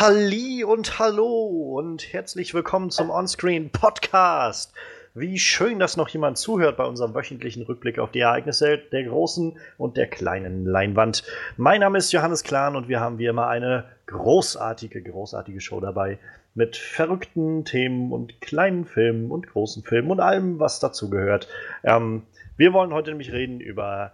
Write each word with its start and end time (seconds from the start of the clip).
Halli 0.00 0.62
und 0.62 1.00
hallo 1.00 1.76
und 1.76 2.12
herzlich 2.12 2.54
willkommen 2.54 2.88
zum 2.90 3.10
Onscreen 3.10 3.70
Podcast. 3.70 4.72
Wie 5.12 5.40
schön, 5.40 5.80
dass 5.80 5.96
noch 5.96 6.08
jemand 6.08 6.38
zuhört 6.38 6.76
bei 6.76 6.84
unserem 6.84 7.14
wöchentlichen 7.14 7.64
Rückblick 7.64 7.98
auf 7.98 8.12
die 8.12 8.20
Ereignisse 8.20 8.78
der 8.78 9.02
großen 9.02 9.58
und 9.76 9.96
der 9.96 10.06
kleinen 10.06 10.64
Leinwand. 10.66 11.24
Mein 11.56 11.80
Name 11.80 11.98
ist 11.98 12.12
Johannes 12.12 12.44
Klahn 12.44 12.76
und 12.76 12.86
wir 12.86 13.00
haben 13.00 13.18
wie 13.18 13.26
immer 13.26 13.48
eine 13.48 13.86
großartige, 14.06 15.02
großartige 15.02 15.60
Show 15.60 15.80
dabei 15.80 16.20
mit 16.54 16.76
verrückten 16.76 17.64
Themen 17.64 18.12
und 18.12 18.40
kleinen 18.40 18.84
Filmen 18.84 19.32
und 19.32 19.48
großen 19.48 19.82
Filmen 19.82 20.12
und 20.12 20.20
allem, 20.20 20.60
was 20.60 20.78
dazugehört. 20.78 21.48
Ähm, 21.82 22.22
wir 22.56 22.72
wollen 22.72 22.92
heute 22.92 23.10
nämlich 23.10 23.32
reden 23.32 23.58
über 23.58 24.12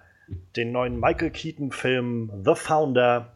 den 0.56 0.72
neuen 0.72 0.98
Michael 0.98 1.30
Keaton-Film 1.30 2.32
The 2.42 2.54
Founder, 2.54 3.34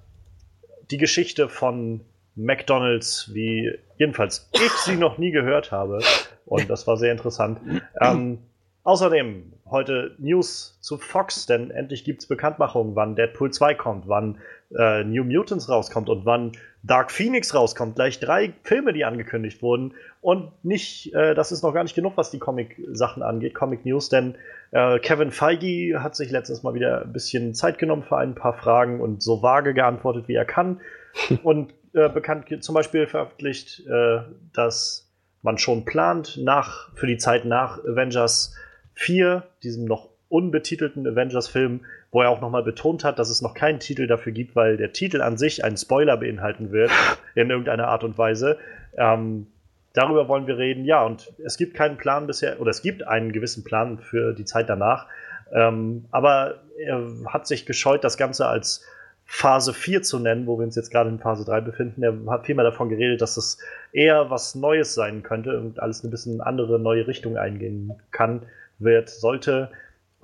die 0.91 0.97
Geschichte 0.97 1.51
von 1.51 2.01
McDonalds, 2.39 3.31
wie 3.35 3.73
jedenfalls 3.99 4.49
ich 4.53 4.73
sie 4.73 4.97
noch 4.97 5.19
nie 5.19 5.31
gehört 5.31 5.73
habe. 5.73 6.01
Und 6.47 6.71
das 6.71 6.87
war 6.87 6.97
sehr 6.97 7.13
interessant. 7.13 7.61
Ähm, 8.01 8.39
außerdem 8.85 9.53
heute 9.71 10.15
News 10.19 10.79
zu 10.81 10.97
Fox, 10.97 11.47
denn 11.47 11.71
endlich 11.71 12.05
gibt 12.05 12.23
es 12.23 12.29
Bekanntmachungen, 12.29 12.97
wann 12.97 13.17
Deadpool 13.17 13.51
2 13.51 13.75
kommt, 13.75 14.09
wann 14.09 14.39
äh, 14.75 15.05
New 15.05 15.25
Mutants 15.25 15.69
rauskommt 15.69 16.09
und 16.09 16.25
wann 16.25 16.53
Dark 16.83 17.11
Phoenix 17.11 17.55
rauskommt. 17.55 17.97
Gleich 17.97 18.21
drei 18.21 18.55
Filme, 18.63 18.93
die 18.93 19.05
angekündigt 19.05 19.63
wurden. 19.63 19.95
Und 20.21 20.53
nicht, 20.65 21.13
äh, 21.15 21.35
das 21.35 21.53
ist 21.53 21.63
noch 21.63 21.75
gar 21.75 21.83
nicht 21.83 21.95
genug, 21.95 22.17
was 22.17 22.31
die 22.31 22.39
Comic-Sachen 22.39 23.23
angeht, 23.23 23.55
Comic 23.55 23.85
News, 23.85 24.09
denn 24.09 24.37
äh, 24.71 24.99
Kevin 25.01 25.33
Feige 25.33 26.03
hat 26.03 26.15
sich 26.15 26.31
letztes 26.31 26.63
Mal 26.63 26.75
wieder 26.75 27.03
ein 27.03 27.13
bisschen 27.13 27.55
Zeit 27.55 27.79
genommen 27.79 28.05
für 28.05 28.17
ein 28.17 28.35
paar 28.35 28.55
Fragen 28.55 29.01
und 29.01 29.23
so 29.23 29.43
vage 29.43 29.75
geantwortet, 29.75 30.29
wie 30.29 30.35
er 30.35 30.45
kann. 30.45 30.81
und 31.43 31.75
äh, 31.99 32.09
bekannt 32.09 32.47
zum 32.63 32.75
Beispiel 32.75 33.07
veröffentlicht, 33.07 33.87
äh, 33.87 34.21
dass 34.53 35.11
man 35.43 35.59
schon 35.59 35.85
plant, 35.85 36.39
nach, 36.39 36.95
für 36.95 37.07
die 37.07 37.19
Zeit 37.19 37.45
nach 37.45 37.79
Avengers 37.85 38.55
4, 38.95 39.45
diesem 39.63 39.85
noch 39.85 40.09
unbetitelten 40.29 41.07
Avengers-Film, 41.07 41.81
wo 42.11 42.23
er 42.23 42.31
auch 42.31 42.41
nochmal 42.41 42.63
betont 42.63 43.05
hat, 43.05 43.19
dass 43.19 43.31
es 43.31 43.43
noch 43.43 43.55
keinen 43.55 43.81
Titel 43.81 44.07
dafür 44.07 44.33
gibt, 44.33 44.57
weil 44.57 44.77
der 44.77 44.93
Titel 44.93 45.21
an 45.21 45.37
sich 45.37 45.65
einen 45.65 45.77
Spoiler 45.77 46.17
beinhalten 46.17 46.73
wird, 46.73 46.91
in 47.35 47.51
irgendeiner 47.51 47.89
Art 47.89 48.05
und 48.05 48.19
Weise. 48.19 48.59
Ähm, 48.97 49.47
darüber 49.93 50.29
wollen 50.29 50.47
wir 50.47 50.59
reden. 50.59 50.85
Ja, 50.85 51.05
und 51.05 51.33
es 51.45 51.57
gibt 51.57 51.75
keinen 51.75 51.97
Plan 51.97 52.27
bisher, 52.27 52.61
oder 52.61 52.71
es 52.71 52.83
gibt 52.83 53.07
einen 53.07 53.33
gewissen 53.33 53.65
Plan 53.65 53.99
für 53.99 54.33
die 54.33 54.45
Zeit 54.45 54.69
danach. 54.69 55.07
Ähm, 55.53 56.07
aber 56.11 56.63
er 56.79 57.03
hat 57.27 57.47
sich 57.47 57.67
gescheut, 57.67 58.05
das 58.05 58.17
Ganze 58.17 58.47
als 58.47 58.85
Phase 59.31 59.75
4 59.75 60.03
zu 60.03 60.19
nennen, 60.19 60.47
wo 60.47 60.59
wir 60.59 60.65
uns 60.65 60.75
jetzt 60.75 60.91
gerade 60.91 61.11
in 61.11 61.19
Phase 61.19 61.45
3 61.45 61.61
befinden. 61.61 62.03
Er 62.03 62.33
hat 62.33 62.47
vielmehr 62.47 62.65
davon 62.65 62.89
geredet, 62.89 63.21
dass 63.21 63.37
es 63.37 63.59
eher 63.93 64.31
was 64.31 64.55
Neues 64.55 64.95
sein 64.95 65.23
könnte 65.23 65.61
und 65.61 65.81
alles 65.81 66.03
ein 66.03 66.11
bisschen 66.11 66.41
andere 66.41 66.79
neue 66.81 67.07
Richtung 67.07 67.37
eingehen 67.37 67.93
kann, 68.11 68.47
wird, 68.79 69.11
sollte. 69.11 69.71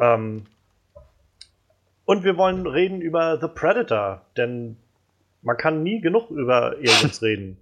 Ähm 0.01 0.47
und 2.07 2.25
wir 2.25 2.39
wollen 2.39 2.67
reden 2.67 3.03
über 3.03 3.39
The 3.39 3.49
Predator, 3.49 4.23
denn 4.39 4.79
man 5.43 5.59
kann 5.59 5.83
nie 5.83 6.01
genug 6.01 6.31
über 6.31 6.77
Aliens 6.79 7.21
reden. 7.23 7.59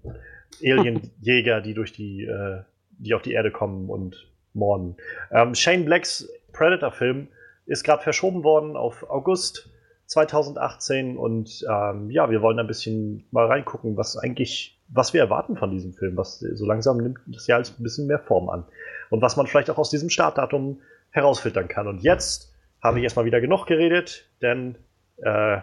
Alienjäger, 0.63 1.61
die 1.61 1.75
durch 1.75 1.93
die, 1.93 2.23
äh, 2.25 2.61
die 2.99 3.15
auf 3.15 3.23
die 3.23 3.33
Erde 3.33 3.51
kommen 3.51 3.91
und 3.91 4.29
morden. 4.55 4.97
Ähm, 5.33 5.57
Shane 5.57 5.85
Blacks 5.85 6.29
Predator-Film 6.53 7.27
ist 7.67 7.83
gerade 7.83 8.05
verschoben 8.05 8.45
worden 8.45 8.77
auf 8.77 9.11
August 9.11 9.72
2018 10.13 11.17
und 11.17 11.65
ähm, 11.69 12.11
ja, 12.11 12.31
wir 12.31 12.43
wollen 12.43 12.59
ein 12.59 12.67
bisschen 12.67 13.25
mal 13.31 13.47
reingucken, 13.47 13.97
was 13.97 14.19
eigentlich, 14.19 14.79
was 14.89 15.15
wir 15.15 15.23
erwarten 15.23 15.57
von 15.57 15.71
diesem 15.71 15.95
Film. 15.95 16.19
Was 16.19 16.41
so 16.41 16.67
langsam 16.67 16.99
nimmt 16.99 17.19
das 17.27 17.47
ja 17.47 17.57
als 17.57 17.71
ein 17.79 17.83
bisschen 17.83 18.07
mehr 18.07 18.19
Form 18.19 18.51
an. 18.51 18.65
Und 19.09 19.23
was 19.23 19.37
man 19.37 19.47
vielleicht 19.47 19.71
auch 19.71 19.79
aus 19.79 19.89
diesem 19.89 20.11
Startdatum 20.11 20.81
herausfiltern 21.11 21.67
kann. 21.67 21.89
Und 21.89 22.03
jetzt 22.03 22.53
habe 22.83 22.99
ich 22.99 23.05
erstmal 23.05 23.25
wieder 23.25 23.41
genug 23.41 23.67
geredet, 23.67 24.29
denn 24.43 24.77
äh, 25.23 25.59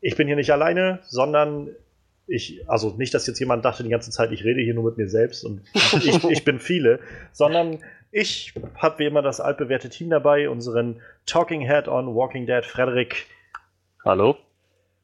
ich 0.00 0.16
bin 0.16 0.28
hier 0.28 0.36
nicht 0.36 0.52
alleine, 0.52 1.00
sondern 1.02 1.70
ich, 2.28 2.68
also 2.68 2.94
nicht, 2.96 3.12
dass 3.12 3.26
jetzt 3.26 3.40
jemand 3.40 3.64
dachte 3.64 3.82
die 3.82 3.88
ganze 3.88 4.12
Zeit, 4.12 4.30
ich 4.30 4.44
rede 4.44 4.60
hier 4.60 4.74
nur 4.74 4.84
mit 4.84 4.98
mir 4.98 5.08
selbst 5.08 5.44
und 5.44 5.62
ich, 5.74 6.22
ich 6.24 6.44
bin 6.44 6.60
viele, 6.60 7.00
sondern 7.32 7.80
ich 8.12 8.54
habe 8.76 9.00
wie 9.00 9.06
immer 9.06 9.22
das 9.22 9.40
altbewährte 9.40 9.88
Team 9.88 10.10
dabei, 10.10 10.48
unseren 10.48 11.00
Talking 11.26 11.60
Head 11.62 11.88
on 11.88 12.14
Walking 12.14 12.46
Dead 12.46 12.64
Frederik. 12.64 13.26
Hallo. 14.02 14.38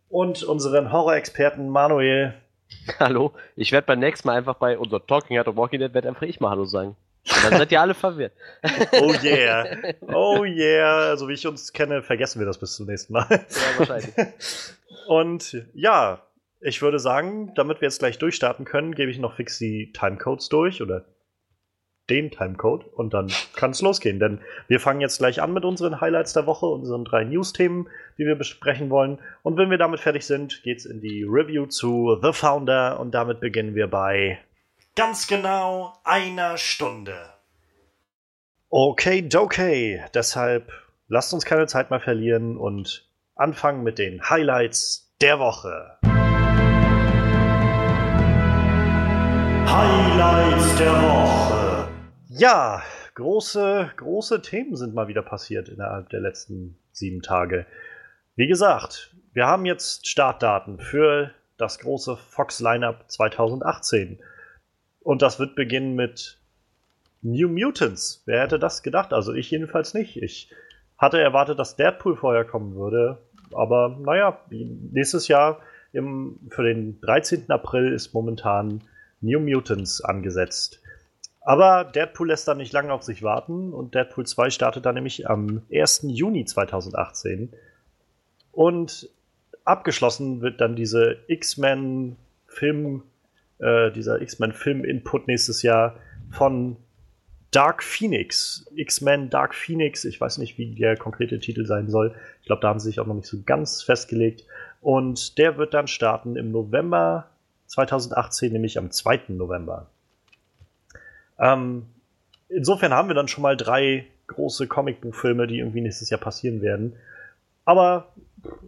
Und 0.08 0.42
unseren 0.42 0.90
Horror-Experten 0.90 1.68
Manuel. 1.68 2.34
Hallo. 2.98 3.34
Ich 3.54 3.70
werde 3.70 3.86
beim 3.86 3.98
nächsten 3.98 4.26
Mal 4.26 4.36
einfach 4.38 4.54
bei 4.54 4.78
unser 4.78 5.04
Talking 5.06 5.36
Head 5.36 5.48
on 5.48 5.56
Walking 5.56 5.80
Dead, 5.80 5.92
werde 5.92 6.08
einfach 6.08 6.22
ich 6.22 6.40
mal 6.40 6.48
Hallo 6.48 6.64
sagen. 6.64 6.96
Und 7.28 7.44
dann 7.44 7.58
seid 7.58 7.72
ihr 7.72 7.80
alle 7.80 7.94
verwirrt. 7.94 8.32
Oh 8.92 9.12
yeah. 9.22 9.66
Oh 10.08 10.44
yeah. 10.44 11.10
Also 11.10 11.28
wie 11.28 11.34
ich 11.34 11.46
uns 11.46 11.72
kenne, 11.72 12.02
vergessen 12.02 12.38
wir 12.38 12.46
das 12.46 12.58
bis 12.58 12.76
zum 12.76 12.86
nächsten 12.86 13.12
Mal. 13.12 13.26
Ja, 13.30 13.78
wahrscheinlich. 13.78 14.14
Und 15.08 15.66
ja, 15.74 16.22
ich 16.60 16.80
würde 16.80 16.98
sagen, 16.98 17.52
damit 17.54 17.82
wir 17.82 17.88
jetzt 17.88 17.98
gleich 17.98 18.18
durchstarten 18.18 18.64
können, 18.64 18.94
gebe 18.94 19.10
ich 19.10 19.18
noch 19.18 19.34
fix 19.34 19.58
die 19.58 19.92
Timecodes 19.92 20.48
durch 20.48 20.80
oder 20.80 21.04
den 22.08 22.30
Timecode 22.30 22.84
und 22.94 23.14
dann 23.14 23.30
kann 23.54 23.70
es 23.70 23.82
losgehen. 23.82 24.20
Denn 24.20 24.40
wir 24.68 24.80
fangen 24.80 25.00
jetzt 25.00 25.18
gleich 25.18 25.42
an 25.42 25.52
mit 25.52 25.64
unseren 25.64 26.00
Highlights 26.00 26.32
der 26.32 26.46
Woche, 26.46 26.66
unseren 26.66 27.04
drei 27.04 27.24
News-Themen, 27.24 27.88
die 28.18 28.26
wir 28.26 28.36
besprechen 28.36 28.90
wollen. 28.90 29.18
Und 29.42 29.56
wenn 29.56 29.70
wir 29.70 29.78
damit 29.78 30.00
fertig 30.00 30.24
sind, 30.24 30.62
geht 30.62 30.78
es 30.78 30.86
in 30.86 31.00
die 31.00 31.24
Review 31.24 31.66
zu 31.66 32.18
The 32.22 32.32
Founder 32.32 33.00
und 33.00 33.12
damit 33.12 33.40
beginnen 33.40 33.74
wir 33.74 33.88
bei 33.88 34.38
ganz 34.94 35.26
genau 35.26 35.92
einer 36.04 36.56
Stunde. 36.56 37.16
Okay, 38.68 39.28
okay. 39.36 40.02
Deshalb 40.14 40.72
lasst 41.08 41.32
uns 41.32 41.44
keine 41.44 41.66
Zeit 41.66 41.90
mehr 41.90 42.00
verlieren 42.00 42.56
und 42.56 43.08
anfangen 43.34 43.82
mit 43.82 43.98
den 43.98 44.28
Highlights 44.28 45.14
der 45.20 45.38
Woche. 45.38 45.98
Highlights 49.66 50.76
der 50.78 50.92
Woche. 50.92 51.65
Ja, 52.38 52.82
große, 53.14 53.92
große 53.96 54.42
Themen 54.42 54.76
sind 54.76 54.92
mal 54.94 55.08
wieder 55.08 55.22
passiert 55.22 55.70
innerhalb 55.70 56.10
der 56.10 56.20
letzten 56.20 56.76
sieben 56.92 57.22
Tage. 57.22 57.64
Wie 58.34 58.46
gesagt, 58.46 59.16
wir 59.32 59.46
haben 59.46 59.64
jetzt 59.64 60.06
Startdaten 60.06 60.78
für 60.78 61.30
das 61.56 61.78
große 61.78 62.18
Fox 62.18 62.60
Lineup 62.60 63.10
2018. 63.10 64.18
Und 65.00 65.22
das 65.22 65.38
wird 65.38 65.54
beginnen 65.54 65.94
mit 65.94 66.38
New 67.22 67.48
Mutants. 67.48 68.22
Wer 68.26 68.42
hätte 68.42 68.58
das 68.58 68.82
gedacht? 68.82 69.14
Also 69.14 69.32
ich 69.32 69.50
jedenfalls 69.50 69.94
nicht. 69.94 70.18
Ich 70.18 70.52
hatte 70.98 71.18
erwartet, 71.18 71.58
dass 71.58 71.76
Deadpool 71.76 72.16
vorher 72.16 72.44
kommen 72.44 72.74
würde. 72.74 73.16
Aber 73.54 73.96
naja, 73.98 74.42
nächstes 74.50 75.28
Jahr 75.28 75.60
im, 75.94 76.38
für 76.50 76.64
den 76.64 77.00
13. 77.00 77.50
April 77.50 77.94
ist 77.94 78.12
momentan 78.12 78.84
New 79.22 79.40
Mutants 79.40 80.04
angesetzt. 80.04 80.82
Aber 81.46 81.84
Deadpool 81.84 82.26
lässt 82.26 82.48
dann 82.48 82.56
nicht 82.56 82.72
lange 82.72 82.92
auf 82.92 83.04
sich 83.04 83.22
warten 83.22 83.72
und 83.72 83.94
Deadpool 83.94 84.26
2 84.26 84.50
startet 84.50 84.84
dann 84.84 84.96
nämlich 84.96 85.30
am 85.30 85.62
1. 85.72 86.06
Juni 86.08 86.44
2018. 86.44 87.52
Und 88.50 89.08
abgeschlossen 89.64 90.40
wird 90.40 90.60
dann 90.60 90.74
diese 90.74 91.18
X-Men-Film, 91.28 93.04
äh, 93.58 93.92
dieser 93.92 94.20
X-Men-Film-Input 94.22 95.28
nächstes 95.28 95.62
Jahr 95.62 95.94
von 96.32 96.78
Dark 97.52 97.84
Phoenix. 97.84 98.66
X-Men 98.74 99.30
Dark 99.30 99.54
Phoenix. 99.54 100.04
Ich 100.04 100.20
weiß 100.20 100.38
nicht, 100.38 100.58
wie 100.58 100.74
der 100.74 100.96
konkrete 100.96 101.38
Titel 101.38 101.64
sein 101.64 101.88
soll. 101.88 102.12
Ich 102.40 102.46
glaube, 102.46 102.60
da 102.60 102.70
haben 102.70 102.80
sie 102.80 102.88
sich 102.88 102.98
auch 102.98 103.06
noch 103.06 103.14
nicht 103.14 103.28
so 103.28 103.40
ganz 103.46 103.84
festgelegt. 103.84 104.44
Und 104.80 105.38
der 105.38 105.58
wird 105.58 105.74
dann 105.74 105.86
starten 105.86 106.34
im 106.34 106.50
November 106.50 107.30
2018, 107.66 108.52
nämlich 108.52 108.78
am 108.78 108.90
2. 108.90 109.26
November. 109.28 109.88
Ähm, 111.38 111.86
insofern 112.48 112.92
haben 112.92 113.08
wir 113.08 113.14
dann 113.14 113.28
schon 113.28 113.42
mal 113.42 113.56
drei 113.56 114.06
große 114.26 114.66
Comicbuchfilme, 114.66 115.46
die 115.46 115.58
irgendwie 115.58 115.80
nächstes 115.80 116.10
Jahr 116.10 116.20
passieren 116.20 116.62
werden. 116.62 116.96
Aber 117.64 118.12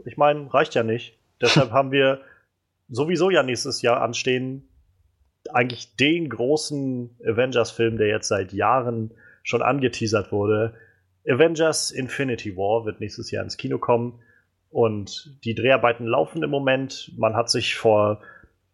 ich 0.05 0.17
meine, 0.17 0.53
reicht 0.53 0.75
ja 0.75 0.83
nicht. 0.83 1.19
Deshalb 1.41 1.71
haben 1.71 1.93
wir 1.93 2.21
sowieso 2.89 3.31
ja 3.31 3.43
nächstes 3.43 3.83
Jahr 3.83 4.01
anstehen 4.01 4.69
eigentlich 5.53 5.97
den 5.97 6.29
großen 6.29 7.17
Avengers-Film, 7.25 7.97
der 7.97 8.09
jetzt 8.09 8.29
seit 8.29 8.53
Jahren 8.53 9.13
schon 9.43 9.63
angeteasert 9.63 10.33
wurde. 10.33 10.75
Avengers 11.27 11.91
Infinity 11.91 12.57
War 12.57 12.85
wird 12.85 13.01
nächstes 13.01 13.31
Jahr 13.31 13.45
ins 13.45 13.57
Kino 13.57 13.79
kommen 13.79 14.21
und 14.71 15.39
die 15.45 15.55
Dreharbeiten 15.55 16.07
laufen 16.07 16.43
im 16.43 16.51
Moment. 16.51 17.13
Man 17.17 17.35
hat 17.35 17.51
sich 17.51 17.77
vor 17.77 18.21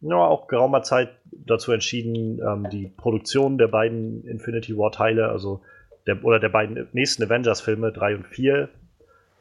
ja, 0.04 0.16
auch 0.16 0.48
geraumer 0.48 0.82
Zeit 0.82 1.10
dazu 1.32 1.72
entschieden, 1.72 2.40
ähm, 2.40 2.68
die 2.70 2.90
Produktion 2.96 3.58
der 3.58 3.68
beiden 3.68 4.26
Infinity 4.26 4.76
War-Teile, 4.76 5.28
also 5.28 5.62
der, 6.06 6.22
oder 6.24 6.38
der 6.38 6.50
beiden 6.50 6.88
nächsten 6.92 7.22
Avengers-Filme 7.24 7.92
3 7.92 8.16
und 8.16 8.26
4, 8.26 8.68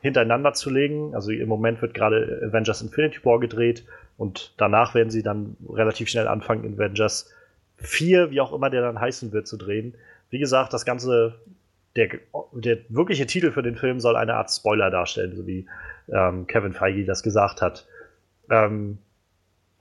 hintereinander 0.02 0.54
zu 0.54 0.70
legen. 0.70 1.16
Also 1.16 1.32
im 1.32 1.50
Moment 1.50 1.82
wird 1.82 1.94
gerade 1.94 2.42
Avengers 2.48 2.82
Infinity 2.82 3.20
War 3.24 3.40
gedreht 3.40 3.86
Und 4.18 4.54
danach 4.58 4.96
werden 4.96 5.10
sie 5.10 5.24
dann 5.24 5.58
relativ 5.68 6.10
schnell 6.10 6.28
anfangen, 6.28 6.76
Avengers 6.76 7.34
4, 7.78 8.32
wie 8.32 8.40
auch 8.40 8.54
immer 8.54 8.70
der 8.70 8.82
dann 8.82 9.00
heißen 9.00 9.32
wird, 9.34 9.48
zu 9.48 9.58
drehen. 9.58 9.96
Wie 10.30 10.40
gesagt, 10.40 10.74
das 10.74 10.86
Ganze, 10.86 11.36
der, 11.96 12.10
der 12.54 12.78
wirkliche 12.90 13.26
Titel 13.26 13.52
für 13.52 13.64
den 13.64 13.76
Film 13.76 14.00
soll 14.00 14.16
eine 14.16 14.36
Art 14.36 14.52
Spoiler 14.52 14.90
darstellen, 14.90 15.36
so 15.36 15.46
wie 15.46 15.68
ähm, 16.12 16.48
Kevin 16.48 16.74
Feige 16.74 17.06
das 17.06 17.24
gesagt 17.24 17.62
hat. 17.62 17.86
Ähm, 18.50 19.00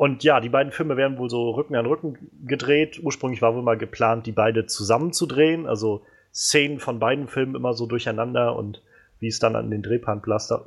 und 0.03 0.25
ja, 0.25 0.41
die 0.41 0.49
beiden 0.49 0.73
Filme 0.73 0.97
werden 0.97 1.17
wohl 1.17 1.31
so 1.31 1.51
Rücken 1.53 1.77
an 1.77 1.87
Rücken 1.87 2.19
gedreht. 2.45 2.99
Ursprünglich 3.05 3.41
war 3.41 3.55
wohl 3.55 3.63
mal 3.63 3.79
geplant, 3.79 4.27
die 4.27 4.33
beide 4.33 4.67
zusammen 4.67 5.13
zu 5.13 5.27
drehen, 5.27 5.65
also 5.65 6.03
Szenen 6.35 6.81
von 6.81 6.99
beiden 6.99 7.29
Filmen 7.29 7.55
immer 7.55 7.73
so 7.73 7.87
durcheinander 7.87 8.57
und 8.57 8.83
wie 9.21 9.29
es 9.29 9.39
dann 9.39 9.55
an 9.55 9.71
den 9.71 9.81
Drehplan 9.81 10.21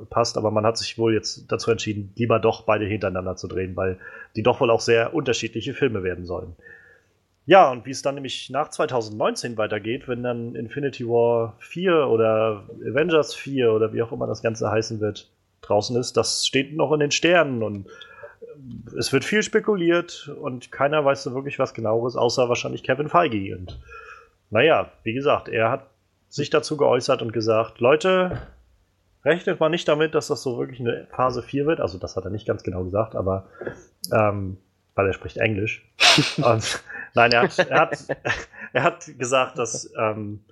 passt. 0.08 0.38
Aber 0.38 0.50
man 0.50 0.64
hat 0.64 0.78
sich 0.78 0.96
wohl 0.96 1.12
jetzt 1.12 1.52
dazu 1.52 1.70
entschieden, 1.70 2.14
lieber 2.16 2.38
doch 2.38 2.62
beide 2.62 2.86
hintereinander 2.86 3.36
zu 3.36 3.46
drehen, 3.46 3.76
weil 3.76 3.98
die 4.36 4.42
doch 4.42 4.62
wohl 4.62 4.70
auch 4.70 4.80
sehr 4.80 5.12
unterschiedliche 5.12 5.74
Filme 5.74 6.02
werden 6.02 6.24
sollen. 6.24 6.56
Ja, 7.44 7.70
und 7.70 7.84
wie 7.84 7.90
es 7.90 8.00
dann 8.00 8.14
nämlich 8.14 8.48
nach 8.48 8.70
2019 8.70 9.58
weitergeht, 9.58 10.08
wenn 10.08 10.22
dann 10.22 10.54
Infinity 10.54 11.06
War 11.06 11.58
4 11.58 12.08
oder 12.08 12.64
Avengers 12.90 13.34
4 13.34 13.70
oder 13.70 13.92
wie 13.92 14.00
auch 14.00 14.12
immer 14.12 14.28
das 14.28 14.40
Ganze 14.40 14.70
heißen 14.70 14.98
wird, 15.00 15.30
draußen 15.60 15.94
ist, 15.98 16.16
das 16.16 16.46
steht 16.46 16.74
noch 16.74 16.90
in 16.92 17.00
den 17.00 17.10
Sternen 17.10 17.62
und 17.62 17.86
es 18.98 19.12
wird 19.12 19.24
viel 19.24 19.42
spekuliert 19.42 20.30
und 20.40 20.72
keiner 20.72 21.04
weiß 21.04 21.22
so 21.22 21.34
wirklich 21.34 21.58
was 21.58 21.74
genaueres, 21.74 22.16
außer 22.16 22.48
wahrscheinlich 22.48 22.82
Kevin 22.82 23.08
Feige. 23.08 23.56
Und 23.56 23.80
naja, 24.50 24.90
wie 25.02 25.12
gesagt, 25.12 25.48
er 25.48 25.70
hat 25.70 25.86
sich 26.28 26.50
dazu 26.50 26.76
geäußert 26.76 27.22
und 27.22 27.32
gesagt, 27.32 27.80
Leute, 27.80 28.40
rechnet 29.24 29.60
mal 29.60 29.68
nicht 29.68 29.88
damit, 29.88 30.14
dass 30.14 30.28
das 30.28 30.42
so 30.42 30.58
wirklich 30.58 30.80
eine 30.80 31.06
Phase 31.10 31.42
4 31.42 31.66
wird. 31.66 31.80
Also 31.80 31.98
das 31.98 32.16
hat 32.16 32.24
er 32.24 32.30
nicht 32.30 32.46
ganz 32.46 32.62
genau 32.62 32.84
gesagt, 32.84 33.16
aber 33.16 33.46
ähm, 34.12 34.58
weil 34.94 35.06
er 35.06 35.12
spricht 35.12 35.36
Englisch. 35.36 35.84
und, 36.38 36.82
nein, 37.14 37.32
er 37.32 37.42
hat, 37.42 37.58
er, 37.58 37.80
hat, 37.80 37.98
er 38.72 38.82
hat 38.82 39.18
gesagt, 39.18 39.58
dass 39.58 39.92
ähm, 39.98 40.44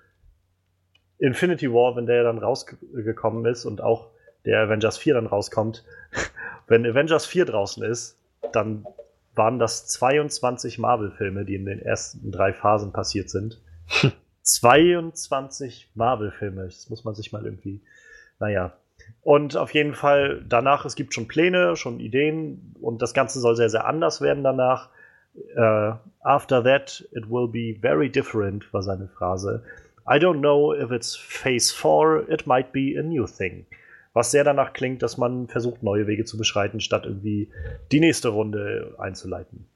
Infinity 1.18 1.72
War, 1.72 1.96
wenn 1.96 2.06
der 2.06 2.24
dann 2.24 2.38
rausgekommen 2.38 3.44
ist 3.46 3.64
und 3.64 3.80
auch 3.80 4.10
der 4.44 4.60
Avengers 4.60 4.98
4 4.98 5.14
dann 5.14 5.26
rauskommt, 5.26 5.84
wenn 6.66 6.86
Avengers 6.86 7.26
4 7.26 7.44
draußen 7.46 7.82
ist, 7.82 8.18
dann 8.52 8.86
waren 9.34 9.58
das 9.58 9.86
22 9.88 10.78
Marvel-Filme, 10.78 11.44
die 11.44 11.56
in 11.56 11.64
den 11.64 11.80
ersten 11.80 12.30
drei 12.30 12.52
Phasen 12.52 12.92
passiert 12.92 13.30
sind. 13.30 13.60
22 14.42 15.90
Marvel-Filme. 15.94 16.64
Das 16.64 16.88
muss 16.90 17.04
man 17.04 17.14
sich 17.14 17.32
mal 17.32 17.44
irgendwie. 17.44 17.80
Naja. 18.38 18.72
Und 19.22 19.56
auf 19.56 19.74
jeden 19.74 19.94
Fall 19.94 20.44
danach, 20.48 20.84
es 20.84 20.94
gibt 20.94 21.14
schon 21.14 21.28
Pläne, 21.28 21.76
schon 21.76 22.00
Ideen 22.00 22.74
und 22.80 23.02
das 23.02 23.14
Ganze 23.14 23.40
soll 23.40 23.56
sehr, 23.56 23.70
sehr 23.70 23.86
anders 23.86 24.20
werden 24.20 24.44
danach. 24.44 24.90
Uh, 25.56 25.94
after 26.20 26.62
that, 26.62 27.04
it 27.10 27.28
will 27.28 27.48
be 27.48 27.76
very 27.80 28.08
different, 28.08 28.72
war 28.72 28.82
seine 28.82 29.08
Phrase. 29.08 29.64
I 30.06 30.18
don't 30.18 30.40
know 30.40 30.72
if 30.72 30.90
it's 30.92 31.16
Phase 31.16 31.74
4, 31.74 32.28
it 32.28 32.46
might 32.46 32.72
be 32.72 32.96
a 32.96 33.02
new 33.02 33.26
thing. 33.26 33.66
Was 34.14 34.30
sehr 34.30 34.44
danach 34.44 34.72
klingt, 34.72 35.02
dass 35.02 35.18
man 35.18 35.48
versucht, 35.48 35.82
neue 35.82 36.06
Wege 36.06 36.24
zu 36.24 36.38
beschreiten, 36.38 36.80
statt 36.80 37.04
irgendwie 37.04 37.50
die 37.90 38.00
nächste 38.00 38.28
Runde 38.28 38.94
einzuleiten. 38.96 39.66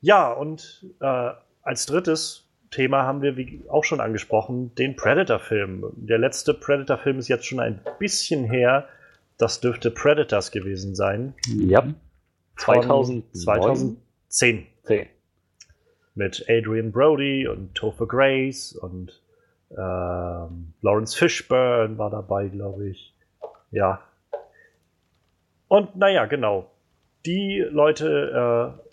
Ja, 0.00 0.32
und 0.32 0.86
äh, 1.00 1.30
als 1.62 1.86
drittes 1.86 2.48
Thema 2.70 3.02
haben 3.02 3.22
wir, 3.22 3.36
wie 3.36 3.62
auch 3.68 3.84
schon 3.84 4.00
angesprochen, 4.00 4.74
den 4.76 4.94
Predator-Film. 4.94 5.92
Der 5.96 6.18
letzte 6.18 6.54
Predator-Film 6.54 7.18
ist 7.18 7.28
jetzt 7.28 7.46
schon 7.46 7.58
ein 7.58 7.80
bisschen 7.98 8.44
her. 8.44 8.88
Das 9.36 9.60
dürfte 9.60 9.90
Predators 9.90 10.52
gewesen 10.52 10.94
sein. 10.94 11.34
Ja. 11.46 11.92
2009. 12.58 13.24
2010. 13.32 14.66
10. 14.82 15.06
Mit 16.14 16.44
Adrian 16.48 16.92
Brody 16.92 17.48
und 17.48 17.74
Topher 17.74 18.06
Grace 18.06 18.72
und 18.74 19.23
ähm, 19.76 20.72
Lawrence 20.82 21.16
Fishburne 21.16 21.98
war 21.98 22.10
dabei, 22.10 22.48
glaube 22.48 22.88
ich. 22.88 23.14
Ja. 23.70 24.00
Und 25.68 25.96
naja, 25.96 26.26
genau. 26.26 26.70
Die 27.26 27.64
Leute 27.70 28.74
äh, 28.78 28.84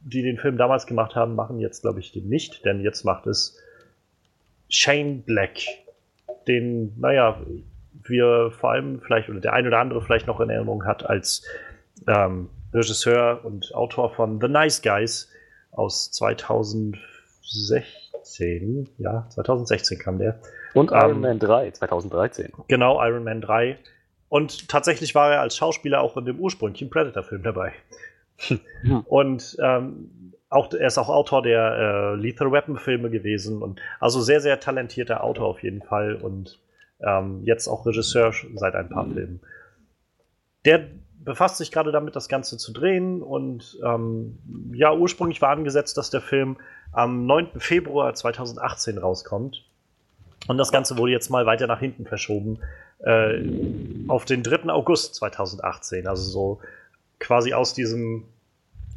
die 0.00 0.22
den 0.22 0.38
Film 0.38 0.56
damals 0.56 0.86
gemacht 0.86 1.14
haben, 1.14 1.34
machen 1.34 1.58
jetzt, 1.58 1.82
glaube 1.82 2.00
ich, 2.00 2.12
den 2.12 2.28
nicht, 2.28 2.64
denn 2.64 2.80
jetzt 2.80 3.04
macht 3.04 3.26
es 3.26 3.62
Shane 4.68 5.22
Black, 5.22 5.58
den, 6.46 6.98
naja, 6.98 7.40
wir 8.04 8.50
vor 8.50 8.70
allem 8.70 9.00
vielleicht, 9.00 9.28
oder 9.28 9.40
der 9.40 9.52
ein 9.52 9.66
oder 9.66 9.78
andere 9.78 10.00
vielleicht 10.02 10.26
noch 10.26 10.40
in 10.40 10.50
Erinnerung 10.50 10.84
hat, 10.84 11.04
als 11.08 11.44
ähm, 12.06 12.48
Regisseur 12.72 13.44
und 13.44 13.74
Autor 13.74 14.14
von 14.14 14.40
The 14.40 14.48
Nice 14.48 14.82
Guys 14.82 15.30
aus 15.72 16.10
2016. 16.12 17.82
Ja, 18.98 19.26
2016 19.30 19.98
kam 19.98 20.18
der. 20.18 20.40
Und 20.74 20.90
Iron 20.90 21.16
ähm, 21.16 21.20
Man 21.20 21.38
3, 21.38 21.70
2013. 21.72 22.52
Genau, 22.68 23.02
Iron 23.04 23.24
Man 23.24 23.40
3. 23.40 23.78
Und 24.28 24.68
tatsächlich 24.68 25.14
war 25.14 25.32
er 25.32 25.40
als 25.40 25.56
Schauspieler 25.56 26.00
auch 26.00 26.16
in 26.16 26.26
dem 26.26 26.38
ursprünglichen 26.38 26.90
Predator-Film 26.90 27.42
dabei. 27.42 27.72
Und 29.06 29.56
ähm, 29.60 30.32
auch, 30.50 30.72
er 30.72 30.86
ist 30.86 30.98
auch 30.98 31.08
Autor 31.08 31.42
der 31.42 31.72
äh, 31.72 32.14
Lethal 32.16 32.52
Weapon 32.52 32.78
Filme 32.78 33.10
gewesen 33.10 33.62
und 33.62 33.80
also 34.00 34.20
sehr, 34.20 34.40
sehr 34.40 34.60
talentierter 34.60 35.22
Autor 35.22 35.46
auf 35.46 35.62
jeden 35.62 35.82
Fall 35.82 36.14
und 36.14 36.58
ähm, 37.00 37.42
jetzt 37.44 37.68
auch 37.68 37.84
Regisseur 37.84 38.32
seit 38.54 38.74
ein 38.74 38.88
paar 38.88 39.04
mhm. 39.04 39.12
Filmen. 39.12 39.40
Der 40.64 40.88
befasst 41.24 41.56
sich 41.58 41.70
gerade 41.70 41.92
damit, 41.92 42.16
das 42.16 42.28
Ganze 42.28 42.56
zu 42.56 42.72
drehen 42.72 43.22
und 43.22 43.78
ähm, 43.84 44.38
ja, 44.72 44.94
ursprünglich 44.94 45.42
war 45.42 45.50
angesetzt, 45.50 45.96
dass 45.96 46.10
der 46.10 46.20
Film 46.20 46.56
am 46.92 47.26
9. 47.26 47.58
Februar 47.58 48.14
2018 48.14 48.98
rauskommt. 48.98 49.64
Und 50.46 50.56
das 50.56 50.72
Ganze 50.72 50.96
wurde 50.96 51.12
jetzt 51.12 51.30
mal 51.30 51.46
weiter 51.46 51.66
nach 51.66 51.80
hinten 51.80 52.06
verschoben 52.06 52.60
äh, 53.00 53.42
auf 54.08 54.24
den 54.24 54.42
3. 54.42 54.70
August 54.70 55.16
2018, 55.16 56.06
also 56.06 56.22
so 56.22 56.60
quasi 57.18 57.52
aus 57.52 57.74
diesem 57.74 58.24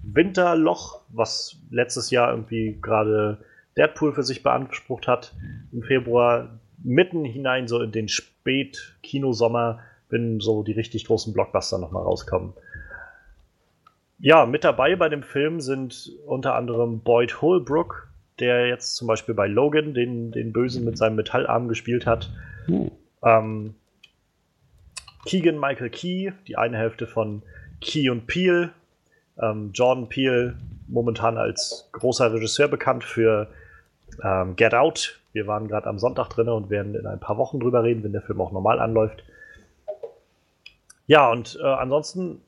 Winterloch, 0.04 1.02
was 1.10 1.58
letztes 1.70 2.12
Jahr 2.12 2.32
irgendwie 2.32 2.78
gerade 2.82 3.40
Deadpool 3.78 4.14
für 4.14 4.24
sich 4.24 4.44
beansprucht 4.44 5.08
hat, 5.08 5.34
im 5.72 5.84
Februar 5.84 6.60
mitten 6.84 7.24
hinein 7.26 7.68
so 7.68 7.82
in 7.82 7.92
den 7.92 8.08
Spät-Kinosommer, 8.08 9.80
wenn 10.12 10.40
so 10.40 10.64
die 10.64 10.74
richtig 10.74 11.06
großen 11.06 11.34
Blockbuster 11.34 11.78
nochmal 11.78 12.04
rauskommen. 12.04 12.54
Ja, 14.20 14.46
mit 14.46 14.64
dabei 14.64 14.96
bei 14.96 15.10
dem 15.10 15.24
Film 15.24 15.62
sind 15.62 16.12
unter 16.28 16.56
anderem 16.56 17.00
Boyd 17.00 17.42
Holbrook, 17.42 18.08
der 18.40 18.68
jetzt 18.68 18.96
zum 18.96 19.08
Beispiel 19.08 19.34
bei 19.34 19.48
Logan 19.48 19.94
den, 19.94 20.32
den 20.32 20.54
Bösen 20.54 20.86
mit 20.86 20.98
seinem 20.98 21.16
Metallarm 21.16 21.68
gespielt 21.68 22.06
hat. 22.06 22.30
Hm. 22.66 22.92
Ähm, 23.24 23.76
Keegan 25.26 25.60
Michael 25.60 25.90
Key, 25.90 26.32
die 26.48 26.58
eine 26.58 26.78
Hälfte 26.78 27.08
von 27.08 27.42
Key 27.80 28.10
und 28.10 28.28
Peel. 28.28 28.70
Ähm, 29.40 29.72
Jordan 29.74 30.08
Peele, 30.08 30.58
momentan 30.88 31.38
als 31.38 31.90
großer 31.92 32.34
Regisseur 32.34 32.68
bekannt 32.68 33.04
für 33.04 33.48
ähm, 34.24 34.56
Get 34.56 34.74
Out. 34.74 35.20
Wir 35.34 35.48
waren 35.48 35.68
gerade 35.68 35.88
am 35.88 36.00
Sonntag 36.00 36.30
drin 36.30 36.50
und 36.50 36.70
werden 36.70 36.96
in 36.96 37.08
ein 37.08 37.20
paar 37.20 37.38
Wochen 37.38 37.60
drüber 37.60 37.84
reden, 37.84 38.04
wenn 38.04 38.12
der 38.12 38.22
Film 38.22 38.42
auch 38.42 38.52
normal 38.52 38.80
anläuft. 38.80 39.24
Ja, 41.12 41.30
und 41.30 41.60
äh, 41.62 41.66
ansonsten 41.66 42.42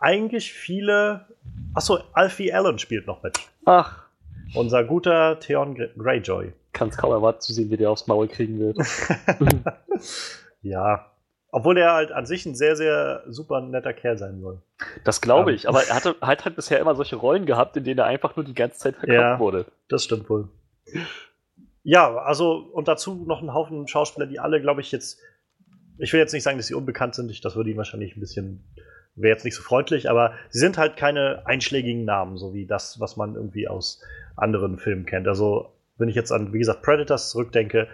eigentlich 0.00 0.50
viele. 0.50 1.26
Achso, 1.74 1.98
Alfie 2.14 2.50
Allen 2.50 2.78
spielt 2.78 3.06
noch 3.06 3.22
mit. 3.22 3.38
Ach. 3.66 4.06
Unser 4.54 4.84
guter 4.84 5.38
Theon 5.38 5.74
Greyjoy. 5.98 6.54
Kannst 6.72 6.96
kaum 6.96 7.12
erwarten 7.12 7.42
zu 7.42 7.52
sehen, 7.52 7.70
wie 7.70 7.76
der 7.76 7.90
aufs 7.90 8.06
Maul 8.06 8.26
kriegen 8.26 8.58
wird. 8.58 8.78
ja, 10.62 11.10
obwohl 11.50 11.76
er 11.76 11.92
halt 11.92 12.10
an 12.10 12.24
sich 12.24 12.46
ein 12.46 12.54
sehr, 12.54 12.74
sehr 12.74 13.22
super 13.26 13.60
netter 13.60 13.92
Kerl 13.92 14.16
sein 14.16 14.40
soll. 14.40 14.62
Das 15.04 15.20
glaube 15.20 15.52
ich, 15.52 15.68
aber 15.68 15.82
er 15.82 15.96
hatte, 15.96 16.16
hat 16.22 16.46
halt 16.46 16.56
bisher 16.56 16.80
immer 16.80 16.94
solche 16.94 17.16
Rollen 17.16 17.44
gehabt, 17.44 17.76
in 17.76 17.84
denen 17.84 17.98
er 17.98 18.06
einfach 18.06 18.34
nur 18.34 18.46
die 18.46 18.54
ganze 18.54 18.78
Zeit 18.78 18.96
verkauft 18.96 19.12
ja, 19.12 19.38
wurde. 19.38 19.66
Das 19.88 20.04
stimmt 20.04 20.30
wohl. 20.30 20.48
Ja, 21.82 22.16
also 22.16 22.70
und 22.72 22.88
dazu 22.88 23.26
noch 23.26 23.42
ein 23.42 23.52
Haufen 23.52 23.86
Schauspieler, 23.86 24.26
die 24.26 24.40
alle, 24.40 24.62
glaube 24.62 24.80
ich, 24.80 24.90
jetzt. 24.90 25.20
Ich 25.98 26.12
will 26.12 26.20
jetzt 26.20 26.32
nicht 26.32 26.42
sagen, 26.42 26.58
dass 26.58 26.66
sie 26.66 26.74
unbekannt 26.74 27.14
sind, 27.14 27.44
das 27.44 27.56
würde 27.56 27.70
ihn 27.70 27.76
wahrscheinlich 27.76 28.16
ein 28.16 28.20
bisschen. 28.20 28.64
Wäre 29.18 29.32
jetzt 29.32 29.44
nicht 29.46 29.54
so 29.54 29.62
freundlich, 29.62 30.10
aber 30.10 30.34
sie 30.50 30.58
sind 30.58 30.76
halt 30.76 30.98
keine 30.98 31.46
einschlägigen 31.46 32.04
Namen, 32.04 32.36
so 32.36 32.52
wie 32.52 32.66
das, 32.66 33.00
was 33.00 33.16
man 33.16 33.34
irgendwie 33.34 33.66
aus 33.66 34.02
anderen 34.36 34.76
Filmen 34.76 35.06
kennt. 35.06 35.26
Also, 35.26 35.72
wenn 35.96 36.10
ich 36.10 36.14
jetzt 36.14 36.32
an, 36.32 36.52
wie 36.52 36.58
gesagt, 36.58 36.82
Predators 36.82 37.30
zurückdenke, 37.30 37.88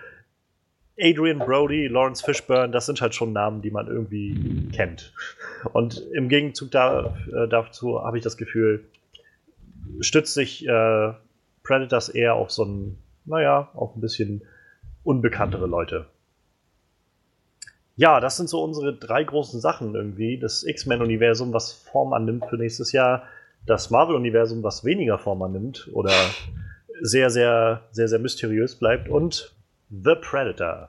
Adrian 0.99 1.39
Brody, 1.39 1.87
Lawrence 1.87 2.25
Fishburne, 2.25 2.73
das 2.73 2.87
sind 2.87 3.01
halt 3.01 3.15
schon 3.15 3.33
Namen, 3.33 3.63
die 3.63 3.71
man 3.71 3.87
irgendwie 3.87 4.69
kennt. 4.73 5.15
Und 5.73 6.03
im 6.13 6.29
Gegenzug 6.29 6.71
da, 6.71 7.17
äh, 7.33 7.49
dazu 7.49 8.03
habe 8.03 8.19
ich 8.19 8.25
das 8.25 8.37
Gefühl, 8.37 8.85
stützt 10.01 10.35
sich 10.35 10.67
äh, 10.67 11.13
Predators 11.63 12.09
eher 12.09 12.35
auf 12.35 12.51
so 12.51 12.65
ein, 12.65 12.99
naja, 13.25 13.71
auf 13.75 13.95
ein 13.97 14.01
bisschen 14.01 14.43
unbekanntere 15.03 15.67
Leute. 15.67 16.07
Ja, 18.03 18.19
das 18.19 18.37
sind 18.37 18.49
so 18.49 18.65
unsere 18.65 18.93
drei 18.93 19.23
großen 19.23 19.61
Sachen 19.61 19.95
irgendwie. 19.95 20.37
Das 20.37 20.65
X-Men-Universum, 20.65 21.53
was 21.53 21.73
Form 21.73 22.13
annimmt 22.13 22.47
für 22.51 22.57
nächstes 22.57 22.91
Jahr. 22.91 23.23
Das 23.65 23.91
Marvel-Universum, 23.91 24.65
was 24.65 24.85
weniger 24.85 25.19
Form 25.19 25.41
annimmt 25.41 25.89
oder 25.93 26.11
sehr, 27.01 27.31
sehr, 27.31 27.83
sehr, 27.93 28.09
sehr 28.09 28.19
mysteriös 28.19 28.75
bleibt. 28.75 29.09
Und 29.09 29.55
The 29.89 30.17
Predator. 30.21 30.89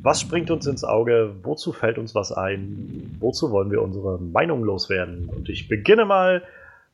Was 0.00 0.22
springt 0.22 0.50
uns 0.50 0.66
ins 0.66 0.82
Auge? 0.82 1.34
Wozu 1.42 1.74
fällt 1.74 1.98
uns 1.98 2.14
was 2.14 2.32
ein? 2.32 3.14
Wozu 3.20 3.50
wollen 3.50 3.70
wir 3.70 3.82
unsere 3.82 4.18
Meinung 4.18 4.64
loswerden? 4.64 5.28
Und 5.28 5.50
ich 5.50 5.68
beginne 5.68 6.06
mal 6.06 6.42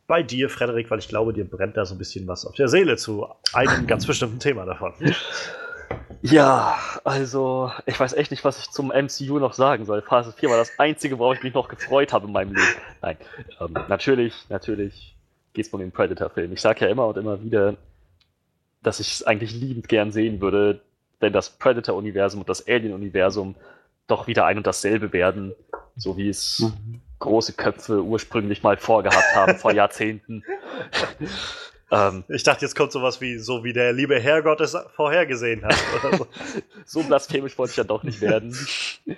bei 0.09 0.25
dir, 0.25 0.51
Frederik, 0.51 0.91
weil 0.91 0.99
ich 0.99 1.07
glaube, 1.07 1.33
dir 1.33 1.49
brennt 1.49 1.77
da 1.77 1.85
so 1.85 1.95
ein 1.95 1.99
bisschen 1.99 2.27
was 2.27 2.45
auf 2.45 2.57
der 2.57 2.67
Seele 2.67 2.97
zu 2.97 3.29
einem 3.53 3.87
ganz 3.87 4.07
bestimmten 4.09 4.41
Thema 4.41 4.65
davon. 4.65 4.93
Ja, 6.27 6.79
also 7.05 7.71
ich 7.85 8.01
weiß 8.01 8.15
echt 8.15 8.31
nicht, 8.31 8.45
was 8.45 8.59
ich 8.59 8.71
zum 8.71 8.89
MCU 8.89 9.39
noch 9.39 9.53
sagen 9.53 9.85
soll. 9.85 10.01
Phase 10.01 10.33
4 10.33 10.49
war 10.49 10.57
das 10.57 10.79
einzige, 10.79 11.19
worauf 11.19 11.37
ich 11.37 11.43
mich 11.43 11.53
noch 11.53 11.69
gefreut 11.69 12.15
habe 12.15 12.27
in 12.27 12.33
meinem 12.33 12.55
Leben. 12.55 12.67
Nein, 13.03 13.19
ähm, 13.61 13.75
natürlich, 13.89 14.33
natürlich 14.49 15.15
geht 15.53 15.67
es 15.67 15.73
um 15.75 15.81
den 15.81 15.93
Predator-Film. 15.93 16.51
Ich 16.55 16.63
sage 16.63 16.87
ja 16.87 16.91
immer 16.91 17.09
und 17.09 17.19
immer 17.19 17.43
wieder, 17.43 17.77
dass 18.83 19.01
ich 19.01 19.13
es 19.13 19.23
eigentlich 19.23 19.53
liebend 19.53 19.87
gern 19.87 20.13
sehen 20.13 20.41
würde, 20.41 20.81
wenn 21.21 21.35
das 21.35 21.51
Predator-Universum 21.51 22.41
und 22.41 22.49
das 22.49 22.67
Alien-Universum 22.67 23.55
doch 24.07 24.27
wieder 24.27 24.47
ein 24.47 24.57
und 24.57 24.67
dasselbe 24.67 25.13
werden, 25.13 25.53
so 25.95 26.17
wie 26.17 26.31
es 26.31 26.61
mhm. 26.61 27.03
große 27.19 27.53
Köpfe 27.53 28.03
ursprünglich 28.03 28.63
mal 28.63 28.79
vorgehabt 28.79 29.35
haben 29.35 29.57
vor 29.57 29.73
Jahrzehnten. 29.75 30.43
Ähm, 31.95 32.25
ich 32.29 32.43
dachte, 32.43 32.65
jetzt 32.65 32.75
kommt 32.75 32.93
sowas 32.93 33.21
wie, 33.21 33.39
so 33.39 33.65
wie 33.65 33.73
der 33.73 33.93
liebe 33.93 34.19
Herrgott 34.19 34.61
es 34.61 34.77
vorhergesehen 34.95 35.65
hat. 35.65 35.77
so. 36.19 36.27
so 37.01 37.03
blasphemisch 37.03 37.57
wollte 37.59 37.73
ich 37.73 37.77
ja 37.77 37.85
doch 37.85 38.03
nicht 38.03 38.21
werden. 38.21 38.57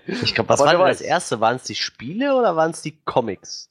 Ich 0.07 0.35
glaube, 0.35 0.49
was 0.51 0.61
war 0.61 0.73
denn 0.73 0.81
das 0.81 1.01
erste? 1.01 1.41
Waren 1.41 1.57
es 1.57 1.65
die 1.65 1.75
Spiele 1.75 2.35
oder 2.35 2.57
waren 2.57 2.71
es 2.71 2.83
die 2.83 2.99
Comics? 3.05 3.71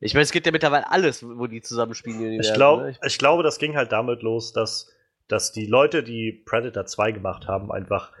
Ich 0.00 0.14
meine, 0.14 0.22
es 0.22 0.32
gibt 0.32 0.46
ja 0.46 0.52
mittlerweile 0.52 0.90
alles, 0.90 1.24
wo 1.24 1.46
die 1.46 1.60
zusammenspielen. 1.60 2.40
Ich, 2.40 2.52
glaub, 2.54 2.82
ne? 2.82 2.96
ich 3.04 3.18
glaube, 3.18 3.42
das 3.42 3.58
ging 3.58 3.76
halt 3.76 3.90
damit 3.90 4.22
los, 4.22 4.52
dass 4.52 4.92
dass 5.28 5.52
die 5.52 5.66
Leute, 5.66 6.02
die 6.02 6.32
Predator 6.32 6.86
2 6.86 7.12
gemacht 7.12 7.46
haben, 7.46 7.70
einfach 7.70 8.12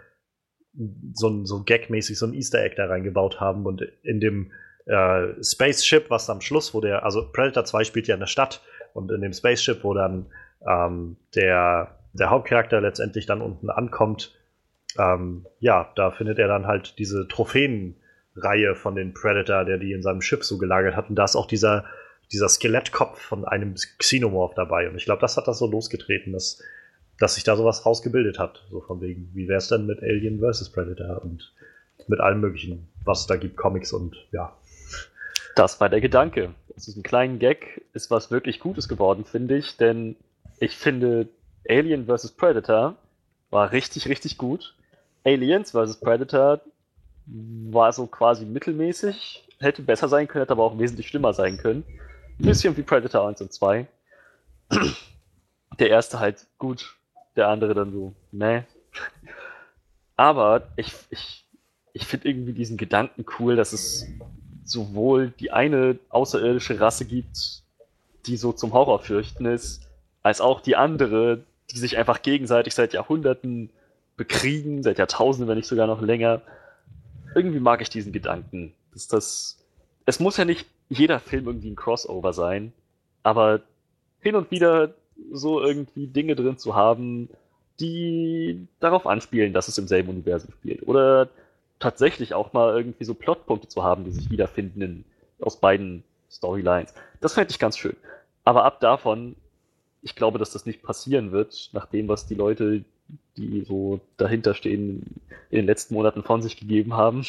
so, 1.14 1.44
so 1.44 1.64
gagmäßig 1.64 2.18
so 2.18 2.26
ein 2.26 2.34
Easter 2.34 2.62
Egg 2.62 2.76
da 2.76 2.86
reingebaut 2.86 3.40
haben 3.40 3.66
und 3.66 3.82
in 4.02 4.20
dem 4.20 4.52
äh, 4.86 5.42
Spaceship, 5.42 6.10
was 6.10 6.30
am 6.30 6.40
Schluss, 6.40 6.74
wo 6.74 6.80
der, 6.80 7.04
also 7.04 7.30
Predator 7.32 7.64
2 7.64 7.84
spielt 7.84 8.06
ja 8.06 8.14
in 8.14 8.20
der 8.20 8.26
Stadt 8.26 8.60
und 8.98 9.10
in 9.10 9.22
dem 9.22 9.32
Spaceship, 9.32 9.82
wo 9.84 9.94
dann 9.94 10.26
ähm, 10.66 11.16
der, 11.34 11.96
der 12.12 12.30
Hauptcharakter 12.30 12.80
letztendlich 12.80 13.26
dann 13.26 13.40
unten 13.40 13.70
ankommt, 13.70 14.34
ähm, 14.98 15.46
ja, 15.60 15.90
da 15.96 16.10
findet 16.10 16.38
er 16.38 16.48
dann 16.48 16.66
halt 16.66 16.98
diese 16.98 17.26
Trophäenreihe 17.28 18.74
von 18.74 18.94
den 18.94 19.14
Predator, 19.14 19.64
der 19.64 19.78
die 19.78 19.92
in 19.92 20.02
seinem 20.02 20.20
Schiff 20.20 20.44
so 20.44 20.58
gelagert 20.58 20.96
hat. 20.96 21.08
Und 21.08 21.16
da 21.16 21.24
ist 21.24 21.36
auch 21.36 21.46
dieser, 21.46 21.84
dieser 22.32 22.48
Skelettkopf 22.48 23.20
von 23.20 23.44
einem 23.44 23.74
Xenomorph 23.74 24.54
dabei. 24.54 24.88
Und 24.88 24.96
ich 24.96 25.04
glaube, 25.04 25.20
das 25.20 25.36
hat 25.36 25.48
das 25.48 25.58
so 25.58 25.66
losgetreten, 25.66 26.32
dass 26.32 26.62
dass 27.18 27.34
sich 27.34 27.44
da 27.44 27.56
sowas 27.56 27.84
rausgebildet 27.84 28.38
hat. 28.38 28.64
So 28.70 28.80
von 28.80 29.00
wegen, 29.00 29.30
wie 29.34 29.48
wäre 29.48 29.58
es 29.58 29.68
denn 29.68 29.86
mit 29.86 30.02
Alien 30.02 30.40
vs. 30.40 30.70
Predator 30.70 31.22
und 31.22 31.52
mit 32.06 32.20
allem 32.20 32.40
möglichen, 32.40 32.88
was 33.04 33.20
es 33.20 33.26
da 33.26 33.36
gibt, 33.36 33.56
Comics 33.56 33.92
und 33.92 34.16
ja. 34.32 34.56
Das 35.54 35.80
war 35.80 35.88
der 35.88 36.00
Gedanke. 36.00 36.54
Das 36.74 36.88
ist 36.88 36.96
ein 36.96 37.02
kleiner 37.02 37.38
Gag, 37.38 37.82
ist 37.92 38.10
was 38.10 38.30
wirklich 38.30 38.60
Gutes 38.60 38.88
geworden, 38.88 39.24
finde 39.24 39.56
ich, 39.56 39.76
denn 39.76 40.16
ich 40.60 40.76
finde 40.76 41.28
Alien 41.68 42.06
vs. 42.06 42.32
Predator 42.32 42.94
war 43.50 43.72
richtig, 43.72 44.08
richtig 44.08 44.38
gut. 44.38 44.74
Aliens 45.24 45.72
vs. 45.72 46.00
Predator 46.00 46.60
war 47.26 47.92
so 47.92 48.06
quasi 48.06 48.44
mittelmäßig, 48.44 49.46
hätte 49.58 49.82
besser 49.82 50.08
sein 50.08 50.28
können, 50.28 50.42
hätte 50.42 50.52
aber 50.52 50.64
auch 50.64 50.78
wesentlich 50.78 51.08
schlimmer 51.08 51.32
sein 51.32 51.58
können. 51.58 51.84
Ein 52.38 52.46
bisschen 52.46 52.76
wie 52.76 52.82
Predator 52.82 53.28
1 53.28 53.40
und 53.40 53.52
2. 53.52 53.86
Der 55.78 55.90
erste 55.90 56.20
halt 56.20 56.46
gut, 56.58 56.96
der 57.36 57.48
andere 57.48 57.74
dann 57.74 57.92
so, 57.92 58.14
ne. 58.32 58.64
Aber 60.16 60.68
ich, 60.76 60.92
ich, 61.10 61.44
ich 61.92 62.06
finde 62.06 62.28
irgendwie 62.28 62.52
diesen 62.52 62.76
Gedanken 62.76 63.24
cool, 63.38 63.56
dass 63.56 63.72
es 63.72 64.06
sowohl 64.68 65.30
die 65.30 65.50
eine 65.50 65.98
außerirdische 66.10 66.80
Rasse 66.80 67.04
gibt, 67.06 67.62
die 68.26 68.36
so 68.36 68.52
zum 68.52 68.72
Horror 68.72 69.00
fürchten 69.00 69.46
ist, 69.46 69.88
als 70.22 70.40
auch 70.40 70.60
die 70.60 70.76
andere, 70.76 71.44
die 71.70 71.78
sich 71.78 71.96
einfach 71.96 72.22
gegenseitig 72.22 72.74
seit 72.74 72.92
Jahrhunderten 72.92 73.70
bekriegen, 74.16 74.82
seit 74.82 74.98
Jahrtausenden, 74.98 75.48
wenn 75.48 75.56
nicht 75.56 75.68
sogar 75.68 75.86
noch 75.86 76.02
länger. 76.02 76.42
Irgendwie 77.34 77.60
mag 77.60 77.80
ich 77.80 77.88
diesen 77.88 78.12
Gedanken. 78.12 78.74
Dass 78.92 79.08
das, 79.08 79.64
es 80.06 80.20
muss 80.20 80.36
ja 80.36 80.44
nicht 80.44 80.66
jeder 80.88 81.20
Film 81.20 81.46
irgendwie 81.46 81.70
ein 81.70 81.76
Crossover 81.76 82.32
sein, 82.32 82.72
aber 83.22 83.60
hin 84.20 84.34
und 84.34 84.50
wieder 84.50 84.94
so 85.32 85.62
irgendwie 85.62 86.06
Dinge 86.06 86.34
drin 86.34 86.58
zu 86.58 86.74
haben, 86.74 87.28
die 87.80 88.66
darauf 88.80 89.06
anspielen, 89.06 89.52
dass 89.52 89.68
es 89.68 89.78
im 89.78 89.86
selben 89.86 90.08
Universum 90.08 90.52
spielt. 90.52 90.86
Oder 90.86 91.28
tatsächlich 91.78 92.34
auch 92.34 92.52
mal 92.52 92.76
irgendwie 92.76 93.04
so 93.04 93.14
Plotpunkte 93.14 93.68
zu 93.68 93.82
haben, 93.82 94.04
die 94.04 94.12
sich 94.12 94.30
wiederfinden 94.30 94.82
in, 94.82 95.04
aus 95.40 95.60
beiden 95.60 96.04
Storylines. 96.30 96.94
Das 97.20 97.34
fände 97.34 97.50
ich 97.50 97.58
ganz 97.58 97.78
schön. 97.78 97.96
Aber 98.44 98.64
ab 98.64 98.80
davon, 98.80 99.36
ich 100.02 100.14
glaube, 100.14 100.38
dass 100.38 100.52
das 100.52 100.66
nicht 100.66 100.82
passieren 100.82 101.32
wird, 101.32 101.70
nach 101.72 101.86
dem, 101.86 102.08
was 102.08 102.26
die 102.26 102.34
Leute, 102.34 102.84
die 103.36 103.64
so 103.64 104.00
dahinter 104.16 104.54
stehen, 104.54 105.20
in 105.50 105.56
den 105.56 105.66
letzten 105.66 105.94
Monaten 105.94 106.22
von 106.22 106.42
sich 106.42 106.56
gegeben 106.56 106.94
haben. 106.94 107.24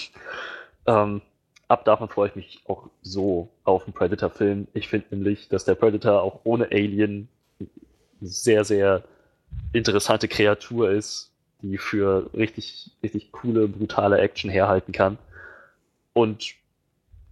Ähm, 0.86 1.22
ab 1.68 1.86
davon 1.86 2.10
freue 2.10 2.30
ich 2.30 2.36
mich 2.36 2.62
auch 2.68 2.90
so 3.02 3.50
auf 3.64 3.86
einen 3.86 3.94
Predator-Film. 3.94 4.68
Ich 4.74 4.88
finde 4.88 5.08
nämlich, 5.12 5.50
dass 5.50 5.66
der 5.66 5.76
Predator 5.76 6.22
auch 6.22 6.42
ohne 6.44 6.72
Alien 6.72 7.30
sehr, 8.22 8.66
sehr 8.66 9.04
interessante 9.72 10.28
Kreatur 10.28 10.92
ist, 10.92 11.29
die 11.62 11.78
für 11.78 12.30
richtig, 12.34 12.92
richtig 13.04 13.32
coole, 13.32 13.68
brutale 13.68 14.20
Action 14.20 14.50
herhalten 14.50 14.92
kann. 14.92 15.18
Und 16.14 16.56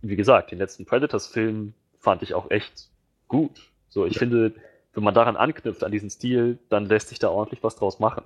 wie 0.01 0.15
gesagt, 0.15 0.51
den 0.51 0.60
letzten 0.60 0.86
Predators-Film 0.86 1.74
fand 2.00 2.22
ich 2.22 2.34
auch 2.34 2.51
echt 2.51 2.89
gut. 3.27 3.69
So, 3.89 4.05
ich 4.05 4.13
ja. 4.13 4.19
finde, 4.19 4.53
wenn 4.93 5.03
man 5.03 5.13
daran 5.13 5.36
anknüpft, 5.36 5.84
an 5.84 5.91
diesen 5.91 6.10
Stil, 6.10 6.57
dann 6.69 6.86
lässt 6.86 7.10
sich 7.10 7.19
da 7.19 7.29
ordentlich 7.29 7.63
was 7.63 7.75
draus 7.75 8.00
machen. 8.00 8.24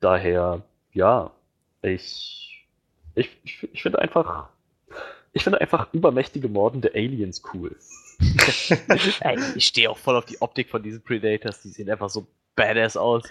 Daher, 0.00 0.62
ja, 0.92 1.30
ich, 1.82 2.66
ich, 3.14 3.30
ich, 3.72 3.82
finde 3.82 4.00
einfach, 4.00 4.48
ich 5.32 5.44
finde 5.44 5.60
einfach 5.60 5.92
übermächtige 5.92 6.48
mordende 6.48 6.92
Aliens 6.94 7.42
cool. 7.52 7.76
ich 9.56 9.66
stehe 9.66 9.90
auch 9.90 9.98
voll 9.98 10.16
auf 10.16 10.24
die 10.24 10.40
Optik 10.40 10.70
von 10.70 10.82
diesen 10.82 11.02
Predators. 11.02 11.62
Die 11.62 11.68
sehen 11.68 11.90
einfach 11.90 12.10
so 12.10 12.26
badass 12.54 12.96
aus. 12.96 13.24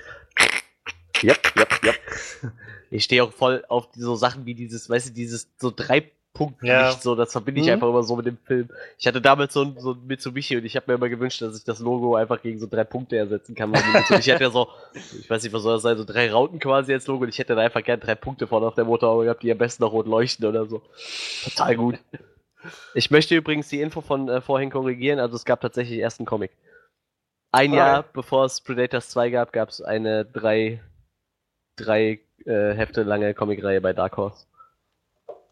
Yep, 1.23 1.53
yep, 1.57 1.83
yep. 1.83 1.95
Ich 2.91 3.05
stehe 3.05 3.23
auch 3.23 3.33
voll 3.33 3.65
auf 3.69 3.89
so 3.95 4.15
Sachen 4.15 4.45
wie 4.45 4.53
dieses, 4.53 4.87
weißt 4.87 5.09
du, 5.09 5.13
dieses 5.13 5.49
so 5.57 5.73
drei 5.75 6.11
Punkt 6.33 6.63
ja. 6.63 6.91
so, 6.91 7.15
das 7.15 7.31
verbinde 7.31 7.61
ich 7.61 7.67
mhm. 7.67 7.73
einfach 7.73 7.89
immer 7.89 8.03
so 8.03 8.15
mit 8.15 8.25
dem 8.25 8.37
Film. 8.37 8.69
Ich 8.97 9.05
hatte 9.05 9.21
damals 9.21 9.53
so 9.53 9.63
ein, 9.63 9.75
so 9.79 9.91
ein 9.91 10.05
Mitsubishi 10.05 10.57
und 10.57 10.65
ich 10.65 10.75
habe 10.75 10.91
mir 10.91 10.95
immer 10.95 11.09
gewünscht, 11.09 11.41
dass 11.41 11.57
ich 11.57 11.63
das 11.63 11.79
Logo 11.79 12.15
einfach 12.15 12.41
gegen 12.41 12.59
so 12.59 12.67
drei 12.67 12.83
Punkte 12.83 13.17
ersetzen 13.17 13.53
kann. 13.53 13.71
ich 13.73 14.09
hätte 14.27 14.43
ja 14.43 14.49
so, 14.49 14.67
ich 14.93 15.29
weiß 15.29 15.43
nicht, 15.43 15.53
was 15.53 15.61
soll 15.61 15.73
das 15.73 15.83
sein, 15.83 15.97
so 15.97 16.03
drei 16.03 16.31
Rauten 16.31 16.59
quasi 16.59 16.93
als 16.93 17.05
Logo 17.07 17.23
und 17.23 17.29
ich 17.29 17.37
hätte 17.37 17.55
da 17.55 17.61
einfach 17.61 17.83
gern 17.83 17.99
drei 17.99 18.15
Punkte 18.15 18.47
vorne 18.47 18.65
auf 18.65 18.75
der 18.75 18.85
Motorhaube 18.85 19.25
gehabt, 19.25 19.43
die 19.43 19.51
am 19.51 19.59
besten 19.59 19.83
noch 19.83 19.91
rot 19.91 20.07
leuchten 20.07 20.45
oder 20.45 20.65
so. 20.65 20.81
Total 21.43 21.75
gut. 21.75 21.99
Ich 22.95 23.11
möchte 23.11 23.35
übrigens 23.35 23.67
die 23.69 23.81
Info 23.81 24.01
von 24.01 24.27
äh, 24.29 24.41
vorhin 24.41 24.71
korrigieren, 24.71 25.19
also 25.19 25.35
es 25.35 25.45
gab 25.45 25.61
tatsächlich 25.61 25.99
erst 25.99 26.19
einen 26.19 26.25
Comic. 26.25 26.51
Ein 27.51 27.73
oh. 27.73 27.75
Jahr 27.75 28.03
bevor 28.11 28.45
es 28.45 28.61
Predators 28.61 29.09
2 29.09 29.29
gab, 29.29 29.53
gab 29.53 29.69
es 29.69 29.81
eine 29.81 30.25
drei, 30.25 30.81
drei 31.75 32.19
äh, 32.45 32.73
Hefte 32.73 33.03
lange 33.03 33.33
Comicreihe 33.33 33.81
bei 33.81 33.93
Dark 33.93 34.17
Horse. 34.17 34.45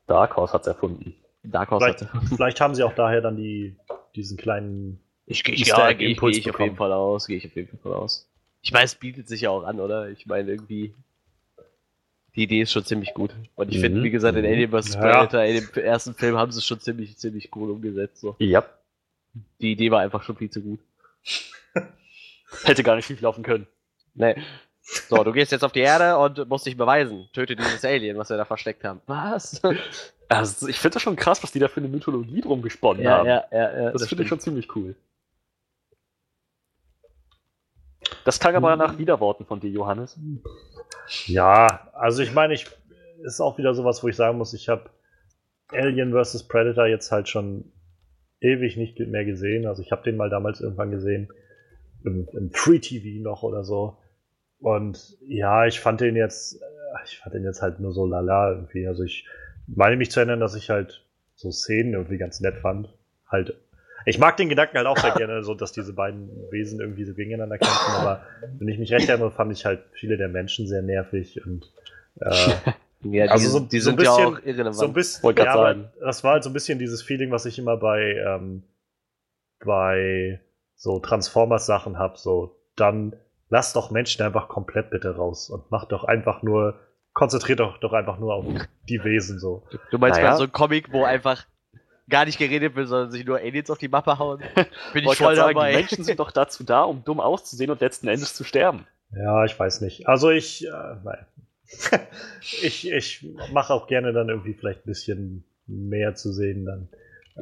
Dark 0.07 0.35
Horse 0.35 0.53
hat's 0.53 0.67
erfunden. 0.67 1.15
Dark 1.43 1.71
Horse 1.71 1.85
vielleicht, 1.85 2.13
hat's 2.13 2.35
vielleicht 2.35 2.61
haben 2.61 2.75
sie 2.75 2.83
auch 2.83 2.93
daher 2.93 3.21
dann 3.21 3.37
die, 3.37 3.75
diesen 4.15 4.37
kleinen 4.37 4.99
ich, 5.25 5.47
ich, 5.47 5.67
ja, 5.67 5.93
gehe 5.93 6.13
geh 6.15 6.29
ich 6.29 6.49
auf 6.49 6.59
jeden 6.59 6.75
Fall 6.75 6.91
aus, 6.91 7.27
gehe 7.27 7.37
ich 7.37 7.45
auf 7.45 7.55
jeden 7.55 7.77
Fall 7.79 7.93
aus. 7.93 8.29
Ich 8.61 8.73
meine, 8.73 8.85
es 8.85 8.95
bietet 8.95 9.27
sich 9.27 9.41
ja 9.41 9.49
auch 9.49 9.63
an, 9.63 9.79
oder? 9.79 10.09
Ich 10.09 10.25
meine, 10.25 10.51
irgendwie 10.51 10.93
die 12.35 12.43
Idee 12.43 12.61
ist 12.61 12.71
schon 12.71 12.85
ziemlich 12.85 13.13
gut. 13.13 13.35
Und 13.55 13.69
ich 13.69 13.77
mhm. 13.77 13.81
finde, 13.81 14.03
wie 14.03 14.09
gesagt, 14.09 14.37
in 14.37 14.45
Alien 14.45 14.71
vs. 14.71 14.97
Predator, 14.97 15.43
in 15.43 15.55
dem 15.55 15.83
ersten 15.83 16.13
Film 16.13 16.37
haben 16.37 16.51
sie 16.51 16.59
es 16.59 16.65
schon 16.65 16.79
ziemlich, 16.79 17.17
ziemlich 17.17 17.49
cool 17.55 17.71
umgesetzt. 17.71 18.21
So. 18.21 18.35
Ja. 18.39 18.65
Die 19.59 19.71
Idee 19.71 19.91
war 19.91 20.01
einfach 20.01 20.23
schon 20.23 20.37
viel 20.37 20.49
zu 20.49 20.61
gut. 20.61 20.79
Hätte 22.63 22.83
gar 22.83 22.95
nicht 22.95 23.05
schief 23.05 23.21
laufen 23.21 23.43
können. 23.43 23.67
Nee. 24.13 24.35
So, 24.81 25.23
du 25.23 25.31
gehst 25.31 25.51
jetzt 25.51 25.63
auf 25.63 25.71
die 25.71 25.81
Erde 25.81 26.17
und 26.17 26.50
musst 26.50 26.65
dich 26.65 26.75
beweisen. 26.75 27.29
Töte 27.33 27.55
dieses 27.55 27.85
Alien, 27.85 28.17
was 28.17 28.29
wir 28.29 28.38
da 28.38 28.45
versteckt 28.45 28.83
haben. 28.83 29.01
Was? 29.05 29.61
Also, 30.27 30.67
ich 30.69 30.79
finde 30.79 30.93
das 30.93 31.01
schon 31.01 31.17
krass, 31.17 31.43
was 31.43 31.51
die 31.51 31.59
da 31.59 31.67
für 31.67 31.81
eine 31.81 31.89
Mythologie 31.89 32.39
drum 32.39 32.61
gesponnen 32.61 33.03
ja, 33.03 33.17
haben. 33.17 33.27
Ja, 33.27 33.43
ja, 33.51 33.59
ja, 33.59 33.91
das, 33.91 34.01
das 34.01 34.09
finde 34.09 34.23
ich 34.23 34.29
schon 34.29 34.39
ziemlich 34.39 34.73
cool. 34.75 34.95
Das 38.23 38.39
klang 38.39 38.55
aber 38.55 38.75
nach 38.75 38.97
Widerworten 38.97 39.45
von 39.45 39.59
dir, 39.59 39.69
Johannes. 39.69 40.17
Ja, 41.25 41.89
also 41.93 42.23
ich 42.23 42.33
meine, 42.33 42.53
ich, 42.53 42.67
ist 43.23 43.41
auch 43.41 43.57
wieder 43.57 43.73
sowas, 43.73 44.03
wo 44.03 44.07
ich 44.07 44.15
sagen 44.15 44.38
muss, 44.38 44.53
ich 44.53 44.69
habe 44.69 44.89
Alien 45.69 46.13
vs. 46.13 46.47
Predator 46.47 46.85
jetzt 46.85 47.11
halt 47.11 47.29
schon 47.29 47.71
ewig 48.39 48.77
nicht 48.77 49.00
mehr 49.00 49.25
gesehen. 49.25 49.65
Also 49.67 49.81
ich 49.81 49.91
habe 49.91 50.03
den 50.03 50.17
mal 50.17 50.29
damals 50.29 50.61
irgendwann 50.61 50.91
gesehen, 50.91 51.31
im, 52.03 52.27
im 52.33 52.51
Free-TV 52.51 53.21
noch 53.21 53.43
oder 53.43 53.63
so. 53.63 53.97
Und 54.61 55.17
ja, 55.27 55.65
ich 55.65 55.79
fand 55.79 56.01
den 56.01 56.15
jetzt, 56.15 56.61
äh, 56.61 57.03
ich 57.05 57.19
fand 57.19 57.33
den 57.33 57.43
jetzt 57.43 57.61
halt 57.61 57.79
nur 57.79 57.91
so 57.91 58.05
lala 58.05 58.51
irgendwie. 58.51 58.87
Also 58.87 59.03
ich 59.03 59.27
meine 59.67 59.97
mich 59.97 60.11
zu 60.11 60.19
erinnern, 60.19 60.39
dass 60.39 60.55
ich 60.55 60.69
halt 60.69 61.03
so 61.35 61.51
Szenen 61.51 61.93
irgendwie 61.93 62.17
ganz 62.17 62.39
nett 62.39 62.57
fand. 62.57 62.93
Halt, 63.27 63.55
ich 64.05 64.19
mag 64.19 64.37
den 64.37 64.49
Gedanken 64.49 64.77
halt 64.77 64.87
auch 64.87 64.97
sehr 64.97 65.11
gerne, 65.17 65.43
so 65.43 65.55
dass 65.55 65.71
diese 65.71 65.93
beiden 65.93 66.29
Wesen 66.51 66.79
irgendwie 66.79 67.05
so 67.05 67.13
gegeneinander 67.13 67.57
kämpfen, 67.57 67.95
aber 67.95 68.23
wenn 68.59 68.67
ich 68.67 68.77
mich 68.77 68.91
recht 68.91 69.09
erinnere, 69.09 69.31
fand 69.31 69.51
ich 69.51 69.65
halt 69.65 69.81
viele 69.93 70.17
der 70.17 70.29
Menschen 70.29 70.67
sehr 70.67 70.83
nervig 70.83 71.43
und 71.45 71.71
äh, 72.19 72.51
ja, 73.03 73.25
also 73.25 73.45
die, 73.45 73.51
so, 73.51 73.59
die 73.59 73.79
sind 73.79 73.91
so 73.93 73.97
bisschen, 73.97 74.19
ja 74.19 74.27
auch 74.27 74.45
irrelevant. 74.45 74.75
So 74.75 74.85
ein 74.85 74.93
bisschen, 74.93 75.35
ja, 75.37 75.53
aber 75.53 75.91
das 75.99 76.23
war 76.23 76.33
halt 76.33 76.43
so 76.43 76.51
ein 76.51 76.53
bisschen 76.53 76.77
dieses 76.77 77.01
Feeling, 77.01 77.31
was 77.31 77.45
ich 77.45 77.57
immer 77.57 77.77
bei, 77.77 78.15
ähm, 78.27 78.63
bei 79.65 80.39
so 80.75 80.99
Transformers-Sachen 80.99 81.97
habe. 81.97 82.17
So, 82.17 82.59
dann 82.75 83.15
lass 83.51 83.74
doch 83.74 83.91
Menschen 83.91 84.24
einfach 84.24 84.48
komplett 84.48 84.89
bitte 84.89 85.15
raus 85.15 85.50
und 85.51 85.70
mach 85.70 85.86
doch 85.86 86.05
einfach 86.05 86.41
nur, 86.41 86.79
konzentriert 87.13 87.60
doch, 87.60 87.77
doch 87.77 87.93
einfach 87.93 88.17
nur 88.17 88.34
auf 88.34 88.46
die 88.89 89.03
Wesen 89.03 89.38
so. 89.38 89.63
Du 89.91 90.00
meinst 90.00 90.17
naja. 90.17 90.31
mal 90.31 90.38
so 90.38 90.43
ein 90.46 90.51
Comic, 90.51 90.91
wo 90.91 91.03
einfach 91.03 91.46
gar 92.10 92.25
nicht 92.25 92.39
geredet 92.39 92.75
wird, 92.75 92.88
sondern 92.88 93.12
sich 93.12 93.25
nur 93.25 93.38
Aliens 93.38 93.70
auf 93.70 93.77
die 93.77 93.89
Mappe 93.89 94.17
hauen? 94.17 94.41
Bin 94.93 95.03
ich 95.03 95.17
voll 95.17 95.36
sagen, 95.36 95.53
dabei. 95.53 95.72
Die 95.72 95.77
Menschen 95.77 96.03
sind 96.03 96.20
doch 96.20 96.31
dazu 96.31 96.63
da, 96.63 96.84
um 96.84 97.03
dumm 97.03 97.20
auszusehen 97.20 97.70
und 97.70 97.81
letzten 97.81 98.08
Endes 98.08 98.34
zu 98.34 98.43
sterben. 98.43 98.88
Ja, 99.13 99.43
ich 99.43 99.60
weiß 99.60 99.81
nicht. 99.81 100.08
Also 100.08 100.29
ich, 100.29 100.65
äh, 100.65 100.96
nein. 101.03 101.25
ich, 102.41 102.89
ich 102.89 103.27
mache 103.51 103.74
auch 103.74 103.88
gerne 103.88 104.13
dann 104.13 104.29
irgendwie 104.29 104.53
vielleicht 104.53 104.86
ein 104.86 104.89
bisschen 104.89 105.43
mehr 105.67 106.15
zu 106.15 106.31
sehen 106.31 106.65
dann. 106.65 106.89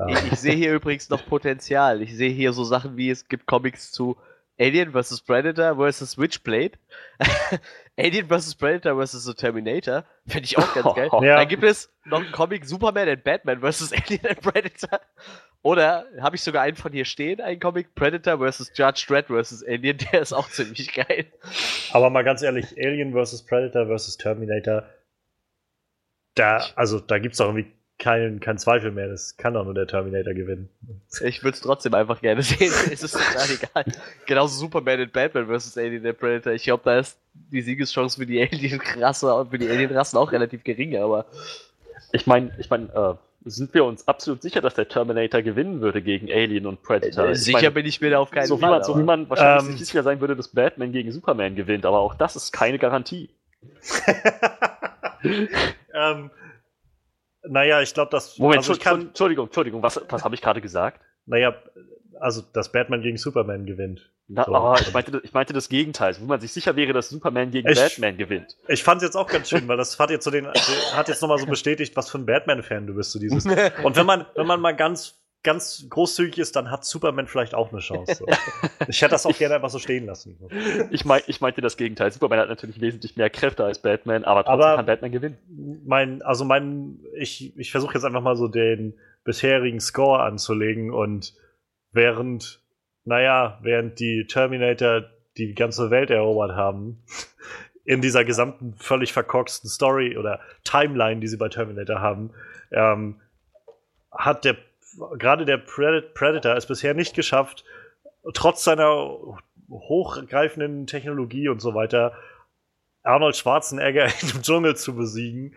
Ich, 0.07 0.33
ich 0.33 0.39
sehe 0.39 0.53
hier 0.53 0.73
übrigens 0.73 1.09
noch 1.09 1.25
Potenzial. 1.25 2.01
Ich 2.01 2.15
sehe 2.15 2.29
hier 2.29 2.53
so 2.53 2.63
Sachen 2.63 2.95
wie 2.95 3.09
es 3.09 3.27
gibt 3.27 3.47
Comics 3.47 3.91
zu 3.91 4.17
Alien 4.59 4.91
vs. 4.91 5.21
Predator 5.21 5.75
vs. 5.75 6.17
Witchblade. 6.17 6.77
Alien 7.97 8.27
vs. 8.27 8.55
Predator 8.55 9.05
vs. 9.05 9.23
The 9.23 9.33
Terminator. 9.33 10.03
Finde 10.27 10.45
ich 10.45 10.57
auch 10.57 10.73
ganz 10.73 10.95
geil. 10.95 11.09
Ja. 11.21 11.37
Dann 11.37 11.47
gibt 11.47 11.63
es 11.63 11.91
noch 12.05 12.19
einen 12.19 12.31
Comic 12.31 12.65
Superman 12.65 13.07
and 13.07 13.23
Batman 13.23 13.61
vs. 13.61 13.93
Alien 14.07 14.25
and 14.27 14.41
Predator. 14.41 14.99
Oder 15.61 16.05
habe 16.21 16.35
ich 16.35 16.41
sogar 16.41 16.63
einen 16.63 16.75
von 16.75 16.91
hier 16.91 17.05
stehen, 17.05 17.41
einen 17.41 17.59
Comic 17.59 17.95
Predator 17.95 18.37
vs. 18.37 18.71
Judge 18.75 19.05
Dredd 19.07 19.27
vs. 19.27 19.63
Alien, 19.63 19.97
der 19.97 20.21
ist 20.21 20.33
auch 20.33 20.49
ziemlich 20.49 20.93
geil. 20.93 21.25
Aber 21.91 22.09
mal 22.09 22.23
ganz 22.23 22.41
ehrlich, 22.41 22.77
Alien 22.77 23.13
vs. 23.13 23.45
Predator 23.45 23.97
vs. 23.97 24.17
Terminator, 24.17 24.83
da, 26.35 26.63
also 26.75 26.99
da 26.99 27.19
gibt 27.19 27.33
es 27.33 27.39
doch 27.39 27.47
irgendwie 27.47 27.71
kein, 27.99 28.39
kein 28.39 28.57
Zweifel 28.57 28.91
mehr. 28.91 29.07
Das 29.07 29.37
kann 29.37 29.53
doch 29.53 29.65
nur 29.65 29.73
der 29.73 29.85
Terminator 29.85 30.33
gewinnen. 30.33 30.69
Ich 31.21 31.43
würde 31.43 31.55
es 31.55 31.61
trotzdem 31.61 31.93
einfach 31.93 32.21
gerne 32.21 32.41
sehen. 32.43 32.71
es 32.91 33.03
ist 33.03 33.11
total 33.11 33.49
egal. 33.51 33.85
Genauso 34.25 34.57
Superman 34.59 35.01
und 35.01 35.13
Batman 35.13 35.47
vs. 35.47 35.77
Alien 35.77 36.03
der 36.03 36.13
Predator. 36.13 36.53
Ich 36.53 36.63
glaube, 36.63 36.81
da 36.85 36.99
ist 36.99 37.19
die 37.33 37.61
Siegeschance 37.61 38.17
für 38.17 38.25
die 38.25 38.41
Alien-Rasse 38.41 39.33
und 39.33 39.51
für 39.51 39.59
die 39.59 39.69
Alien-Rassen 39.69 40.17
auch 40.17 40.31
relativ 40.31 40.63
gering, 40.63 40.97
aber. 40.97 41.25
Ich 42.11 42.25
meine, 42.25 42.51
ich 42.57 42.69
meine, 42.69 42.85
äh, 42.87 43.13
sind 43.45 43.73
wir 43.73 43.85
uns 43.85 44.07
absolut 44.07 44.41
sicher, 44.41 44.61
dass 44.61 44.73
der 44.75 44.87
Terminator 44.87 45.41
gewinnen 45.41 45.81
würde 45.81 46.01
gegen 46.01 46.31
Alien 46.31 46.65
und 46.65 46.81
Predator? 46.81 47.29
Äh, 47.29 47.35
sicher 47.35 47.61
mein, 47.63 47.73
bin 47.75 47.85
ich 47.85 48.01
mir 48.01 48.11
da 48.11 48.19
auf 48.19 48.31
keinen 48.31 48.47
so 48.47 48.57
Fall. 48.57 48.71
Man, 48.71 48.83
so 48.83 48.97
wie 48.97 49.03
man 49.03 49.29
wahrscheinlich 49.29 49.71
ähm, 49.71 49.77
sicher 49.77 50.03
sein 50.03 50.19
würde, 50.21 50.35
dass 50.35 50.47
Batman 50.49 50.91
gegen 50.91 51.11
Superman 51.11 51.55
gewinnt, 51.55 51.85
aber 51.85 51.99
auch 51.99 52.15
das 52.15 52.35
ist 52.35 52.51
keine 52.51 52.79
Garantie. 52.79 53.29
ähm, 55.93 56.31
naja, 57.49 57.81
ich 57.81 57.93
glaube, 57.93 58.11
das. 58.11 58.37
Moment, 58.37 58.59
also 58.59 58.75
kann, 58.75 59.01
Entschuldigung, 59.01 59.47
Entschuldigung, 59.47 59.83
was, 59.83 60.01
was 60.09 60.23
habe 60.23 60.35
ich 60.35 60.41
gerade 60.41 60.61
gesagt? 60.61 61.01
Naja, 61.25 61.55
also, 62.19 62.41
dass 62.53 62.71
Batman 62.71 63.01
gegen 63.01 63.17
Superman 63.17 63.65
gewinnt. 63.65 64.11
Na, 64.27 64.45
so. 64.45 64.53
oh, 64.53 64.75
ich, 64.79 64.93
meinte, 64.93 65.21
ich 65.23 65.33
meinte 65.33 65.53
das 65.53 65.69
Gegenteil, 65.69 66.15
wo 66.19 66.25
man 66.25 66.39
sich 66.39 66.51
sicher 66.53 66.75
wäre, 66.75 66.93
dass 66.93 67.09
Superman 67.09 67.49
gegen 67.49 67.67
ich, 67.67 67.79
Batman 67.79 68.15
gewinnt. 68.15 68.57
Ich 68.67 68.83
fand 68.83 69.01
es 69.01 69.07
jetzt 69.07 69.15
auch 69.15 69.27
ganz 69.27 69.49
schön, 69.49 69.67
weil 69.67 69.77
das 69.77 69.97
hat 69.97 70.11
jetzt 70.11 70.23
so 70.23 70.29
den, 70.29 70.47
hat 70.47 71.07
jetzt 71.07 71.21
nochmal 71.21 71.39
so 71.39 71.47
bestätigt, 71.47 71.95
was 71.95 72.11
für 72.11 72.19
ein 72.19 72.27
Batman-Fan 72.27 72.85
du 72.85 72.93
bist, 72.93 73.11
so 73.11 73.19
dieses. 73.19 73.45
Und 73.83 73.95
wenn 73.95 74.05
man, 74.05 74.25
wenn 74.35 74.45
man 74.45 74.61
mal 74.61 74.75
ganz 74.75 75.18
ganz 75.43 75.85
großzügig 75.89 76.37
ist, 76.37 76.55
dann 76.55 76.69
hat 76.69 76.83
Superman 76.83 77.27
vielleicht 77.27 77.55
auch 77.55 77.71
eine 77.71 77.79
Chance. 77.79 78.25
Ich 78.87 79.01
hätte 79.01 79.11
das 79.11 79.25
auch 79.25 79.37
gerne 79.37 79.55
einfach 79.55 79.69
so 79.69 79.77
stehen 79.77 80.05
lassen. 80.05 80.39
Ich, 80.89 81.05
mein, 81.05 81.21
ich 81.27 81.41
meinte 81.41 81.61
das 81.61 81.77
Gegenteil. 81.77 82.11
Superman 82.11 82.39
hat 82.39 82.49
natürlich 82.49 82.81
wesentlich 82.81 83.17
mehr 83.17 83.29
Kräfte 83.29 83.63
als 83.63 83.79
Batman, 83.79 84.23
aber 84.23 84.43
trotzdem 84.43 84.61
aber 84.61 84.75
kann 84.77 84.85
Batman 84.85 85.11
gewinnen. 85.11 85.37
Mein, 85.85 86.21
also 86.23 86.43
mein, 86.43 86.99
ich, 87.15 87.55
ich 87.57 87.71
versuche 87.71 87.93
jetzt 87.93 88.03
einfach 88.05 88.21
mal 88.21 88.35
so 88.35 88.47
den 88.47 88.97
bisherigen 89.23 89.79
Score 89.79 90.23
anzulegen 90.23 90.91
und 90.91 91.35
während, 91.91 92.63
naja, 93.03 93.59
während 93.61 93.99
die 93.99 94.25
Terminator 94.25 95.03
die 95.37 95.53
ganze 95.53 95.91
Welt 95.91 96.09
erobert 96.09 96.53
haben, 96.53 97.03
in 97.85 98.01
dieser 98.01 98.25
gesamten 98.25 98.73
völlig 98.75 99.13
verkorksten 99.13 99.69
Story 99.69 100.17
oder 100.17 100.39
Timeline, 100.63 101.19
die 101.19 101.27
sie 101.27 101.37
bei 101.37 101.49
Terminator 101.49 101.99
haben, 101.99 102.31
ähm, 102.71 103.21
hat 104.11 104.45
der 104.45 104.57
gerade 105.17 105.45
der 105.45 105.57
Predator 105.57 106.55
es 106.55 106.65
bisher 106.65 106.93
nicht 106.93 107.15
geschafft, 107.15 107.63
trotz 108.33 108.63
seiner 108.63 109.17
hochgreifenden 109.69 110.87
Technologie 110.87 111.49
und 111.49 111.61
so 111.61 111.73
weiter, 111.73 112.13
Arnold 113.03 113.35
Schwarzenegger 113.35 114.05
im 114.21 114.41
Dschungel 114.41 114.75
zu 114.75 114.95
besiegen. 114.95 115.55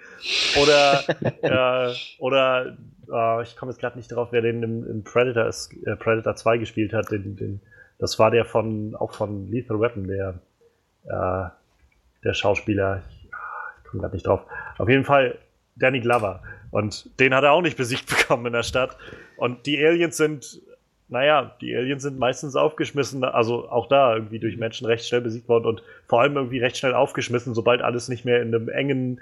Oder, 0.61 1.03
äh, 1.91 1.95
oder 2.19 2.77
äh, 3.11 3.43
ich 3.43 3.57
komme 3.57 3.73
jetzt 3.73 3.81
gerade 3.81 3.97
nicht 3.97 4.13
drauf, 4.13 4.29
wer 4.31 4.43
den 4.43 4.63
im, 4.63 4.87
im 4.89 5.05
Predator, 5.05 5.47
ist, 5.47 5.73
äh, 5.87 5.97
Predator 5.97 6.37
2 6.37 6.59
gespielt 6.59 6.93
hat. 6.93 7.11
Den, 7.11 7.37
den, 7.37 7.61
das 7.99 8.19
war 8.19 8.31
der 8.31 8.45
von, 8.45 8.95
auch 8.97 9.13
von 9.13 9.51
Lethal 9.51 9.81
Weapon, 9.81 10.07
der, 10.07 10.41
äh, 11.05 11.49
der 12.25 12.35
Schauspieler. 12.35 13.03
Ich, 13.09 13.25
ich 13.25 13.91
komme 13.91 14.03
gerade 14.03 14.15
nicht 14.15 14.27
drauf. 14.27 14.47
Auf 14.79 14.89
jeden 14.89 15.05
Fall 15.05 15.39
Danny 15.77 16.01
Glover. 16.01 16.43
Und 16.71 17.19
den 17.21 17.35
hat 17.35 17.45
er 17.45 17.53
auch 17.53 17.63
nicht 17.63 17.77
besiegt 17.77 18.07
bekommen 18.19 18.47
in 18.47 18.53
der 18.53 18.63
Stadt. 18.63 18.97
Und 19.43 19.67
die 19.67 19.85
Aliens 19.85 20.17
sind, 20.17 20.63
naja, 21.09 21.57
die 21.61 21.75
Aliens 21.75 22.05
sind 22.05 22.17
meistens 22.17 22.55
aufgeschmissen, 22.55 23.25
also 23.25 23.69
auch 23.69 23.89
da 23.89 24.15
irgendwie 24.15 24.39
durch 24.39 24.57
Menschen 24.57 24.87
recht 24.87 25.05
schnell 25.05 25.21
besiegt 25.21 25.49
worden 25.49 25.67
und 25.67 25.83
vor 26.07 26.21
allem 26.21 26.37
irgendwie 26.37 26.61
recht 26.61 26.77
schnell 26.77 26.95
aufgeschmissen, 26.95 27.53
sobald 27.53 27.83
alles 27.83 28.09
nicht 28.09 28.25
mehr 28.25 28.41
in 28.41 28.55
einem 28.55 28.69
engen, 28.69 29.21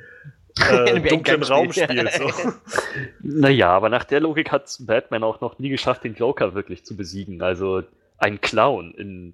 äh, 0.70 1.00
dunklen 1.08 1.42
Raum 1.42 1.72
spielt. 1.72 2.12
So. 2.12 2.30
Naja, 3.22 3.70
aber 3.70 3.88
nach 3.88 4.04
der 4.04 4.20
Logik 4.20 4.52
hat 4.52 4.76
Batman 4.80 5.24
auch 5.24 5.40
noch 5.40 5.58
nie 5.58 5.70
geschafft, 5.70 6.04
den 6.04 6.16
Joker 6.16 6.52
wirklich 6.52 6.84
zu 6.84 6.98
besiegen. 6.98 7.40
Also 7.40 7.82
ein 8.18 8.42
Clown 8.42 8.92
in 8.92 9.32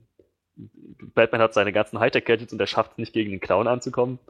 Batman 1.16 1.40
hat 1.40 1.52
seine 1.52 1.72
ganzen 1.72 1.98
Hightech-Gadgets 1.98 2.52
und 2.52 2.60
er 2.60 2.68
schafft 2.68 2.92
es 2.92 2.98
nicht, 2.98 3.12
gegen 3.12 3.32
den 3.32 3.40
Clown 3.40 3.66
anzukommen. 3.66 4.20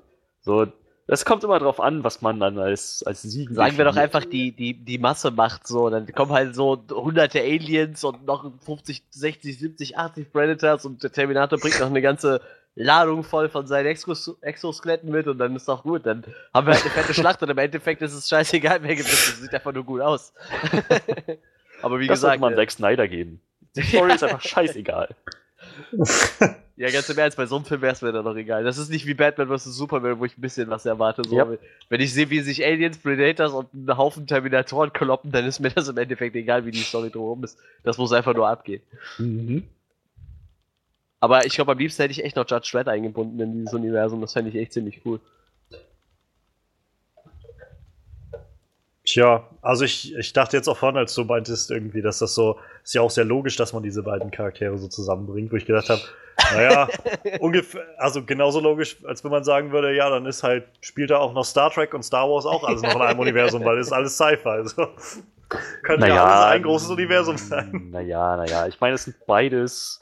So, 0.41 0.67
das 1.07 1.25
kommt 1.25 1.45
immer 1.45 1.59
drauf 1.61 1.81
an, 1.81 2.03
was 2.03 2.21
man 2.21 2.41
dann 2.41 2.59
als, 2.59 3.05
als 3.07 3.23
Sieg. 3.23 3.51
Sagen 3.51 3.79
wir 3.79 3.85
doch 3.85 3.97
einfach, 3.97 4.25
die, 4.25 4.51
die, 4.51 4.75
die 4.75 4.99
Masse 4.99 5.31
macht 5.31 5.67
so. 5.67 5.89
Dann 5.89 6.07
kommen 6.13 6.33
halt 6.33 6.55
so 6.57 6.83
hunderte 6.91 7.41
Aliens 7.41 8.03
und 8.03 8.27
noch 8.27 8.51
50, 8.65 9.05
60, 9.11 9.59
70, 9.59 9.99
80 9.99 10.33
Predators 10.33 10.85
und 10.85 11.03
der 11.05 11.13
Terminator 11.13 11.59
bringt 11.61 11.79
noch 11.79 11.87
eine 11.87 12.03
ganze 12.03 12.41
Ladung 12.75 13.23
voll 13.23 13.49
von 13.49 13.67
seinen 13.67 13.87
Exos 13.87 14.37
Exoskeletten 14.41 15.11
mit 15.11 15.29
und 15.29 15.39
dann 15.39 15.55
ist 15.55 15.69
doch 15.69 15.85
gut. 15.85 16.05
Dann 16.07 16.25
haben 16.53 16.67
wir 16.67 16.75
halt 16.75 16.83
eine 16.83 16.93
fette 16.93 17.15
Schlacht 17.15 17.41
und 17.43 17.51
im 17.51 17.59
Endeffekt 17.59 18.03
ist 18.03 18.13
es 18.13 18.29
scheißegal, 18.29 18.83
wer 18.83 18.97
gewinnt. 18.97 19.13
Es 19.13 19.41
sieht 19.41 19.55
einfach 19.55 19.73
nur 19.73 19.85
gut 19.85 20.01
aus. 20.01 20.35
Aber 21.83 22.01
wie 22.01 22.09
das 22.09 22.19
gesagt. 22.19 22.41
man 22.41 22.53
äh, 22.55 22.57
Zack 22.57 22.73
Snyder 22.73 23.07
geben. 23.07 23.41
Die 23.77 23.83
Story 23.83 24.13
ist 24.13 24.25
einfach 24.25 24.41
scheißegal. 24.43 25.15
Ja, 26.79 26.91
ganz 26.91 27.09
im 27.09 27.17
Ernst, 27.17 27.39
bei 27.39 27.47
so 27.47 27.57
einem 27.57 27.65
Film 27.65 27.81
wäre 27.81 27.95
es 27.95 28.03
mir 28.03 28.13
dann 28.13 28.25
noch 28.25 28.37
egal. 28.37 28.63
Das 28.63 28.77
ist 28.77 28.91
nicht 28.91 29.07
wie 29.07 29.15
Batman 29.15 29.49
vs. 29.49 29.65
Superman, 29.65 30.19
wo 30.19 30.27
ich 30.27 30.37
ein 30.37 30.43
bisschen 30.43 30.69
was 30.69 30.85
erwarte. 30.85 31.23
So. 31.27 31.35
Yep. 31.35 31.59
Wenn 31.89 32.01
ich 32.03 32.13
sehe, 32.13 32.29
wie 32.29 32.41
sich 32.41 32.63
Aliens, 32.63 32.99
Predators 32.99 33.53
und 33.53 33.73
einen 33.73 33.97
Haufen 33.97 34.27
Terminatoren 34.27 34.93
kloppen, 34.93 35.33
dann 35.33 35.47
ist 35.47 35.59
mir 35.59 35.71
das 35.71 35.89
im 35.89 35.97
Endeffekt 35.97 36.37
egal, 36.37 36.67
wie 36.67 36.73
die 36.73 36.81
Story 36.81 37.11
drumherum 37.11 37.45
ist. 37.45 37.59
Das 37.83 37.97
muss 37.97 38.13
einfach 38.13 38.35
nur 38.35 38.47
abgehen. 38.47 38.83
Mhm. 39.17 39.65
Aber 41.19 41.47
ich 41.47 41.55
glaube, 41.55 41.73
am 41.73 41.79
liebsten 41.79 42.03
hätte 42.03 42.13
ich 42.13 42.23
echt 42.23 42.37
noch 42.37 42.49
Judge 42.49 42.69
Dredd 42.73 42.89
eingebunden 42.89 43.41
in 43.41 43.53
dieses 43.55 43.73
Universum. 43.73 44.21
Das 44.21 44.35
fände 44.35 44.51
ich 44.51 44.57
echt 44.57 44.75
ziemlich 44.75 45.01
cool. 45.07 45.19
Tja, 49.07 49.45
also 49.63 49.85
ich, 49.85 50.17
ich 50.17 50.33
dachte 50.33 50.57
jetzt 50.57 50.69
auch 50.69 50.77
vorhin, 50.77 50.99
als 50.99 51.15
du 51.15 51.25
meintest, 51.25 51.71
irgendwie, 51.71 52.03
dass 52.03 52.19
das 52.19 52.35
so, 52.35 52.59
ist 52.83 52.93
ja 52.93 53.03
auch 53.03 53.11
sehr 53.11 53.25
logisch, 53.25 53.55
dass 53.55 53.73
man 53.73 53.85
diese 53.85 54.03
beiden 54.03 54.33
Charaktere 54.33 54.77
so 54.79 54.89
zusammenbringt, 54.89 55.53
wo 55.53 55.57
ich 55.57 55.65
gedacht 55.65 55.89
habe, 55.89 56.03
naja, 56.53 56.89
ungefähr, 57.41 57.83
also 57.99 58.25
genauso 58.25 58.59
logisch, 58.59 58.97
als 59.07 59.23
wenn 59.23 59.31
man 59.31 59.45
sagen 59.45 59.71
würde, 59.71 59.95
ja, 59.95 60.11
dann 60.11 60.27
ist 60.27 60.43
halt, 60.43 60.65
spielt 60.81 61.11
da 61.11 61.19
auch 61.19 61.33
noch 61.33 61.45
Star 61.45 61.71
Trek 61.71 61.95
und 61.95 62.03
Star 62.03 62.29
Wars 62.29 62.47
auch 62.47 62.65
alles 62.65 62.83
noch 62.83 62.97
in 62.97 63.01
einem 63.01 63.19
Universum, 63.21 63.65
weil 63.65 63.79
es 63.79 63.87
ist 63.87 63.93
alles 63.93 64.17
Sci-Fi. 64.17 64.49
Also, 64.49 64.89
könnte 65.83 66.01
naja, 66.01 66.15
ja 66.17 66.25
alles 66.25 66.57
ein 66.57 66.63
großes 66.65 66.91
Universum 66.91 67.37
sein. 67.37 67.89
Naja, 67.93 68.37
naja, 68.37 68.67
ich 68.67 68.81
meine, 68.81 68.97
es 68.97 69.05
sind 69.05 69.25
beides 69.25 70.01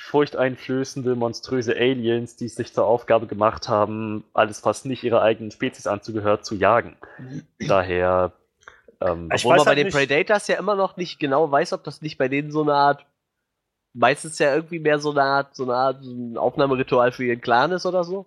furchteinflößende, 0.00 1.14
monströse 1.14 1.76
Aliens, 1.76 2.34
die 2.34 2.46
es 2.46 2.54
sich 2.54 2.72
zur 2.72 2.86
Aufgabe 2.86 3.26
gemacht 3.26 3.68
haben, 3.68 4.24
alles, 4.32 4.64
was 4.64 4.84
nicht 4.86 5.04
ihrer 5.04 5.20
eigenen 5.20 5.50
Spezies 5.50 5.86
anzugehört, 5.86 6.44
zu 6.44 6.54
jagen. 6.54 6.96
Daher. 7.58 8.32
Ähm, 9.00 9.28
Obwohl 9.32 9.56
man 9.56 9.64
bei 9.64 9.74
halt 9.76 9.78
den 9.78 9.92
Predators 9.92 10.48
ja 10.48 10.58
immer 10.58 10.74
noch 10.74 10.96
nicht 10.96 11.20
genau 11.20 11.50
weiß, 11.50 11.74
ob 11.74 11.84
das 11.84 12.00
nicht 12.00 12.16
bei 12.16 12.28
denen 12.28 12.50
so 12.50 12.62
eine 12.62 12.74
Art, 12.74 13.04
meistens 13.92 14.38
ja 14.38 14.54
irgendwie 14.54 14.78
mehr 14.78 14.98
so 14.98 15.10
eine 15.10 15.22
Art, 15.22 15.54
so 15.54 15.64
eine 15.64 15.74
Art 15.74 16.02
so 16.02 16.10
ein 16.10 16.36
Aufnahmeritual 16.38 17.12
für 17.12 17.24
ihren 17.24 17.40
Clan 17.40 17.72
ist 17.72 17.84
oder 17.84 18.02
so. 18.02 18.26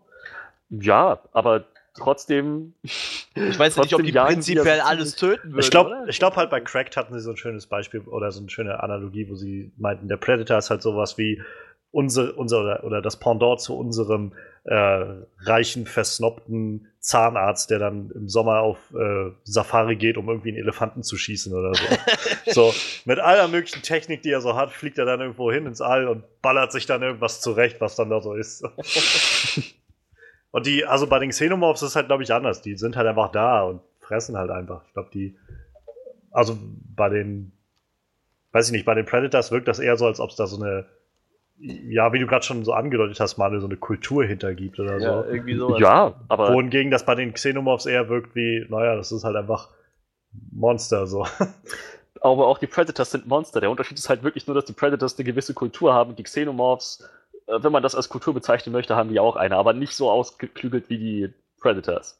Ja, 0.70 1.20
aber 1.32 1.66
trotzdem. 1.96 2.74
Ich 2.84 3.28
weiß 3.36 3.78
nicht, 3.78 3.94
ob 3.94 4.04
die 4.04 4.12
prinzipiell 4.12 4.80
alles 4.80 5.16
töten 5.16 5.50
würden. 5.52 5.60
Ich 5.60 5.72
glaube 5.72 6.06
glaub 6.08 6.36
halt 6.36 6.50
bei 6.50 6.62
Cracked 6.62 6.98
hatten 6.98 7.14
sie 7.14 7.20
so 7.20 7.32
ein 7.32 7.38
schönes 7.38 7.66
Beispiel 7.66 8.02
oder 8.02 8.32
so 8.32 8.40
eine 8.40 8.50
schöne 8.50 8.82
Analogie, 8.82 9.28
wo 9.30 9.36
sie 9.36 9.72
meinten, 9.78 10.08
der 10.08 10.18
Predator 10.18 10.58
ist 10.60 10.70
halt 10.70 10.82
sowas 10.82 11.18
wie 11.18 11.42
unser, 11.94 12.36
unser 12.38 12.84
oder 12.84 13.02
das 13.02 13.20
Pendant 13.20 13.62
zu 13.62 13.78
unserem 13.78 14.34
äh, 14.64 15.06
reichen, 15.40 15.86
versnobten 15.86 16.88
Zahnarzt, 17.00 17.70
der 17.70 17.78
dann 17.78 18.12
im 18.16 18.28
Sommer 18.28 18.62
auf 18.62 18.78
äh, 18.96 19.32
Safari 19.44 19.96
geht, 19.96 20.18
um 20.18 20.28
irgendwie 20.28 20.50
einen 20.50 20.58
Elefanten 20.58 21.04
zu 21.04 21.18
schießen 21.18 21.54
oder 21.54 21.74
so. 21.76 21.84
so, 22.52 22.74
mit 23.06 23.20
aller 23.20 23.48
möglichen 23.48 23.84
Technik, 23.84 24.24
die 24.24 24.32
er 24.32 24.42
so 24.42 24.56
hat, 24.56 24.72
fliegt 24.72 24.98
er 24.98 25.06
dann 25.06 25.22
irgendwo 25.22 25.52
hin 25.52 25.68
ins 25.68 25.82
All 25.82 26.08
und 26.08 26.24
ballert 26.42 26.72
sich 26.72 26.88
dann 26.88 27.04
irgendwas 27.04 27.42
zurecht, 27.42 27.80
was 27.80 27.96
dann 27.96 28.10
da 28.10 28.22
so 28.22 28.34
ist. 28.34 28.66
Und 30.52 30.68
die, 30.68 30.86
also 30.86 31.08
bei 31.08 31.18
den 31.18 31.32
Xenomorphs 31.32 31.82
ist 31.82 31.90
es 31.90 31.96
halt, 31.96 32.06
glaube 32.08 32.22
ich, 32.22 32.32
anders. 32.32 32.62
Die 32.62 32.76
sind 32.76 32.96
halt 32.96 33.08
einfach 33.08 33.32
da 33.32 33.64
und 33.64 33.82
fressen 34.02 34.38
halt 34.38 34.52
einfach. 34.52 34.86
Ich 34.86 34.94
glaube, 34.94 35.10
die, 35.12 35.36
also 36.30 36.56
bei 36.96 37.10
den, 37.10 37.54
weiß 38.52 38.68
ich 38.68 38.72
nicht, 38.72 38.86
bei 38.86 38.94
den 38.94 39.06
Predators 39.06 39.52
wirkt 39.52 39.68
das 39.68 39.80
eher 39.80 39.98
so, 39.98 40.06
als 40.06 40.20
ob 40.20 40.30
es 40.30 40.36
da 40.36 40.46
so 40.46 40.64
eine, 40.64 40.86
ja, 41.60 42.12
wie 42.14 42.20
du 42.20 42.28
gerade 42.28 42.46
schon 42.46 42.64
so 42.66 42.74
angedeutet 42.74 43.20
hast, 43.20 43.38
mal 43.38 43.58
so 43.60 43.68
eine 43.68 43.78
Kultur 43.78 44.26
hintergibt 44.26 44.80
oder 44.80 45.00
so. 45.00 45.06
Ja, 45.06 45.26
irgendwie 45.26 45.56
so. 45.56 45.78
Ja, 45.78 46.16
aber. 46.28 46.54
Wohingegen 46.54 46.92
das 46.92 47.06
bei 47.06 47.16
den 47.16 47.34
Xenomorphs 47.34 47.86
eher 47.86 48.10
wirkt 48.10 48.36
wie, 48.36 48.66
naja, 48.70 48.96
das 48.96 49.12
ist 49.12 49.24
halt 49.24 49.36
einfach 49.36 49.70
Monster 50.52 51.08
so. 51.08 51.28
Aber 52.22 52.48
auch 52.48 52.58
die 52.58 52.68
Predators 52.68 53.12
sind 53.12 53.28
Monster. 53.28 53.60
Der 53.60 53.70
Unterschied 53.70 53.98
ist 53.98 54.08
halt 54.08 54.24
wirklich 54.24 54.48
nur, 54.48 54.56
dass 54.56 54.64
die 54.64 54.72
Predators 54.72 55.18
eine 55.18 55.26
gewisse 55.26 55.54
Kultur 55.54 55.94
haben. 55.94 56.16
Die 56.16 56.24
Xenomorphs 56.24 57.04
äh, 57.48 57.64
wenn 57.64 57.72
man 57.72 57.84
das 57.84 57.96
als 57.96 58.10
Kultur 58.10 58.34
bezeichnen 58.34 58.74
möchte, 58.74 58.96
haben 58.96 59.10
die 59.10 59.20
auch 59.20 59.36
eine, 59.36 59.58
aber 59.58 59.74
nicht 59.74 59.96
so 59.96 60.10
ausgeklügelt 60.10 60.90
wie 60.90 60.98
die 60.98 61.34
Predators. 61.60 62.20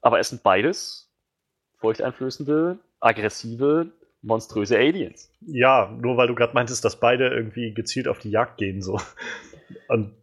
Aber 0.00 0.20
es 0.20 0.28
sind 0.28 0.42
beides 0.42 1.10
furchteinflößende, 1.78 2.78
aggressive, 3.00 3.88
monströse 4.28 4.76
Aliens. 4.76 5.32
Ja, 5.40 5.96
nur 6.00 6.16
weil 6.16 6.28
du 6.28 6.36
gerade 6.36 6.54
meintest, 6.54 6.84
dass 6.84 7.00
beide 7.00 7.28
irgendwie 7.28 7.74
gezielt 7.74 8.06
auf 8.06 8.20
die 8.20 8.30
Jagd 8.30 8.58
gehen, 8.58 8.80
so. 8.82 9.00
Und 9.88 10.14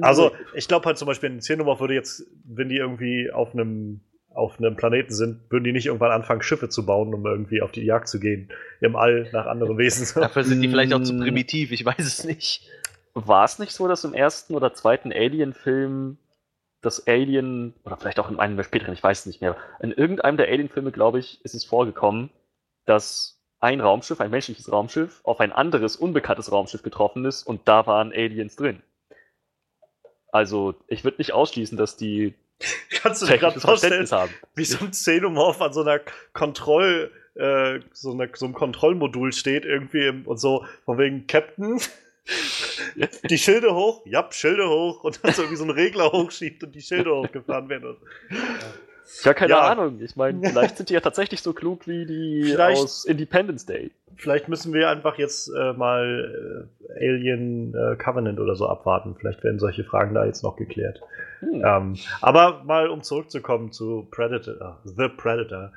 also, 0.00 0.32
ich 0.54 0.66
glaube 0.66 0.86
halt 0.86 0.98
zum 0.98 1.06
Beispiel 1.06 1.30
in 1.30 1.38
Xenomorph 1.38 1.78
würde 1.78 1.94
jetzt, 1.94 2.26
wenn 2.44 2.68
die 2.68 2.78
irgendwie 2.78 3.30
auf 3.30 3.54
einem 3.54 4.00
auf 4.34 4.58
einem 4.58 4.76
Planeten 4.76 5.12
sind, 5.12 5.50
würden 5.50 5.64
die 5.64 5.72
nicht 5.72 5.86
irgendwann 5.86 6.10
anfangen, 6.10 6.42
Schiffe 6.42 6.68
zu 6.68 6.86
bauen, 6.86 7.12
um 7.14 7.26
irgendwie 7.26 7.62
auf 7.62 7.70
die 7.70 7.84
Jagd 7.84 8.08
zu 8.08 8.18
gehen. 8.18 8.50
Im 8.80 8.96
All 8.96 9.28
nach 9.32 9.46
anderen 9.46 9.76
Wesen. 9.78 10.08
Dafür 10.20 10.44
sind 10.44 10.62
die 10.62 10.68
vielleicht 10.68 10.94
auch 10.94 11.02
zu 11.02 11.16
primitiv, 11.18 11.70
ich 11.70 11.84
weiß 11.84 11.98
es 11.98 12.24
nicht. 12.24 12.68
War 13.14 13.44
es 13.44 13.58
nicht 13.58 13.72
so, 13.72 13.88
dass 13.88 14.04
im 14.04 14.14
ersten 14.14 14.54
oder 14.54 14.72
zweiten 14.72 15.12
Alien-Film 15.12 16.16
das 16.80 17.06
Alien, 17.06 17.74
oder 17.84 17.96
vielleicht 17.96 18.18
auch 18.18 18.30
in 18.30 18.38
einem 18.38 18.56
der 18.56 18.64
späteren, 18.64 18.94
ich 18.94 19.02
weiß 19.02 19.20
es 19.20 19.26
nicht 19.26 19.40
mehr, 19.40 19.56
in 19.80 19.92
irgendeinem 19.92 20.36
der 20.36 20.48
Alien-Filme, 20.48 20.92
glaube 20.92 21.18
ich, 21.18 21.44
ist 21.44 21.54
es 21.54 21.64
vorgekommen, 21.64 22.30
dass 22.86 23.41
ein 23.62 23.80
Raumschiff, 23.80 24.20
ein 24.20 24.30
menschliches 24.30 24.70
Raumschiff, 24.70 25.20
auf 25.22 25.40
ein 25.40 25.52
anderes, 25.52 25.96
unbekanntes 25.96 26.50
Raumschiff 26.50 26.82
getroffen 26.82 27.24
ist 27.24 27.44
und 27.44 27.62
da 27.66 27.86
waren 27.86 28.12
Aliens 28.12 28.56
drin. 28.56 28.82
Also, 30.32 30.74
ich 30.88 31.04
würde 31.04 31.18
nicht 31.18 31.32
ausschließen, 31.32 31.78
dass 31.78 31.96
die 31.96 32.34
Kannst 32.90 33.22
du 33.22 33.26
dir 33.26 33.38
gerade 33.38 33.60
vorstellen, 33.60 34.08
haben. 34.10 34.32
wie 34.54 34.64
so 34.64 34.84
ein 34.84 34.90
Xenomorph 34.90 35.60
an 35.60 35.72
so 35.72 35.82
einer 35.82 36.00
Kontroll, 36.32 37.10
äh, 37.34 37.80
so, 37.92 38.12
einer, 38.12 38.28
so 38.34 38.46
einem 38.46 38.54
Kontrollmodul 38.54 39.32
steht 39.32 39.64
irgendwie 39.64 40.06
im, 40.06 40.26
und 40.26 40.38
so 40.38 40.64
von 40.84 40.98
wegen 40.98 41.26
Captain, 41.26 41.80
die 43.30 43.38
Schilde 43.38 43.74
hoch, 43.74 44.02
ja, 44.06 44.28
Schilde 44.30 44.68
hoch 44.68 45.04
und 45.04 45.24
dann 45.24 45.32
so 45.32 45.50
wie 45.50 45.56
so 45.56 45.64
ein 45.64 45.70
Regler 45.70 46.12
hochschiebt 46.12 46.62
und 46.64 46.74
die 46.74 46.82
Schilde 46.82 47.14
hochgefahren 47.14 47.68
werden. 47.68 47.96
Ja, 48.30 48.36
keine 49.34 49.50
ja. 49.50 49.60
Ahnung. 49.60 50.00
Ich 50.00 50.16
meine, 50.16 50.40
vielleicht 50.48 50.76
sind 50.76 50.88
die 50.88 50.94
ja 50.94 51.00
tatsächlich 51.00 51.42
so 51.42 51.52
klug 51.52 51.86
wie 51.86 52.06
die 52.06 52.44
vielleicht, 52.50 52.82
aus 52.82 53.04
Independence 53.04 53.66
Day. 53.66 53.90
Vielleicht 54.16 54.48
müssen 54.48 54.72
wir 54.72 54.88
einfach 54.88 55.18
jetzt 55.18 55.48
äh, 55.48 55.72
mal 55.72 56.68
äh, 56.98 57.08
Alien 57.08 57.74
äh, 57.74 57.96
Covenant 57.96 58.40
oder 58.40 58.54
so 58.54 58.68
abwarten. 58.68 59.16
Vielleicht 59.18 59.42
werden 59.42 59.58
solche 59.58 59.84
Fragen 59.84 60.14
da 60.14 60.24
jetzt 60.24 60.42
noch 60.42 60.56
geklärt. 60.56 61.00
Hm. 61.40 61.62
Ähm, 61.64 61.96
aber 62.20 62.62
mal 62.64 62.88
um 62.88 63.02
zurückzukommen 63.02 63.72
zu 63.72 64.08
Predator, 64.10 64.80
The 64.84 65.08
Predator. 65.08 65.72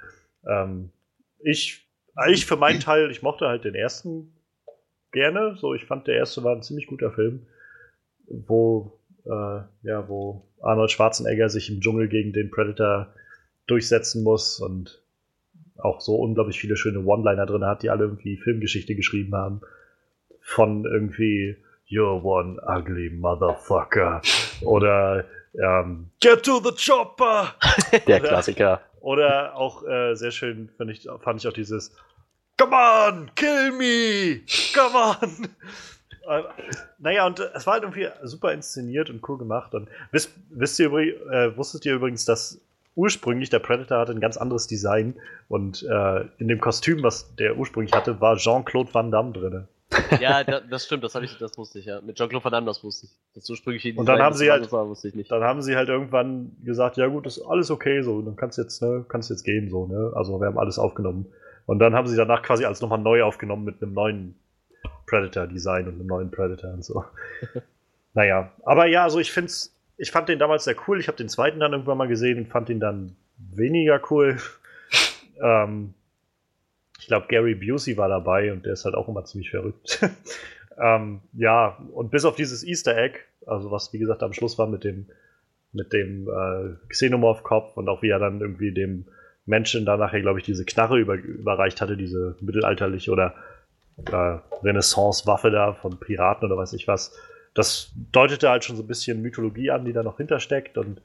Ähm, 0.48 0.91
ich, 1.39 1.88
ich 2.30 2.45
für 2.45 2.58
meinen 2.58 2.80
Teil, 2.80 3.10
ich 3.12 3.21
mochte 3.21 3.48
halt 3.48 3.63
den 3.63 3.76
ersten 3.76 4.34
gerne. 5.12 5.56
So, 5.60 5.74
ich 5.74 5.86
fand 5.86 6.08
der 6.08 6.15
erste 6.15 6.43
war 6.43 6.56
ein 6.56 6.63
ziemlich 6.63 6.88
guter 6.88 7.12
Film, 7.12 7.48
wo 8.28 9.00
äh, 9.26 9.62
ja, 9.84 10.08
wo 10.08 10.48
Arnold 10.62 10.91
Schwarzenegger 10.91 11.50
sich 11.50 11.69
im 11.69 11.82
Dschungel 11.82 12.08
gegen 12.08 12.34
den 12.34 12.52
Predator 12.52 13.13
durchsetzen 13.67 14.23
muss 14.23 14.60
und 14.60 15.01
auch 15.78 16.01
so 16.01 16.15
unglaublich 16.15 16.60
viele 16.60 16.78
schöne 16.78 16.99
One-Liner 16.99 17.45
drin 17.45 17.65
hat, 17.65 17.84
die 17.84 17.89
alle 17.89 18.06
irgendwie 18.06 18.38
Filmgeschichte 18.38 18.95
geschrieben 18.95 19.36
haben. 19.36 19.62
Von 20.41 20.86
irgendwie 20.86 21.58
You're 21.88 22.23
one 22.23 22.60
ugly 22.65 23.10
motherfucker 23.10 24.21
oder 24.62 25.25
ähm, 25.54 26.10
Get 26.19 26.43
to 26.43 26.60
the 26.60 26.71
chopper! 26.71 27.54
Der 28.08 28.19
Klassiker. 28.19 28.82
Oder 29.01 29.56
auch 29.56 29.84
äh, 29.88 30.15
sehr 30.15 30.32
schön 30.32 30.69
fand 30.78 30.91
ich, 30.91 31.08
fand 31.21 31.39
ich 31.39 31.47
auch 31.47 31.54
dieses 31.54 31.95
Come 32.58 32.75
on, 32.75 33.32
kill 33.36 33.71
me! 33.71 34.41
Come 34.73 34.95
on! 34.95 35.49
Äh, 36.28 36.43
naja, 36.97 37.28
und 37.28 37.39
äh, 37.39 37.49
es 37.54 37.67
war 37.67 37.73
halt 37.73 37.84
irgendwie 37.84 38.08
super 38.23 38.51
inszeniert 38.51 39.10
und 39.10 39.28
cool 39.28 39.38
gemacht. 39.38 39.75
Und 39.75 39.89
wisst, 40.12 40.32
wisst 40.49 40.80
ihr, 40.80 40.91
äh, 40.91 41.56
wusstet 41.56 41.86
ihr 41.86 41.95
übrigens, 41.95 42.25
dass 42.25 42.60
ursprünglich 42.96 43.50
der 43.50 43.60
Predator 43.60 44.00
hatte 44.00 44.14
ein 44.14 44.20
ganz 44.20 44.38
anderes 44.38 44.68
Design 44.68 45.16
und 45.48 45.84
äh, 45.84 46.22
in 46.38 46.48
dem 46.48 46.60
Kostüm, 46.60 47.04
was 47.04 47.36
der 47.36 47.58
ursprünglich 47.58 47.94
hatte, 47.94 48.20
war 48.22 48.38
Jean-Claude 48.38 48.94
Van 48.94 49.12
Damme 49.12 49.34
drin. 49.34 49.68
Ja, 50.20 50.44
das 50.44 50.86
stimmt, 50.86 51.04
das, 51.04 51.16
ich, 51.16 51.38
das 51.38 51.58
wusste 51.58 51.80
ich, 51.80 51.86
ja. 51.86 52.02
Mit 52.02 52.18
Jean-Claude 52.18 52.44
Van 52.44 52.52
Damme, 52.52 52.68
das 52.68 52.84
wusste 52.84 53.06
ich. 53.06 53.12
Das 53.34 53.50
ursprüngliche 53.50 53.90
Design, 53.90 54.00
und 54.00 54.06
dann 54.08 54.22
haben 54.22 54.36
sie 54.36 54.50
halt, 54.50 54.72
war, 54.72 54.88
wusste 54.88 55.08
ich 55.08 55.16
nicht. 55.16 55.32
Dann 55.32 55.44
haben 55.44 55.62
sie 55.62 55.76
halt 55.76 55.90
irgendwann 55.90 56.56
gesagt, 56.64 56.98
ja 56.98 57.08
gut, 57.08 57.28
ist 57.28 57.42
alles 57.42 57.70
okay, 57.70 58.02
so, 58.02 58.22
dann 58.22 58.36
kannst 58.36 58.58
jetzt, 58.58 58.82
ne, 58.82 59.06
kannst 59.08 59.30
jetzt 59.30 59.44
gehen, 59.44 59.70
so, 59.70 59.86
ne. 59.88 60.12
Also 60.16 60.40
wir 60.40 60.48
haben 60.48 60.58
alles 60.58 60.80
aufgenommen. 60.80 61.28
Und 61.66 61.80
dann 61.80 61.96
haben 61.96 62.08
sie 62.08 62.16
danach 62.16 62.42
quasi 62.42 62.66
alles 62.66 62.82
nochmal 62.82 63.00
neu 63.00 63.24
aufgenommen 63.24 63.64
mit 63.64 63.82
einem 63.82 63.94
neuen 63.94 64.36
Predator-Design 65.08 65.88
und 65.88 65.96
einem 65.96 66.08
neuen 66.08 66.32
Predator 66.32 66.74
und 66.74 66.84
so. 66.84 67.04
naja, 68.14 68.52
aber 68.64 68.86
ja, 68.86 69.04
also 69.04 69.20
ich 69.20 69.32
find's, 69.32 69.75
ich 69.98 70.12
fand 70.12 70.30
den 70.30 70.40
damals 70.40 70.66
sehr 70.66 70.76
cool. 70.88 71.00
Ich 71.00 71.08
habe 71.08 71.18
den 71.18 71.30
zweiten 71.30 71.60
dann 71.60 71.72
irgendwann 71.72 71.98
mal 71.98 72.08
gesehen 72.08 72.38
und 72.38 72.48
fand 72.48 72.70
ihn 72.70 72.80
dann 72.80 73.16
weniger 73.38 74.02
cool. 74.10 74.38
ähm, 75.42 75.94
ich 77.00 77.08
glaube, 77.08 77.28
Gary 77.28 77.56
Busey 77.56 77.98
war 77.98 78.10
dabei 78.10 78.52
und 78.52 78.66
der 78.66 78.74
ist 78.74 78.86
halt 78.86 78.96
auch 78.96 79.08
immer 79.08 79.26
ziemlich 79.26 79.52
verrückt. 79.52 80.00
ähm, 80.82 81.22
ja, 81.34 81.78
und 81.94 82.12
bis 82.12 82.26
auf 82.26 82.36
dieses 82.36 82.64
Easter 82.64 82.98
Egg, 82.98 83.20
also 83.46 83.72
was 83.72 83.94
wie 83.94 84.00
gesagt 84.00 84.24
am 84.24 84.34
Schluss 84.34 84.58
war 84.58 84.68
mit 84.68 84.84
dem 84.84 85.08
mit 85.76 85.92
dem 85.92 86.30
äh, 86.30 86.76
Xenomorph-Kopf 86.88 87.76
und 87.76 87.90
auch 87.90 88.02
wie 88.02 88.10
er 88.10 88.20
dann 88.20 88.40
irgendwie 88.40 88.72
dem 88.72 89.06
Menschen 89.46 89.86
da 89.86 89.98
nachher, 89.98 90.22
glaube 90.22 90.40
ich, 90.40 90.46
diese 90.46 90.66
Knarre 90.66 90.98
über, 90.98 91.16
überreicht 91.16 91.82
hatte, 91.82 91.98
diese 91.98 92.36
mittelalterliche 92.40 93.12
oder 93.12 93.36
äh, 93.98 94.38
Renaissance-Waffe 94.64 95.52
da 95.52 95.74
von 95.74 96.00
Piraten 96.00 96.48
oder 96.48 96.58
weiß 96.58 96.74
ich 96.74 96.88
was. 96.88 97.16
Das 97.56 97.91
deutete 98.12 98.50
halt 98.50 98.63
schon 98.63 98.76
so 98.76 98.84
ein 98.84 98.88
bisschen 98.88 99.22
Mythologie 99.24 99.72
an, 99.72 99.86
die 99.86 99.94
da 99.94 100.04
noch 100.04 100.18
hintersteckt 100.18 100.78
und 100.78 101.02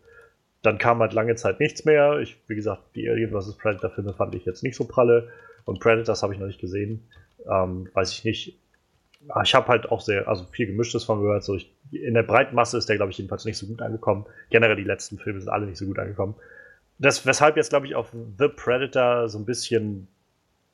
dann 0.62 0.76
kam 0.76 0.98
halt 0.98 1.14
lange 1.14 1.36
Zeit 1.36 1.58
nichts 1.58 1.86
mehr. 1.86 2.18
Ich, 2.18 2.36
wie 2.46 2.54
gesagt, 2.54 2.82
die 2.94 3.08
Alien 3.08 3.30
vs. 3.30 3.56
Predator-Filme 3.56 4.12
fand 4.12 4.34
ich 4.34 4.44
jetzt 4.44 4.62
nicht 4.62 4.76
so 4.76 4.84
pralle 4.84 5.28
und 5.64 5.80
Predators 5.80 6.22
habe 6.22 6.34
ich 6.34 6.38
noch 6.38 6.46
nicht 6.46 6.60
gesehen. 6.60 7.02
Ähm, 7.50 7.88
weiß 7.94 8.12
ich 8.12 8.24
nicht. 8.24 8.58
Ah, 9.28 9.42
ich 9.42 9.54
habe 9.54 9.68
halt 9.68 9.90
auch 9.90 10.02
sehr, 10.02 10.28
also 10.28 10.44
viel 10.44 10.66
Gemischtes 10.66 11.04
von 11.04 11.22
gehört. 11.22 11.44
So 11.44 11.54
ich, 11.54 11.72
in 11.92 12.12
der 12.12 12.22
breiten 12.22 12.54
Masse 12.54 12.76
ist 12.76 12.90
der, 12.90 12.96
glaube 12.96 13.12
ich, 13.12 13.18
jedenfalls 13.18 13.46
nicht 13.46 13.56
so 13.56 13.66
gut 13.66 13.80
angekommen. 13.80 14.26
Generell 14.50 14.76
die 14.76 14.84
letzten 14.84 15.18
Filme 15.18 15.40
sind 15.40 15.48
alle 15.48 15.66
nicht 15.66 15.78
so 15.78 15.86
gut 15.86 15.98
angekommen 15.98 16.34
das, 17.00 17.24
weshalb 17.24 17.56
jetzt, 17.56 17.70
glaube 17.70 17.86
ich, 17.86 17.94
auf 17.94 18.12
The 18.38 18.48
Predator 18.48 19.28
so 19.28 19.38
ein 19.38 19.46
bisschen 19.46 20.06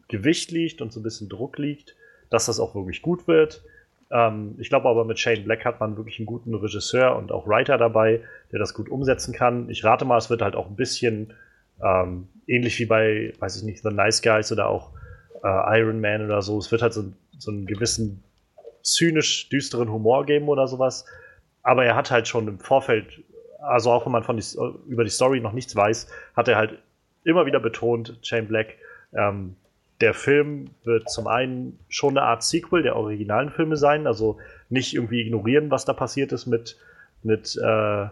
Gewicht 0.08 0.50
liegt 0.50 0.82
und 0.82 0.92
so 0.92 1.00
ein 1.00 1.04
bisschen 1.04 1.28
Druck 1.28 1.56
liegt, 1.56 1.94
dass 2.30 2.46
das 2.46 2.58
auch 2.58 2.74
wirklich 2.74 3.00
gut 3.00 3.28
wird. 3.28 3.62
Ähm, 4.10 4.54
ich 4.58 4.68
glaube 4.68 4.88
aber, 4.88 5.04
mit 5.04 5.18
Shane 5.18 5.44
Black 5.44 5.64
hat 5.64 5.80
man 5.80 5.96
wirklich 5.96 6.18
einen 6.18 6.26
guten 6.26 6.54
Regisseur 6.54 7.16
und 7.16 7.32
auch 7.32 7.46
Writer 7.46 7.78
dabei, 7.78 8.20
der 8.52 8.58
das 8.58 8.74
gut 8.74 8.88
umsetzen 8.88 9.34
kann. 9.34 9.68
Ich 9.70 9.84
rate 9.84 10.04
mal, 10.04 10.18
es 10.18 10.30
wird 10.30 10.42
halt 10.42 10.54
auch 10.54 10.68
ein 10.68 10.76
bisschen 10.76 11.32
ähm, 11.82 12.28
ähnlich 12.46 12.78
wie 12.78 12.86
bei, 12.86 13.32
weiß 13.38 13.56
ich 13.56 13.62
nicht, 13.64 13.82
The 13.82 13.90
Nice 13.90 14.22
Guys 14.22 14.52
oder 14.52 14.68
auch 14.68 14.90
äh, 15.42 15.78
Iron 15.80 16.00
Man 16.00 16.24
oder 16.24 16.42
so. 16.42 16.58
Es 16.58 16.70
wird 16.70 16.82
halt 16.82 16.92
so, 16.92 17.04
so 17.38 17.50
einen 17.50 17.66
gewissen 17.66 18.22
zynisch 18.82 19.48
düsteren 19.48 19.90
Humor 19.90 20.24
geben 20.24 20.48
oder 20.48 20.68
sowas. 20.68 21.04
Aber 21.62 21.84
er 21.84 21.96
hat 21.96 22.10
halt 22.10 22.28
schon 22.28 22.46
im 22.46 22.60
Vorfeld, 22.60 23.06
also 23.58 23.90
auch 23.90 24.06
wenn 24.06 24.12
man 24.12 24.22
von 24.22 24.36
die, 24.36 24.44
über 24.86 25.02
die 25.02 25.10
Story 25.10 25.40
noch 25.40 25.52
nichts 25.52 25.74
weiß, 25.74 26.08
hat 26.36 26.48
er 26.48 26.56
halt 26.56 26.78
immer 27.24 27.44
wieder 27.44 27.58
betont, 27.58 28.16
Shane 28.22 28.46
Black, 28.46 28.76
ähm, 29.12 29.56
der 30.00 30.14
Film 30.14 30.66
wird 30.84 31.08
zum 31.10 31.26
einen 31.26 31.78
schon 31.88 32.16
eine 32.16 32.26
Art 32.26 32.42
Sequel 32.42 32.82
der 32.82 32.96
originalen 32.96 33.50
Filme 33.50 33.76
sein, 33.76 34.06
also 34.06 34.38
nicht 34.68 34.94
irgendwie 34.94 35.22
ignorieren, 35.22 35.70
was 35.70 35.84
da 35.84 35.92
passiert 35.92 36.32
ist 36.32 36.46
mit, 36.46 36.76
mit 37.22 37.56
äh, 37.56 38.06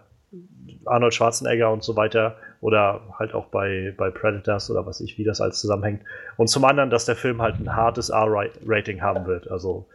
Arnold 0.87 1.15
Schwarzenegger 1.15 1.71
und 1.71 1.83
so 1.83 1.97
weiter 1.97 2.37
oder 2.61 3.03
halt 3.19 3.35
auch 3.35 3.47
bei, 3.47 3.95
bei 3.97 4.11
Predators 4.11 4.71
oder 4.71 4.87
was 4.87 5.01
ich, 5.01 5.19
wie 5.19 5.25
das 5.25 5.41
alles 5.41 5.61
zusammenhängt. 5.61 6.03
Und 6.37 6.49
zum 6.49 6.65
anderen, 6.65 6.91
dass 6.91 7.05
der 7.05 7.17
Film 7.17 7.43
halt 7.43 7.61
ein 7.61 7.77
hartes 7.77 8.09
R-Rating 8.09 9.03
haben 9.03 9.27
wird. 9.27 9.51
Also 9.51 9.87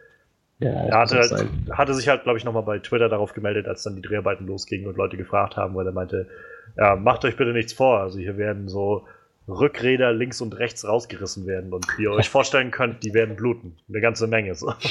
ja, 0.60 0.70
er 0.70 0.98
hatte, 1.00 1.20
halt, 1.20 1.48
hatte, 1.72 1.94
sich 1.94 2.10
halt, 2.10 2.24
glaube 2.24 2.38
ich, 2.38 2.44
nochmal 2.44 2.64
bei 2.64 2.80
Twitter 2.80 3.10
darauf 3.10 3.34
gemeldet, 3.34 3.68
als 3.68 3.84
dann 3.84 3.96
die 3.96 4.02
Dreharbeiten 4.02 4.46
losgingen 4.46 4.88
und 4.88 4.98
Leute 4.98 5.18
gefragt 5.18 5.56
haben, 5.56 5.74
weil 5.74 5.86
er 5.86 5.94
meinte, 5.94 6.28
ja, 6.78 6.96
macht 6.96 7.24
euch 7.26 7.38
bitte 7.38 7.54
nichts 7.54 7.74
vor. 7.74 8.02
Also 8.02 8.20
hier 8.20 8.38
werden 8.38 8.68
so 8.68 9.08
Rückräder 9.52 10.14
links 10.14 10.42
und 10.42 10.58
rechts 10.58 10.86
rausgerissen 10.86 11.46
werden 11.48 11.74
und 11.74 11.86
wie 11.98 12.04
ihr 12.04 12.12
euch 12.12 12.30
vorstellen 12.30 12.72
könnt, 12.72 13.04
die 13.04 13.14
werden 13.14 13.36
bluten. 13.36 13.78
Eine 13.88 14.02
ganze 14.02 14.28
Menge. 14.28 14.56
So. 14.56 14.74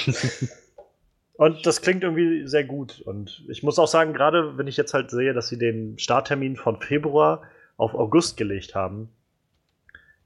Und 1.38 1.66
das 1.66 1.82
klingt 1.82 2.02
irgendwie 2.02 2.48
sehr 2.48 2.64
gut. 2.64 3.00
Und 3.00 3.44
ich 3.48 3.62
muss 3.62 3.78
auch 3.78 3.86
sagen, 3.86 4.12
gerade 4.12 4.58
wenn 4.58 4.66
ich 4.66 4.76
jetzt 4.76 4.92
halt 4.92 5.08
sehe, 5.12 5.32
dass 5.32 5.46
sie 5.46 5.56
den 5.56 5.96
Starttermin 5.96 6.56
von 6.56 6.80
Februar 6.80 7.42
auf 7.76 7.94
August 7.94 8.36
gelegt 8.36 8.74
haben, 8.74 9.08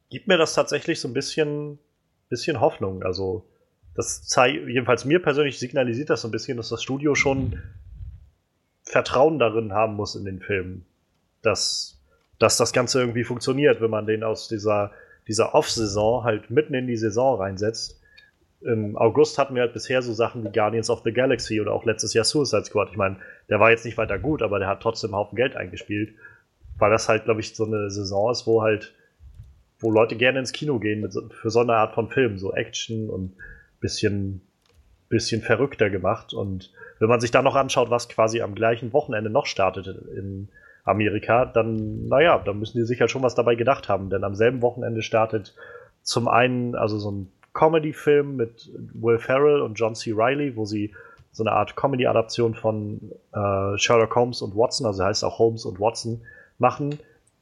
gibt 0.09 0.27
mir 0.27 0.38
das 0.38 0.55
tatsächlich 0.55 1.01
so 1.01 1.09
ein 1.09 1.12
bisschen, 1.12 1.79
bisschen 2.31 2.61
Hoffnung. 2.61 3.03
Also, 3.03 3.45
das 3.95 4.27
zeigt, 4.27 4.66
jedenfalls 4.66 5.05
mir 5.05 5.21
persönlich 5.21 5.59
signalisiert 5.59 6.09
das 6.09 6.23
so 6.23 6.29
ein 6.29 6.31
bisschen, 6.31 6.57
dass 6.57 6.71
das 6.71 6.83
Studio 6.83 7.14
schon 7.14 7.62
Vertrauen 8.83 9.38
darin 9.38 9.75
haben 9.75 9.97
muss 9.97 10.14
in 10.14 10.25
den 10.25 10.40
Film. 10.40 10.87
Dass, 11.42 12.02
dass 12.43 12.57
das 12.57 12.73
Ganze 12.73 13.01
irgendwie 13.01 13.25
funktioniert, 13.25 13.81
wenn 13.81 13.91
man 13.91 14.07
den 14.07 14.25
aus 14.25 14.49
dieser, 14.49 14.93
dieser 15.29 15.55
Off-Saison 15.55 16.25
halt 16.25 16.51
mitten 16.51 16.75
in 16.75 16.87
die 16.87 16.97
Saison 16.97 17.41
reinsetzt 17.41 18.03
im 18.65 18.97
August 18.97 19.39
hatten 19.39 19.55
wir 19.55 19.63
halt 19.63 19.73
bisher 19.73 20.03
so 20.03 20.13
Sachen 20.13 20.45
wie 20.45 20.53
Guardians 20.53 20.91
of 20.91 21.03
the 21.05 21.13
Galaxy 21.13 21.61
oder 21.61 21.73
auch 21.73 21.85
letztes 21.85 22.15
Jahr 22.15 22.25
Suicide 22.25 22.65
Squad. 22.65 22.91
Ich 22.91 22.97
meine, 22.97 23.17
der 23.49 23.61
war 23.61 23.71
jetzt 23.71 23.85
nicht 23.85 23.99
weiter 23.99 24.19
gut, 24.19 24.43
aber 24.43 24.59
der 24.59 24.69
hat 24.69 24.81
trotzdem 24.81 25.11
einen 25.11 25.19
Haufen 25.19 25.37
Geld 25.37 25.57
eingespielt, 25.57 26.15
weil 26.79 26.91
das 26.91 27.09
halt, 27.09 27.25
glaube 27.25 27.41
ich, 27.41 27.55
so 27.55 27.65
eine 27.65 27.91
Saison 27.91 28.31
ist, 28.31 28.47
wo 28.47 28.63
halt, 28.63 28.95
wo 29.81 29.91
Leute 29.91 30.17
gerne 30.17 30.39
ins 30.39 30.53
Kino 30.53 30.79
gehen 30.79 31.01
mit, 31.01 31.15
für 31.33 31.51
so 31.51 31.61
eine 31.61 31.75
Art 31.75 31.95
von 31.95 32.09
Film, 32.09 32.39
so 32.39 32.53
Action 32.53 33.11
und 33.11 33.35
bisschen, 33.81 34.43
bisschen 35.09 35.43
verrückter 35.43 35.91
gemacht. 35.91 36.33
Und 36.33 36.73
wenn 37.01 37.09
man 37.09 37.21
sich 37.21 37.33
dann 37.33 37.45
noch 37.45 37.57
anschaut, 37.57 37.91
was 37.91 38.09
quasi 38.09 38.43
am 38.43 38.55
gleichen 38.55 38.93
Wochenende 38.93 39.31
noch 39.31 39.47
startet 39.47 39.87
in 39.87 40.49
Amerika, 40.85 41.45
dann, 41.45 42.07
naja, 42.07 42.38
dann 42.38 42.59
müssen 42.59 42.79
die 42.79 42.85
sich 42.85 43.01
halt 43.01 43.11
schon 43.11 43.23
was 43.23 43.35
dabei 43.35 43.55
gedacht 43.55 43.88
haben, 43.88 44.11
denn 44.11 44.25
am 44.25 44.35
selben 44.35 44.62
Wochenende 44.62 45.03
startet 45.03 45.55
zum 46.03 46.27
einen, 46.29 46.75
also 46.75 46.99
so 46.99 47.11
ein 47.11 47.33
Comedy-Film 47.55 48.37
mit 48.37 48.71
Will 48.95 49.18
Ferrell 49.18 49.61
und 49.61 49.75
John 49.75 49.95
C. 49.95 50.12
Reilly, 50.14 50.57
wo 50.57 50.64
sie 50.64 50.92
so 51.31 51.45
eine 51.45 51.53
Art 51.53 51.77
Comedy-Adaption 51.77 52.55
von 52.55 53.12
äh, 53.33 53.79
Sherlock 53.79 54.14
Holmes 54.14 54.42
und 54.42 54.57
Watson, 54.57 54.87
also 54.87 55.05
heißt 55.05 55.25
auch 55.25 55.38
Holmes 55.38 55.64
und 55.64 55.81
Watson, 55.81 56.23
machen. 56.59 56.99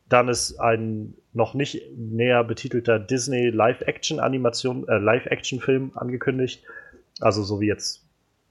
Dann 0.08 0.28
ist 0.28 0.58
ein 0.58 1.14
noch 1.32 1.54
nicht 1.54 1.82
näher 1.96 2.42
betitelter 2.44 2.98
Disney 2.98 3.50
Live-Action-Animation, 3.50 4.88
äh, 4.88 4.98
Live-Action-Film 4.98 5.92
angekündigt. 5.94 6.64
Also 7.20 7.42
so 7.42 7.60
wie 7.60 7.66
jetzt 7.66 8.04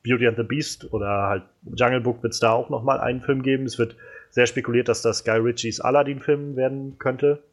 Beauty 0.04 0.28
and 0.28 0.38
the 0.38 0.44
Beast 0.44 0.94
oder 0.94 1.24
halt 1.28 1.44
Jungle 1.76 2.02
Book 2.02 2.24
wird 2.24 2.34
es 2.34 2.40
da 2.40 2.52
auch 2.52 2.70
nochmal 2.70 3.00
einen 3.00 3.22
Film 3.22 3.42
geben. 3.42 3.66
Es 3.66 3.78
wird 3.78 3.98
sehr 4.30 4.48
spekuliert, 4.48 4.88
dass 4.88 5.02
das 5.02 5.24
Guy 5.24 5.38
Ritchies 5.38 5.80
Aladdin-Film 5.80 6.56
werden 6.56 6.98
könnte. 7.00 7.44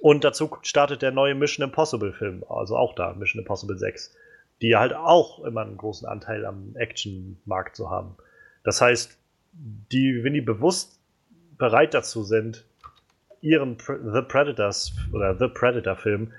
Und 0.00 0.24
dazu 0.24 0.56
startet 0.62 1.02
der 1.02 1.12
neue 1.12 1.34
Mission 1.34 1.64
Impossible 1.64 2.12
Film, 2.12 2.44
also 2.48 2.76
auch 2.76 2.94
da, 2.94 3.12
Mission 3.14 3.40
Impossible 3.40 3.78
6, 3.78 4.14
die 4.60 4.76
halt 4.76 4.94
auch 4.94 5.44
immer 5.44 5.62
einen 5.62 5.76
großen 5.76 6.08
Anteil 6.08 6.44
am 6.44 6.74
Action-Markt 6.74 7.76
zu 7.76 7.90
haben. 7.90 8.16
Das 8.64 8.80
heißt, 8.80 9.16
die, 9.52 10.24
wenn 10.24 10.34
die 10.34 10.40
bewusst 10.40 10.98
bereit 11.58 11.94
dazu 11.94 12.24
sind, 12.24 12.64
ihren 13.40 13.76
The 13.78 14.22
Predators 14.22 14.92
oder 15.12 15.36
The 15.38 15.48
Predator 15.48 15.96
Film 15.96 16.32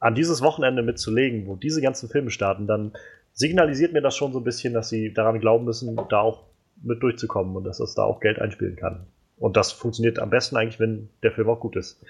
an 0.00 0.14
dieses 0.14 0.42
Wochenende 0.42 0.82
mitzulegen, 0.82 1.46
wo 1.46 1.56
diese 1.56 1.80
ganzen 1.80 2.08
Filme 2.08 2.30
starten, 2.30 2.66
dann 2.66 2.92
signalisiert 3.32 3.92
mir 3.92 4.02
das 4.02 4.16
schon 4.16 4.32
so 4.32 4.40
ein 4.40 4.44
bisschen, 4.44 4.74
dass 4.74 4.88
sie 4.88 5.12
daran 5.12 5.40
glauben 5.40 5.64
müssen, 5.64 5.98
da 6.08 6.20
auch 6.20 6.44
mit 6.82 7.02
durchzukommen 7.02 7.56
und 7.56 7.64
dass 7.64 7.78
das 7.78 7.94
da 7.94 8.04
auch 8.04 8.20
Geld 8.20 8.38
einspielen 8.40 8.76
kann. 8.76 9.06
Und 9.38 9.56
das 9.56 9.72
funktioniert 9.72 10.18
am 10.18 10.30
besten 10.30 10.56
eigentlich, 10.56 10.78
wenn 10.78 11.08
der 11.22 11.32
Film 11.32 11.48
auch 11.48 11.60
gut 11.60 11.76
ist. 11.76 12.00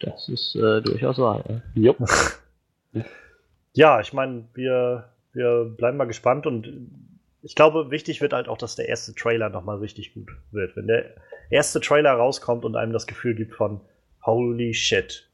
Das 0.00 0.28
ist 0.28 0.56
äh, 0.56 0.82
durchaus 0.82 1.18
wahr. 1.18 1.44
Ja, 1.74 1.94
ja 3.72 4.00
ich 4.00 4.12
meine, 4.12 4.44
wir, 4.54 5.10
wir 5.32 5.64
bleiben 5.64 5.96
mal 5.96 6.06
gespannt 6.06 6.46
und 6.46 6.90
ich 7.42 7.54
glaube, 7.54 7.90
wichtig 7.90 8.20
wird 8.20 8.32
halt 8.32 8.48
auch, 8.48 8.58
dass 8.58 8.76
der 8.76 8.88
erste 8.88 9.14
Trailer 9.14 9.48
nochmal 9.48 9.78
richtig 9.78 10.14
gut 10.14 10.30
wird. 10.52 10.76
Wenn 10.76 10.86
der 10.86 11.14
erste 11.50 11.80
Trailer 11.80 12.12
rauskommt 12.12 12.64
und 12.64 12.76
einem 12.76 12.92
das 12.92 13.06
Gefühl 13.06 13.34
gibt 13.34 13.54
von 13.54 13.80
Holy 14.24 14.74
shit, 14.74 15.28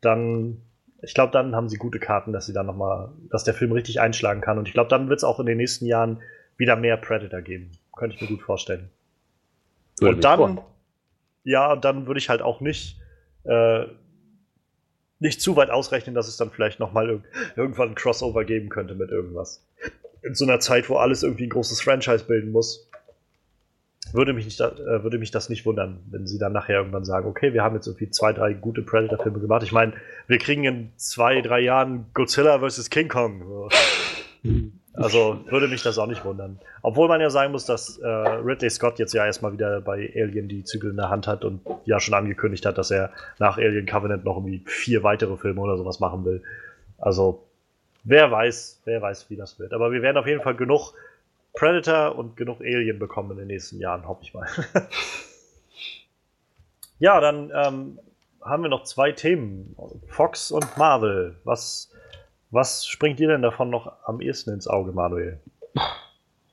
dann, 0.00 0.62
ich 1.02 1.14
glaube, 1.14 1.32
dann 1.32 1.54
haben 1.54 1.68
sie 1.68 1.76
gute 1.76 1.98
Karten, 1.98 2.32
dass 2.32 2.46
sie 2.46 2.52
dann 2.52 2.66
nochmal, 2.66 3.10
dass 3.30 3.44
der 3.44 3.54
Film 3.54 3.72
richtig 3.72 4.00
einschlagen 4.00 4.40
kann. 4.40 4.58
Und 4.58 4.68
ich 4.68 4.74
glaube, 4.74 4.90
dann 4.90 5.08
wird 5.08 5.18
es 5.18 5.24
auch 5.24 5.40
in 5.40 5.46
den 5.46 5.56
nächsten 5.56 5.86
Jahren 5.86 6.20
wieder 6.56 6.76
mehr 6.76 6.96
Predator 6.96 7.40
geben. 7.40 7.72
Könnte 7.96 8.16
ich 8.16 8.22
mir 8.22 8.28
gut 8.28 8.42
vorstellen. 8.42 8.90
Würde 9.98 10.16
und 10.16 10.24
dann, 10.24 10.38
vor. 10.56 10.70
ja, 11.44 11.76
dann 11.76 12.06
würde 12.06 12.18
ich 12.18 12.28
halt 12.28 12.42
auch 12.42 12.60
nicht 12.60 13.00
äh, 13.44 13.86
nicht 15.20 15.40
zu 15.40 15.54
weit 15.54 15.70
ausrechnen, 15.70 16.14
dass 16.14 16.28
es 16.28 16.36
dann 16.36 16.50
vielleicht 16.50 16.80
nochmal 16.80 17.08
irg 17.08 17.22
irgendwann 17.56 17.90
ein 17.90 17.94
Crossover 17.94 18.44
geben 18.44 18.68
könnte 18.70 18.94
mit 18.94 19.10
irgendwas. 19.10 19.64
In 20.22 20.34
so 20.34 20.44
einer 20.44 20.60
Zeit, 20.60 20.88
wo 20.88 20.96
alles 20.96 21.22
irgendwie 21.22 21.44
ein 21.44 21.50
großes 21.50 21.80
Franchise 21.80 22.24
bilden 22.24 22.52
muss, 22.52 22.89
würde 24.14 24.32
mich, 24.32 24.44
nicht, 24.44 24.60
äh, 24.60 25.02
würde 25.02 25.18
mich 25.18 25.30
das 25.30 25.48
nicht 25.48 25.66
wundern, 25.66 26.00
wenn 26.10 26.26
sie 26.26 26.38
dann 26.38 26.52
nachher 26.52 26.78
irgendwann 26.78 27.04
sagen, 27.04 27.28
okay, 27.28 27.52
wir 27.52 27.62
haben 27.62 27.74
jetzt 27.74 27.86
irgendwie 27.86 28.10
zwei, 28.10 28.32
drei 28.32 28.52
gute 28.52 28.82
Predator-Filme 28.82 29.40
gemacht. 29.40 29.62
Ich 29.62 29.72
meine, 29.72 29.92
wir 30.26 30.38
kriegen 30.38 30.64
in 30.64 30.92
zwei, 30.96 31.40
drei 31.40 31.60
Jahren 31.60 32.06
Godzilla 32.14 32.58
vs. 32.58 32.90
King 32.90 33.08
Kong. 33.08 33.42
So. 33.46 33.68
Also 34.94 35.44
würde 35.48 35.68
mich 35.68 35.82
das 35.82 35.98
auch 35.98 36.08
nicht 36.08 36.24
wundern. 36.24 36.58
Obwohl 36.82 37.06
man 37.08 37.20
ja 37.20 37.30
sagen 37.30 37.52
muss, 37.52 37.64
dass 37.64 37.98
äh, 37.98 38.06
Ridley 38.06 38.68
Scott 38.68 38.98
jetzt 38.98 39.14
ja 39.14 39.24
erstmal 39.24 39.52
wieder 39.52 39.80
bei 39.80 40.12
Alien 40.14 40.48
die 40.48 40.64
Zügel 40.64 40.90
in 40.90 40.96
der 40.96 41.08
Hand 41.08 41.26
hat 41.26 41.44
und 41.44 41.60
ja 41.84 42.00
schon 42.00 42.14
angekündigt 42.14 42.66
hat, 42.66 42.76
dass 42.76 42.90
er 42.90 43.10
nach 43.38 43.56
Alien 43.56 43.86
Covenant 43.86 44.24
noch 44.24 44.36
irgendwie 44.36 44.62
vier 44.66 45.02
weitere 45.02 45.36
Filme 45.36 45.60
oder 45.60 45.76
sowas 45.76 46.00
machen 46.00 46.24
will. 46.24 46.42
Also 46.98 47.46
wer 48.02 48.30
weiß, 48.30 48.82
wer 48.84 49.00
weiß, 49.00 49.30
wie 49.30 49.36
das 49.36 49.58
wird. 49.58 49.72
Aber 49.72 49.92
wir 49.92 50.02
werden 50.02 50.16
auf 50.16 50.26
jeden 50.26 50.42
Fall 50.42 50.56
genug 50.56 50.92
Predator 51.54 52.16
und 52.16 52.36
genug 52.36 52.60
Alien 52.60 52.98
bekommen 52.98 53.32
in 53.32 53.38
den 53.38 53.46
nächsten 53.48 53.78
Jahren, 53.78 54.06
hoffe 54.06 54.22
ich 54.22 54.34
mal. 54.34 54.46
ja, 56.98 57.20
dann 57.20 57.50
ähm, 57.54 57.98
haben 58.42 58.62
wir 58.62 58.70
noch 58.70 58.84
zwei 58.84 59.12
Themen. 59.12 59.74
Fox 60.08 60.50
und 60.50 60.76
Marvel. 60.76 61.36
Was 61.44 61.90
was 62.50 62.84
springt 62.86 63.20
dir 63.20 63.28
denn 63.28 63.42
davon 63.42 63.70
noch 63.70 63.92
am 64.04 64.20
ehesten 64.20 64.50
ins 64.50 64.66
Auge, 64.66 64.90
Manuel? 64.90 65.38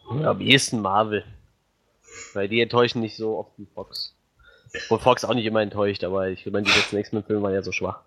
Am 0.07 0.41
ehesten 0.41 0.79
Marvel. 0.79 1.23
Weil 2.33 2.47
die 2.47 2.61
enttäuschen 2.61 3.01
nicht 3.01 3.17
so 3.17 3.37
oft 3.37 3.51
wie 3.57 3.65
Fox. 3.65 4.15
Und 4.89 5.01
Fox 5.01 5.25
auch 5.25 5.33
nicht 5.33 5.45
immer 5.45 5.61
enttäuscht, 5.61 6.03
aber 6.03 6.27
ich 6.27 6.45
meine, 6.45 6.65
die 6.65 6.71
letzten 6.71 6.97
X-Men-Filme 6.97 7.41
waren 7.41 7.53
ja 7.53 7.63
so 7.63 7.71
schwach. 7.71 8.01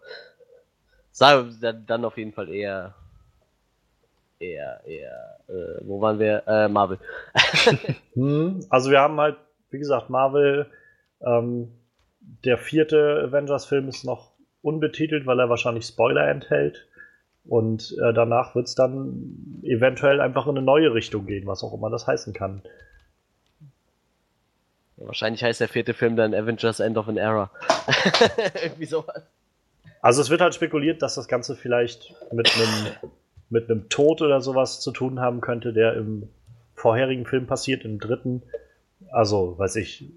Sag 1.11 1.47
dann 1.61 2.05
auf 2.05 2.17
jeden 2.17 2.33
Fall 2.33 2.49
eher. 2.49 2.95
Eher, 4.41 4.81
eher. 4.87 5.39
Äh, 5.49 5.83
wo 5.83 6.01
waren 6.01 6.19
wir? 6.19 6.43
Äh, 6.47 6.69
Marvel. 6.69 6.99
hm, 8.15 8.61
also, 8.71 8.91
wir 8.91 9.01
haben 9.01 9.21
halt, 9.21 9.37
wie 9.71 9.79
gesagt, 9.79 10.11
Marvel. 10.11 10.67
Ähm, 11.21 11.71
der 12.45 12.57
vierte 12.57 13.25
Avengers-Film 13.29 13.89
ist 13.89 14.05
noch 14.05 14.33
unbetitelt, 14.63 15.27
weil 15.27 15.39
er 15.41 15.51
wahrscheinlich 15.51 15.85
Spoiler 15.85 16.27
enthält. 16.29 16.89
Und 17.45 17.97
äh, 18.03 18.13
danach 18.15 18.55
wird 18.55 18.67
es 18.67 18.75
dann 18.75 19.61
eventuell 19.63 20.21
einfach 20.21 20.47
in 20.47 20.57
eine 20.57 20.63
neue 20.63 20.95
Richtung 20.95 21.27
gehen, 21.27 21.47
was 21.47 21.63
auch 21.63 21.75
immer 21.75 21.91
das 21.91 22.07
heißen 22.07 22.33
kann. 22.33 22.63
Ja, 24.97 25.07
wahrscheinlich 25.07 25.43
heißt 25.43 25.61
der 25.61 25.69
vierte 25.69 25.93
Film 25.95 26.17
dann 26.17 26.35
Avengers 26.35 26.81
End 26.81 26.97
of 26.97 27.09
an 27.09 27.17
Era. 27.17 27.51
Irgendwie 28.63 28.87
sowas. 28.87 29.23
Also 30.03 30.23
es 30.23 30.31
wird 30.31 30.41
halt 30.41 30.55
spekuliert, 30.55 31.03
dass 31.03 31.15
das 31.15 31.29
Ganze 31.29 31.57
vielleicht 31.57 32.15
mit 32.33 32.51
einem 32.55 33.11
mit 33.51 33.69
einem 33.69 33.89
Tod 33.89 34.23
oder 34.23 34.41
sowas 34.41 34.81
zu 34.81 34.93
tun 34.93 35.21
haben 35.21 35.41
könnte, 35.41 35.73
der 35.73 35.95
im 35.95 36.29
vorherigen 36.75 37.27
Film 37.27 37.47
passiert, 37.47 37.85
im 37.85 37.99
dritten. 37.99 38.43
also, 39.13 39.59
weiß 39.59 39.77
ich, 39.77 40.11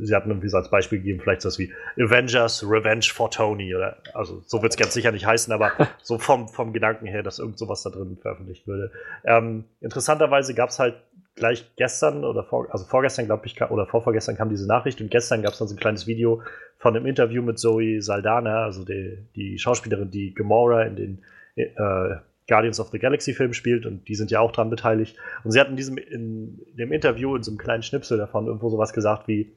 sie 0.00 0.14
hatten 0.14 0.30
irgendwie 0.30 0.48
so 0.48 0.56
als 0.56 0.70
Beispiel 0.70 0.98
gegeben, 0.98 1.20
vielleicht 1.22 1.42
so 1.42 1.56
wie 1.58 1.72
Avengers 1.96 2.64
Revenge 2.68 3.06
for 3.12 3.30
Tony 3.30 3.74
oder, 3.74 3.98
also 4.12 4.42
so 4.46 4.60
wird 4.60 4.72
es 4.72 4.76
ganz 4.76 4.92
sicher 4.92 5.12
nicht 5.12 5.26
heißen, 5.26 5.52
aber 5.52 5.72
so 6.02 6.18
vom, 6.18 6.48
vom 6.48 6.72
Gedanken 6.72 7.06
her, 7.06 7.22
dass 7.22 7.38
irgend 7.38 7.58
sowas 7.58 7.82
da 7.82 7.90
drin 7.90 8.18
veröffentlicht 8.20 8.66
würde. 8.66 8.90
Ähm, 9.24 9.64
interessanterweise 9.80 10.54
gab 10.54 10.70
es 10.70 10.78
halt 10.78 10.96
gleich 11.36 11.70
gestern 11.76 12.24
oder 12.24 12.42
vor, 12.42 12.66
also 12.70 12.84
vorgestern, 12.84 13.26
glaube 13.26 13.46
ich, 13.46 13.60
oder 13.62 13.86
vorvorgestern 13.86 14.36
kam 14.36 14.50
diese 14.50 14.66
Nachricht 14.66 15.00
und 15.00 15.10
gestern 15.10 15.42
gab 15.42 15.52
es 15.52 15.58
dann 15.58 15.68
so 15.68 15.74
ein 15.74 15.78
kleines 15.78 16.06
Video 16.06 16.42
von 16.78 16.96
einem 16.96 17.06
Interview 17.06 17.42
mit 17.42 17.58
Zoe 17.58 18.02
Saldana, 18.02 18.64
also 18.64 18.84
die, 18.84 19.26
die 19.36 19.58
Schauspielerin, 19.58 20.10
die 20.10 20.34
Gamora 20.34 20.82
in 20.82 20.96
den 20.96 21.24
äh, 21.54 22.16
Guardians 22.48 22.80
of 22.80 22.88
the 22.90 22.98
Galaxy 22.98 23.34
Film 23.34 23.52
spielt 23.52 23.86
und 23.86 24.08
die 24.08 24.14
sind 24.14 24.30
ja 24.30 24.40
auch 24.40 24.52
dran 24.52 24.70
beteiligt. 24.70 25.16
Und 25.44 25.50
sie 25.52 25.60
hat 25.60 25.68
in 25.68 25.76
diesem 25.76 25.98
in 25.98 26.60
dem 26.78 26.92
Interview 26.92 27.36
in 27.36 27.42
so 27.42 27.50
einem 27.50 27.58
kleinen 27.58 27.82
Schnipsel 27.82 28.18
davon 28.18 28.46
irgendwo 28.46 28.70
sowas 28.70 28.92
gesagt 28.92 29.28
wie, 29.28 29.52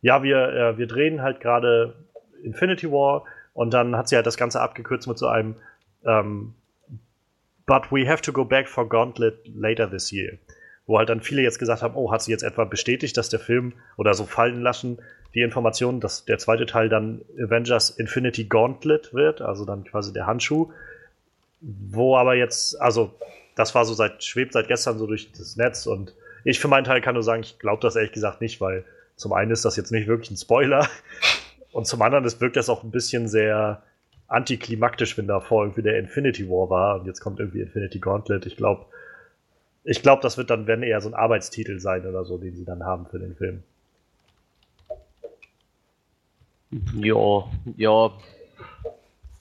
ja, 0.00 0.22
wir, 0.22 0.48
äh, 0.48 0.78
wir 0.78 0.86
drehen 0.86 1.22
halt 1.22 1.40
gerade 1.40 1.94
Infinity 2.42 2.90
War 2.90 3.24
und 3.54 3.72
dann 3.72 3.96
hat 3.96 4.08
sie 4.08 4.16
halt 4.16 4.26
das 4.26 4.36
Ganze 4.36 4.60
abgekürzt 4.60 5.06
mit 5.06 5.18
so 5.18 5.28
einem 5.28 5.54
ähm, 6.04 6.54
But 7.64 7.92
we 7.92 8.08
have 8.08 8.22
to 8.22 8.32
go 8.32 8.44
back 8.44 8.68
for 8.68 8.88
Gauntlet 8.88 9.48
later 9.54 9.88
this 9.88 10.10
year. 10.10 10.32
Wo 10.86 10.98
halt 10.98 11.08
dann 11.08 11.20
viele 11.20 11.42
jetzt 11.42 11.60
gesagt 11.60 11.82
haben, 11.82 11.94
oh, 11.94 12.10
hat 12.10 12.22
sie 12.22 12.32
jetzt 12.32 12.42
etwa 12.42 12.64
bestätigt, 12.64 13.16
dass 13.16 13.28
der 13.28 13.38
Film 13.38 13.74
oder 13.96 14.14
so 14.14 14.24
fallen 14.24 14.62
lassen, 14.62 14.98
die 15.34 15.42
Information, 15.42 16.00
dass 16.00 16.24
der 16.24 16.38
zweite 16.38 16.66
Teil 16.66 16.88
dann 16.88 17.22
Avengers 17.38 17.90
Infinity 17.90 18.44
Gauntlet 18.44 19.14
wird, 19.14 19.40
also 19.40 19.64
dann 19.64 19.84
quasi 19.84 20.12
der 20.12 20.26
Handschuh 20.26 20.72
wo 21.62 22.16
aber 22.16 22.34
jetzt, 22.34 22.80
also 22.80 23.14
das 23.54 23.74
war 23.74 23.84
so 23.84 23.94
seit, 23.94 24.22
schwebt 24.24 24.52
seit 24.52 24.68
gestern 24.68 24.98
so 24.98 25.06
durch 25.06 25.30
das 25.32 25.56
Netz 25.56 25.86
und 25.86 26.14
ich 26.44 26.58
für 26.58 26.68
meinen 26.68 26.84
Teil 26.84 27.00
kann 27.00 27.14
nur 27.14 27.22
sagen, 27.22 27.42
ich 27.42 27.58
glaube 27.58 27.80
das 27.80 27.96
ehrlich 27.96 28.12
gesagt 28.12 28.40
nicht, 28.40 28.60
weil 28.60 28.84
zum 29.16 29.32
einen 29.32 29.52
ist 29.52 29.64
das 29.64 29.76
jetzt 29.76 29.92
nicht 29.92 30.08
wirklich 30.08 30.30
ein 30.30 30.36
Spoiler 30.36 30.88
und 31.72 31.86
zum 31.86 32.02
anderen 32.02 32.24
das 32.24 32.40
wirkt 32.40 32.56
das 32.56 32.68
auch 32.68 32.82
ein 32.82 32.90
bisschen 32.90 33.28
sehr 33.28 33.82
antiklimaktisch, 34.26 35.16
wenn 35.18 35.26
davor 35.26 35.64
irgendwie 35.64 35.82
der 35.82 35.98
Infinity 35.98 36.48
War 36.48 36.70
war 36.70 37.00
und 37.00 37.06
jetzt 37.06 37.20
kommt 37.20 37.38
irgendwie 37.38 37.60
Infinity 37.60 37.98
Gauntlet. 37.98 38.46
Ich 38.46 38.56
glaube, 38.56 38.86
ich 39.84 40.02
glaube, 40.02 40.22
das 40.22 40.38
wird 40.38 40.50
dann, 40.50 40.66
wenn 40.66 40.82
eher 40.82 41.00
so 41.00 41.08
ein 41.08 41.14
Arbeitstitel 41.14 41.78
sein 41.78 42.06
oder 42.06 42.24
so, 42.24 42.38
den 42.38 42.56
sie 42.56 42.64
dann 42.64 42.84
haben 42.84 43.06
für 43.06 43.18
den 43.18 43.36
Film. 43.36 43.62
Ja, 46.94 47.44
ja. 47.76 48.12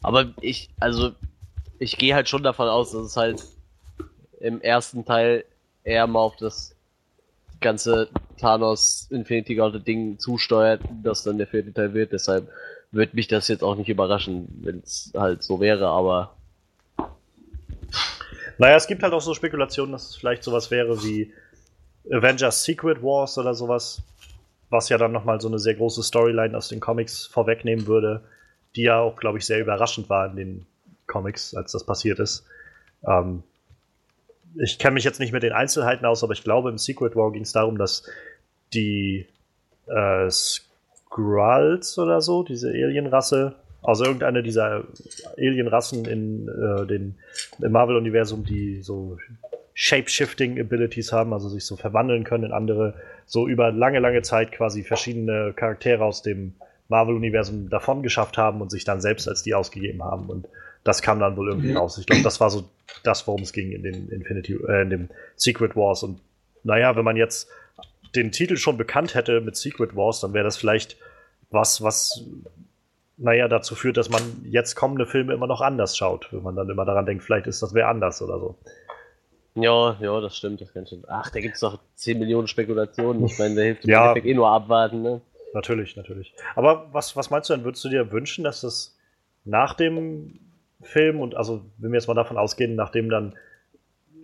Aber 0.01 0.33
ich, 0.41 0.69
also 0.79 1.11
ich 1.81 1.97
gehe 1.97 2.13
halt 2.13 2.29
schon 2.29 2.43
davon 2.43 2.67
aus, 2.67 2.91
dass 2.91 3.01
es 3.01 3.17
halt 3.17 3.43
im 4.39 4.61
ersten 4.61 5.03
Teil 5.03 5.45
eher 5.83 6.05
mal 6.05 6.19
auf 6.19 6.35
das 6.35 6.75
ganze 7.59 8.07
Thanos 8.37 9.07
Infinity 9.09 9.55
Gauntlet 9.55 9.87
Ding 9.87 10.19
zusteuert, 10.19 10.81
dass 11.01 11.23
dann 11.23 11.39
der 11.39 11.47
vierte 11.47 11.73
Teil 11.73 11.95
wird. 11.95 12.11
Deshalb 12.11 12.47
würde 12.91 13.15
mich 13.15 13.27
das 13.27 13.47
jetzt 13.47 13.63
auch 13.63 13.75
nicht 13.75 13.89
überraschen, 13.89 14.47
wenn 14.61 14.83
es 14.85 15.11
halt 15.17 15.41
so 15.41 15.59
wäre, 15.59 15.87
aber. 15.87 16.35
Naja, 18.59 18.75
es 18.75 18.85
gibt 18.85 19.01
halt 19.01 19.13
auch 19.13 19.21
so 19.21 19.33
Spekulationen, 19.33 19.91
dass 19.91 20.11
es 20.11 20.15
vielleicht 20.15 20.43
sowas 20.43 20.69
wäre 20.69 21.03
wie 21.03 21.33
Avengers 22.11 22.63
Secret 22.63 23.01
Wars 23.01 23.39
oder 23.39 23.55
sowas, 23.55 24.03
was 24.69 24.89
ja 24.89 24.99
dann 24.99 25.13
nochmal 25.13 25.41
so 25.41 25.47
eine 25.47 25.57
sehr 25.57 25.73
große 25.73 26.03
Storyline 26.03 26.55
aus 26.55 26.69
den 26.69 26.79
Comics 26.79 27.25
vorwegnehmen 27.25 27.87
würde, 27.87 28.21
die 28.75 28.83
ja 28.83 28.99
auch, 28.99 29.15
glaube 29.15 29.39
ich, 29.39 29.47
sehr 29.47 29.59
überraschend 29.59 30.09
war 30.09 30.29
in 30.29 30.35
den 30.35 30.65
Comics, 31.11 31.53
als 31.53 31.73
das 31.73 31.85
passiert 31.85 32.19
ist. 32.19 32.45
Ähm, 33.05 33.43
ich 34.55 34.79
kenne 34.79 34.95
mich 34.95 35.03
jetzt 35.03 35.19
nicht 35.19 35.31
mit 35.31 35.43
den 35.43 35.53
Einzelheiten 35.53 36.05
aus, 36.05 36.23
aber 36.23 36.33
ich 36.33 36.43
glaube, 36.43 36.69
im 36.69 36.77
Secret 36.77 37.15
War 37.15 37.31
ging 37.31 37.43
es 37.43 37.53
darum, 37.53 37.77
dass 37.77 38.03
die 38.73 39.27
äh, 39.87 40.29
Skrulls 40.29 41.97
oder 41.97 42.21
so, 42.21 42.43
diese 42.43 42.69
Alienrasse, 42.69 43.55
also 43.81 44.05
irgendeine 44.05 44.43
dieser 44.43 44.83
Alienrassen 45.37 46.05
in 46.05 46.47
äh, 46.47 46.85
den, 46.85 47.15
im 47.61 47.71
Marvel-Universum, 47.71 48.43
die 48.43 48.81
so 48.81 49.17
Shape-Shifting-Abilities 49.73 51.11
haben, 51.11 51.33
also 51.33 51.49
sich 51.49 51.65
so 51.65 51.75
verwandeln 51.75 52.23
können 52.23 52.45
in 52.45 52.51
andere, 52.51 52.93
so 53.25 53.47
über 53.47 53.71
lange, 53.71 53.99
lange 53.99 54.21
Zeit 54.21 54.51
quasi 54.51 54.83
verschiedene 54.83 55.53
Charaktere 55.55 56.03
aus 56.03 56.21
dem 56.21 56.53
Marvel-Universum 56.89 57.69
davon 57.69 58.03
geschafft 58.03 58.37
haben 58.37 58.61
und 58.61 58.69
sich 58.69 58.83
dann 58.83 59.01
selbst 59.01 59.27
als 59.27 59.43
die 59.43 59.55
ausgegeben 59.55 60.03
haben. 60.03 60.29
Und 60.29 60.47
das 60.83 61.01
kam 61.01 61.19
dann 61.19 61.37
wohl 61.37 61.49
irgendwie 61.49 61.71
mhm. 61.71 61.77
raus. 61.77 61.97
Ich 61.97 62.05
glaube, 62.05 62.23
das 62.23 62.39
war 62.39 62.49
so 62.49 62.69
das, 63.03 63.27
worum 63.27 63.41
es 63.41 63.53
ging 63.53 63.71
in 63.71 63.83
den 63.83 64.09
Infinity, 64.09 64.53
äh, 64.67 64.81
in 64.81 64.89
dem 64.89 65.09
Secret 65.35 65.75
Wars. 65.75 66.03
Und 66.03 66.19
naja, 66.63 66.95
wenn 66.95 67.05
man 67.05 67.17
jetzt 67.17 67.49
den 68.15 68.31
Titel 68.31 68.57
schon 68.57 68.77
bekannt 68.77 69.15
hätte 69.15 69.41
mit 69.41 69.55
Secret 69.55 69.95
Wars, 69.95 70.19
dann 70.19 70.33
wäre 70.33 70.43
das 70.43 70.57
vielleicht 70.57 70.97
was, 71.49 71.81
was, 71.81 72.23
naja, 73.17 73.47
dazu 73.47 73.75
führt, 73.75 73.97
dass 73.97 74.09
man 74.09 74.21
jetzt 74.43 74.75
kommende 74.75 75.05
Filme 75.05 75.33
immer 75.33 75.47
noch 75.47 75.61
anders 75.61 75.97
schaut, 75.97 76.31
wenn 76.31 76.43
man 76.43 76.55
dann 76.55 76.69
immer 76.69 76.85
daran 76.85 77.05
denkt, 77.05 77.23
vielleicht 77.23 77.47
ist 77.47 77.61
das 77.61 77.73
wer 77.73 77.87
anders 77.87 78.21
oder 78.21 78.39
so. 78.39 78.55
Ja, 79.55 79.97
ja, 79.99 80.21
das 80.21 80.37
stimmt, 80.37 80.61
das 80.61 80.73
kann 80.73 80.87
schon. 80.87 81.03
Ach, 81.09 81.29
da 81.29 81.41
gibt 81.41 81.55
es 81.55 81.59
doch 81.59 81.79
10 81.95 82.19
Millionen 82.19 82.47
Spekulationen. 82.47 83.25
Ich 83.25 83.37
meine, 83.37 83.55
da 83.55 83.61
hilft 83.61 83.85
ja, 83.85 84.15
eh 84.15 84.33
nur 84.33 84.49
abwarten, 84.49 85.01
ne? 85.01 85.21
Natürlich, 85.53 85.97
natürlich. 85.97 86.33
Aber 86.55 86.87
was, 86.93 87.17
was 87.17 87.29
meinst 87.29 87.49
du 87.49 87.53
denn? 87.53 87.65
Würdest 87.65 87.83
du 87.83 87.89
dir 87.89 88.13
wünschen, 88.13 88.45
dass 88.45 88.61
das 88.61 88.97
nach 89.43 89.73
dem 89.73 90.39
Film 90.81 91.19
und 91.19 91.35
also, 91.35 91.61
wenn 91.77 91.91
wir 91.91 91.99
jetzt 91.99 92.07
mal 92.07 92.13
davon 92.13 92.37
ausgehen, 92.37 92.75
nachdem 92.75 93.09
dann 93.09 93.35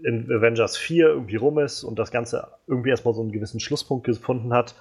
in 0.03 0.31
Avengers 0.31 0.77
4 0.77 1.07
irgendwie 1.07 1.35
rum 1.35 1.59
ist 1.59 1.83
und 1.83 1.97
das 1.97 2.11
Ganze 2.11 2.47
irgendwie 2.67 2.89
erstmal 2.89 3.13
so 3.13 3.21
einen 3.21 3.31
gewissen 3.31 3.59
Schlusspunkt 3.59 4.05
gefunden 4.05 4.53
hat, 4.53 4.75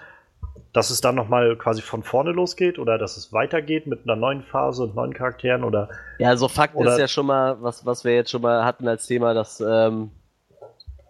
dass 0.72 0.90
es 0.90 1.00
dann 1.00 1.14
nochmal 1.14 1.56
quasi 1.56 1.80
von 1.80 2.02
vorne 2.02 2.32
losgeht 2.32 2.78
oder 2.78 2.98
dass 2.98 3.16
es 3.16 3.32
weitergeht 3.32 3.86
mit 3.86 4.04
einer 4.04 4.16
neuen 4.16 4.42
Phase 4.42 4.82
und 4.82 4.94
neuen 4.94 5.14
Charakteren 5.14 5.64
oder. 5.64 5.88
Ja, 6.18 6.28
also 6.28 6.48
Fakt 6.48 6.78
ist 6.78 6.98
ja 6.98 7.08
schon 7.08 7.26
mal, 7.26 7.60
was, 7.62 7.86
was 7.86 8.04
wir 8.04 8.14
jetzt 8.14 8.30
schon 8.30 8.42
mal 8.42 8.64
hatten 8.64 8.86
als 8.86 9.06
Thema, 9.06 9.32
dass, 9.32 9.60
ähm, 9.60 10.10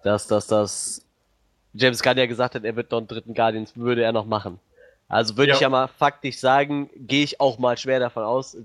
dass, 0.04 0.28
dass, 0.28 0.46
dass 0.46 1.04
James 1.74 2.02
Gunn 2.02 2.16
ja 2.16 2.26
gesagt 2.26 2.54
hat, 2.54 2.64
er 2.64 2.76
wird 2.76 2.90
noch 2.90 2.98
einen 2.98 3.08
dritten 3.08 3.34
Guardians, 3.34 3.76
würde 3.76 4.02
er 4.02 4.12
noch 4.12 4.26
machen. 4.26 4.60
Also 5.08 5.36
würde 5.36 5.50
ja. 5.50 5.54
ich 5.54 5.60
ja 5.60 5.68
mal 5.68 5.88
faktisch 5.88 6.38
sagen, 6.38 6.88
gehe 6.94 7.24
ich 7.24 7.40
auch 7.40 7.58
mal 7.58 7.76
schwer 7.76 8.00
davon 8.00 8.22
aus, 8.22 8.56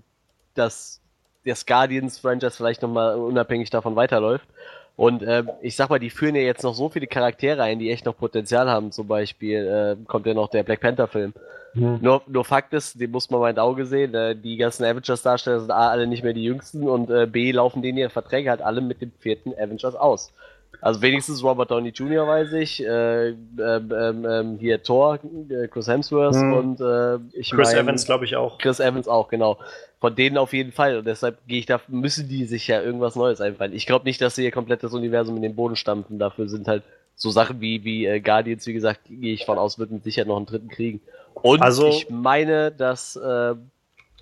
dass 0.54 1.02
das 1.46 1.66
Guardians-Franchise 1.66 2.56
vielleicht 2.56 2.82
nochmal 2.82 3.16
unabhängig 3.16 3.70
davon 3.70 3.96
weiterläuft. 3.96 4.48
Und 4.96 5.24
äh, 5.24 5.44
ich 5.62 5.76
sag 5.76 5.90
mal, 5.90 6.00
die 6.00 6.10
führen 6.10 6.36
ja 6.36 6.42
jetzt 6.42 6.64
noch 6.64 6.76
so 6.76 6.90
viele 6.90 7.08
Charaktere 7.08 7.64
ein, 7.64 7.80
die 7.80 7.92
echt 7.92 8.06
noch 8.06 8.18
Potenzial 8.18 8.70
haben. 8.70 8.92
Zum 8.92 9.08
Beispiel 9.08 9.98
äh, 10.00 10.06
kommt 10.06 10.26
ja 10.26 10.34
noch 10.34 10.50
der 10.50 10.64
Black 10.64 10.82
Panther-Film. 10.82 11.34
Mhm. 11.74 12.00
Nur, 12.02 12.22
nur 12.28 12.46
Fakt 12.46 12.74
ist, 12.74 13.00
den 13.00 13.12
muss 13.12 13.30
man 13.30 13.40
mal 13.40 13.50
in 13.50 13.60
Auge 13.60 13.86
sehen, 13.86 14.14
äh, 14.14 14.36
die 14.36 14.58
ganzen 14.58 14.84
Avengers-Darsteller 14.84 15.62
sind 15.62 15.72
A, 15.72 15.90
alle 15.90 16.08
nicht 16.08 16.24
mehr 16.24 16.34
die 16.34 16.44
jüngsten 16.44 16.88
und 16.88 17.10
äh, 17.10 17.26
B, 17.26 17.52
laufen 17.52 17.82
denen 17.82 17.98
ihre 17.98 18.10
Verträge 18.10 18.50
halt 18.50 18.62
alle 18.62 18.82
mit 18.82 19.02
dem 19.02 19.12
vierten 19.20 19.54
Avengers 19.54 19.96
aus. 19.96 20.34
Also 20.80 21.02
wenigstens 21.02 21.44
Robert 21.44 21.70
Downey 21.70 21.90
Jr. 21.90 22.26
weiß 22.26 22.54
ich, 22.54 22.84
äh, 22.84 23.30
ähm, 23.30 23.38
ähm, 23.60 24.26
ähm 24.26 24.58
hier 24.58 24.82
Thor, 24.82 25.20
äh, 25.50 25.68
Chris 25.68 25.88
Hemsworth 25.88 26.36
hm. 26.36 26.54
und 26.54 26.82
äh, 26.82 27.20
ich 27.38 27.52
Chris 27.52 27.74
mein, 27.74 27.84
Evans 27.86 28.06
glaube 28.06 28.26
ich 28.26 28.36
auch. 28.36 28.58
Chris 28.58 28.80
Evans 28.80 29.08
auch, 29.08 29.28
genau. 29.28 29.60
Von 30.00 30.16
denen 30.16 30.38
auf 30.38 30.54
jeden 30.54 30.72
Fall. 30.72 30.98
Und 30.98 31.06
deshalb 31.06 31.46
gehe 31.48 31.60
ich 31.60 31.68
da, 31.68 31.80
müssen 31.88 32.28
die 32.28 32.46
sich 32.46 32.68
ja 32.68 32.82
irgendwas 32.82 33.16
Neues 33.16 33.42
einfallen. 33.42 33.74
Ich 33.74 33.86
glaube 33.86 34.06
nicht, 34.06 34.22
dass 34.22 34.36
sie 34.36 34.44
ihr 34.44 34.52
komplettes 34.52 34.94
Universum 34.94 35.36
in 35.36 35.44
den 35.44 35.56
Boden 35.56 35.76
stampfen. 35.76 36.18
Dafür 36.18 36.48
sind 36.48 36.68
halt 36.68 36.84
so 37.16 37.30
Sachen 37.30 37.62
wie, 37.62 37.84
wie 37.84 38.08
äh, 38.08 38.20
Guardians, 38.20 38.66
wie 38.66 38.74
gesagt, 38.74 39.02
gehe 39.08 39.34
ich 39.34 39.46
von 39.46 39.60
aus, 39.60 39.78
wird 39.78 39.92
mit 39.92 40.04
Sicherheit 40.04 40.28
noch 40.28 40.38
einen 40.38 40.48
dritten 40.48 40.70
kriegen. 40.70 41.02
Und 41.36 41.62
also, 41.62 41.90
ich 41.90 42.10
meine, 42.10 42.72
dass 42.72 43.16
äh, 43.16 43.54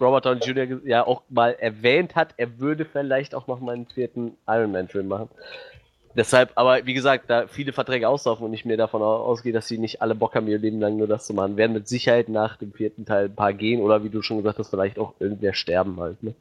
Robert 0.01 0.25
Downey 0.25 0.41
Jr. 0.41 0.85
ja 0.85 1.05
auch 1.05 1.23
mal 1.29 1.55
erwähnt 1.59 2.15
hat, 2.15 2.33
er 2.37 2.59
würde 2.59 2.85
vielleicht 2.85 3.35
auch 3.35 3.47
noch 3.47 3.59
mal 3.59 3.75
einen 3.75 3.87
vierten 3.87 4.37
Iron 4.47 4.71
Man-Film 4.71 5.07
machen. 5.07 5.29
Deshalb, 6.15 6.51
aber 6.55 6.85
wie 6.85 6.93
gesagt, 6.93 7.29
da 7.29 7.47
viele 7.47 7.71
Verträge 7.71 8.09
auslaufen 8.09 8.45
und 8.45 8.53
ich 8.53 8.65
mir 8.65 8.77
davon 8.77 9.01
ausgehe, 9.01 9.53
dass 9.53 9.67
sie 9.67 9.77
nicht 9.77 10.01
alle 10.01 10.15
Bock 10.15 10.35
haben, 10.35 10.47
ihr 10.47 10.57
Leben 10.57 10.79
lang 10.79 10.97
nur 10.97 11.07
das 11.07 11.25
zu 11.25 11.33
machen, 11.33 11.55
werden 11.55 11.73
mit 11.73 11.87
Sicherheit 11.87 12.29
nach 12.29 12.57
dem 12.57 12.73
vierten 12.73 13.05
Teil 13.05 13.25
ein 13.25 13.35
paar 13.35 13.53
gehen 13.53 13.81
oder 13.81 14.03
wie 14.03 14.09
du 14.09 14.21
schon 14.21 14.37
gesagt 14.37 14.57
hast, 14.57 14.69
vielleicht 14.69 14.97
auch 14.97 15.13
irgendwer 15.19 15.53
sterben 15.53 15.99
halt. 15.99 16.21
Ne? 16.23 16.33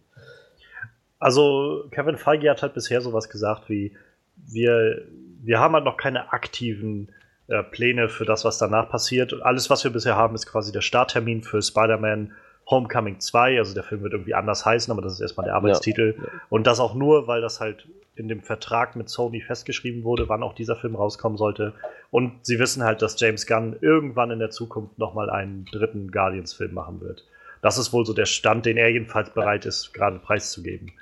Also 1.19 1.85
Kevin 1.91 2.16
Feige 2.16 2.51
hat 2.51 2.62
halt 2.62 2.75
bisher 2.75 3.01
sowas 3.01 3.29
gesagt 3.29 3.69
wie, 3.69 3.93
wir, 4.37 5.05
wir 5.43 5.59
haben 5.59 5.75
halt 5.75 5.85
noch 5.85 5.97
keine 5.97 6.33
aktiven 6.33 7.11
äh, 7.49 7.62
Pläne 7.62 8.09
für 8.09 8.25
das, 8.25 8.45
was 8.45 8.59
danach 8.59 8.89
passiert. 8.89 9.33
Und 9.33 9.43
alles, 9.43 9.69
was 9.69 9.85
wir 9.85 9.91
bisher 9.91 10.16
haben, 10.16 10.35
ist 10.35 10.47
quasi 10.47 10.73
der 10.73 10.81
Starttermin 10.81 11.43
für 11.43 11.61
Spider-Man 11.61 12.33
Homecoming 12.71 13.21
2. 13.21 13.59
Also 13.59 13.75
der 13.75 13.83
Film 13.83 14.03
wird 14.03 14.12
irgendwie 14.12 14.35
anders 14.35 14.64
heißen, 14.64 14.93
aber 14.93 15.03
das 15.03 15.14
ist 15.14 15.21
erstmal 15.21 15.47
der 15.47 15.55
Arbeitstitel. 15.55 16.14
Ja, 16.16 16.25
ja. 16.25 16.31
Und 16.51 16.66
das 16.66 16.81
auch 16.81 16.95
nur, 16.95 17.27
weil 17.27 17.41
das 17.41 17.61
halt 17.61 17.87
in 18.14 18.29
dem 18.29 18.43
Vertrag 18.43 18.97
mit 18.97 19.09
Sony 19.09 19.41
festgeschrieben 19.41 20.03
wurde, 20.03 20.29
wann 20.29 20.43
auch 20.43 20.55
dieser 20.55 20.77
Film 20.77 20.97
rauskommen 20.97 21.39
sollte. 21.39 21.73
Und 22.11 22.45
sie 22.45 22.59
wissen 22.59 22.83
halt, 22.83 23.01
dass 23.01 23.19
James 23.19 23.47
Gunn 23.47 23.77
irgendwann 23.81 24.31
in 24.31 24.41
der 24.41 24.51
Zukunft 24.51 24.99
nochmal 24.99 25.31
einen 25.31 25.66
dritten 25.66 26.11
Guardians-Film 26.11 26.75
machen 26.75 27.01
wird. 27.01 27.25
Das 27.62 27.79
ist 27.79 27.93
wohl 27.93 28.05
so 28.05 28.12
der 28.12 28.27
Stand, 28.27 28.66
den 28.66 28.77
er 28.77 28.91
jedenfalls 28.91 29.31
bereit 29.31 29.66
ist, 29.66 29.95
gerade 29.95 30.19
preiszugeben. 30.19 30.93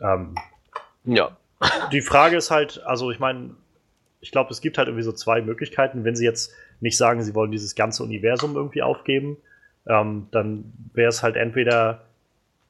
Ähm, 0.00 0.34
ja. 1.04 1.36
Die 1.92 2.02
Frage 2.02 2.36
ist 2.36 2.50
halt, 2.50 2.82
also 2.84 3.10
ich 3.10 3.18
meine, 3.18 3.50
ich 4.20 4.30
glaube, 4.30 4.50
es 4.50 4.60
gibt 4.60 4.78
halt 4.78 4.88
irgendwie 4.88 5.04
so 5.04 5.12
zwei 5.12 5.42
Möglichkeiten. 5.42 6.04
Wenn 6.04 6.16
sie 6.16 6.24
jetzt 6.24 6.52
nicht 6.80 6.96
sagen, 6.96 7.22
sie 7.22 7.34
wollen 7.34 7.50
dieses 7.50 7.74
ganze 7.74 8.02
Universum 8.02 8.56
irgendwie 8.56 8.82
aufgeben, 8.82 9.36
ähm, 9.86 10.28
dann 10.30 10.72
wäre 10.92 11.08
es 11.08 11.22
halt 11.22 11.36
entweder 11.36 12.02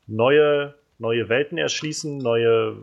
neue, 0.06 0.74
neue 0.98 1.28
Welten 1.28 1.58
erschließen, 1.58 2.18
neue, 2.18 2.76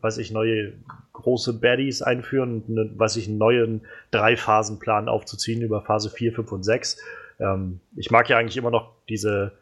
weiß 0.00 0.18
ich, 0.18 0.30
neue 0.30 0.72
große 1.12 1.54
Baddies 1.54 2.02
einführen, 2.02 2.62
eine, 2.68 2.90
weiß 2.98 3.16
ich, 3.16 3.28
einen 3.28 3.38
neuen 3.38 3.82
Drei-Phasen-Plan 4.10 5.08
aufzuziehen 5.08 5.62
über 5.62 5.82
Phase 5.82 6.10
4, 6.10 6.32
5 6.32 6.52
und 6.52 6.62
6. 6.62 6.98
Ähm, 7.40 7.80
ich 7.96 8.10
mag 8.10 8.28
ja 8.28 8.38
eigentlich 8.38 8.56
immer 8.56 8.70
noch 8.70 8.92
diese, 9.08 9.52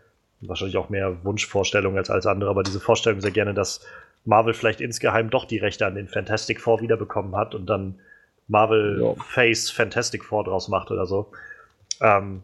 wahrscheinlich 0.40 0.76
auch 0.76 0.90
mehr 0.90 1.24
Wunschvorstellung 1.24 1.96
als 1.96 2.10
alles 2.10 2.26
andere, 2.26 2.50
aber 2.50 2.62
diese 2.62 2.80
Vorstellung 2.80 3.20
sehr 3.20 3.30
gerne, 3.30 3.54
dass 3.54 3.86
Marvel 4.24 4.54
vielleicht 4.54 4.80
insgeheim 4.80 5.30
doch 5.30 5.44
die 5.44 5.58
Rechte 5.58 5.86
an 5.86 5.94
den 5.94 6.08
Fantastic 6.08 6.60
Four 6.60 6.80
wiederbekommen 6.80 7.36
hat 7.36 7.54
und 7.54 7.66
dann 7.66 8.00
Marvel 8.48 9.00
ja. 9.02 9.24
Face 9.24 9.70
Fantastic 9.70 10.24
Four 10.24 10.44
draus 10.44 10.68
macht 10.68 10.90
oder 10.90 11.06
so. 11.06 11.30
Ähm, 12.00 12.42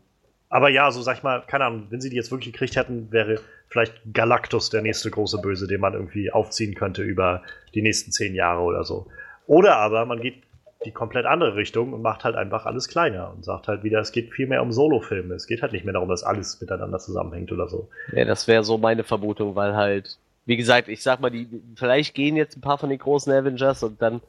aber 0.53 0.69
ja, 0.69 0.91
so 0.91 1.01
sag 1.01 1.17
ich 1.17 1.23
mal, 1.23 1.43
keine 1.47 1.65
Ahnung, 1.65 1.87
wenn 1.89 2.03
sie 2.03 2.11
die 2.11 2.17
jetzt 2.17 2.31
wirklich 2.31 2.53
gekriegt 2.53 2.77
hätten, 2.77 3.11
wäre 3.11 3.41
vielleicht 3.71 3.95
Galactus 4.13 4.69
der 4.69 4.83
nächste 4.83 5.11
große 5.11 5.41
Böse, 5.41 5.67
den 5.67 5.81
man 5.81 5.95
irgendwie 5.95 6.31
aufziehen 6.31 6.75
könnte 6.75 7.03
über 7.03 7.43
die 7.75 7.81
nächsten 7.81 8.13
zehn 8.13 8.35
Jahre 8.35 8.61
oder 8.61 8.85
so. 8.85 9.07
Oder 9.47 9.79
aber 9.79 10.05
man 10.05 10.21
geht 10.21 10.43
die 10.85 10.91
komplett 10.91 11.25
andere 11.25 11.57
Richtung 11.57 11.95
und 11.95 12.03
macht 12.03 12.25
halt 12.25 12.37
einfach 12.37 12.67
alles 12.67 12.89
kleiner 12.89 13.33
und 13.33 13.47
sagt 13.47 13.67
halt 13.67 13.83
wieder, 13.83 14.01
es 14.01 14.13
geht 14.13 14.31
viel 14.31 14.47
mehr 14.47 14.61
um 14.61 14.73
Solo-Filme. 14.73 15.33
Es 15.35 15.47
geht 15.47 15.63
halt 15.63 15.73
nicht 15.73 15.87
mehr 15.87 15.95
darum, 15.95 16.11
dass 16.11 16.23
alles 16.23 16.61
miteinander 16.61 16.99
zusammenhängt 16.99 17.51
oder 17.51 17.67
so. 17.67 17.89
Ja, 18.13 18.27
das 18.27 18.47
wäre 18.47 18.63
so 18.63 18.77
meine 18.77 19.05
Vermutung, 19.05 19.57
weil 19.57 19.75
halt, 19.75 20.19
wie 20.45 20.59
gesagt, 20.59 20.89
ich 20.89 21.03
sag 21.03 21.21
mal, 21.21 21.31
die, 21.31 21.49
vielleicht 21.77 22.15
gehen 22.15 22.37
jetzt 22.37 22.59
ein 22.59 22.61
paar 22.61 22.77
von 22.77 22.91
den 22.91 22.99
großen 22.99 23.33
Avengers 23.33 23.83
und 23.83 24.03
dann 24.03 24.21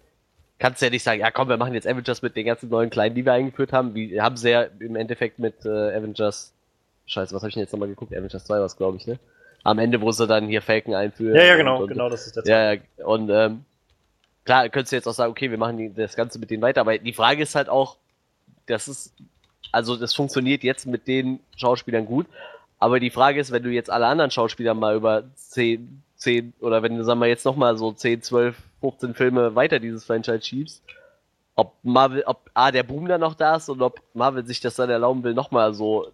kannst 0.64 0.82
du 0.82 0.86
ja 0.86 0.92
nicht 0.92 1.04
sagen, 1.04 1.20
ja 1.20 1.30
komm, 1.30 1.50
wir 1.50 1.58
machen 1.58 1.74
jetzt 1.74 1.86
Avengers 1.86 2.22
mit 2.22 2.38
den 2.38 2.46
ganzen 2.46 2.70
neuen 2.70 2.90
kleinen, 2.90 3.14
die 3.16 3.26
wir 3.26 3.34
eingeführt 3.34 3.74
haben. 3.74 3.96
Wir 3.96 4.24
haben 4.24 4.38
sie 4.38 4.52
ja 4.52 4.62
im 4.80 4.96
Endeffekt 4.96 5.38
mit 5.38 5.66
äh, 5.66 5.68
Avengers, 5.68 6.54
scheiße, 7.06 7.36
was 7.36 7.42
habe 7.42 7.50
ich 7.50 7.56
denn 7.56 7.64
jetzt 7.64 7.74
nochmal 7.74 7.90
geguckt? 7.90 8.14
Avengers 8.14 8.46
2 8.46 8.60
war 8.60 8.66
es, 8.66 8.78
glaube 8.78 8.96
ich, 8.96 9.06
ne? 9.06 9.20
Am 9.66 9.78
Ende, 9.78 10.00
wo 10.00 10.10
sie 10.14 10.26
dann 10.26 10.48
hier 10.48 10.62
Falcon 10.62 10.94
einführen. 10.94 11.36
Ja, 11.36 11.44
ja, 11.44 11.56
genau, 11.58 11.76
und, 11.76 11.84
und, 11.84 11.90
genau, 11.90 12.08
das 12.08 12.28
ist 12.28 12.38
der 12.38 12.46
Zeit. 12.46 12.82
Ja, 12.98 13.06
und 13.06 13.30
ähm, 13.30 13.66
klar, 14.46 14.70
könntest 14.70 14.94
du 14.94 14.96
jetzt 14.96 15.06
auch 15.06 15.14
sagen, 15.14 15.32
okay, 15.32 15.52
wir 15.52 15.58
machen 15.58 15.76
die, 15.76 15.94
das 15.94 16.16
Ganze 16.16 16.40
mit 16.40 16.50
denen 16.50 16.62
weiter, 16.62 16.80
aber 16.80 16.98
die 16.98 17.12
Frage 17.12 17.44
ist 17.44 17.56
halt 17.56 17.68
auch, 17.68 17.98
das 18.66 18.88
ist, 18.88 19.14
also 19.74 19.98
das 19.98 20.14
funktioniert 20.14 20.64
jetzt 20.64 20.88
mit 20.88 21.10
den 21.10 21.42
Schauspielern 21.58 22.06
gut, 22.06 22.26
aber 22.80 23.02
die 23.02 23.10
Frage 23.10 23.42
ist, 23.42 23.52
wenn 23.52 23.64
du 23.64 23.70
jetzt 23.70 23.90
alle 23.90 24.08
anderen 24.08 24.32
Schauspieler 24.32 24.76
mal 24.76 24.96
über 24.96 25.26
10, 25.36 26.04
10 26.16 26.54
oder 26.62 26.82
wenn 26.84 26.98
du, 26.98 27.04
sagen 27.04 27.20
wir 27.20 27.28
jetzt 27.28 27.44
nochmal 27.44 27.78
so 27.78 27.92
10, 27.92 28.22
12, 28.22 28.56
15 28.84 29.14
Filme 29.14 29.56
weiter 29.56 29.80
dieses 29.80 30.04
Franchise 30.04 30.42
schiebst, 30.42 30.84
ob 31.56 31.76
Marvel, 31.84 32.24
ob 32.26 32.50
A, 32.54 32.70
der 32.72 32.84
Boom 32.84 33.08
da 33.08 33.18
noch 33.18 33.34
da 33.34 33.56
ist 33.56 33.70
und 33.70 33.82
ob 33.82 34.02
Marvel 34.14 34.46
sich 34.46 34.60
das 34.60 34.76
dann 34.76 34.90
erlauben 34.90 35.24
will, 35.24 35.34
nochmal 35.34 35.74
so 35.74 36.12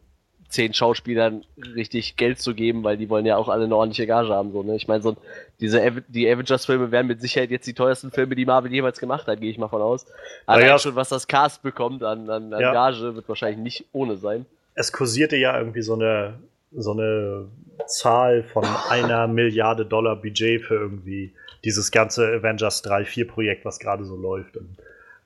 zehn 0.50 0.74
Schauspielern 0.74 1.46
richtig 1.76 2.16
Geld 2.16 2.40
zu 2.40 2.54
geben, 2.54 2.84
weil 2.84 2.98
die 2.98 3.10
wollen 3.10 3.26
ja 3.26 3.38
auch 3.38 3.50
alle 3.50 3.66
eine 3.66 3.76
ordentliche 3.76 4.06
Gage 4.06 4.30
haben. 4.30 4.52
So, 4.52 4.62
ne? 4.62 4.76
Ich 4.76 4.88
meine, 4.88 5.02
so, 5.02 5.16
diese 5.60 6.04
die 6.08 6.30
Avengers-Filme 6.30 6.92
werden 6.92 7.08
mit 7.08 7.22
Sicherheit 7.22 7.50
jetzt 7.50 7.66
die 7.66 7.74
teuersten 7.74 8.12
Filme, 8.12 8.36
die 8.36 8.46
Marvel 8.46 8.72
jemals 8.72 9.00
gemacht 9.00 9.26
hat, 9.26 9.42
gehe 9.42 9.50
ich 9.50 9.58
mal 9.58 9.68
von 9.68 9.82
aus. 9.82 10.06
Aber 10.46 10.64
ja, 10.64 10.78
schon, 10.78 10.96
was 10.96 11.10
das 11.10 11.28
Cast 11.28 11.64
bekommt 11.64 12.04
an, 12.04 12.30
an, 12.30 12.54
an 12.54 12.62
ja. 12.62 12.72
Gage, 12.72 13.16
wird 13.16 13.28
wahrscheinlich 13.28 13.60
nicht 13.60 13.86
ohne 13.94 14.18
sein. 14.18 14.46
Es 14.76 14.92
kursierte 14.92 15.38
ja 15.38 15.58
irgendwie 15.58 15.82
so 15.82 15.94
eine, 15.96 16.36
so 16.72 16.92
eine 16.92 17.48
Zahl 17.88 18.44
von 18.44 18.66
einer 18.90 19.28
Milliarde 19.28 19.86
Dollar 19.86 20.16
Budget 20.16 20.62
für 20.64 20.76
irgendwie 20.76 21.34
dieses 21.64 21.92
ganze 21.92 22.28
Avengers 22.28 22.84
3-4 22.84 23.28
Projekt, 23.28 23.66
was 23.66 23.80
gerade 23.80 24.06
so 24.06 24.16
läuft. 24.16 24.58
Und 24.58 24.78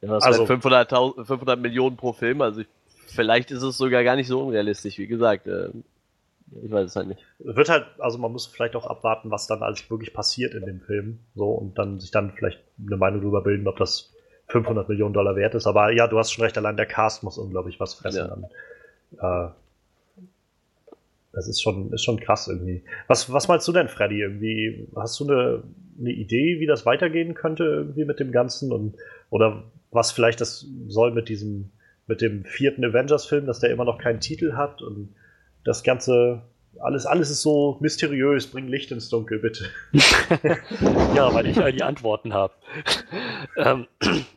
ja, 0.01 0.09
das 0.09 0.23
also 0.23 0.45
500, 0.45 0.89
500 0.89 1.59
Millionen 1.59 1.95
pro 1.95 2.13
Film, 2.13 2.41
also 2.41 2.61
ich 2.61 2.67
vielleicht 3.13 3.51
ist 3.51 3.63
es 3.63 3.77
sogar 3.77 4.03
gar 4.03 4.15
nicht 4.15 4.27
so 4.27 4.41
unrealistisch, 4.41 4.97
wie 4.97 5.07
gesagt. 5.07 5.47
Äh, 5.47 5.69
ich 6.63 6.71
weiß 6.71 6.89
es 6.89 6.95
halt 6.95 7.07
nicht. 7.07 7.21
Wird 7.39 7.69
halt, 7.69 7.85
also 7.99 8.17
man 8.17 8.31
muss 8.31 8.45
vielleicht 8.45 8.75
auch 8.75 8.85
abwarten, 8.85 9.31
was 9.31 9.47
dann 9.47 9.63
alles 9.63 9.89
wirklich 9.89 10.13
passiert 10.13 10.53
in 10.53 10.65
dem 10.65 10.81
Film. 10.81 11.19
So, 11.35 11.49
und 11.49 11.77
dann 11.77 11.99
sich 11.99 12.11
dann 12.11 12.31
vielleicht 12.31 12.59
eine 12.85 12.97
Meinung 12.97 13.21
darüber 13.21 13.41
bilden, 13.41 13.67
ob 13.67 13.77
das 13.77 14.13
500 14.47 14.87
Millionen 14.89 15.13
Dollar 15.13 15.35
wert 15.35 15.55
ist. 15.55 15.65
Aber 15.65 15.91
ja, 15.91 16.07
du 16.07 16.19
hast 16.19 16.31
schon 16.31 16.43
recht, 16.43 16.57
allein 16.57 16.77
der 16.77 16.85
Cast 16.85 17.23
muss 17.23 17.37
unglaublich 17.37 17.79
was 17.79 17.95
fressen. 17.95 18.45
Ja. 19.19 19.47
Äh, 19.47 19.51
das 21.33 21.47
ist 21.47 21.61
schon, 21.61 21.91
ist 21.91 22.03
schon 22.03 22.19
krass 22.19 22.47
irgendwie. 22.47 22.83
Was, 23.07 23.31
was 23.33 23.47
meinst 23.47 23.67
du 23.67 23.71
denn, 23.71 23.89
Freddy? 23.89 24.21
Irgendwie, 24.21 24.87
hast 24.95 25.19
du 25.19 25.27
eine, 25.27 25.63
eine 25.99 26.11
Idee, 26.11 26.59
wie 26.59 26.67
das 26.67 26.85
weitergehen 26.85 27.33
könnte 27.33 27.63
irgendwie 27.63 28.05
mit 28.05 28.19
dem 28.19 28.31
Ganzen? 28.31 28.71
Und, 28.71 28.95
oder 29.29 29.63
was 29.91 30.11
vielleicht 30.11 30.41
das 30.41 30.65
soll 30.87 31.11
mit 31.11 31.29
diesem 31.29 31.71
mit 32.07 32.21
dem 32.21 32.43
vierten 32.45 32.83
Avengers-Film, 32.83 33.45
dass 33.45 33.59
der 33.59 33.71
immer 33.71 33.85
noch 33.85 33.97
keinen 33.97 34.19
Titel 34.19 34.53
hat 34.53 34.81
und 34.81 35.15
das 35.63 35.83
Ganze, 35.83 36.43
alles, 36.79 37.05
alles 37.05 37.29
ist 37.29 37.41
so 37.41 37.77
mysteriös, 37.79 38.47
bring 38.47 38.67
Licht 38.67 38.91
ins 38.91 39.09
Dunkel, 39.09 39.39
bitte. 39.39 39.65
ja, 41.15 41.33
weil 41.33 41.47
ich 41.47 41.57
all 41.59 41.71
die 41.71 41.83
Antworten 41.83 42.33
habe. 42.33 42.53
ähm, 43.57 43.87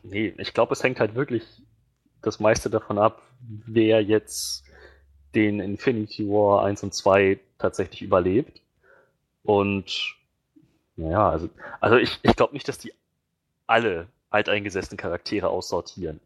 nee, 0.03 0.33
ich 0.37 0.53
glaube, 0.53 0.73
es 0.73 0.83
hängt 0.83 0.99
halt 0.99 1.15
wirklich 1.15 1.43
das 2.21 2.39
meiste 2.39 2.69
davon 2.69 2.97
ab, 2.97 3.21
wer 3.65 4.01
jetzt 4.01 4.63
den 5.37 5.59
Infinity 5.59 6.27
War 6.27 6.65
1 6.65 6.81
und 6.81 6.95
2 6.95 7.39
tatsächlich 7.59 8.01
überlebt. 8.01 8.59
Und 9.43 10.15
naja, 10.95 11.29
also, 11.29 11.49
also 11.79 11.97
ich, 11.97 12.19
ich 12.23 12.35
glaube 12.35 12.53
nicht, 12.53 12.67
dass 12.67 12.79
die 12.79 12.91
alle 13.67 14.07
alteingesessenen 14.31 14.97
Charaktere 14.97 15.49
aussortieren. 15.49 16.19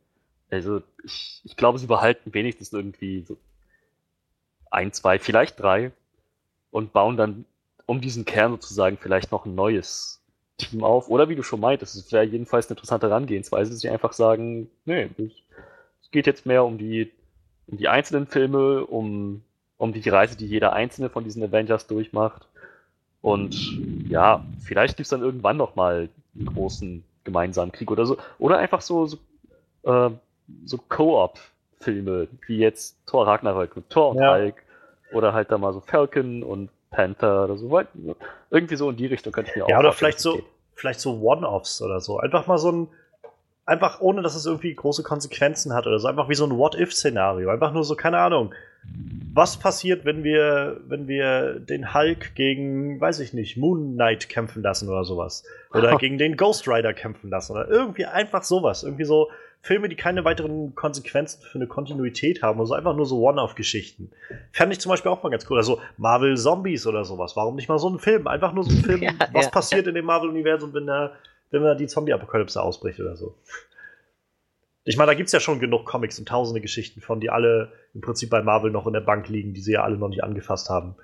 Also 0.49 0.81
ich, 1.03 1.41
ich 1.43 1.57
glaube, 1.57 1.77
sie 1.77 1.87
behalten 1.87 2.33
wenigstens 2.33 2.71
irgendwie 2.71 3.21
so 3.21 3.37
ein, 4.69 4.93
zwei, 4.93 5.19
vielleicht 5.19 5.59
drei 5.59 5.91
und 6.71 6.93
bauen 6.93 7.17
dann 7.17 7.45
um 7.85 7.99
diesen 7.99 8.23
Kern 8.23 8.51
sozusagen 8.51 8.97
vielleicht 8.97 9.33
noch 9.33 9.45
ein 9.45 9.55
neues 9.55 10.21
Team 10.57 10.85
auf. 10.85 11.09
Oder 11.09 11.27
wie 11.27 11.35
du 11.35 11.43
schon 11.43 11.59
meintest, 11.59 11.97
es 11.97 12.11
wäre 12.13 12.23
jedenfalls 12.23 12.67
eine 12.67 12.77
interessante 12.77 13.09
Herangehensweise, 13.09 13.71
dass 13.71 13.81
sie 13.81 13.89
einfach 13.89 14.13
sagen, 14.13 14.69
nee, 14.85 15.09
es 15.17 16.11
geht 16.11 16.27
jetzt 16.27 16.45
mehr 16.45 16.63
um 16.63 16.77
die, 16.77 17.11
um 17.71 17.77
die 17.77 17.87
einzelnen 17.87 18.27
Filme, 18.27 18.85
um, 18.85 19.41
um 19.77 19.93
die 19.93 20.07
Reise, 20.09 20.37
die 20.37 20.47
jeder 20.47 20.73
einzelne 20.73 21.09
von 21.09 21.23
diesen 21.23 21.43
Avengers 21.43 21.87
durchmacht. 21.87 22.47
Und 23.21 23.55
ja, 24.09 24.45
vielleicht 24.59 24.97
gibt 24.97 25.05
es 25.05 25.09
dann 25.09 25.21
irgendwann 25.21 25.57
noch 25.57 25.75
mal 25.75 26.09
einen 26.35 26.45
großen 26.45 27.03
gemeinsamen 27.23 27.71
Krieg 27.71 27.91
oder 27.91 28.05
so. 28.05 28.17
Oder 28.39 28.57
einfach 28.57 28.81
so, 28.81 29.05
so 29.05 29.17
äh, 29.83 30.11
so 30.65 30.77
Co-op-Filme, 30.77 32.27
wie 32.47 32.57
jetzt 32.57 32.97
Thor 33.05 33.27
Ragnarök 33.27 33.75
mit 33.75 33.89
Thor 33.89 34.11
und 34.11 34.21
ja. 34.21 34.33
Hulk 34.33 34.55
oder 35.13 35.33
halt 35.33 35.51
da 35.51 35.57
mal 35.57 35.73
so 35.73 35.81
Falcon 35.81 36.43
und 36.43 36.69
Panther 36.89 37.45
oder 37.45 37.57
so. 37.57 37.81
Irgendwie 38.49 38.75
so 38.75 38.89
in 38.89 38.97
die 38.97 39.05
Richtung 39.05 39.31
könnte 39.31 39.51
ich 39.51 39.57
mir 39.57 39.65
auch 39.65 39.69
Ja, 39.69 39.79
oder 39.79 39.93
vielleicht 39.93 40.19
so, 40.19 40.41
vielleicht 40.75 40.99
so 40.99 41.19
One-Offs 41.21 41.81
oder 41.81 41.99
so. 41.99 42.19
Einfach 42.19 42.47
mal 42.47 42.57
so 42.57 42.71
ein, 42.71 42.87
einfach 43.65 44.01
ohne, 44.01 44.21
dass 44.21 44.35
es 44.35 44.45
irgendwie 44.45 44.73
große 44.73 45.03
Konsequenzen 45.03 45.73
hat 45.73 45.87
oder 45.87 45.99
so. 45.99 46.07
Einfach 46.07 46.29
wie 46.29 46.35
so 46.35 46.45
ein 46.45 46.57
What-If-Szenario. 46.57 47.49
Einfach 47.49 47.73
nur 47.73 47.83
so, 47.83 47.95
keine 47.95 48.19
Ahnung. 48.19 48.53
Was 49.33 49.57
passiert, 49.57 50.05
wenn 50.05 50.23
wir, 50.23 50.81
wenn 50.87 51.07
wir 51.07 51.59
den 51.59 51.93
Hulk 51.93 52.35
gegen, 52.35 52.99
weiß 52.99 53.19
ich 53.19 53.33
nicht, 53.33 53.57
Moon 53.57 53.93
Knight 53.93 54.27
kämpfen 54.27 54.63
lassen 54.63 54.89
oder 54.89 55.03
sowas? 55.03 55.43
Oder 55.73 55.95
gegen 55.99 56.17
den 56.17 56.35
Ghost 56.35 56.67
Rider 56.67 56.93
kämpfen 56.93 57.29
lassen 57.29 57.53
oder 57.53 57.67
irgendwie 57.67 58.05
einfach 58.05 58.43
sowas. 58.43 58.83
Irgendwie 58.83 59.05
so, 59.05 59.29
Filme, 59.63 59.89
die 59.89 59.95
keine 59.95 60.25
weiteren 60.25 60.73
Konsequenzen 60.73 61.43
für 61.43 61.59
eine 61.59 61.67
Kontinuität 61.67 62.41
haben, 62.41 62.59
also 62.59 62.73
einfach 62.73 62.95
nur 62.95 63.05
so 63.05 63.21
One-Off-Geschichten. 63.21 64.09
Fände 64.51 64.73
ich 64.73 64.79
zum 64.79 64.89
Beispiel 64.89 65.11
auch 65.11 65.21
mal 65.21 65.29
ganz 65.29 65.47
cool. 65.49 65.57
Also 65.57 65.79
Marvel 65.97 66.35
Zombies 66.35 66.87
oder 66.87 67.05
sowas. 67.05 67.35
Warum 67.35 67.55
nicht 67.55 67.69
mal 67.69 67.77
so 67.77 67.87
ein 67.87 67.99
Film? 67.99 68.25
Einfach 68.25 68.53
nur 68.53 68.63
so 68.63 68.71
ein 68.71 68.77
Film, 68.83 69.03
ja, 69.03 69.11
was 69.33 69.45
ja. 69.45 69.51
passiert 69.51 69.85
in 69.85 69.93
dem 69.93 70.05
Marvel-Universum, 70.05 70.73
wenn 70.73 70.87
da, 70.87 71.11
wenn 71.51 71.63
da 71.63 71.75
die 71.75 71.87
Zombie-Apokalypse 71.87 72.61
ausbricht 72.61 72.99
oder 72.99 73.15
so. 73.15 73.35
Ich 74.83 74.97
meine, 74.97 75.11
da 75.11 75.13
gibt 75.13 75.27
es 75.27 75.33
ja 75.33 75.39
schon 75.39 75.59
genug 75.59 75.85
Comics 75.85 76.17
und 76.17 76.27
tausende 76.27 76.61
Geschichten 76.61 77.01
von, 77.01 77.19
die 77.19 77.29
alle 77.29 77.71
im 77.93 78.01
Prinzip 78.01 78.29
bei 78.29 78.41
Marvel 78.41 78.71
noch 78.71 78.87
in 78.87 78.93
der 78.93 79.01
Bank 79.01 79.27
liegen, 79.27 79.53
die 79.53 79.61
sie 79.61 79.73
ja 79.73 79.83
alle 79.83 79.97
noch 79.97 80.09
nicht 80.09 80.23
angefasst 80.23 80.69
haben. 80.69 80.95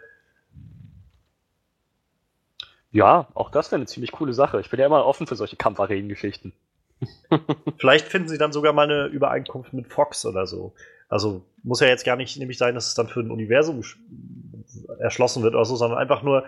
Ja, 2.91 3.27
auch 3.35 3.51
das 3.51 3.69
wäre 3.69 3.77
eine 3.77 3.85
ziemlich 3.85 4.11
coole 4.11 4.33
Sache. 4.33 4.59
Ich 4.59 4.71
bin 4.71 4.79
ja 4.79 4.87
immer 4.87 5.05
offen 5.05 5.27
für 5.27 5.35
solche 5.35 5.57
Kampfarenen-Geschichten. 5.57 6.53
Vielleicht 7.77 8.07
finden 8.07 8.29
sie 8.29 8.39
dann 8.39 8.51
sogar 8.51 8.73
mal 8.73 8.89
eine 8.89 9.05
Übereinkunft 9.05 9.73
mit 9.73 9.87
Fox 9.87 10.25
oder 10.25 10.47
so. 10.47 10.73
Also 11.09 11.45
muss 11.61 11.79
ja 11.79 11.87
jetzt 11.87 12.05
gar 12.05 12.15
nicht 12.15 12.37
nämlich 12.37 12.57
sein, 12.57 12.73
dass 12.73 12.87
es 12.87 12.95
dann 12.95 13.07
für 13.07 13.19
ein 13.19 13.29
Universum 13.29 13.83
erschlossen 14.99 15.43
wird 15.43 15.53
oder 15.53 15.65
so, 15.65 15.75
sondern 15.75 15.99
einfach 15.99 16.23
nur, 16.23 16.45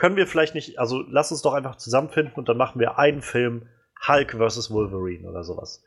können 0.00 0.16
wir 0.16 0.26
vielleicht 0.26 0.54
nicht, 0.54 0.78
also 0.78 1.04
lass 1.10 1.30
uns 1.30 1.42
doch 1.42 1.52
einfach 1.52 1.76
zusammenfinden 1.76 2.32
und 2.36 2.48
dann 2.48 2.56
machen 2.56 2.80
wir 2.80 2.98
einen 2.98 3.20
Film 3.20 3.68
Hulk 4.08 4.32
vs. 4.32 4.70
Wolverine 4.70 5.28
oder 5.28 5.44
sowas. 5.44 5.84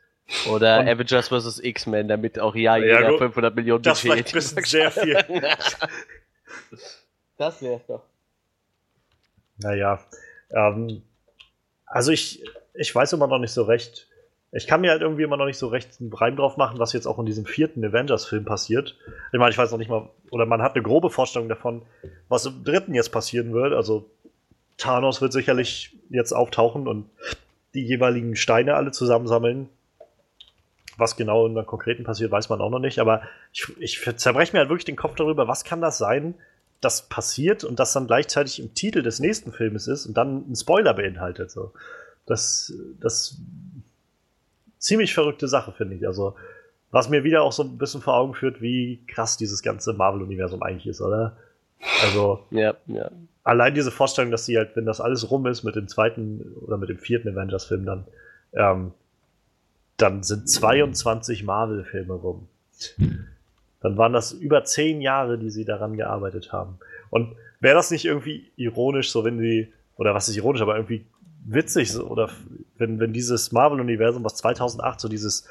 Oder 0.48 0.78
und, 0.78 0.88
Avengers 0.88 1.28
vs. 1.30 1.58
X-Men, 1.58 2.06
damit 2.06 2.38
auch 2.38 2.54
ja 2.54 2.76
jeder 2.76 3.10
ja, 3.10 3.18
500 3.18 3.56
Millionen 3.56 3.82
Das 3.82 4.02
Budget 4.02 4.28
ein 4.28 4.32
bisschen 4.32 4.64
sehr 4.64 4.92
viel. 4.92 5.14
das 7.38 7.60
wäre 7.60 7.80
doch. 7.88 8.04
Naja, 9.58 9.98
ähm, 10.50 11.02
also 11.84 12.12
ich, 12.12 12.44
ich 12.72 12.94
weiß 12.94 13.14
immer 13.14 13.26
noch 13.26 13.40
nicht 13.40 13.52
so 13.52 13.64
recht. 13.64 14.06
Ich 14.56 14.68
kann 14.68 14.80
mir 14.80 14.92
halt 14.92 15.02
irgendwie 15.02 15.24
immer 15.24 15.36
noch 15.36 15.46
nicht 15.46 15.58
so 15.58 15.66
recht 15.66 16.00
einen 16.00 16.12
Reim 16.12 16.36
drauf 16.36 16.56
machen, 16.56 16.78
was 16.78 16.92
jetzt 16.92 17.06
auch 17.06 17.18
in 17.18 17.26
diesem 17.26 17.44
vierten 17.44 17.84
Avengers-Film 17.84 18.44
passiert. 18.44 18.96
Ich 19.32 19.38
meine, 19.38 19.50
ich 19.50 19.58
weiß 19.58 19.72
noch 19.72 19.78
nicht 19.78 19.90
mal, 19.90 20.08
oder 20.30 20.46
man 20.46 20.62
hat 20.62 20.74
eine 20.74 20.82
grobe 20.82 21.10
Vorstellung 21.10 21.48
davon, 21.48 21.82
was 22.28 22.46
im 22.46 22.62
dritten 22.62 22.94
jetzt 22.94 23.10
passieren 23.10 23.52
wird. 23.52 23.72
Also 23.72 24.08
Thanos 24.78 25.20
wird 25.20 25.32
sicherlich 25.32 25.96
jetzt 26.08 26.32
auftauchen 26.32 26.86
und 26.86 27.10
die 27.74 27.84
jeweiligen 27.84 28.36
Steine 28.36 28.76
alle 28.76 28.92
zusammensammeln. 28.92 29.68
Was 30.96 31.16
genau 31.16 31.46
in 31.46 31.56
der 31.56 31.64
konkreten 31.64 32.04
passiert, 32.04 32.30
weiß 32.30 32.48
man 32.48 32.60
auch 32.60 32.70
noch 32.70 32.78
nicht. 32.78 33.00
Aber 33.00 33.22
ich, 33.52 33.66
ich 33.80 34.16
zerbreche 34.16 34.52
mir 34.52 34.60
halt 34.60 34.68
wirklich 34.68 34.84
den 34.84 34.94
Kopf 34.94 35.16
darüber, 35.16 35.48
was 35.48 35.64
kann 35.64 35.80
das 35.80 35.98
sein, 35.98 36.34
das 36.80 37.08
passiert 37.08 37.64
und 37.64 37.80
das 37.80 37.92
dann 37.92 38.06
gleichzeitig 38.06 38.60
im 38.60 38.72
Titel 38.72 39.02
des 39.02 39.18
nächsten 39.18 39.50
Filmes 39.50 39.88
ist 39.88 40.06
und 40.06 40.16
dann 40.16 40.44
einen 40.44 40.54
Spoiler 40.54 40.94
beinhaltet. 40.94 41.50
So. 41.50 41.72
Das, 42.24 42.72
das 43.00 43.40
ziemlich 44.84 45.14
verrückte 45.14 45.48
Sache, 45.48 45.72
finde 45.72 45.96
ich. 45.96 46.06
Also, 46.06 46.34
was 46.90 47.08
mir 47.08 47.24
wieder 47.24 47.42
auch 47.42 47.52
so 47.52 47.62
ein 47.62 47.78
bisschen 47.78 48.02
vor 48.02 48.14
Augen 48.14 48.34
führt, 48.34 48.60
wie 48.60 49.00
krass 49.06 49.36
dieses 49.36 49.62
ganze 49.62 49.94
Marvel-Universum 49.94 50.62
eigentlich 50.62 50.86
ist, 50.86 51.00
oder? 51.00 51.36
Also, 52.02 52.40
ja, 52.50 52.74
ja. 52.86 53.10
allein 53.42 53.74
diese 53.74 53.90
Vorstellung, 53.90 54.30
dass 54.30 54.44
sie 54.44 54.58
halt, 54.58 54.76
wenn 54.76 54.84
das 54.84 55.00
alles 55.00 55.30
rum 55.30 55.46
ist 55.46 55.64
mit 55.64 55.74
dem 55.74 55.88
zweiten 55.88 56.54
oder 56.66 56.76
mit 56.76 56.90
dem 56.90 56.98
vierten 56.98 57.30
Avengers-Film, 57.30 57.86
dann, 57.86 58.04
ähm, 58.52 58.92
dann 59.96 60.22
sind 60.22 60.48
22 60.50 61.44
Marvel-Filme 61.44 62.14
rum. 62.14 62.48
Dann 63.80 63.96
waren 63.96 64.12
das 64.12 64.32
über 64.32 64.64
zehn 64.64 65.00
Jahre, 65.00 65.38
die 65.38 65.50
sie 65.50 65.64
daran 65.64 65.96
gearbeitet 65.96 66.52
haben. 66.52 66.78
Und 67.10 67.36
wäre 67.60 67.74
das 67.74 67.90
nicht 67.90 68.04
irgendwie 68.04 68.50
ironisch, 68.56 69.10
so 69.10 69.24
wenn 69.24 69.38
sie, 69.38 69.72
oder 69.96 70.14
was 70.14 70.28
ist 70.28 70.36
ironisch, 70.36 70.62
aber 70.62 70.76
irgendwie 70.76 71.06
witzig, 71.44 71.92
so, 71.92 72.06
oder 72.06 72.30
wenn, 72.78 72.98
wenn 72.98 73.12
dieses 73.12 73.52
Marvel-Universum, 73.52 74.24
was 74.24 74.36
2008 74.36 75.00
so 75.00 75.08
dieses, 75.08 75.46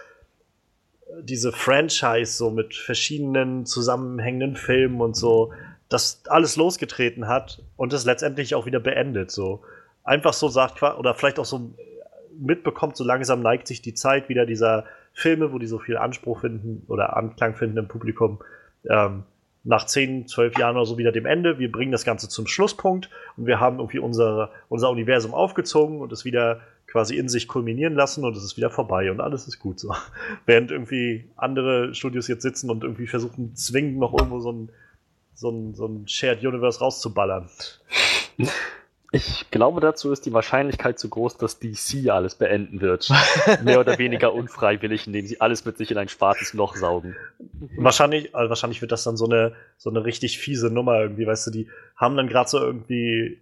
diese 1.22 1.52
Franchise 1.52 2.34
so 2.34 2.50
mit 2.50 2.76
verschiedenen 2.76 3.66
zusammenhängenden 3.66 4.56
Filmen 4.56 5.02
und 5.02 5.16
so, 5.16 5.54
das 5.90 6.24
alles 6.28 6.56
losgetreten 6.56 7.28
hat 7.28 7.62
und 7.78 7.94
es 7.94 8.06
letztendlich 8.06 8.56
auch 8.56 8.66
wieder 8.66 8.80
beendet, 8.80 9.32
so. 9.32 9.62
Einfach 10.04 10.34
so 10.34 10.50
sagt, 10.50 10.82
oder 10.84 11.14
vielleicht 11.14 11.40
auch 11.40 11.46
so 11.46 11.74
mitbekommt, 12.38 12.98
so 12.98 13.04
langsam 13.04 13.42
neigt 13.42 13.68
sich 13.68 13.82
die 13.82 13.94
Zeit 13.94 14.28
wieder 14.28 14.46
dieser 14.46 14.86
Filme, 15.14 15.54
wo 15.54 15.60
die 15.60 15.68
so 15.68 15.80
viel 15.80 15.98
Anspruch 15.98 16.42
finden 16.42 16.84
oder 16.88 17.16
Anklang 17.16 17.56
finden 17.56 17.78
im 17.78 17.88
Publikum, 17.88 18.40
ähm, 18.90 19.24
nach 19.64 19.86
10, 19.86 20.28
12 20.28 20.58
Jahren 20.58 20.76
oder 20.76 20.86
so 20.86 20.98
wieder 20.98 21.12
dem 21.12 21.26
Ende. 21.26 21.58
Wir 21.60 21.72
bringen 21.72 21.92
das 21.92 22.04
Ganze 22.04 22.28
zum 22.28 22.48
Schlusspunkt 22.48 23.10
und 23.38 23.46
wir 23.46 23.60
haben 23.60 23.80
irgendwie 23.80 24.00
unser, 24.00 24.52
unser 24.70 24.90
Universum 24.90 25.34
aufgezogen 25.34 26.02
und 26.02 26.12
es 26.12 26.26
wieder 26.26 26.62
quasi 26.88 27.18
in 27.18 27.30
sich 27.30 27.48
kulminieren 27.48 27.96
lassen 27.96 28.26
und 28.26 28.36
es 28.36 28.44
ist 28.44 28.58
wieder 28.58 28.70
vorbei 28.70 29.10
und 29.10 29.22
alles 29.22 29.48
ist 29.48 29.60
gut 29.60 29.80
so. 29.80 29.96
Während 30.46 30.72
irgendwie 30.72 31.30
andere 31.38 31.96
Studios 31.96 32.28
jetzt 32.28 32.44
sitzen 32.44 32.70
und 32.70 32.84
irgendwie 32.84 33.08
versuchen, 33.08 33.56
zwingend 33.56 33.98
noch 34.00 34.14
irgendwo 34.14 34.40
so 34.42 34.52
ein, 34.52 34.70
so 35.34 35.50
ein, 35.50 35.74
so 35.74 35.88
ein 35.88 36.08
Shared 36.08 36.44
Universe 36.44 36.80
rauszuballern. 36.80 37.50
Ich 39.16 39.52
glaube, 39.52 39.80
dazu 39.80 40.12
ist 40.12 40.26
die 40.26 40.34
Wahrscheinlichkeit 40.34 40.98
zu 40.98 41.08
groß, 41.08 41.38
dass 41.38 41.60
DC 41.60 42.10
alles 42.10 42.34
beenden 42.34 42.82
wird. 42.82 43.12
Mehr 43.64 43.80
oder 43.80 44.00
weniger 44.00 44.34
unfreiwillig, 44.34 45.06
indem 45.06 45.28
sie 45.28 45.40
alles 45.40 45.66
mit 45.66 45.78
sich 45.78 45.92
in 45.92 46.00
ein 46.00 46.10
schwarzes 46.10 46.54
Loch 46.54 46.76
saugen. 46.76 47.16
Wahrscheinlich, 47.78 48.34
also 48.34 48.50
wahrscheinlich 48.50 48.82
wird 48.82 48.92
das 48.92 49.04
dann 49.04 49.16
so 49.16 49.26
eine, 49.26 49.54
so 49.78 49.92
eine 49.92 50.04
richtig 50.04 50.40
fiese 50.40 50.72
Nummer 50.72 51.00
irgendwie, 51.00 51.28
weißt 51.28 51.46
du, 51.46 51.52
die 51.52 51.70
haben 51.96 52.18
dann 52.18 52.28
gerade 52.28 52.50
so 52.50 52.58
irgendwie 52.58 53.40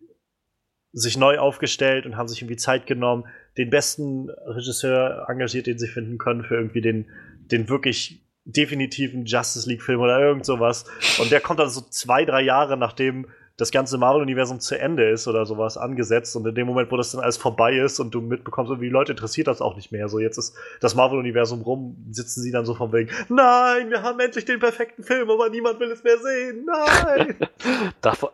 sich 0.91 1.15
neu 1.15 1.39
aufgestellt 1.39 2.05
und 2.05 2.17
haben 2.17 2.27
sich 2.27 2.41
irgendwie 2.41 2.57
Zeit 2.57 2.85
genommen, 2.85 3.23
den 3.57 3.69
besten 3.69 4.29
Regisseur 4.29 5.25
engagiert, 5.29 5.67
den 5.67 5.79
sie 5.79 5.87
finden 5.87 6.17
können 6.17 6.43
für 6.43 6.55
irgendwie 6.55 6.81
den, 6.81 7.09
den 7.49 7.69
wirklich 7.69 8.25
definitiven 8.43 9.23
Justice 9.23 9.69
League-Film 9.69 10.01
oder 10.01 10.19
irgend 10.19 10.45
sowas. 10.45 10.83
Und 11.21 11.31
der 11.31 11.39
kommt 11.39 11.61
dann 11.61 11.69
so 11.69 11.79
zwei, 11.79 12.25
drei 12.25 12.41
Jahre 12.41 12.75
nachdem 12.75 13.27
das 13.61 13.69
ganze 13.69 13.99
Marvel-Universum 13.99 14.59
zu 14.59 14.79
Ende 14.79 15.07
ist 15.07 15.27
oder 15.27 15.45
sowas 15.45 15.77
angesetzt 15.77 16.35
und 16.35 16.47
in 16.47 16.55
dem 16.55 16.65
Moment, 16.65 16.91
wo 16.91 16.97
das 16.97 17.11
dann 17.11 17.21
alles 17.21 17.37
vorbei 17.37 17.77
ist 17.77 17.99
und 17.99 18.11
du 18.11 18.19
mitbekommst, 18.19 18.71
wie 18.81 18.85
die 18.85 18.89
Leute 18.89 19.11
interessiert 19.11 19.47
das 19.47 19.61
auch 19.61 19.75
nicht 19.75 19.91
mehr. 19.91 20.09
So, 20.09 20.17
jetzt 20.17 20.39
ist 20.39 20.57
das 20.79 20.95
Marvel-Universum 20.95 21.61
rum, 21.61 21.95
sitzen 22.09 22.41
sie 22.41 22.51
dann 22.51 22.65
so 22.65 22.73
von 22.73 22.91
wegen, 22.91 23.11
nein, 23.29 23.91
wir 23.91 24.01
haben 24.01 24.19
endlich 24.19 24.45
den 24.45 24.57
perfekten 24.57 25.03
Film, 25.03 25.29
aber 25.29 25.49
niemand 25.49 25.79
will 25.79 25.91
es 25.91 26.03
mehr 26.03 26.17
sehen, 26.17 26.65
nein! 26.65 27.35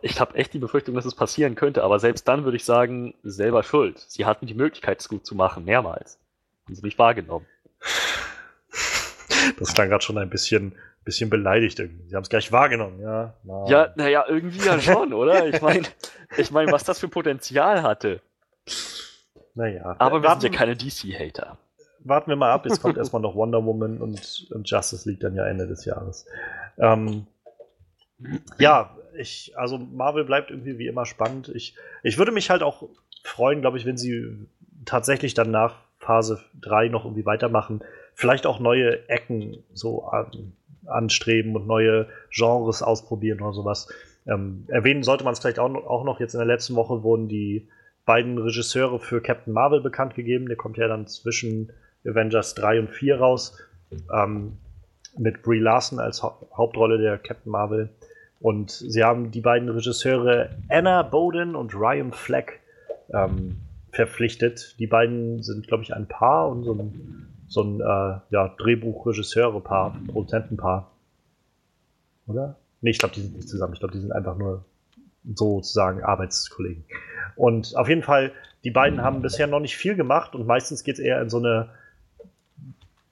ich 0.00 0.18
habe 0.18 0.34
echt 0.34 0.54
die 0.54 0.58
Befürchtung, 0.58 0.94
dass 0.94 1.04
es 1.04 1.14
passieren 1.14 1.56
könnte, 1.56 1.84
aber 1.84 1.98
selbst 1.98 2.26
dann 2.26 2.44
würde 2.44 2.56
ich 2.56 2.64
sagen, 2.64 3.12
selber 3.22 3.62
schuld. 3.62 3.98
Sie 4.08 4.24
hatten 4.24 4.46
die 4.46 4.54
Möglichkeit, 4.54 4.98
es 4.98 5.10
gut 5.10 5.26
zu 5.26 5.34
machen, 5.34 5.66
mehrmals. 5.66 6.18
Haben 6.64 6.74
sie 6.74 6.86
nicht 6.86 6.98
wahrgenommen. 6.98 7.44
Das 9.58 9.74
klang 9.74 9.90
gerade 9.90 10.02
schon 10.02 10.16
ein 10.16 10.30
bisschen 10.30 10.74
bisschen 11.08 11.30
beleidigt 11.30 11.78
irgendwie. 11.78 12.06
Sie 12.06 12.14
haben 12.14 12.22
es 12.22 12.28
gleich 12.28 12.52
wahrgenommen, 12.52 13.00
ja. 13.00 13.32
Na. 13.42 13.66
Ja, 13.66 13.92
naja, 13.96 14.26
irgendwie 14.28 14.64
ja 14.64 14.78
schon, 14.78 15.14
oder? 15.14 15.46
Ich 15.54 15.62
meine, 15.62 15.86
ich 16.36 16.50
mein, 16.50 16.70
was 16.70 16.84
das 16.84 16.98
für 16.98 17.08
Potenzial 17.08 17.82
hatte. 17.82 18.20
Naja. 19.54 19.96
Aber 19.98 20.22
wir 20.22 20.30
sind 20.30 20.42
ja 20.42 20.50
keine 20.50 20.76
DC-Hater. 20.76 21.56
Warten 22.00 22.30
wir 22.30 22.36
mal 22.36 22.52
ab, 22.52 22.66
jetzt 22.66 22.82
kommt 22.82 22.98
erstmal 22.98 23.22
noch 23.22 23.34
Wonder 23.34 23.64
Woman 23.64 23.98
und, 24.02 24.46
und, 24.50 24.70
Justice 24.70 25.08
League 25.08 25.20
dann 25.20 25.34
ja 25.34 25.46
Ende 25.46 25.66
des 25.66 25.86
Jahres. 25.86 26.26
Ähm, 26.76 27.26
ja, 28.58 28.94
ich, 29.16 29.54
also 29.56 29.78
Marvel 29.78 30.24
bleibt 30.24 30.50
irgendwie 30.50 30.78
wie 30.78 30.88
immer 30.88 31.06
spannend. 31.06 31.48
Ich, 31.48 31.74
ich 32.02 32.18
würde 32.18 32.32
mich 32.32 32.50
halt 32.50 32.62
auch 32.62 32.86
freuen, 33.24 33.62
glaube 33.62 33.78
ich, 33.78 33.86
wenn 33.86 33.96
sie 33.96 34.46
tatsächlich 34.84 35.32
dann 35.32 35.50
nach 35.50 35.76
Phase 35.98 36.44
3 36.60 36.88
noch 36.88 37.04
irgendwie 37.06 37.24
weitermachen. 37.24 37.80
Vielleicht 38.14 38.46
auch 38.46 38.60
neue 38.60 39.08
Ecken 39.08 39.64
so 39.72 40.04
an, 40.04 40.52
anstreben 40.88 41.56
und 41.56 41.66
neue 41.66 42.06
Genres 42.30 42.82
ausprobieren 42.82 43.40
oder 43.40 43.52
sowas. 43.52 43.88
Ähm, 44.26 44.64
erwähnen 44.68 45.02
sollte 45.02 45.24
man 45.24 45.32
es 45.32 45.38
vielleicht 45.38 45.58
auch, 45.58 45.72
auch 45.74 46.04
noch, 46.04 46.20
jetzt 46.20 46.34
in 46.34 46.38
der 46.38 46.46
letzten 46.46 46.74
Woche 46.74 47.02
wurden 47.02 47.28
die 47.28 47.68
beiden 48.04 48.38
Regisseure 48.38 48.98
für 48.98 49.20
Captain 49.20 49.52
Marvel 49.52 49.80
bekannt 49.80 50.14
gegeben. 50.14 50.46
Der 50.46 50.56
kommt 50.56 50.76
ja 50.76 50.88
dann 50.88 51.06
zwischen 51.06 51.72
Avengers 52.06 52.54
3 52.54 52.80
und 52.80 52.90
4 52.90 53.18
raus. 53.18 53.58
Ähm, 54.12 54.58
mit 55.18 55.42
Brie 55.42 55.58
Larson 55.58 55.98
als 55.98 56.22
ha 56.22 56.38
Hauptrolle 56.56 56.98
der 56.98 57.18
Captain 57.18 57.50
Marvel. 57.50 57.90
Und 58.40 58.70
sie 58.70 59.02
haben 59.02 59.30
die 59.30 59.40
beiden 59.40 59.68
Regisseure 59.68 60.50
Anna 60.68 61.02
Bowden 61.02 61.56
und 61.56 61.74
Ryan 61.74 62.12
Fleck 62.12 62.60
ähm, 63.12 63.56
verpflichtet. 63.90 64.76
Die 64.78 64.86
beiden 64.86 65.42
sind, 65.42 65.66
glaube 65.66 65.82
ich, 65.82 65.94
ein 65.94 66.06
Paar 66.06 66.48
und 66.48 66.64
so 66.64 66.72
ein 66.72 67.27
so 67.48 67.62
ein 67.62 67.80
äh, 67.80 68.20
ja, 68.30 68.54
Drehbuch-Regisseure-Paar, 68.58 69.96
Produzentenpaar. 70.06 70.90
Oder? 72.26 72.56
Nee, 72.80 72.90
ich 72.90 72.98
glaube, 72.98 73.14
die 73.14 73.22
sind 73.22 73.36
nicht 73.36 73.48
zusammen. 73.48 73.72
Ich 73.72 73.80
glaube, 73.80 73.94
die 73.94 74.00
sind 74.00 74.12
einfach 74.12 74.36
nur 74.36 74.64
sozusagen 75.34 76.02
Arbeitskollegen. 76.02 76.84
Und 77.36 77.74
auf 77.76 77.88
jeden 77.88 78.02
Fall, 78.02 78.32
die 78.64 78.70
beiden 78.70 79.02
haben 79.02 79.22
bisher 79.22 79.46
noch 79.46 79.60
nicht 79.60 79.76
viel 79.76 79.94
gemacht 79.94 80.34
und 80.34 80.46
meistens 80.46 80.84
geht 80.84 80.94
es 80.94 81.00
eher 81.00 81.20
in 81.20 81.30
so 81.30 81.38
eine 81.38 81.70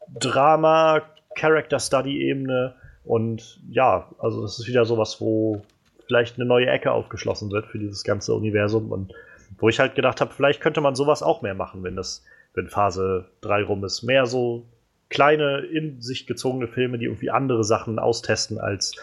Drama, 0.09 1.03
Character-Study-Ebene. 1.35 2.75
Und 3.05 3.61
ja, 3.69 4.09
also 4.19 4.43
das 4.43 4.59
ist 4.59 4.69
wieder 4.69 4.85
sowas, 4.85 5.21
wo 5.21 5.63
vielleicht 6.07 6.37
eine 6.37 6.47
neue 6.47 6.67
Ecke 6.67 6.93
aufgeschlossen 6.93 7.51
wird 7.51 7.67
für 7.67 7.79
dieses 7.79 8.05
ganze 8.05 8.35
Universum 8.35 8.93
und 8.93 9.13
wo 9.59 9.69
ich 9.69 9.81
halt 9.81 9.95
gedacht 9.95 10.21
habe, 10.21 10.33
vielleicht 10.33 10.61
könnte 10.61 10.81
man 10.81 10.95
sowas 10.95 11.23
auch 11.23 11.43
mehr 11.43 11.55
machen, 11.55 11.83
wenn 11.83 11.97
das 11.97 12.25
wenn 12.57 12.69
Phase 12.69 13.27
3 13.43 13.63
rum 13.65 13.85
ist. 13.85 14.03
Mehr 14.03 14.27
so 14.27 14.67
kleine, 15.09 15.59
in 15.59 16.01
sich 16.01 16.27
gezogene 16.27 16.67
Filme, 16.67 16.99
die 16.99 17.05
irgendwie 17.05 17.31
andere 17.31 17.63
Sachen 17.63 17.99
austesten, 17.99 18.59
als 18.59 18.97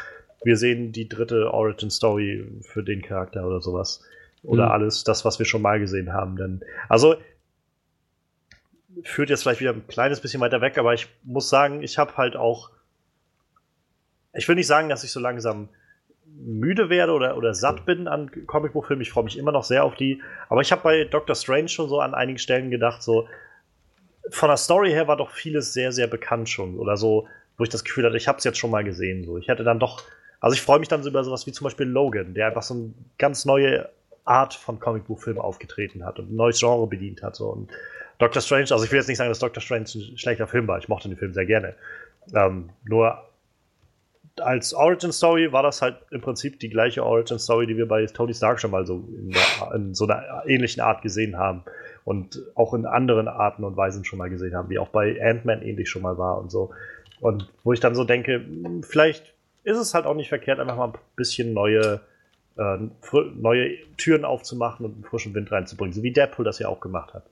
wir 0.44 0.58
sehen 0.58 0.92
die 0.92 1.08
dritte 1.08 1.54
Origin 1.54 1.90
Story 1.90 2.46
für 2.62 2.84
den 2.84 3.02
Charakter 3.02 3.48
oder 3.48 3.62
sowas. 3.62 4.02
Oder 4.44 4.66
mhm. 4.66 4.72
alles 4.72 5.04
das, 5.06 5.24
was 5.24 5.40
wir 5.40 5.46
schon 5.46 5.62
mal 5.62 5.80
gesehen 5.80 6.12
haben. 6.12 6.36
Denn, 6.36 6.62
also, 6.90 7.16
führt 9.04 9.30
jetzt 9.30 9.44
vielleicht 9.44 9.62
wieder 9.62 9.72
ein 9.72 9.88
kleines 9.88 10.20
bisschen 10.20 10.42
weiter 10.42 10.60
weg, 10.60 10.78
aber 10.78 10.94
ich 10.94 11.08
muss 11.24 11.50
sagen, 11.50 11.82
ich 11.82 11.98
habe 11.98 12.18
halt 12.18 12.36
auch. 12.36 12.72
Ich 14.34 14.48
will 14.48 14.56
nicht 14.56 14.68
sagen, 14.68 14.90
dass 14.90 15.04
ich 15.04 15.12
so 15.12 15.20
langsam 15.20 15.70
müde 16.36 16.90
werde 16.90 17.14
oder, 17.14 17.38
oder 17.38 17.54
satt 17.54 17.86
bin 17.86 18.08
an 18.08 18.30
Comicbuchfilmen. 18.48 19.02
Ich 19.02 19.12
freue 19.12 19.24
mich 19.24 19.38
immer 19.38 19.52
noch 19.52 19.64
sehr 19.64 19.84
auf 19.84 19.96
die. 19.96 20.22
Aber 20.50 20.62
ich 20.62 20.72
habe 20.72 20.82
bei 20.84 21.04
Doctor 21.06 21.36
Strange 21.36 21.70
schon 21.70 21.90
so 21.90 22.00
an 22.00 22.14
einigen 22.14 22.40
Stellen 22.40 22.72
gedacht, 22.72 23.02
so 23.04 23.28
von 24.30 24.50
der 24.50 24.58
Story 24.58 24.92
her 24.92 25.08
war 25.08 25.18
doch 25.18 25.32
vieles 25.32 25.74
sehr, 25.74 25.92
sehr 25.92 26.08
bekannt 26.08 26.50
schon. 26.50 26.78
Oder 26.78 26.98
so, 26.98 27.28
wo 27.58 27.64
ich 27.64 27.70
das 27.70 27.84
Gefühl 27.84 28.06
hatte, 28.06 28.18
ich 28.18 28.28
habe 28.28 28.38
es 28.38 28.44
jetzt 28.44 28.58
schon 28.58 28.72
mal 28.72 28.84
gesehen. 28.84 29.24
So. 29.24 29.38
Ich 29.38 29.48
hätte 29.48 29.64
dann 29.64 29.80
doch. 29.80 30.04
Also 30.40 30.56
ich 30.56 30.62
freue 30.62 30.80
mich 30.80 30.90
dann 30.90 31.04
so 31.04 31.10
über 31.10 31.24
sowas 31.24 31.48
wie 31.48 31.52
zum 31.54 31.66
Beispiel 31.66 31.88
Logan, 31.88 32.34
der 32.34 32.48
einfach 32.48 32.64
so 32.64 32.74
eine 32.74 32.94
ganz 33.18 33.46
neue 33.46 33.90
Art 34.26 34.54
von 34.54 34.80
Comicbuchfilm 34.80 35.38
aufgetreten 35.40 36.06
hat 36.06 36.20
und 36.20 36.32
ein 36.32 36.36
neues 36.36 36.60
Genre 36.60 36.88
bedient 36.88 37.24
hat. 37.24 37.36
So. 37.36 37.48
Und 37.48 37.72
Doctor 38.20 38.42
Strange, 38.42 38.68
also 38.72 38.84
ich 38.84 38.92
will 38.92 39.00
jetzt 39.00 39.08
nicht 39.08 39.18
sagen, 39.18 39.30
dass 39.30 39.40
Doctor 39.40 39.62
Strange 39.62 39.86
ein 39.96 40.18
schlechter 40.18 40.48
Film 40.48 40.68
war. 40.68 40.78
Ich 40.80 40.88
mochte 40.90 41.08
den 41.08 41.18
Film 41.18 41.34
sehr 41.34 41.46
gerne. 41.46 41.76
Ähm, 42.34 42.70
nur 42.86 43.22
als 44.40 44.74
Origin 44.74 45.12
Story 45.12 45.52
war 45.52 45.64
das 45.64 45.82
halt 45.82 45.98
im 46.12 46.22
Prinzip 46.22 46.60
die 46.60 46.70
gleiche 46.70 47.04
Origin 47.04 47.40
Story, 47.40 47.68
die 47.68 47.78
wir 47.78 47.88
bei 47.88 48.06
Tony 48.08 48.34
Stark 48.34 48.60
schon 48.60 48.72
mal 48.72 48.86
so 48.86 49.08
in, 49.18 49.32
der, 49.32 49.76
in 49.76 49.94
so 49.94 50.08
einer 50.08 50.44
ähnlichen 50.48 50.82
Art 50.82 51.02
gesehen 51.02 51.38
haben. 51.38 51.64
und 52.06 52.42
auch 52.56 52.74
in 52.74 52.86
anderen 52.86 53.28
Arten 53.28 53.64
und 53.64 53.78
Weisen 53.78 54.04
schon 54.04 54.20
mal 54.20 54.30
gesehen 54.30 54.56
haben, 54.56 54.70
wie 54.70 54.80
auch 54.80 54.90
bei 54.90 55.22
Ant-Man 55.22 55.62
ähnlich 55.62 55.90
schon 55.90 56.02
mal 56.02 56.18
war 56.18 56.38
und 56.38 56.52
so. 56.52 56.72
Und 57.22 57.50
wo 57.64 57.72
ich 57.72 57.80
dann 57.80 57.96
so 57.96 58.04
denke, 58.04 58.36
hm, 58.36 58.84
vielleicht 58.84 59.34
ist 59.64 59.78
es 59.78 59.94
halt 59.94 60.06
auch 60.06 60.16
nicht 60.16 60.30
verkehrt, 60.30 60.60
einfach 60.60 60.76
mal 60.76 60.88
ein 60.90 61.00
bisschen 61.16 61.54
neue, 61.54 62.02
äh, 62.58 62.78
neue 63.36 63.78
Türen 63.98 64.26
aufzumachen 64.26 64.86
und 64.86 64.96
einen 64.96 65.04
frischen 65.06 65.34
Wind 65.34 65.52
reinzubringen, 65.52 65.94
so 65.94 66.04
wie 66.04 66.12
Deadpool 66.12 66.44
das 66.44 66.60
ja 66.60 66.68
auch 66.68 66.82
gemacht 66.82 67.14
hat. 67.14 67.24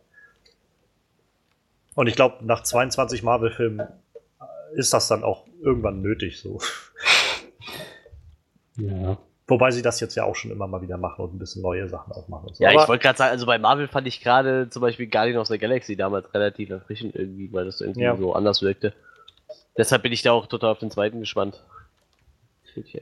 Und 1.95 2.08
ich 2.08 2.16
glaube, 2.16 2.38
nach 2.45 2.64
22 2.64 3.24
Marvel-Filmen 3.24 3.86
ist 4.74 4.93
das 4.93 5.10
dann 5.10 5.24
auch 5.24 5.45
irgendwann 5.62 6.01
nötig 6.01 6.39
so. 6.39 6.59
Ja. 8.78 9.18
Wobei 9.47 9.72
sie 9.72 9.82
das 9.82 9.99
jetzt 9.99 10.16
ja 10.16 10.24
auch 10.24 10.36
schon 10.36 10.49
immer 10.49 10.66
mal 10.66 10.82
wieder 10.82 10.97
machen 10.97 11.26
und 11.26 11.34
ein 11.36 11.39
bisschen 11.39 11.62
neue 11.62 11.89
Sachen 11.89 12.14
auch 12.14 12.30
machen. 12.30 12.53
So. 12.53 12.64
Ja, 12.64 12.72
ich 12.72 12.88
wollte 12.88 13.03
gerade 13.03 13.18
sagen, 13.18 13.32
also 13.32 13.45
bei 13.45 13.59
Marvel 13.59 13.89
fand 13.89 14.07
ich 14.07 14.22
gerade 14.22 14.70
zum 14.70 14.82
Beispiel 14.82 15.07
Guardian 15.07 15.38
of 15.38 15.47
the 15.47 15.57
Galaxy 15.57 15.97
damals 15.97 16.34
relativ 16.34 16.70
erfrischend 16.70 17.16
irgendwie, 17.16 17.51
weil 17.51 17.66
das 17.66 17.82
irgendwie 17.82 18.03
ja. 18.03 18.16
so 18.16 18.34
anders 18.34 18.62
wirkte. 18.62 18.93
Deshalb 19.78 20.03
bin 20.03 20.14
ich 20.14 20.22
da 20.22 20.32
auch 20.32 20.47
total 20.47 20.72
auf 20.72 20.80
den 20.80 20.89
zweiten 20.89 21.20
gespannt. 21.20 21.62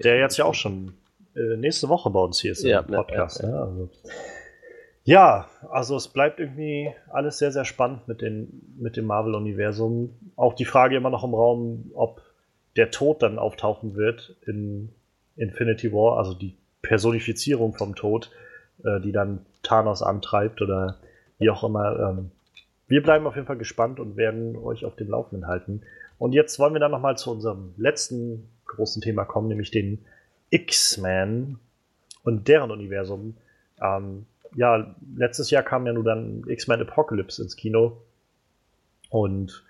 Der 0.03 0.17
jetzt 0.17 0.37
ja 0.37 0.45
auch 0.45 0.55
schon 0.55 0.93
äh, 1.35 1.55
nächste 1.55 1.87
Woche 1.87 2.09
bei 2.09 2.19
uns 2.19 2.39
hier 2.39 2.53
ist 2.53 2.63
ja, 2.63 2.79
im 2.79 2.87
Podcast. 2.87 3.43
Ja, 3.43 3.49
ja. 3.49 3.53
Ne? 3.53 3.61
Also. 3.61 3.89
ja, 5.03 5.49
also 5.69 5.95
es 5.97 6.07
bleibt 6.07 6.39
irgendwie 6.39 6.91
alles 7.09 7.37
sehr, 7.37 7.51
sehr 7.51 7.65
spannend 7.65 8.07
mit, 8.07 8.21
den, 8.21 8.75
mit 8.79 8.97
dem 8.97 9.05
Marvel-Universum. 9.05 10.15
Auch 10.35 10.53
die 10.53 10.65
Frage 10.65 10.95
immer 10.95 11.11
noch 11.11 11.23
im 11.23 11.35
Raum, 11.35 11.91
ob 11.93 12.23
der 12.75 12.91
Tod 12.91 13.21
dann 13.21 13.39
auftauchen 13.39 13.95
wird 13.95 14.35
in 14.45 14.89
Infinity 15.35 15.91
War, 15.91 16.17
also 16.17 16.33
die 16.33 16.55
Personifizierung 16.81 17.73
vom 17.73 17.95
Tod, 17.95 18.31
äh, 18.83 18.99
die 18.99 19.11
dann 19.11 19.45
Thanos 19.63 20.01
antreibt 20.01 20.61
oder 20.61 20.97
wie 21.37 21.49
auch 21.49 21.63
immer. 21.63 21.99
Ähm, 21.99 22.31
wir 22.87 23.03
bleiben 23.03 23.27
auf 23.27 23.35
jeden 23.35 23.47
Fall 23.47 23.57
gespannt 23.57 23.99
und 23.99 24.17
werden 24.17 24.55
euch 24.55 24.85
auf 24.85 24.95
dem 24.95 25.09
Laufenden 25.09 25.47
halten. 25.47 25.81
Und 26.17 26.33
jetzt 26.33 26.59
wollen 26.59 26.73
wir 26.73 26.79
dann 26.79 26.91
nochmal 26.91 27.17
zu 27.17 27.31
unserem 27.31 27.73
letzten 27.77 28.49
großen 28.65 29.01
Thema 29.01 29.25
kommen, 29.25 29.47
nämlich 29.47 29.71
den 29.71 29.99
X-Men 30.49 31.59
und 32.23 32.47
deren 32.47 32.71
Universum. 32.71 33.35
Ähm, 33.81 34.25
ja, 34.55 34.95
letztes 35.15 35.49
Jahr 35.51 35.63
kam 35.63 35.85
ja 35.85 35.93
nur 35.93 36.03
dann 36.03 36.43
X-Men 36.47 36.81
Apocalypse 36.81 37.41
ins 37.41 37.55
Kino 37.55 38.01
und 39.09 39.63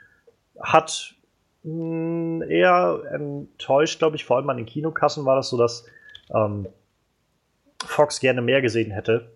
hat 0.59 1.15
hm, 1.63 2.43
eher 2.43 3.01
enttäuscht, 3.11 3.99
glaube 3.99 4.15
ich. 4.15 4.25
Vor 4.25 4.37
allem 4.37 4.49
an 4.49 4.57
den 4.57 4.65
Kinokassen 4.65 5.25
war 5.25 5.35
das 5.35 5.49
so, 5.49 5.57
dass 5.57 5.85
ähm, 6.33 6.67
Fox 7.85 8.19
gerne 8.19 8.41
mehr 8.41 8.61
gesehen 8.61 8.91
hätte, 8.91 9.31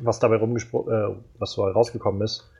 was 0.00 0.18
dabei 0.18 0.36
äh, 0.36 1.16
was 1.38 1.52
so 1.52 1.64
rausgekommen 1.64 2.22
ist. 2.22 2.50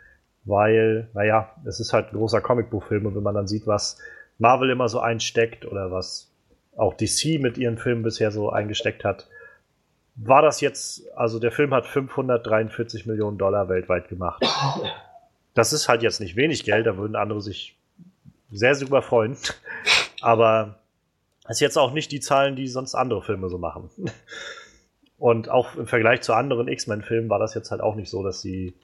Weil, 0.44 1.08
naja, 1.14 1.54
es 1.64 1.78
ist 1.78 1.92
halt 1.92 2.08
ein 2.12 2.16
großer 2.16 2.40
Comicbuchfilm 2.40 3.06
und 3.06 3.14
wenn 3.14 3.22
man 3.22 3.34
dann 3.34 3.46
sieht, 3.46 3.66
was 3.66 3.98
Marvel 4.38 4.70
immer 4.70 4.88
so 4.88 4.98
einsteckt 4.98 5.64
oder 5.64 5.92
was 5.92 6.32
auch 6.76 6.94
DC 6.94 7.40
mit 7.40 7.58
ihren 7.58 7.78
Filmen 7.78 8.02
bisher 8.02 8.32
so 8.32 8.50
eingesteckt 8.50 9.04
hat, 9.04 9.28
war 10.16 10.42
das 10.42 10.60
jetzt, 10.60 11.04
also 11.16 11.38
der 11.38 11.52
Film 11.52 11.72
hat 11.72 11.86
543 11.86 13.06
Millionen 13.06 13.38
Dollar 13.38 13.68
weltweit 13.68 14.08
gemacht. 14.08 14.44
Das 15.54 15.74
ist 15.74 15.88
halt 15.88 16.02
jetzt 16.02 16.18
nicht 16.18 16.34
wenig 16.34 16.64
Geld, 16.64 16.86
da 16.86 16.96
würden 16.96 17.14
andere 17.14 17.42
sich 17.42 17.78
sehr, 18.52 18.74
sehr 18.74 18.88
überfreuen. 18.88 19.36
Aber 20.20 20.78
es 21.44 21.56
ist 21.56 21.60
jetzt 21.60 21.78
auch 21.78 21.92
nicht 21.92 22.12
die 22.12 22.20
Zahlen, 22.20 22.56
die 22.56 22.68
sonst 22.68 22.94
andere 22.94 23.22
Filme 23.22 23.48
so 23.48 23.58
machen. 23.58 23.90
Und 25.18 25.48
auch 25.48 25.76
im 25.76 25.86
Vergleich 25.86 26.22
zu 26.22 26.34
anderen 26.34 26.66
X-Men-Filmen 26.66 27.30
war 27.30 27.38
das 27.38 27.54
jetzt 27.54 27.70
halt 27.70 27.80
auch 27.80 27.94
nicht 27.94 28.10
so, 28.10 28.24
dass 28.24 28.40
sie, 28.40 28.74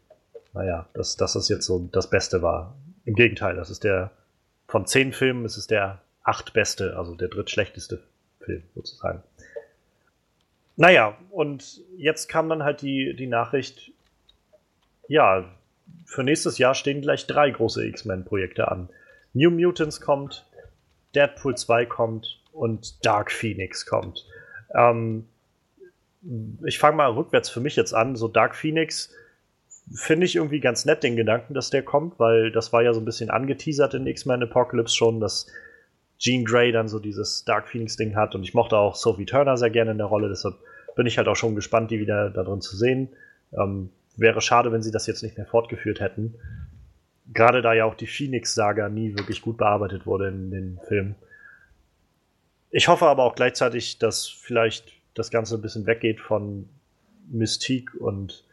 naja, 0.53 0.87
dass, 0.95 1.16
dass 1.16 1.33
das 1.33 1.49
jetzt 1.49 1.66
so 1.66 1.89
das 1.91 2.11
Beste 2.11 2.43
war. 2.43 2.77
Im 3.05 3.14
Gegenteil, 3.14 3.57
das 3.57 3.71
ist 3.71 3.83
der, 3.83 4.12
von 4.69 4.87
zehn 4.87 5.12
Filmen 5.12 5.45
ist 5.45 5.57
es 5.57 5.66
der 5.66 6.01
acht 6.23 6.53
beste, 6.53 6.97
also 6.97 7.16
der 7.16 7.29
drittschlechteste 7.29 8.03
Film 8.41 8.62
sozusagen. 8.75 9.23
Naja, 10.77 11.16
und 11.31 11.81
jetzt 11.97 12.29
kam 12.29 12.49
dann 12.49 12.62
halt 12.62 12.83
die, 12.83 13.16
die 13.16 13.27
Nachricht, 13.27 13.91
ja, 15.09 15.45
für 16.05 16.23
nächstes 16.23 16.59
Jahr 16.59 16.75
stehen 16.75 17.01
gleich 17.01 17.27
drei 17.27 17.51
große 17.51 17.85
X-Men-Projekte 17.85 18.71
an. 18.71 18.89
New 19.39 19.51
Mutants 19.51 20.01
kommt, 20.01 20.45
Deadpool 21.14 21.57
2 21.57 21.86
kommt 21.86 22.41
und 22.53 23.07
Dark 23.07 23.30
Phoenix 23.30 23.86
kommt. 23.86 24.26
Ähm, 24.74 25.26
ich 26.64 26.78
fange 26.78 26.97
mal 26.97 27.12
rückwärts 27.12 27.49
für 27.49 27.61
mich 27.61 27.76
jetzt 27.76 27.95
an. 27.95 28.16
So 28.16 28.26
Dark 28.26 28.57
Phoenix 28.57 29.14
finde 29.95 30.26
ich 30.26 30.34
irgendwie 30.34 30.59
ganz 30.59 30.84
nett, 30.84 31.05
den 31.05 31.14
Gedanken, 31.14 31.55
dass 31.55 31.70
der 31.70 31.82
kommt, 31.82 32.18
weil 32.18 32.51
das 32.51 32.72
war 32.72 32.82
ja 32.82 32.93
so 32.93 33.01
ein 33.01 33.05
bisschen 33.05 33.30
angeteasert 33.30 33.95
in 33.95 34.07
X-Men 34.07 34.43
Apocalypse 34.43 34.95
schon, 34.95 35.20
dass 35.20 35.47
Jean 36.18 36.45
Grey 36.45 36.72
dann 36.72 36.89
so 36.89 36.99
dieses 36.99 37.45
Dark 37.45 37.68
Phoenix-Ding 37.68 38.16
hat 38.16 38.34
und 38.34 38.43
ich 38.43 38.55
mochte 38.55 38.76
auch 38.76 38.97
Sophie 38.97 39.24
Turner 39.24 39.57
sehr 39.57 39.70
gerne 39.70 39.93
in 39.93 39.99
der 39.99 40.09
Rolle, 40.09 40.28
deshalb 40.28 40.57
bin 40.97 41.07
ich 41.07 41.16
halt 41.16 41.28
auch 41.28 41.36
schon 41.36 41.55
gespannt, 41.55 41.93
die 41.93 42.01
wieder 42.01 42.28
da 42.30 42.43
drin 42.43 42.61
zu 42.61 42.76
sehen. 42.76 43.11
Ähm, 43.53 43.91
wäre 44.16 44.41
schade, 44.41 44.72
wenn 44.72 44.82
sie 44.82 44.91
das 44.91 45.07
jetzt 45.07 45.22
nicht 45.22 45.36
mehr 45.36 45.47
fortgeführt 45.47 46.01
hätten. 46.01 46.34
Gerade 47.33 47.62
da 47.62 47.74
ja 47.74 47.85
auch 47.85 47.95
die 47.95 48.07
Phoenix-Saga 48.07 48.89
nie 48.89 49.16
wirklich 49.16 49.43
gut 49.43 49.59
bearbeitet 49.59 50.07
wurde 50.07 50.29
in 50.29 50.51
den 50.51 50.81
Filmen. 50.87 51.14
Ich 52.70 52.89
hoffe 52.89 53.07
aber 53.07 53.24
auch 53.24 53.35
gleichzeitig, 53.35 53.99
dass 53.99 54.26
vielleicht 54.26 54.93
das 55.14 55.31
Ganze 55.31 55.57
ein 55.57 55.62
bisschen 55.62 55.87
weggeht 55.87 56.20
von 56.20 56.68
Mystique 57.31 57.95
und 57.99 58.45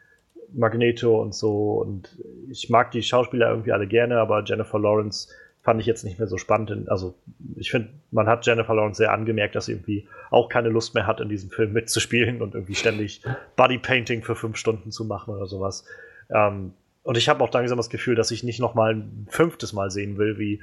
Magneto 0.53 1.21
und 1.21 1.33
so. 1.33 1.73
Und 1.73 2.17
ich 2.49 2.69
mag 2.69 2.91
die 2.91 3.03
Schauspieler 3.03 3.49
irgendwie 3.49 3.71
alle 3.71 3.87
gerne, 3.87 4.19
aber 4.19 4.43
Jennifer 4.43 4.79
Lawrence 4.79 5.29
fand 5.61 5.81
ich 5.81 5.87
jetzt 5.87 6.03
nicht 6.03 6.19
mehr 6.19 6.27
so 6.27 6.37
spannend. 6.37 6.89
Also 6.89 7.15
ich 7.55 7.71
finde, 7.71 7.89
man 8.11 8.27
hat 8.27 8.45
Jennifer 8.45 8.75
Lawrence 8.75 8.97
sehr 8.97 9.11
angemerkt, 9.11 9.55
dass 9.55 9.65
sie 9.65 9.73
irgendwie 9.73 10.07
auch 10.29 10.47
keine 10.47 10.69
Lust 10.69 10.93
mehr 10.93 11.07
hat, 11.07 11.19
in 11.19 11.29
diesem 11.29 11.49
Film 11.49 11.73
mitzuspielen 11.73 12.41
und 12.41 12.53
irgendwie 12.53 12.75
ständig 12.75 13.21
Bodypainting 13.55 14.21
für 14.21 14.35
fünf 14.35 14.57
Stunden 14.57 14.91
zu 14.91 15.05
machen 15.05 15.33
oder 15.33 15.47
sowas. 15.47 15.85
Ähm, 16.29 16.73
und 17.05 17.17
ich 17.17 17.29
habe 17.29 17.43
auch 17.43 17.53
langsam 17.53 17.77
das 17.77 17.91
Gefühl, 17.91 18.15
dass 18.15 18.31
ich 18.31 18.43
nicht 18.43 18.59
noch 18.59 18.73
mal 18.73 18.95
ein 18.95 19.27
fünftes 19.29 19.73
Mal 19.73 19.91
sehen 19.91 20.17
will, 20.17 20.39
wie, 20.39 20.59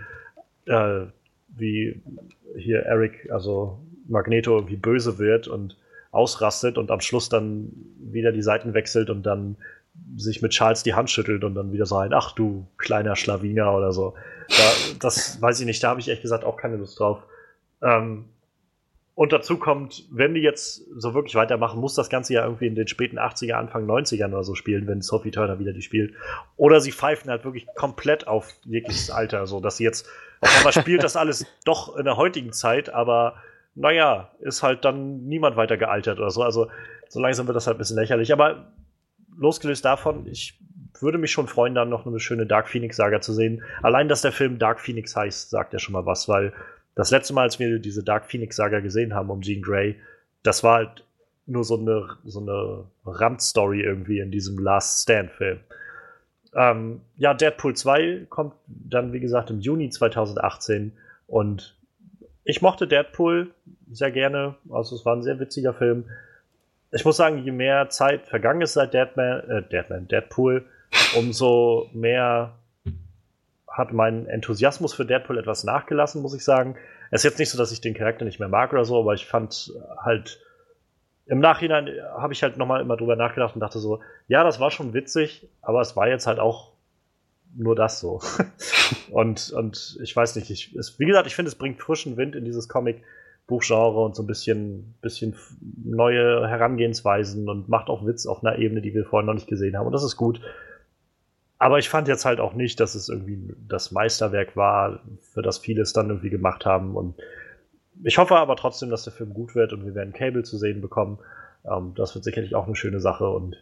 äh, 0.66 1.07
wie 1.49 2.03
hier 2.57 2.80
Eric, 2.80 3.30
also 3.30 3.78
Magneto, 4.09 4.57
irgendwie 4.57 4.76
böse 4.76 5.18
wird 5.18 5.47
und 5.47 5.76
ausrastet 6.11 6.78
und 6.78 6.90
am 6.90 7.01
Schluss 7.01 7.28
dann 7.28 7.70
wieder 8.01 8.32
die 8.32 8.43
Seiten 8.43 8.74
wechselt 8.74 9.09
und 9.09 9.22
dann 9.22 9.57
sich 10.16 10.43
mit 10.43 10.51
Charles 10.51 10.82
die 10.82 10.95
Hand 10.95 11.11
schüttelt 11.11 11.45
und 11.45 11.55
dann 11.55 11.70
wieder 11.70 11.86
so 11.86 11.97
ach 11.97 12.32
du 12.32 12.66
kleiner 12.76 13.14
Schlawiner 13.14 13.72
oder 13.72 13.93
so. 13.93 14.14
Da, 14.49 14.97
das 14.99 15.40
weiß 15.40 15.61
ich 15.61 15.66
nicht, 15.66 15.80
da 15.84 15.90
habe 15.90 16.01
ich 16.01 16.09
ehrlich 16.09 16.22
gesagt 16.22 16.43
auch 16.43 16.57
keine 16.57 16.76
Lust 16.76 16.99
drauf. 16.99 17.22
Ähm, 17.82 18.24
und 19.14 19.32
dazu 19.32 19.58
kommt, 19.58 20.06
wenn 20.10 20.34
die 20.34 20.40
jetzt 20.40 20.86
so 20.96 21.12
wirklich 21.12 21.34
weitermachen, 21.34 21.80
muss 21.80 21.94
das 21.94 22.08
Ganze 22.08 22.32
ja 22.32 22.44
irgendwie 22.44 22.66
in 22.66 22.74
den 22.74 22.88
späten 22.88 23.18
80er, 23.18 23.54
Anfang 23.54 23.86
90ern 23.86 24.28
oder 24.28 24.42
so 24.42 24.54
spielen, 24.54 24.86
wenn 24.86 25.02
Sophie 25.02 25.30
Turner 25.30 25.58
wieder 25.58 25.74
die 25.74 25.82
spielt. 25.82 26.14
Oder 26.56 26.80
sie 26.80 26.92
pfeifen 26.92 27.30
halt 27.30 27.44
wirklich 27.44 27.66
komplett 27.74 28.26
auf 28.26 28.54
jegliches 28.64 29.10
Alter, 29.10 29.46
so 29.46 29.60
dass 29.60 29.76
sie 29.76 29.84
jetzt 29.84 30.08
einmal 30.40 30.72
spielt 30.72 31.02
das 31.02 31.16
alles 31.16 31.46
doch 31.64 31.96
in 31.96 32.04
der 32.04 32.16
heutigen 32.16 32.52
Zeit, 32.52 32.88
aber 32.88 33.34
naja, 33.74 34.30
ist 34.40 34.62
halt 34.62 34.84
dann 34.84 35.24
niemand 35.26 35.56
weiter 35.56 35.76
gealtert 35.76 36.18
oder 36.18 36.30
so. 36.30 36.42
Also 36.42 36.68
so 37.08 37.20
langsam 37.20 37.46
wird 37.46 37.56
das 37.56 37.66
halt 37.66 37.76
ein 37.76 37.78
bisschen 37.78 37.98
lächerlich. 37.98 38.32
Aber 38.32 38.72
losgelöst 39.36 39.84
davon, 39.84 40.26
ich 40.26 40.58
würde 41.00 41.18
mich 41.18 41.32
schon 41.32 41.48
freuen, 41.48 41.74
dann 41.74 41.88
noch 41.88 42.06
eine 42.06 42.20
schöne 42.20 42.46
Dark 42.46 42.68
Phoenix-Saga 42.68 43.20
zu 43.20 43.32
sehen. 43.32 43.62
Allein, 43.82 44.08
dass 44.08 44.22
der 44.22 44.32
Film 44.32 44.58
Dark 44.58 44.80
Phoenix 44.80 45.16
heißt, 45.16 45.50
sagt 45.50 45.72
ja 45.72 45.78
schon 45.78 45.92
mal 45.92 46.06
was, 46.06 46.28
weil 46.28 46.52
das 46.95 47.11
letzte 47.11 47.34
Mal, 47.34 47.43
als 47.43 47.59
wir 47.59 47.78
diese 47.78 48.03
Dark 48.03 48.30
Phoenix-Saga 48.30 48.80
gesehen 48.80 49.14
haben 49.14 49.30
um 49.30 49.40
Jean 49.40 49.62
Grey, 49.62 49.97
das 50.43 50.62
war 50.62 50.76
halt 50.76 51.05
nur 51.47 51.64
so 51.64 51.78
eine, 51.78 52.09
so 52.24 52.40
eine 52.40 52.84
Randstory 53.05 53.80
irgendwie 53.80 54.18
in 54.18 54.30
diesem 54.30 54.59
Last 54.59 55.03
Stand-Film. 55.03 55.61
Ähm, 56.55 57.01
ja, 57.16 57.34
Deadpool 57.34 57.74
2 57.74 58.26
kommt 58.28 58.55
dann, 58.66 59.12
wie 59.12 59.20
gesagt, 59.20 59.51
im 59.51 59.61
Juni 59.61 59.88
2018 59.88 60.93
und 61.26 61.76
ich 62.45 62.61
mochte 62.61 62.86
Deadpool 62.86 63.51
sehr 63.90 64.11
gerne. 64.11 64.57
Also, 64.70 64.97
es 64.97 65.05
war 65.05 65.16
ein 65.16 65.22
sehr 65.22 65.38
witziger 65.38 65.72
Film. 65.72 66.05
Ich 66.90 67.05
muss 67.05 67.16
sagen, 67.16 67.38
je 67.38 67.53
mehr 67.53 67.88
Zeit 67.88 68.26
vergangen 68.26 68.61
ist 68.61 68.74
seit 68.74 68.93
Deadman, 68.93 69.49
äh, 69.49 69.62
Deadman, 69.62 70.09
Deadpool, 70.09 70.66
umso 71.16 71.88
mehr 71.95 72.55
hat 73.72 73.92
mein 73.92 74.26
Enthusiasmus 74.26 74.94
für 74.94 75.04
Deadpool 75.04 75.38
etwas 75.38 75.64
nachgelassen, 75.64 76.22
muss 76.22 76.34
ich 76.34 76.44
sagen. 76.44 76.76
Es 77.10 77.20
ist 77.20 77.30
jetzt 77.30 77.38
nicht 77.38 77.50
so, 77.50 77.58
dass 77.58 77.72
ich 77.72 77.80
den 77.80 77.94
Charakter 77.94 78.24
nicht 78.24 78.38
mehr 78.38 78.48
mag 78.48 78.72
oder 78.72 78.84
so, 78.84 79.00
aber 79.00 79.14
ich 79.14 79.26
fand 79.26 79.72
halt 79.98 80.40
im 81.26 81.40
Nachhinein 81.40 81.88
habe 82.16 82.32
ich 82.32 82.42
halt 82.42 82.56
nochmal 82.56 82.80
immer 82.80 82.96
drüber 82.96 83.16
nachgedacht 83.16 83.54
und 83.54 83.60
dachte 83.60 83.78
so, 83.78 84.00
ja, 84.28 84.44
das 84.44 84.60
war 84.60 84.70
schon 84.70 84.92
witzig, 84.92 85.48
aber 85.62 85.80
es 85.80 85.96
war 85.96 86.08
jetzt 86.08 86.26
halt 86.26 86.38
auch 86.38 86.72
nur 87.54 87.76
das 87.76 88.00
so. 88.00 88.20
und, 89.10 89.50
und 89.52 89.98
ich 90.02 90.14
weiß 90.14 90.36
nicht, 90.36 90.50
ich, 90.50 90.74
es, 90.74 90.98
wie 90.98 91.06
gesagt, 91.06 91.26
ich 91.26 91.36
finde, 91.36 91.48
es 91.48 91.54
bringt 91.54 91.80
frischen 91.80 92.16
Wind 92.16 92.34
in 92.34 92.44
dieses 92.44 92.68
Comic. 92.68 93.02
Buchgenre 93.46 94.00
und 94.00 94.14
so 94.14 94.22
ein 94.22 94.26
bisschen, 94.26 94.94
bisschen 95.02 95.34
neue 95.84 96.48
Herangehensweisen 96.48 97.48
und 97.48 97.68
macht 97.68 97.88
auch 97.88 98.06
Witz 98.06 98.26
auf 98.26 98.44
einer 98.44 98.58
Ebene, 98.58 98.80
die 98.80 98.94
wir 98.94 99.04
vorher 99.04 99.26
noch 99.26 99.34
nicht 99.34 99.48
gesehen 99.48 99.76
haben. 99.76 99.86
Und 99.86 99.92
das 99.92 100.04
ist 100.04 100.16
gut. 100.16 100.40
Aber 101.62 101.78
ich 101.78 101.88
fand 101.88 102.08
jetzt 102.08 102.24
halt 102.24 102.40
auch 102.40 102.54
nicht, 102.54 102.80
dass 102.80 102.96
es 102.96 103.08
irgendwie 103.08 103.38
das 103.68 103.92
Meisterwerk 103.92 104.56
war, 104.56 104.98
für 105.20 105.42
das 105.42 105.58
viele 105.58 105.82
es 105.82 105.92
dann 105.92 106.08
irgendwie 106.08 106.28
gemacht 106.28 106.66
haben. 106.66 106.96
Und 106.96 107.14
ich 108.02 108.18
hoffe 108.18 108.34
aber 108.34 108.56
trotzdem, 108.56 108.90
dass 108.90 109.04
der 109.04 109.12
Film 109.12 109.32
gut 109.32 109.54
wird 109.54 109.72
und 109.72 109.86
wir 109.86 109.94
werden 109.94 110.12
Cable 110.12 110.42
zu 110.42 110.58
sehen 110.58 110.80
bekommen. 110.80 111.20
Ähm, 111.64 111.92
das 111.94 112.16
wird 112.16 112.24
sicherlich 112.24 112.56
auch 112.56 112.66
eine 112.66 112.74
schöne 112.74 112.98
Sache. 112.98 113.28
Und 113.28 113.54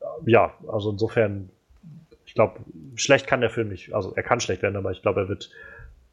äh, 0.00 0.30
ja, 0.30 0.54
also 0.68 0.92
insofern, 0.92 1.50
ich 2.24 2.34
glaube, 2.34 2.60
schlecht 2.94 3.26
kann 3.26 3.40
der 3.40 3.50
Film 3.50 3.68
nicht. 3.68 3.92
Also 3.92 4.14
er 4.14 4.22
kann 4.22 4.38
schlecht 4.38 4.62
werden, 4.62 4.76
aber 4.76 4.92
ich 4.92 5.02
glaube, 5.02 5.22
er 5.22 5.28
wird, 5.28 5.50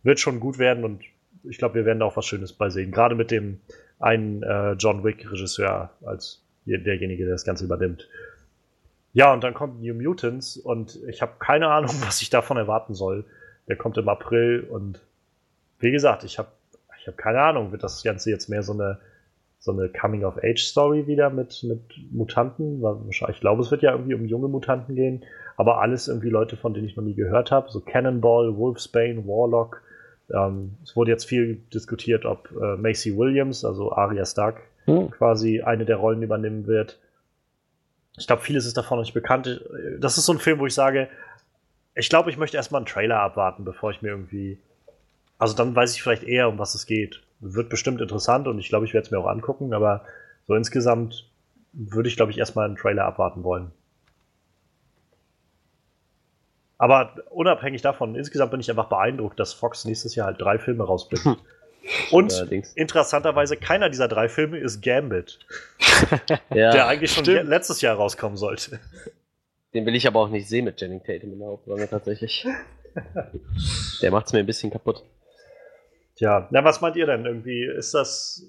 wird 0.02 0.20
schon 0.20 0.40
gut 0.40 0.58
werden 0.58 0.84
und 0.84 1.04
ich 1.44 1.60
glaube, 1.60 1.76
wir 1.76 1.86
werden 1.86 2.00
da 2.00 2.06
auch 2.08 2.18
was 2.18 2.26
Schönes 2.26 2.52
bei 2.52 2.72
sehen. 2.72 2.92
Gerade 2.92 3.14
mit 3.14 3.30
dem 3.30 3.60
einen 4.00 4.42
äh, 4.42 4.72
John 4.72 5.04
Wick-Regisseur 5.04 5.92
als 6.04 6.42
derjenige, 6.66 7.26
der 7.26 7.34
das 7.34 7.46
Ganze 7.46 7.66
übernimmt. 7.66 8.08
Ja, 9.14 9.34
und 9.34 9.44
dann 9.44 9.54
kommt 9.54 9.82
New 9.82 9.94
Mutants 9.94 10.58
und 10.58 11.00
ich 11.08 11.22
habe 11.22 11.34
keine 11.40 11.68
Ahnung, 11.68 11.92
was 12.06 12.22
ich 12.22 12.30
davon 12.30 12.58
erwarten 12.58 12.94
soll. 12.94 13.26
Der 13.68 13.76
kommt 13.76 13.98
im 13.98 14.10
April 14.10 14.68
und 14.70 15.02
wie 15.80 15.92
gesagt, 15.92 16.24
ich 16.24 16.38
habe 16.40 16.50
ich 17.00 17.08
hab 17.08 17.18
keine 17.18 17.42
Ahnung, 17.42 17.72
wird 17.72 17.84
das 17.84 18.04
Ganze 18.04 18.30
jetzt 18.30 18.48
mehr 18.48 18.62
so 18.62 18.74
eine, 18.74 19.00
so 19.60 19.72
eine 19.72 19.90
Coming-of-Age-Story 19.90 21.08
wieder 21.08 21.32
mit, 21.32 21.64
mit 21.64 21.82
Mutanten? 22.12 22.84
Ich 23.10 23.40
glaube, 23.40 23.62
es 23.62 23.72
wird 23.72 23.82
ja 23.82 23.92
irgendwie 23.92 24.14
um 24.14 24.26
junge 24.26 24.48
Mutanten 24.48 24.96
gehen, 24.96 25.24
aber 25.58 25.82
alles 25.82 26.08
irgendwie 26.08 26.30
Leute, 26.30 26.58
von 26.58 26.74
denen 26.74 26.86
ich 26.86 26.96
noch 26.96 27.04
nie 27.04 27.16
gehört 27.16 27.50
habe. 27.50 27.72
So 27.72 27.80
Cannonball, 27.80 28.56
Wolfsbane, 28.56 29.26
Warlock. 29.26 29.82
Ähm, 30.32 30.78
es 30.84 30.96
wurde 30.96 31.12
jetzt 31.12 31.26
viel 31.26 31.62
diskutiert, 31.74 32.26
ob 32.26 32.52
äh, 32.52 32.78
Macy 32.78 33.18
Williams, 33.18 33.66
also 33.66 33.92
Arya 33.92 34.26
Stark, 34.26 34.62
hm. 34.86 35.10
quasi 35.10 35.62
eine 35.62 35.86
der 35.86 35.98
Rollen 35.98 36.22
übernehmen 36.22 36.68
wird. 36.68 37.00
Ich 38.22 38.28
glaube, 38.28 38.44
vieles 38.44 38.68
ist 38.68 38.78
davon 38.78 39.00
noch 39.00 39.04
nicht 39.04 39.16
bekannt. 39.16 39.66
Das 40.00 40.20
ist 40.20 40.28
so 40.28 40.34
ein 40.34 40.38
Film, 40.38 40.60
wo 40.60 40.68
ich 40.68 40.76
sage, 40.76 41.10
ich 41.96 42.08
glaube, 42.08 42.30
ich 42.30 42.38
möchte 42.38 42.56
erstmal 42.56 42.78
einen 42.80 42.86
Trailer 42.86 43.20
abwarten, 43.20 43.66
bevor 43.66 43.90
ich 43.90 44.04
mir 44.04 44.10
irgendwie. 44.10 44.60
Also 45.40 45.56
dann 45.56 45.76
weiß 45.76 45.96
ich 45.96 46.04
vielleicht 46.04 46.22
eher, 46.22 46.48
um 46.48 46.60
was 46.60 46.76
es 46.76 46.86
geht. 46.86 47.24
Wird 47.40 47.70
bestimmt 47.70 48.00
interessant 48.00 48.48
und 48.48 48.60
ich 48.60 48.70
glaube, 48.70 48.86
ich 48.86 48.94
werde 48.94 49.06
es 49.06 49.12
mir 49.12 49.18
auch 49.18 49.26
angucken, 49.26 49.74
aber 49.74 50.06
so 50.46 50.54
insgesamt 50.54 51.32
würde 51.74 52.10
ich, 52.10 52.16
glaube 52.16 52.32
ich, 52.32 52.38
erstmal 52.38 52.66
einen 52.66 52.76
Trailer 52.76 53.06
abwarten 53.06 53.44
wollen. 53.44 53.72
Aber 56.78 57.16
unabhängig 57.32 57.82
davon, 57.82 58.14
insgesamt 58.14 58.52
bin 58.52 58.60
ich 58.60 58.70
einfach 58.70 58.90
beeindruckt, 58.90 59.40
dass 59.40 59.54
Fox 59.54 59.84
nächstes 59.86 60.14
Jahr 60.14 60.28
halt 60.28 60.40
drei 60.40 60.60
Filme 60.60 60.84
rausbringt. 60.84 61.40
Und 62.12 62.34
Allerdings. 62.34 62.74
interessanterweise, 62.74 63.58
keiner 63.58 63.90
dieser 63.90 64.08
drei 64.08 64.30
Filme 64.30 64.60
ist 64.60 64.82
Gambit. 64.82 65.40
ja, 66.50 66.72
der 66.72 66.88
eigentlich 66.88 67.12
schon 67.12 67.26
stimmt. 67.26 67.50
letztes 67.50 67.82
Jahr 67.82 67.96
rauskommen 67.96 68.38
sollte. 68.38 68.80
Den 69.74 69.86
will 69.86 69.96
ich 69.96 70.08
aber 70.08 70.20
auch 70.20 70.30
nicht 70.30 70.48
sehen 70.48 70.66
mit 70.66 70.80
Jenning 70.80 71.04
Tatum 71.04 71.34
in 71.34 71.40
der 71.40 71.48
Hauptrolle 71.48 71.90
tatsächlich. 71.90 72.46
der 74.02 74.12
macht's 74.12 74.34
mir 74.34 74.40
ein 74.40 74.46
bisschen 74.46 74.72
kaputt. 74.72 75.04
Tja, 76.18 76.48
na, 76.52 76.64
was 76.64 76.82
meint 76.82 76.98
ihr 76.98 77.06
denn 77.06 77.26
irgendwie? 77.26 77.64
Ist 77.66 77.94
das. 77.94 78.44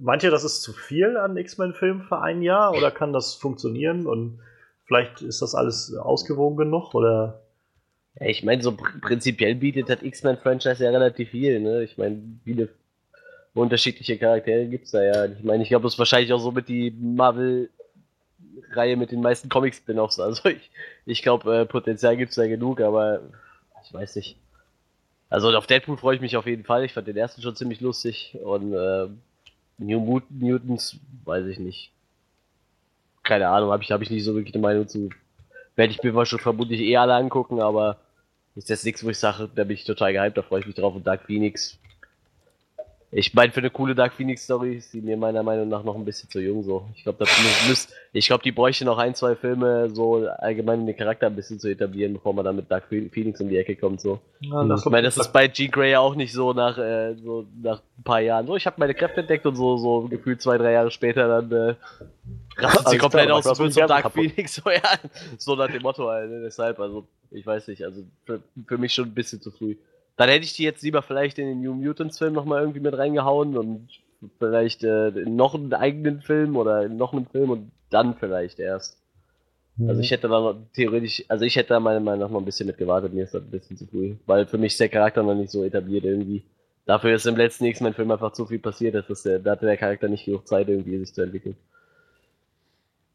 Meint 0.00 0.22
ihr, 0.22 0.30
das 0.30 0.44
ist 0.44 0.62
zu 0.62 0.72
viel 0.72 1.16
an 1.16 1.36
X-Men-Filmen 1.36 2.02
für 2.02 2.20
ein 2.20 2.42
Jahr 2.42 2.76
oder 2.76 2.90
kann 2.90 3.12
das 3.12 3.34
funktionieren 3.34 4.06
und 4.06 4.40
vielleicht 4.84 5.20
ist 5.22 5.42
das 5.42 5.54
alles 5.54 5.94
ausgewogen 5.96 6.56
genug 6.56 6.94
oder 6.94 7.43
ja, 8.20 8.26
ich 8.26 8.44
meine, 8.44 8.62
so 8.62 8.72
pr 8.72 9.00
prinzipiell 9.00 9.54
bietet 9.56 9.88
das 9.88 10.02
X-Men-Franchise 10.02 10.84
ja 10.84 10.90
relativ 10.90 11.30
viel. 11.30 11.60
Ne? 11.60 11.82
Ich 11.82 11.98
meine, 11.98 12.20
viele 12.44 12.68
unterschiedliche 13.54 14.18
Charaktere 14.18 14.66
gibt 14.66 14.86
es 14.86 14.92
da 14.92 15.02
ja. 15.02 15.26
Ich 15.26 15.42
meine, 15.42 15.62
ich 15.62 15.68
glaube, 15.68 15.84
das 15.84 15.94
ist 15.94 15.98
wahrscheinlich 15.98 16.32
auch 16.32 16.38
so 16.38 16.52
mit 16.52 16.68
die 16.68 16.90
Marvel-Reihe 16.90 18.96
mit 18.96 19.12
den 19.12 19.20
meisten 19.20 19.48
Comic-Spin-Offs. 19.48 20.20
Also 20.20 20.48
ich, 20.48 20.70
ich 21.06 21.22
glaube, 21.22 21.60
äh, 21.60 21.66
Potenzial 21.66 22.16
gibt 22.16 22.30
es 22.30 22.36
da 22.36 22.46
genug, 22.46 22.80
aber 22.80 23.20
ich 23.84 23.92
weiß 23.92 24.16
nicht. 24.16 24.36
Also 25.30 25.50
auf 25.56 25.66
Deadpool 25.66 25.96
freue 25.96 26.16
ich 26.16 26.20
mich 26.20 26.36
auf 26.36 26.46
jeden 26.46 26.64
Fall. 26.64 26.84
Ich 26.84 26.92
fand 26.92 27.08
den 27.08 27.16
ersten 27.16 27.42
schon 27.42 27.56
ziemlich 27.56 27.80
lustig 27.80 28.38
und 28.44 28.72
äh, 28.72 29.08
New 29.78 29.98
Mut 29.98 30.24
Mutants 30.30 30.96
weiß 31.24 31.46
ich 31.46 31.58
nicht. 31.58 31.90
Keine 33.24 33.48
Ahnung, 33.48 33.72
habe 33.72 33.82
ich, 33.82 33.90
hab 33.90 34.02
ich 34.02 34.10
nicht 34.10 34.24
so 34.24 34.34
wirklich 34.34 34.54
eine 34.54 34.62
Meinung 34.62 34.86
zu. 34.86 35.10
Werde 35.74 35.92
ich 35.92 36.02
mir 36.02 36.14
wahrscheinlich 36.14 36.42
vermutlich 36.42 36.80
eh 36.80 36.96
alle 36.96 37.14
angucken, 37.14 37.60
aber 37.60 37.96
ist 38.54 38.68
jetzt 38.68 38.84
nichts, 38.84 39.04
wo 39.04 39.10
ich 39.10 39.18
sage, 39.18 39.48
da 39.54 39.64
bin 39.64 39.76
ich 39.76 39.84
total 39.84 40.12
gehypt, 40.12 40.36
da 40.36 40.42
freue 40.42 40.60
ich 40.60 40.66
mich 40.66 40.76
drauf. 40.76 40.94
Und 40.94 41.06
Dark 41.06 41.24
Phoenix. 41.24 41.78
Ich 43.16 43.32
meine, 43.32 43.52
für 43.52 43.60
eine 43.60 43.70
coole 43.70 43.94
Dark 43.94 44.12
Phoenix 44.12 44.42
Story 44.42 44.74
ist 44.74 44.90
sie 44.90 45.00
mir 45.00 45.16
meiner 45.16 45.44
Meinung 45.44 45.68
nach 45.68 45.84
noch 45.84 45.94
ein 45.94 46.04
bisschen 46.04 46.28
zu 46.28 46.40
jung 46.40 46.64
so. 46.64 46.88
Ich 46.96 47.04
glaube, 47.04 47.24
ich 48.12 48.26
glaube, 48.26 48.42
die 48.42 48.50
bräuchte 48.50 48.84
noch 48.84 48.98
ein, 48.98 49.14
zwei 49.14 49.36
Filme, 49.36 49.88
so 49.90 50.26
allgemein 50.26 50.80
um 50.80 50.86
den 50.86 50.96
Charakter 50.96 51.28
ein 51.28 51.36
bisschen 51.36 51.60
zu 51.60 51.68
etablieren, 51.68 52.14
bevor 52.14 52.34
man 52.34 52.44
dann 52.44 52.56
mit 52.56 52.68
Dark 52.68 52.88
Phoenix 52.88 53.40
um 53.40 53.48
die 53.48 53.56
Ecke 53.56 53.76
kommt, 53.76 54.00
so. 54.00 54.18
Ja, 54.40 54.64
ich 54.74 54.84
meine, 54.86 55.02
das 55.02 55.16
ist 55.16 55.32
bei 55.32 55.46
Jean 55.46 55.70
Grey 55.70 55.94
auch 55.94 56.16
nicht 56.16 56.32
so 56.32 56.52
nach, 56.52 56.76
äh, 56.76 57.14
so 57.14 57.46
nach 57.62 57.82
ein 57.98 58.02
paar 58.02 58.20
Jahren. 58.20 58.48
So, 58.48 58.56
ich 58.56 58.66
habe 58.66 58.76
meine 58.78 58.94
Kräfte 58.94 59.20
entdeckt 59.20 59.46
und 59.46 59.54
so, 59.54 59.76
so 59.76 60.08
gefühlt 60.08 60.42
zwei, 60.42 60.58
drei 60.58 60.72
Jahre 60.72 60.90
später 60.90 61.28
dann, 61.40 61.52
äh, 61.52 61.74
rastet 62.56 62.88
sie 62.88 62.98
komplett 62.98 63.30
aus 63.30 63.46
und 63.46 63.58
wird 63.60 63.74
so 63.74 63.86
Dark 63.86 64.02
kaputt. 64.02 64.32
Phoenix, 64.32 64.56
so, 64.56 64.68
ja, 64.68 64.82
so 65.38 65.54
nach 65.54 65.70
dem 65.70 65.82
Motto 65.82 66.10
ne? 66.10 66.42
deshalb, 66.42 66.80
also, 66.80 67.06
ich 67.30 67.46
weiß 67.46 67.68
nicht, 67.68 67.84
also 67.84 68.02
für, 68.26 68.40
für 68.66 68.76
mich 68.76 68.92
schon 68.92 69.04
ein 69.04 69.14
bisschen 69.14 69.40
zu 69.40 69.52
früh. 69.52 69.76
Dann 70.16 70.28
hätte 70.28 70.44
ich 70.44 70.54
die 70.54 70.62
jetzt 70.62 70.82
lieber 70.82 71.02
vielleicht 71.02 71.38
in 71.38 71.46
den 71.46 71.60
New 71.60 71.74
Mutants 71.74 72.18
Film 72.18 72.34
nochmal 72.34 72.60
irgendwie 72.60 72.80
mit 72.80 72.96
reingehauen 72.96 73.56
und 73.56 73.88
vielleicht 74.38 74.84
äh, 74.84 75.08
in 75.08 75.36
noch 75.36 75.54
einen 75.54 75.72
eigenen 75.72 76.20
Film 76.20 76.56
oder 76.56 76.84
in 76.84 76.96
noch 76.96 77.12
einen 77.12 77.26
Film 77.26 77.50
und 77.50 77.72
dann 77.90 78.14
vielleicht 78.14 78.58
erst. 78.58 78.98
Mhm. 79.76 79.88
Also 79.88 80.00
ich 80.00 80.10
hätte 80.10 80.28
da 80.28 80.40
noch 80.40 80.56
theoretisch, 80.72 81.24
also 81.28 81.44
ich 81.44 81.56
hätte 81.56 81.70
da 81.70 81.80
meiner 81.80 82.00
Meinung 82.00 82.20
nach 82.20 82.30
noch 82.30 82.40
ein 82.40 82.44
bisschen 82.44 82.66
mit 82.66 82.78
gewartet, 82.78 83.12
mir 83.12 83.24
ist 83.24 83.34
das 83.34 83.42
ein 83.42 83.50
bisschen 83.50 83.76
zu 83.76 83.86
früh, 83.86 84.14
weil 84.26 84.46
für 84.46 84.58
mich 84.58 84.72
ist 84.72 84.80
der 84.80 84.88
Charakter 84.88 85.22
noch 85.22 85.34
nicht 85.34 85.50
so 85.50 85.64
etabliert 85.64 86.04
irgendwie. 86.04 86.44
Dafür 86.86 87.14
ist 87.14 87.26
im 87.26 87.36
letzten 87.36 87.64
X-Men-Film 87.64 88.10
einfach 88.10 88.32
zu 88.32 88.46
viel 88.46 88.58
passiert, 88.58 88.94
dass 88.94 89.22
der, 89.22 89.38
da 89.38 89.52
hatte 89.52 89.66
der 89.66 89.78
Charakter 89.78 90.08
nicht 90.08 90.26
genug 90.26 90.46
Zeit 90.46 90.68
irgendwie 90.68 90.98
sich 90.98 91.14
zu 91.14 91.22
entwickeln. 91.22 91.56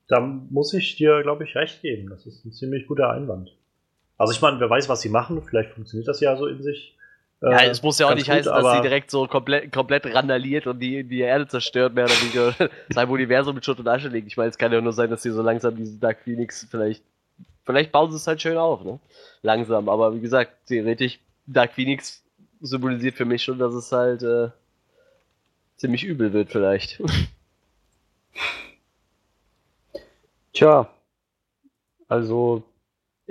Da 0.07 0.19
muss 0.21 0.73
ich 0.73 0.95
dir, 0.95 1.21
glaube 1.21 1.43
ich, 1.43 1.55
recht 1.55 1.83
geben. 1.83 2.09
Das 2.09 2.25
ist 2.25 2.43
ein 2.43 2.51
ziemlich 2.51 2.87
guter 2.87 3.11
Einwand. 3.11 3.55
Also 4.19 4.33
ich 4.33 4.41
meine, 4.41 4.59
wer 4.59 4.69
weiß, 4.69 4.89
was 4.89 5.01
sie 5.01 5.09
machen. 5.09 5.41
Vielleicht 5.41 5.71
funktioniert 5.71 6.07
das 6.07 6.19
ja 6.19 6.35
so 6.35 6.45
in 6.45 6.61
sich. 6.61 6.95
Äh, 7.41 7.51
ja, 7.51 7.63
es 7.63 7.81
muss 7.81 7.97
ja 7.99 8.07
auch 8.07 8.15
nicht 8.15 8.25
gut, 8.25 8.35
heißen, 8.35 8.51
dass 8.51 8.75
sie 8.75 8.81
direkt 8.81 9.09
so 9.09 9.27
komplett, 9.27 9.71
komplett 9.71 10.13
randaliert 10.13 10.67
und 10.67 10.79
die, 10.79 11.05
die 11.05 11.21
Erde 11.21 11.47
zerstört, 11.47 11.93
mehr 11.93 12.03
oder 12.03 12.15
weniger 12.15 12.53
sein 12.89 13.09
Universum 13.09 13.55
mit 13.55 13.63
Schutt 13.63 13.79
und 13.79 13.87
Asche 13.87 14.09
legt. 14.09 14.27
Ich 14.27 14.35
meine, 14.35 14.49
es 14.49 14.57
kann 14.57 14.73
ja 14.73 14.81
nur 14.81 14.91
sein, 14.91 15.09
dass 15.09 15.23
sie 15.23 15.31
so 15.31 15.41
langsam 15.41 15.77
diesen 15.77 16.01
Dark 16.01 16.19
Phoenix 16.19 16.67
vielleicht, 16.69 17.01
vielleicht 17.63 17.93
bauen 17.93 18.11
sie 18.11 18.17
es 18.17 18.27
halt 18.27 18.41
schön 18.41 18.57
auf, 18.57 18.83
ne? 18.83 18.99
Langsam. 19.41 19.87
Aber 19.87 20.13
wie 20.13 20.19
gesagt, 20.19 20.51
theoretisch, 20.67 21.17
Dark 21.47 21.71
Phoenix 21.71 22.21
symbolisiert 22.59 23.15
für 23.15 23.23
mich 23.23 23.41
schon, 23.41 23.57
dass 23.57 23.73
es 23.73 23.89
halt 23.89 24.21
äh, 24.21 24.49
ziemlich 25.77 26.03
übel 26.03 26.33
wird, 26.33 26.51
vielleicht. 26.51 27.01
Tja, 30.51 30.89
also 32.09 32.63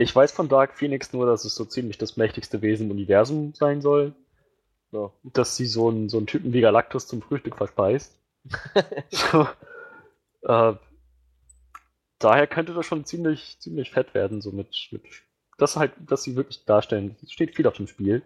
ich 0.00 0.14
weiß 0.14 0.30
von 0.30 0.48
Dark 0.48 0.78
Phoenix 0.78 1.12
nur, 1.12 1.26
dass 1.26 1.44
es 1.44 1.56
so 1.56 1.64
ziemlich 1.64 1.98
das 1.98 2.16
mächtigste 2.16 2.62
Wesen 2.62 2.86
im 2.86 2.92
Universum 2.92 3.52
sein 3.54 3.80
soll. 3.82 4.14
So. 4.92 5.12
Dass 5.24 5.56
sie 5.56 5.66
so 5.66 5.88
einen, 5.88 6.08
so 6.08 6.18
einen 6.18 6.28
Typen 6.28 6.52
wie 6.52 6.60
Galactus 6.60 7.08
zum 7.08 7.20
Frühstück 7.20 7.56
verspeist. 7.56 8.16
so, 9.10 9.48
äh, 10.42 10.74
daher 12.20 12.46
könnte 12.46 12.74
das 12.74 12.86
schon 12.86 13.06
ziemlich, 13.06 13.58
ziemlich 13.58 13.90
fett 13.90 14.14
werden, 14.14 14.40
so 14.40 14.52
mit, 14.52 14.68
mit 14.92 15.02
das 15.58 15.76
halt, 15.76 15.92
dass 15.98 16.22
sie 16.22 16.36
wirklich 16.36 16.64
darstellen. 16.64 17.16
Es 17.20 17.32
steht 17.32 17.56
viel 17.56 17.66
auf 17.66 17.74
dem 17.74 17.88
Spiel. 17.88 18.22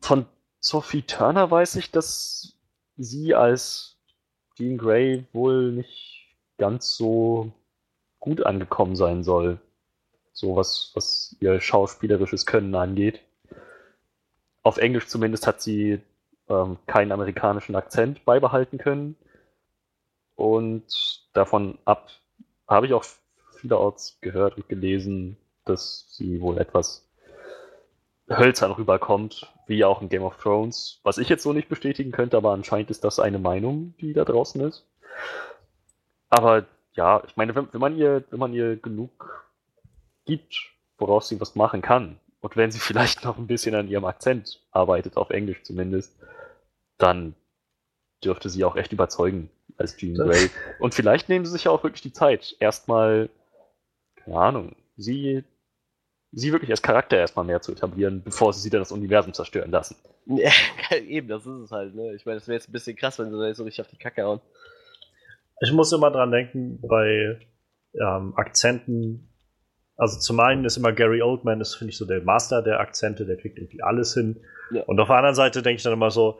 Von 0.00 0.26
Sophie 0.60 1.02
Turner 1.02 1.50
weiß 1.50 1.74
ich, 1.74 1.90
dass 1.90 2.56
sie 2.96 3.34
als 3.34 3.98
Jean 4.56 4.78
Grey 4.78 5.24
wohl 5.32 5.72
nicht 5.72 6.36
ganz 6.58 6.94
so 6.94 7.52
gut 8.20 8.46
angekommen 8.46 8.94
sein 8.94 9.24
soll 9.24 9.60
so 10.36 10.54
was, 10.54 10.92
was 10.94 11.34
ihr 11.40 11.60
schauspielerisches 11.60 12.44
Können 12.44 12.74
angeht. 12.74 13.22
Auf 14.62 14.76
Englisch 14.76 15.06
zumindest 15.06 15.46
hat 15.46 15.62
sie 15.62 16.02
ähm, 16.50 16.76
keinen 16.86 17.10
amerikanischen 17.10 17.74
Akzent 17.74 18.24
beibehalten 18.26 18.76
können. 18.76 19.16
Und 20.34 20.84
davon 21.32 21.78
ab 21.86 22.10
habe 22.68 22.86
ich 22.86 22.92
auch 22.92 23.04
vielerorts 23.58 24.18
gehört 24.20 24.58
und 24.58 24.68
gelesen, 24.68 25.38
dass 25.64 26.06
sie 26.10 26.42
wohl 26.42 26.58
etwas 26.58 27.08
hölzern 28.28 28.72
rüberkommt, 28.72 29.50
wie 29.66 29.86
auch 29.86 30.02
in 30.02 30.10
Game 30.10 30.22
of 30.22 30.36
Thrones. 30.36 31.00
Was 31.02 31.16
ich 31.16 31.30
jetzt 31.30 31.44
so 31.44 31.54
nicht 31.54 31.70
bestätigen 31.70 32.12
könnte, 32.12 32.36
aber 32.36 32.52
anscheinend 32.52 32.90
ist 32.90 33.04
das 33.04 33.18
eine 33.18 33.38
Meinung, 33.38 33.94
die 34.02 34.12
da 34.12 34.26
draußen 34.26 34.60
ist. 34.60 34.84
Aber 36.28 36.66
ja, 36.92 37.22
ich 37.26 37.38
meine, 37.38 37.54
wenn, 37.54 37.72
wenn 37.72 37.80
man 37.80 37.96
ihr, 37.96 38.24
wenn 38.28 38.38
man 38.38 38.52
ihr 38.52 38.76
genug 38.76 39.45
gibt, 40.26 40.72
woraus 40.98 41.28
sie 41.28 41.40
was 41.40 41.54
machen 41.54 41.82
kann. 41.82 42.20
Und 42.40 42.56
wenn 42.56 42.70
sie 42.70 42.78
vielleicht 42.80 43.24
noch 43.24 43.38
ein 43.38 43.46
bisschen 43.46 43.74
an 43.74 43.88
ihrem 43.88 44.04
Akzent 44.04 44.62
arbeitet, 44.70 45.16
auf 45.16 45.30
Englisch 45.30 45.62
zumindest, 45.62 46.16
dann 46.98 47.34
dürfte 48.24 48.48
sie 48.50 48.64
auch 48.64 48.76
echt 48.76 48.92
überzeugen 48.92 49.50
als 49.76 49.96
Jean 49.96 50.14
Grey. 50.14 50.50
Und 50.78 50.94
vielleicht 50.94 51.28
nehmen 51.28 51.44
sie 51.44 51.52
sich 51.52 51.64
ja 51.64 51.70
auch 51.70 51.82
wirklich 51.82 52.02
die 52.02 52.12
Zeit, 52.12 52.56
erstmal, 52.60 53.28
keine 54.16 54.38
Ahnung, 54.38 54.76
sie, 54.96 55.44
sie 56.32 56.52
wirklich 56.52 56.70
als 56.70 56.82
Charakter 56.82 57.16
erstmal 57.18 57.44
mehr 57.44 57.60
zu 57.60 57.72
etablieren, 57.72 58.22
bevor 58.22 58.52
sie 58.52 58.60
sie 58.60 58.70
dann 58.70 58.80
das 58.80 58.92
Universum 58.92 59.34
zerstören 59.34 59.70
lassen. 59.70 59.96
Ja, 60.26 60.50
eben, 60.96 61.28
das 61.28 61.46
ist 61.46 61.60
es 61.64 61.70
halt, 61.70 61.94
ne? 61.94 62.14
Ich 62.14 62.26
meine, 62.26 62.38
das 62.38 62.48
wäre 62.48 62.56
jetzt 62.56 62.68
ein 62.68 62.72
bisschen 62.72 62.96
krass, 62.96 63.18
wenn 63.18 63.30
sie 63.30 63.38
da 63.38 63.46
jetzt 63.46 63.58
so 63.58 63.64
richtig 63.64 63.82
auf 63.84 63.90
die 63.90 63.98
Kacke 63.98 64.24
hauen. 64.24 64.40
Ich 65.60 65.72
muss 65.72 65.92
immer 65.92 66.10
dran 66.10 66.30
denken, 66.30 66.80
bei 66.82 67.38
ähm, 67.94 68.34
Akzenten, 68.36 69.28
also 69.96 70.18
zum 70.18 70.40
einen 70.40 70.64
ist 70.64 70.76
immer 70.76 70.92
Gary 70.92 71.22
Oldman, 71.22 71.60
ist, 71.60 71.74
finde 71.74 71.90
ich, 71.90 71.96
so 71.96 72.04
der 72.04 72.22
Master 72.22 72.62
der 72.62 72.80
Akzente, 72.80 73.24
der 73.24 73.36
kriegt 73.36 73.58
irgendwie 73.58 73.82
alles 73.82 74.14
hin. 74.14 74.36
Ja. 74.70 74.82
Und 74.82 75.00
auf 75.00 75.08
der 75.08 75.16
anderen 75.16 75.34
Seite 75.34 75.62
denke 75.62 75.76
ich 75.76 75.82
dann 75.82 75.92
immer 75.92 76.10
so, 76.10 76.38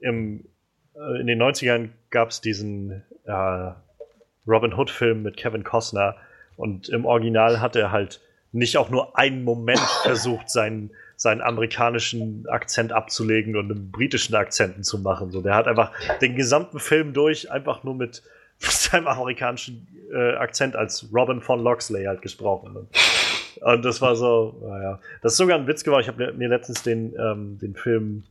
im, 0.00 0.46
äh, 0.94 1.20
in 1.20 1.26
den 1.26 1.42
90ern 1.42 1.90
gab 2.10 2.30
es 2.30 2.40
diesen 2.40 3.02
äh, 3.24 3.72
Robin 4.46 4.74
Hood-Film 4.74 5.22
mit 5.22 5.36
Kevin 5.36 5.64
Costner 5.64 6.16
und 6.56 6.88
im 6.88 7.04
Original 7.04 7.60
hat 7.60 7.76
er 7.76 7.90
halt 7.90 8.20
nicht 8.52 8.76
auch 8.76 8.88
nur 8.88 9.18
einen 9.18 9.42
Moment 9.42 9.80
versucht, 10.02 10.48
seinen, 10.48 10.90
seinen 11.16 11.40
amerikanischen 11.40 12.46
Akzent 12.48 12.92
abzulegen 12.92 13.56
und 13.56 13.70
einen 13.70 13.90
britischen 13.90 14.34
Akzenten 14.36 14.84
zu 14.84 14.98
machen. 14.98 15.32
So, 15.32 15.42
der 15.42 15.54
hat 15.54 15.66
einfach 15.66 15.92
den 16.20 16.36
gesamten 16.36 16.78
Film 16.78 17.12
durch 17.12 17.50
einfach 17.50 17.82
nur 17.82 17.94
mit 17.94 18.22
seinem 18.58 19.06
amerikanischen 19.06 19.86
äh, 20.12 20.34
Akzent 20.34 20.76
als 20.76 21.08
Robin 21.12 21.40
von 21.40 21.60
Loxley 21.62 22.04
halt 22.04 22.22
gesprochen. 22.22 22.76
Und, 22.76 22.88
und 23.62 23.84
das 23.84 24.00
war 24.00 24.16
so, 24.16 24.56
naja. 24.66 25.00
Das 25.22 25.32
ist 25.32 25.38
sogar 25.38 25.58
ein 25.58 25.66
Witz 25.66 25.84
geworden. 25.84 26.02
Ich 26.02 26.08
habe 26.08 26.32
mir 26.32 26.48
letztens 26.48 26.82
den, 26.82 27.14
ähm, 27.18 27.58
den 27.58 27.74
Film 27.74 28.24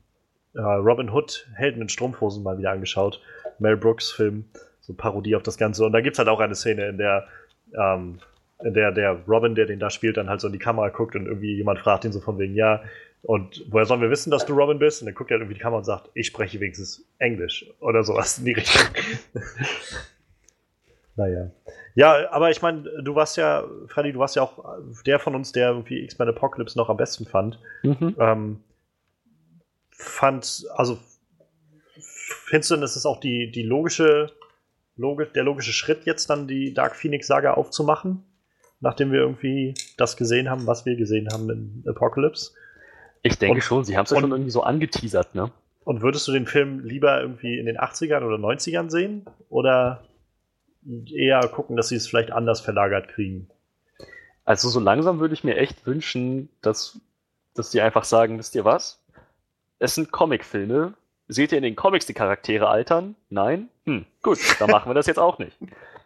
äh, 0.54 0.62
Robin 0.62 1.10
Hood, 1.10 1.48
Helden 1.56 1.82
in 1.82 1.90
Strumpfhosen 1.90 2.44
mal 2.44 2.58
wieder 2.58 2.72
angeschaut. 2.72 3.22
Mel 3.60 3.78
Brooks 3.78 4.12
Film, 4.12 4.46
so 4.82 4.94
Parodie 4.94 5.36
auf 5.36 5.44
das 5.44 5.58
Ganze. 5.58 5.86
Und 5.86 5.94
da 5.94 6.02
gibt 6.02 6.16
es 6.16 6.20
halt 6.20 6.30
auch 6.30 6.40
eine 6.40 6.56
Szene, 6.56 6.88
in 6.88 6.98
der 6.98 7.28
ähm, 7.74 8.20
der 8.64 8.92
der 8.92 9.20
Robin, 9.28 9.56
der 9.56 9.66
den 9.66 9.80
da 9.80 9.90
spielt, 9.90 10.18
dann 10.18 10.30
halt 10.30 10.42
so 10.42 10.48
in 10.48 10.54
die 10.54 10.60
Kamera 10.60 10.90
guckt 10.90 11.16
und 11.16 11.26
irgendwie 11.26 11.56
jemand 11.56 11.80
fragt 11.80 12.06
ihn 12.06 12.14
so 12.14 12.22
von 12.22 12.40
wegen, 12.40 12.56
ja, 12.56 12.82
und 13.22 13.66
woher 13.70 13.86
sollen 13.86 14.02
wir 14.02 14.12
wissen, 14.12 14.30
dass 14.30 14.46
du 14.46 14.54
Robin 14.54 14.78
bist? 14.78 15.02
Und 15.02 15.08
dann 15.08 15.16
guckt 15.16 15.32
er 15.32 15.38
irgendwie 15.38 15.56
die 15.56 15.60
Kamera 15.60 15.80
und 15.80 15.84
sagt, 15.84 16.10
ich 16.14 16.28
spreche 16.28 16.60
wenigstens 16.60 17.04
Englisch 17.18 17.66
oder 17.80 18.04
sowas 18.04 18.38
in 18.38 18.46
die 18.46 18.54
Richtung. 18.54 18.82
Naja. 21.16 21.49
Ja, 21.95 22.30
aber 22.32 22.51
ich 22.51 22.61
meine, 22.61 22.84
du 23.01 23.16
warst 23.16 23.38
ja, 23.38 23.63
Freddy, 23.88 24.11
du 24.11 24.20
warst 24.20 24.36
ja 24.36 24.43
auch 24.43 24.78
der 25.05 25.20
von 25.20 25.34
uns, 25.34 25.53
der 25.53 25.70
irgendwie 25.70 26.03
X-Men 26.03 26.30
Apocalypse 26.30 26.78
noch 26.78 26.89
am 26.89 26.97
besten 26.97 27.26
fand. 27.26 27.59
Mhm. 27.84 28.16
Ähm, 28.20 28.59
fand, 29.91 30.66
also 30.76 30.97
findest 31.97 32.72
du, 32.72 32.76
das 32.78 32.97
ist 32.97 33.05
auch 33.05 33.20
die, 33.20 33.49
die 33.49 33.63
logische, 33.63 34.32
logisch, 34.97 35.32
der 35.34 35.43
logische 35.43 35.72
Schritt, 35.72 36.05
jetzt 36.05 36.30
dann 36.30 36.47
die 36.47 36.74
Dark 36.74 36.95
Phoenix-Saga 36.95 37.53
aufzumachen? 37.53 38.24
Nachdem 38.82 39.13
wir 39.13 39.22
irgendwie 39.22 39.74
das 39.97 40.18
gesehen 40.18 40.49
haben, 40.49 40.68
was 40.68 40.86
wir 40.86 40.97
gesehen 40.97 41.30
haben 41.32 41.49
in 41.49 41.84
Apocalypse? 41.88 42.51
Ich 43.24 43.39
denke 43.39 43.55
und, 43.55 43.61
schon, 43.61 43.84
sie 43.86 43.97
haben 43.97 44.03
es 44.03 44.11
ja 44.11 44.20
schon 44.20 44.32
irgendwie 44.32 44.51
so 44.51 44.63
angeteasert, 44.63 45.34
ne? 45.34 45.49
Und 45.86 46.01
würdest 46.01 46.28
du 46.28 46.34
den 46.34 46.45
Film 46.45 46.84
lieber 46.84 47.22
irgendwie 47.22 47.57
in 47.57 47.68
den 47.68 47.78
80ern 47.78 48.24
oder 48.24 48.36
90ern 48.36 48.89
sehen? 48.89 49.26
Oder 49.49 50.03
eher 51.12 51.48
gucken, 51.48 51.76
dass 51.76 51.90
sie 51.90 51.96
es 51.96 52.08
vielleicht 52.08 52.32
anders 52.32 52.62
verlagert 52.62 53.10
kriegen. 53.10 53.50
Also 54.44 54.70
so 54.70 54.80
langsam 54.80 55.20
würde 55.20 55.34
ich 55.34 55.44
mir 55.44 55.58
echt 55.58 55.86
wünschen, 55.86 56.50
dass, 56.62 57.00
dass 57.56 57.72
die 57.72 57.82
einfach 57.82 58.04
sagen, 58.04 58.38
wisst 58.38 58.56
ihr 58.56 58.66
was? 58.66 59.04
Es 59.80 59.96
sind 59.96 60.12
Comicfilme. 60.12 60.94
Seht 61.28 61.52
ihr 61.52 61.58
in 61.58 61.64
den 61.64 61.76
Comics 61.76 62.06
die 62.06 62.14
Charaktere 62.14 62.68
altern? 62.68 63.16
Nein? 63.30 63.70
Hm, 63.86 64.06
gut, 64.22 64.40
dann 64.60 64.70
machen 64.70 64.90
wir 64.90 64.94
das 64.94 65.08
jetzt 65.08 65.18
auch 65.18 65.40
nicht. 65.40 65.58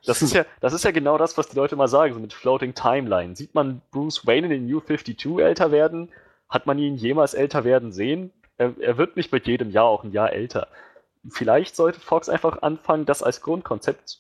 Das 0.06 0.22
ist 0.22 0.34
ja, 0.34 0.46
das 0.62 0.72
ist 0.72 0.86
ja 0.86 0.92
genau 0.92 1.18
das, 1.18 1.38
was 1.38 1.50
die 1.50 1.58
Leute 1.58 1.76
mal 1.76 1.90
sagen, 1.90 2.14
so 2.14 2.20
mit 2.22 2.34
Floating 2.34 2.74
Timeline. 2.74 3.36
Sieht 3.36 3.54
man 3.54 3.82
Bruce 3.92 4.26
Wayne 4.26 4.48
in 4.48 4.52
den 4.52 4.66
New 4.66 4.80
52 4.80 5.40
älter 5.40 5.72
werden? 5.72 6.10
Hat 6.48 6.66
man 6.66 6.80
ihn 6.80 6.96
jemals 6.96 7.34
älter 7.34 7.66
werden 7.66 7.92
sehen? 7.92 8.32
Er, 8.58 8.74
er 8.80 8.98
wird 8.98 9.18
nicht 9.18 9.34
mit 9.34 9.46
jedem 9.46 9.72
Jahr 9.72 9.86
auch 9.86 10.06
ein 10.06 10.14
Jahr 10.14 10.32
älter. 10.32 10.70
Vielleicht 11.30 11.76
sollte 11.76 12.00
Fox 12.00 12.30
einfach 12.30 12.62
anfangen, 12.62 13.06
das 13.06 13.22
als 13.22 13.42
Grundkonzept 13.42 14.20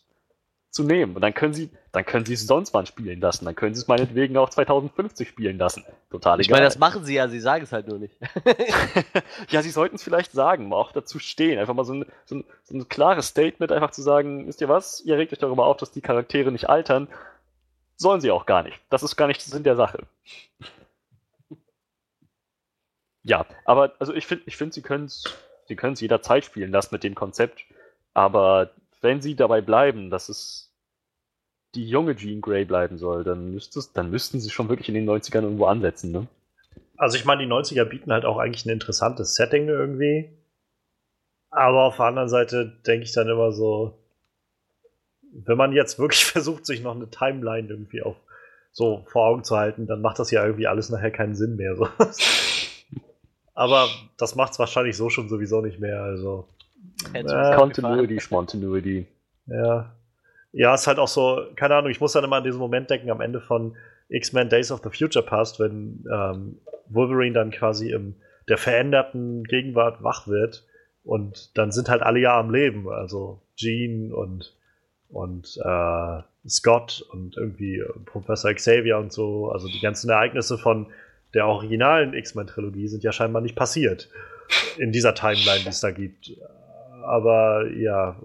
zu 0.71 0.83
nehmen. 0.83 1.15
Und 1.15 1.21
dann 1.21 1.33
können 1.33 1.53
sie, 1.53 1.69
dann 1.91 2.05
können 2.05 2.25
sie 2.25 2.33
es 2.33 2.45
sonst 2.45 2.73
wann 2.73 2.85
spielen 2.85 3.19
lassen. 3.19 3.45
Dann 3.45 3.55
können 3.55 3.73
sie 3.73 3.81
es 3.81 3.87
meinetwegen 3.87 4.37
auch 4.37 4.49
2050 4.49 5.27
spielen 5.27 5.57
lassen. 5.57 5.83
Total 6.11 6.35
egal. 6.35 6.41
Ich 6.41 6.49
meine, 6.49 6.65
das 6.65 6.77
machen 6.77 7.03
sie 7.03 7.15
ja, 7.15 7.27
sie 7.27 7.39
sagen 7.39 7.63
es 7.63 7.71
halt 7.71 7.87
nur 7.87 7.99
nicht. 7.99 8.15
ja, 9.49 9.61
sie 9.61 9.71
sollten 9.71 9.95
es 9.95 10.03
vielleicht 10.03 10.31
sagen, 10.31 10.69
mal 10.69 10.77
auch 10.77 10.91
dazu 10.91 11.19
stehen. 11.19 11.59
Einfach 11.59 11.73
mal 11.73 11.85
so 11.85 11.93
ein, 11.93 12.05
so, 12.25 12.35
ein, 12.35 12.43
so 12.63 12.75
ein 12.75 12.87
klares 12.87 13.27
Statement, 13.27 13.71
einfach 13.71 13.91
zu 13.91 14.01
sagen, 14.01 14.47
wisst 14.47 14.61
ihr 14.61 14.69
was, 14.69 15.01
ihr 15.01 15.17
regt 15.17 15.33
euch 15.33 15.39
darüber 15.39 15.65
auf, 15.65 15.77
dass 15.77 15.91
die 15.91 16.01
Charaktere 16.01 16.51
nicht 16.51 16.69
altern. 16.69 17.07
Sollen 17.95 18.21
sie 18.21 18.31
auch 18.31 18.45
gar 18.45 18.63
nicht. 18.63 18.79
Das 18.89 19.03
ist 19.03 19.15
gar 19.15 19.27
nicht 19.27 19.41
Sinn 19.41 19.63
der 19.63 19.75
Sache. 19.75 20.07
ja, 23.23 23.45
aber 23.65 23.93
also 23.99 24.13
ich 24.13 24.25
finde, 24.25 24.43
ich 24.45 24.55
find, 24.55 24.73
sie 24.73 24.81
können 24.81 25.05
es 25.05 25.23
sie 25.69 25.75
können's 25.75 26.01
jederzeit 26.01 26.43
spielen 26.43 26.71
lassen 26.71 26.93
mit 26.93 27.03
dem 27.03 27.15
Konzept. 27.15 27.63
Aber 28.13 28.71
wenn 29.01 29.21
sie 29.21 29.35
dabei 29.35 29.61
bleiben, 29.61 30.09
dass 30.09 30.29
es 30.29 30.73
die 31.75 31.87
junge 31.87 32.15
Jean 32.15 32.41
Grey 32.41 32.65
bleiben 32.65 32.97
soll, 32.97 33.23
dann, 33.23 33.51
müsstest, 33.51 33.95
dann 33.95 34.09
müssten 34.09 34.39
sie 34.39 34.49
schon 34.49 34.69
wirklich 34.69 34.89
in 34.89 34.95
den 34.95 35.09
90ern 35.09 35.43
irgendwo 35.43 35.65
ansetzen, 35.65 36.11
ne? 36.11 36.27
Also 36.97 37.15
ich 37.15 37.25
meine, 37.25 37.43
die 37.43 37.51
90er 37.51 37.85
bieten 37.85 38.11
halt 38.11 38.25
auch 38.25 38.37
eigentlich 38.37 38.65
ein 38.65 38.71
interessantes 38.71 39.35
Setting 39.35 39.69
irgendwie. 39.69 40.29
Aber 41.49 41.83
auf 41.83 41.95
der 41.95 42.05
anderen 42.05 42.27
Seite 42.27 42.65
denke 42.85 43.05
ich 43.05 43.13
dann 43.13 43.29
immer 43.29 43.51
so, 43.53 43.97
wenn 45.31 45.57
man 45.57 45.71
jetzt 45.71 45.97
wirklich 45.97 46.25
versucht, 46.25 46.65
sich 46.65 46.81
noch 46.81 46.95
eine 46.95 47.09
Timeline 47.09 47.69
irgendwie 47.69 48.01
auf 48.01 48.17
so 48.71 49.05
vor 49.07 49.25
Augen 49.25 49.43
zu 49.43 49.57
halten, 49.57 49.87
dann 49.87 50.01
macht 50.01 50.19
das 50.19 50.29
ja 50.29 50.45
irgendwie 50.45 50.67
alles 50.67 50.89
nachher 50.89 51.11
keinen 51.11 51.35
Sinn 51.35 51.55
mehr. 51.55 51.75
So. 51.75 51.87
Aber 53.53 53.87
das 54.17 54.35
macht 54.35 54.53
es 54.53 54.59
wahrscheinlich 54.59 54.95
so 54.95 55.09
schon 55.09 55.29
sowieso 55.29 55.61
nicht 55.61 55.79
mehr. 55.79 56.03
Also 56.03 56.47
äh, 57.13 57.55
Continuity, 57.55 58.19
Spontaneity. 58.19 59.07
Ja. 59.47 59.93
Ja, 60.51 60.73
ist 60.73 60.87
halt 60.87 60.97
auch 60.97 61.07
so, 61.07 61.45
keine 61.55 61.75
Ahnung, 61.75 61.91
ich 61.91 62.01
muss 62.01 62.13
dann 62.13 62.23
immer 62.23 62.37
an 62.37 62.43
diesen 62.43 62.59
Moment 62.59 62.89
denken 62.89 63.11
am 63.11 63.21
Ende 63.21 63.39
von 63.39 63.75
X-Men 64.09 64.49
Days 64.49 64.71
of 64.71 64.81
the 64.83 64.89
Future 64.89 65.23
Past, 65.23 65.59
wenn 65.59 66.03
ähm, 66.11 66.57
Wolverine 66.89 67.33
dann 67.33 67.51
quasi 67.51 67.91
in 67.91 68.15
der 68.47 68.57
veränderten 68.57 69.43
Gegenwart 69.43 70.03
wach 70.03 70.27
wird 70.27 70.65
und 71.03 71.55
dann 71.57 71.71
sind 71.71 71.87
halt 71.87 72.01
alle 72.01 72.19
ja 72.19 72.39
am 72.39 72.51
Leben, 72.51 72.89
also 72.89 73.41
Jean 73.55 74.11
und, 74.11 74.55
und 75.09 75.59
äh, 75.63 76.21
Scott 76.47 77.05
und 77.11 77.37
irgendwie 77.37 77.83
Professor 78.05 78.51
Xavier 78.51 78.97
und 78.97 79.13
so, 79.13 79.51
also 79.51 79.67
die 79.67 79.79
ganzen 79.79 80.09
Ereignisse 80.09 80.57
von 80.57 80.87
der 81.35 81.45
originalen 81.45 82.15
X-Men-Trilogie 82.15 82.87
sind 82.87 83.03
ja 83.03 83.11
scheinbar 83.11 83.43
nicht 83.43 83.55
passiert 83.55 84.09
in 84.77 84.91
dieser 84.91 85.13
Timeline, 85.13 85.59
die 85.63 85.69
es 85.69 85.79
da 85.79 85.91
gibt 85.91 86.31
aber 87.09 87.69
ja, 87.71 88.15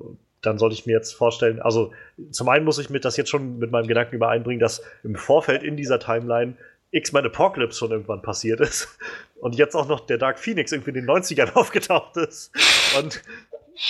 dann 0.42 0.58
sollte 0.58 0.74
ich 0.74 0.86
mir 0.86 0.92
jetzt 0.92 1.14
vorstellen, 1.14 1.60
also 1.60 1.92
zum 2.30 2.48
einen 2.48 2.64
muss 2.64 2.78
ich 2.78 2.90
mir 2.90 3.00
das 3.00 3.16
jetzt 3.16 3.30
schon 3.30 3.58
mit 3.58 3.70
meinem 3.70 3.86
Gedanken 3.86 4.14
übereinbringen, 4.14 4.60
dass 4.60 4.82
im 5.02 5.16
Vorfeld 5.16 5.62
in 5.62 5.76
dieser 5.76 5.98
Timeline 5.98 6.54
X-Men 6.90 7.26
Apocalypse 7.26 7.78
schon 7.78 7.90
irgendwann 7.90 8.22
passiert 8.22 8.60
ist 8.60 8.98
und 9.40 9.56
jetzt 9.56 9.74
auch 9.74 9.88
noch 9.88 10.00
der 10.00 10.18
Dark 10.18 10.38
Phoenix 10.38 10.72
irgendwie 10.72 10.90
in 10.90 10.96
den 10.96 11.06
90ern 11.06 11.52
aufgetaucht 11.54 12.16
ist. 12.16 12.52
Und 12.98 13.22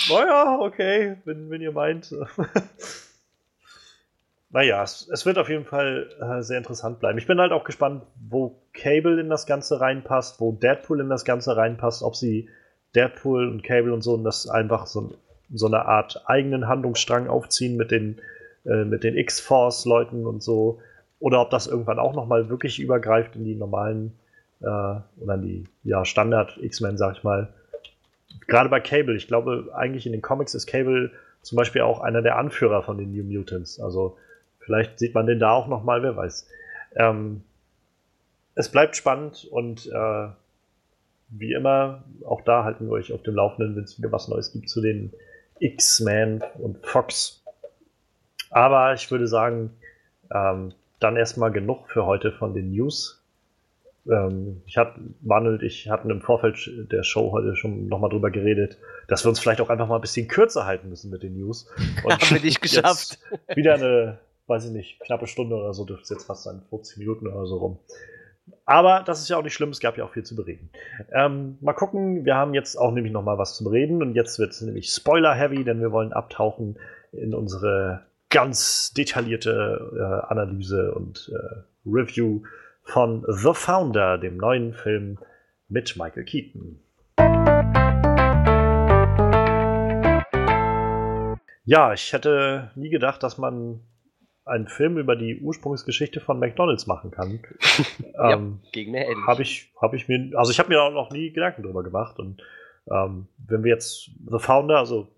naja, 0.08 0.58
okay, 0.60 1.16
wenn, 1.24 1.50
wenn 1.50 1.60
ihr 1.60 1.72
meint. 1.72 2.10
naja, 4.50 4.82
es, 4.82 5.08
es, 5.12 5.26
wird 5.26 5.36
auf 5.36 5.50
jeden 5.50 5.66
Fall 5.66 6.08
äh, 6.20 6.42
sehr 6.42 6.56
interessant 6.56 7.00
bleiben. 7.00 7.18
Ich 7.18 7.26
bin 7.26 7.38
halt 7.38 7.52
auch 7.52 7.64
gespannt, 7.64 8.04
wo 8.28 8.62
Cable 8.72 9.20
in 9.20 9.28
das 9.28 9.44
Ganze 9.44 9.80
reinpasst, 9.80 10.40
wo 10.40 10.52
Deadpool 10.52 11.00
in 11.00 11.10
das 11.10 11.26
Ganze 11.26 11.56
reinpasst, 11.56 12.02
ob 12.02 12.16
sie 12.16 12.48
Deadpool 12.94 13.48
und 13.48 13.62
Cable 13.62 13.92
und 13.92 14.02
so 14.02 14.14
und 14.14 14.24
das 14.24 14.48
einfach 14.48 14.86
so, 14.86 15.14
so 15.52 15.66
eine 15.66 15.86
Art 15.86 16.22
eigenen 16.26 16.68
Handlungsstrang 16.68 17.28
aufziehen 17.28 17.76
mit 17.76 17.90
den, 17.90 18.18
äh, 18.64 18.84
den 18.84 19.16
X-Force-Leuten 19.16 20.26
und 20.26 20.42
so. 20.42 20.80
Oder 21.20 21.40
ob 21.40 21.50
das 21.50 21.66
irgendwann 21.66 21.98
auch 21.98 22.14
nochmal 22.14 22.48
wirklich 22.48 22.80
übergreift 22.80 23.36
in 23.36 23.44
die 23.44 23.54
normalen 23.54 24.12
äh, 24.60 24.66
oder 24.66 25.34
in 25.34 25.42
die 25.42 25.64
ja, 25.82 26.04
Standard-X-Men, 26.04 26.96
sag 26.96 27.16
ich 27.16 27.24
mal. 27.24 27.48
Gerade 28.46 28.68
bei 28.68 28.80
Cable, 28.80 29.16
ich 29.16 29.28
glaube, 29.28 29.70
eigentlich 29.74 30.06
in 30.06 30.12
den 30.12 30.22
Comics 30.22 30.54
ist 30.54 30.66
Cable 30.66 31.10
zum 31.42 31.56
Beispiel 31.56 31.82
auch 31.82 32.00
einer 32.00 32.22
der 32.22 32.36
Anführer 32.36 32.82
von 32.82 32.98
den 32.98 33.12
New 33.12 33.24
Mutants. 33.24 33.80
Also 33.80 34.16
vielleicht 34.60 34.98
sieht 34.98 35.14
man 35.14 35.26
den 35.26 35.38
da 35.38 35.52
auch 35.52 35.68
nochmal, 35.68 36.02
wer 36.02 36.16
weiß. 36.16 36.48
Ähm, 36.96 37.42
es 38.54 38.68
bleibt 38.68 38.96
spannend 38.96 39.46
und 39.50 39.86
äh, 39.86 40.28
wie 41.28 41.52
immer, 41.52 42.04
auch 42.24 42.42
da 42.42 42.64
halten 42.64 42.86
wir 42.86 42.92
euch 42.92 43.12
auf 43.12 43.22
dem 43.22 43.34
Laufenden, 43.34 43.76
wenn 43.76 43.84
es 43.84 43.98
wieder 43.98 44.12
was 44.12 44.28
Neues 44.28 44.52
gibt 44.52 44.68
zu 44.68 44.80
den 44.80 45.12
X-Men 45.58 46.42
und 46.58 46.84
Fox. 46.86 47.42
Aber 48.50 48.94
ich 48.94 49.10
würde 49.10 49.26
sagen, 49.26 49.70
ähm, 50.32 50.72
dann 51.00 51.16
erstmal 51.16 51.52
genug 51.52 51.90
für 51.90 52.06
heute 52.06 52.32
von 52.32 52.54
den 52.54 52.70
News. 52.70 53.22
ähm, 54.08 54.62
ich 54.66 54.76
hatte, 54.76 55.00
Manuel 55.22 55.54
und 55.54 55.62
ich 55.62 55.88
hatten 55.88 56.10
im 56.10 56.20
Vorfeld 56.20 56.70
der 56.92 57.02
Show 57.02 57.32
heute 57.32 57.56
schon 57.56 57.88
nochmal 57.88 58.10
drüber 58.10 58.30
geredet, 58.30 58.78
dass 59.08 59.24
wir 59.24 59.28
uns 59.28 59.40
vielleicht 59.40 59.60
auch 59.60 59.70
einfach 59.70 59.88
mal 59.88 59.96
ein 59.96 60.00
bisschen 60.00 60.28
kürzer 60.28 60.66
halten 60.66 60.88
müssen 60.88 61.10
mit 61.10 61.22
den 61.22 61.34
News. 61.34 61.68
Und 62.04 62.12
Haben 62.22 62.36
wir 62.36 62.42
nicht 62.42 62.62
geschafft. 62.62 63.18
Wieder 63.54 63.74
eine, 63.74 64.18
weiß 64.46 64.66
ich 64.66 64.72
nicht, 64.72 65.00
knappe 65.00 65.26
Stunde 65.26 65.56
oder 65.56 65.74
so, 65.74 65.84
dürfte 65.84 66.04
es 66.04 66.10
jetzt 66.10 66.26
fast 66.26 66.44
sein, 66.44 66.62
50 66.70 66.98
Minuten 66.98 67.26
oder 67.26 67.46
so 67.46 67.56
rum. 67.56 67.78
Aber 68.66 69.02
das 69.04 69.20
ist 69.20 69.28
ja 69.28 69.36
auch 69.36 69.42
nicht 69.42 69.54
schlimm, 69.54 69.70
es 69.70 69.80
gab 69.80 69.96
ja 69.96 70.04
auch 70.04 70.12
viel 70.12 70.22
zu 70.22 70.36
bereden. 70.36 70.70
Ähm, 71.12 71.58
mal 71.60 71.72
gucken, 71.72 72.24
wir 72.24 72.34
haben 72.34 72.54
jetzt 72.54 72.76
auch 72.76 72.92
nämlich 72.92 73.12
nochmal 73.12 73.38
was 73.38 73.56
zum 73.56 73.66
Reden 73.66 74.02
und 74.02 74.14
jetzt 74.14 74.38
wird 74.38 74.52
es 74.52 74.60
nämlich 74.60 74.90
Spoiler-heavy, 74.90 75.64
denn 75.64 75.80
wir 75.80 75.92
wollen 75.92 76.12
abtauchen 76.12 76.78
in 77.12 77.34
unsere 77.34 78.06
ganz 78.30 78.92
detaillierte 78.92 79.92
äh, 79.96 80.26
Analyse 80.30 80.94
und 80.94 81.32
äh, 81.32 81.62
Review 81.86 82.42
von 82.82 83.24
The 83.28 83.52
Founder, 83.54 84.18
dem 84.18 84.36
neuen 84.36 84.74
Film 84.74 85.18
mit 85.68 85.96
Michael 85.96 86.24
Keaton. 86.24 86.80
Ja, 91.66 91.94
ich 91.94 92.12
hätte 92.12 92.70
nie 92.74 92.90
gedacht, 92.90 93.22
dass 93.22 93.38
man 93.38 93.80
einen 94.44 94.68
Film 94.68 94.98
über 94.98 95.16
die 95.16 95.40
Ursprungsgeschichte 95.40 96.20
von 96.20 96.38
McDonalds 96.38 96.86
machen 96.86 97.10
kann. 97.10 97.40
ja, 98.14 98.32
ähm, 98.32 98.60
gegen 98.72 98.92
mehr 98.92 99.06
ähnlich. 99.06 99.26
Habe 99.26 99.42
ich, 99.42 99.72
hab 99.80 99.94
ich 99.94 100.08
mir, 100.08 100.32
also 100.36 100.50
ich 100.50 100.58
habe 100.58 100.68
mir 100.68 100.82
auch 100.82 100.92
noch 100.92 101.10
nie 101.10 101.30
Gedanken 101.32 101.62
darüber 101.62 101.82
gemacht. 101.82 102.18
Und 102.18 102.42
ähm, 102.90 103.28
wenn 103.38 103.64
wir 103.64 103.72
jetzt 103.72 104.10
The 104.30 104.38
Founder, 104.38 104.78
also 104.78 105.08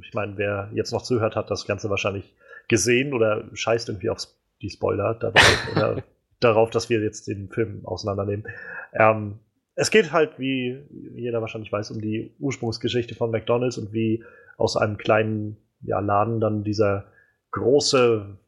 ich 0.00 0.14
meine, 0.14 0.36
wer 0.36 0.70
jetzt 0.72 0.92
noch 0.92 1.02
zuhört, 1.02 1.36
hat 1.36 1.50
das 1.50 1.66
Ganze 1.66 1.90
wahrscheinlich 1.90 2.34
gesehen 2.68 3.12
oder 3.12 3.44
scheißt 3.52 3.88
irgendwie 3.88 4.10
auf 4.10 4.26
die 4.62 4.70
Spoiler 4.70 5.14
dabei 5.20 5.40
oder 5.72 6.02
darauf, 6.38 6.70
dass 6.70 6.88
wir 6.88 7.00
jetzt 7.00 7.28
den 7.28 7.50
Film 7.50 7.84
auseinandernehmen. 7.84 8.46
Ähm, 8.94 9.40
es 9.74 9.90
geht 9.90 10.12
halt, 10.12 10.38
wie 10.38 10.78
jeder 11.14 11.40
wahrscheinlich 11.40 11.72
weiß, 11.72 11.90
um 11.90 12.00
die 12.00 12.34
Ursprungsgeschichte 12.38 13.14
von 13.14 13.30
McDonalds 13.30 13.78
und 13.78 13.92
wie 13.92 14.24
aus 14.56 14.76
einem 14.76 14.96
kleinen 14.96 15.56
ja, 15.82 16.00
Laden 16.00 16.40
dann 16.40 16.64
dieser 16.64 17.06
große 17.52 18.38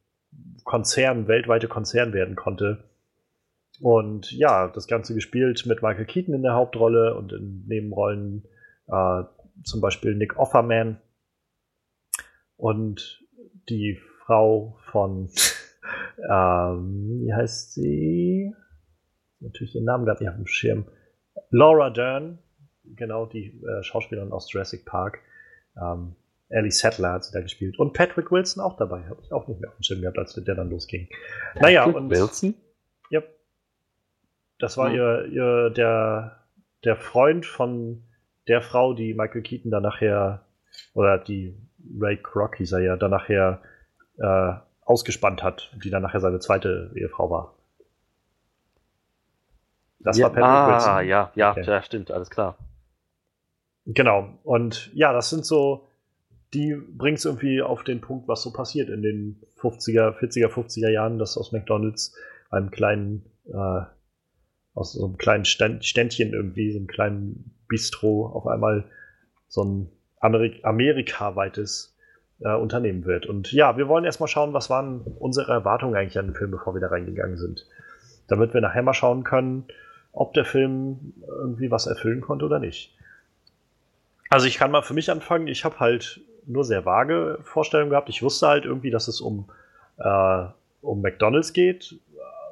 Konzern, 0.64 1.28
weltweite 1.28 1.68
Konzern 1.68 2.12
werden 2.12 2.36
konnte. 2.36 2.84
Und 3.80 4.30
ja, 4.32 4.68
das 4.68 4.86
Ganze 4.86 5.14
gespielt 5.14 5.64
mit 5.66 5.82
Michael 5.82 6.04
Keaton 6.04 6.34
in 6.34 6.42
der 6.42 6.54
Hauptrolle 6.54 7.16
und 7.16 7.32
in 7.32 7.64
Nebenrollen 7.66 8.44
äh, 8.86 9.24
zum 9.64 9.80
Beispiel 9.80 10.14
Nick 10.14 10.38
Offerman 10.38 11.00
und 12.56 13.24
die 13.68 13.98
Frau 14.24 14.78
von 14.90 15.28
ähm, 16.30 17.22
wie 17.22 17.32
heißt 17.34 17.74
sie? 17.74 18.54
Natürlich 19.40 19.72
den 19.72 19.84
Namen 19.84 20.04
gerade 20.04 20.22
nicht 20.22 20.30
auf 20.30 20.36
dem 20.36 20.46
Schirm. 20.46 20.86
Laura 21.50 21.90
Dern, 21.90 22.38
genau, 22.84 23.26
die 23.26 23.60
äh, 23.64 23.82
Schauspielerin 23.82 24.32
aus 24.32 24.52
Jurassic 24.52 24.84
Park. 24.84 25.18
Ähm, 25.76 26.14
Ellie 26.52 26.70
Sattler 26.70 27.12
hat 27.12 27.24
sie 27.24 27.32
da 27.32 27.40
gespielt. 27.40 27.78
Und 27.78 27.94
Patrick 27.94 28.30
Wilson 28.30 28.62
auch 28.62 28.76
dabei. 28.76 29.04
Habe 29.08 29.20
ich 29.22 29.32
auch 29.32 29.48
nicht 29.48 29.60
mehr 29.60 29.70
auf 29.70 29.76
dem 29.76 29.82
Schirm 29.82 30.02
gehabt, 30.02 30.18
als 30.18 30.34
der 30.34 30.54
dann 30.54 30.70
losging. 30.70 31.08
Patrick 31.54 31.62
naja, 31.62 31.84
und. 31.84 32.10
Wilson? 32.10 32.54
Ja. 33.10 33.22
Das 34.58 34.76
war 34.76 34.90
hm. 34.90 34.96
ihr, 34.96 35.24
ihr 35.26 35.70
der, 35.70 36.44
der 36.84 36.96
Freund 36.96 37.46
von 37.46 38.04
der 38.48 38.60
Frau, 38.60 38.92
die 38.92 39.14
Michael 39.14 39.42
Keaton 39.42 39.70
dann 39.70 39.82
nachher, 39.82 40.44
oder 40.94 41.18
die 41.18 41.56
Ray 41.98 42.16
Kroc 42.18 42.56
hieß 42.56 42.72
er 42.72 42.80
ja, 42.80 42.96
dann 42.96 43.10
nachher 43.10 43.62
äh, 44.18 44.52
ausgespannt 44.84 45.42
hat, 45.42 45.70
die 45.82 45.90
dann 45.90 46.02
nachher 46.02 46.20
seine 46.20 46.40
zweite 46.40 46.92
Ehefrau 46.94 47.30
war. 47.30 47.54
Das 50.00 50.18
ja, 50.18 50.24
war 50.24 50.32
Patrick 50.32 50.44
ah, 50.44 50.74
Wilson. 50.74 51.08
ja, 51.08 51.32
ja, 51.34 51.50
okay. 51.52 51.64
ja, 51.64 51.82
stimmt, 51.82 52.10
alles 52.10 52.28
klar. 52.28 52.58
Genau. 53.86 54.38
Und 54.42 54.92
ja, 54.94 55.12
das 55.12 55.30
sind 55.30 55.46
so, 55.46 55.88
die 56.54 56.74
bringt 56.74 57.18
es 57.18 57.24
irgendwie 57.24 57.62
auf 57.62 57.82
den 57.82 58.00
Punkt, 58.00 58.28
was 58.28 58.42
so 58.42 58.52
passiert 58.52 58.90
in 58.90 59.02
den 59.02 59.42
50er, 59.60 60.18
40er, 60.18 60.48
50er 60.48 60.90
Jahren, 60.90 61.18
dass 61.18 61.38
aus 61.38 61.52
McDonalds 61.52 62.14
einem 62.50 62.70
kleinen, 62.70 63.24
äh, 63.46 63.82
aus 64.74 64.92
so 64.92 65.06
einem 65.06 65.16
kleinen 65.16 65.44
Ständchen 65.44 66.32
irgendwie, 66.32 66.72
so 66.72 66.78
einem 66.78 66.88
kleinen 66.88 67.54
Bistro 67.68 68.26
auf 68.26 68.46
einmal 68.46 68.84
so 69.48 69.64
ein 69.64 69.92
Amerik 70.20 70.64
amerikaweites 70.64 71.96
äh, 72.40 72.54
unternehmen 72.54 73.04
wird. 73.06 73.26
Und 73.26 73.52
ja, 73.52 73.76
wir 73.76 73.88
wollen 73.88 74.04
erstmal 74.04 74.28
schauen, 74.28 74.52
was 74.52 74.68
waren 74.68 75.00
unsere 75.18 75.52
Erwartungen 75.52 75.94
eigentlich 75.94 76.18
an 76.18 76.28
den 76.28 76.34
Film, 76.34 76.50
bevor 76.50 76.74
wir 76.74 76.80
da 76.80 76.88
reingegangen 76.88 77.38
sind. 77.38 77.66
Damit 78.28 78.54
wir 78.54 78.60
nachher 78.60 78.82
mal 78.82 78.94
schauen 78.94 79.24
können, 79.24 79.64
ob 80.12 80.34
der 80.34 80.44
Film 80.44 81.14
irgendwie 81.26 81.70
was 81.70 81.86
erfüllen 81.86 82.20
konnte 82.20 82.44
oder 82.44 82.58
nicht. 82.58 82.96
Also 84.28 84.46
ich 84.46 84.56
kann 84.56 84.70
mal 84.70 84.82
für 84.82 84.94
mich 84.94 85.10
anfangen. 85.10 85.46
Ich 85.46 85.64
habe 85.64 85.80
halt 85.80 86.20
nur 86.46 86.64
sehr 86.64 86.84
vage 86.84 87.38
Vorstellungen 87.42 87.90
gehabt. 87.90 88.08
Ich 88.08 88.22
wusste 88.22 88.48
halt 88.48 88.64
irgendwie, 88.64 88.90
dass 88.90 89.08
es 89.08 89.20
um, 89.20 89.48
äh, 89.98 90.44
um 90.80 91.00
McDonald's 91.00 91.52
geht. 91.52 91.96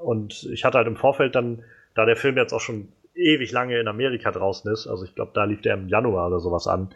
Und 0.03 0.45
ich 0.53 0.64
hatte 0.64 0.78
halt 0.78 0.86
im 0.86 0.97
Vorfeld 0.97 1.34
dann, 1.34 1.62
da 1.95 2.07
der 2.07 2.16
Film 2.16 2.36
jetzt 2.36 2.53
auch 2.53 2.61
schon 2.61 2.88
ewig 3.14 3.53
lange 3.53 3.78
in 3.78 3.88
Amerika 3.88 4.30
draußen 4.30 4.72
ist, 4.72 4.86
also 4.86 5.05
ich 5.05 5.14
glaube, 5.14 5.32
da 5.34 5.45
lief 5.45 5.61
der 5.61 5.74
im 5.74 5.88
Januar 5.88 6.28
oder 6.28 6.41
sowas 6.41 6.66
an. 6.66 6.91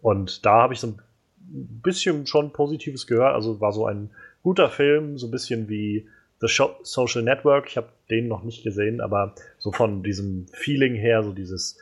Und 0.00 0.44
da 0.46 0.62
habe 0.62 0.74
ich 0.74 0.80
so 0.80 0.88
ein 0.88 1.02
ein 1.50 1.80
bisschen 1.82 2.26
schon 2.26 2.52
Positives 2.52 3.06
gehört. 3.06 3.34
Also 3.34 3.60
war 3.60 3.72
so 3.72 3.86
ein 3.86 4.10
guter 4.42 4.68
Film, 4.68 5.18
so 5.18 5.26
ein 5.26 5.30
bisschen 5.30 5.68
wie 5.68 6.08
The 6.40 6.48
Social 6.82 7.22
Network. 7.22 7.66
Ich 7.68 7.76
habe 7.76 7.88
den 8.10 8.28
noch 8.28 8.44
nicht 8.44 8.62
gesehen, 8.62 9.00
aber 9.00 9.34
so 9.58 9.72
von 9.72 10.02
diesem 10.02 10.46
Feeling 10.52 10.94
her, 10.94 11.22
so 11.22 11.32
dieses 11.32 11.78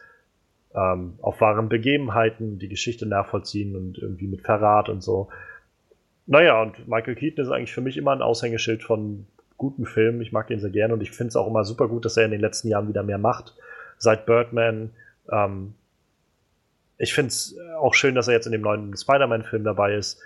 ähm, 0.76 1.14
auf 1.22 1.40
wahren 1.40 1.68
Begebenheiten 1.68 2.58
die 2.58 2.68
Geschichte 2.68 3.06
nachvollziehen 3.06 3.74
und 3.74 3.98
irgendwie 3.98 4.26
mit 4.26 4.42
Verrat 4.42 4.88
und 4.88 5.02
so. 5.02 5.28
Naja, 6.26 6.60
und 6.60 6.86
Michael 6.88 7.14
Keaton 7.14 7.44
ist 7.44 7.50
eigentlich 7.50 7.72
für 7.72 7.80
mich 7.80 7.96
immer 7.96 8.12
ein 8.12 8.22
Aushängeschild 8.22 8.82
von 8.82 9.26
guten 9.56 9.86
Filmen. 9.86 10.20
Ich 10.20 10.32
mag 10.32 10.48
den 10.48 10.60
sehr 10.60 10.70
gerne 10.70 10.94
und 10.94 11.00
ich 11.00 11.12
finde 11.12 11.28
es 11.28 11.36
auch 11.36 11.46
immer 11.46 11.64
super 11.64 11.88
gut, 11.88 12.04
dass 12.04 12.16
er 12.16 12.24
in 12.24 12.32
den 12.32 12.40
letzten 12.40 12.68
Jahren 12.68 12.88
wieder 12.88 13.02
mehr 13.02 13.18
macht. 13.18 13.54
Seit 13.98 14.26
Birdman 14.26 14.90
ähm, 15.32 15.74
ich 16.98 17.14
finde 17.14 17.28
es 17.28 17.56
auch 17.78 17.94
schön, 17.94 18.14
dass 18.14 18.28
er 18.28 18.34
jetzt 18.34 18.46
in 18.46 18.52
dem 18.52 18.62
neuen 18.62 18.96
Spider-Man-Film 18.96 19.64
dabei 19.64 19.94
ist. 19.94 20.20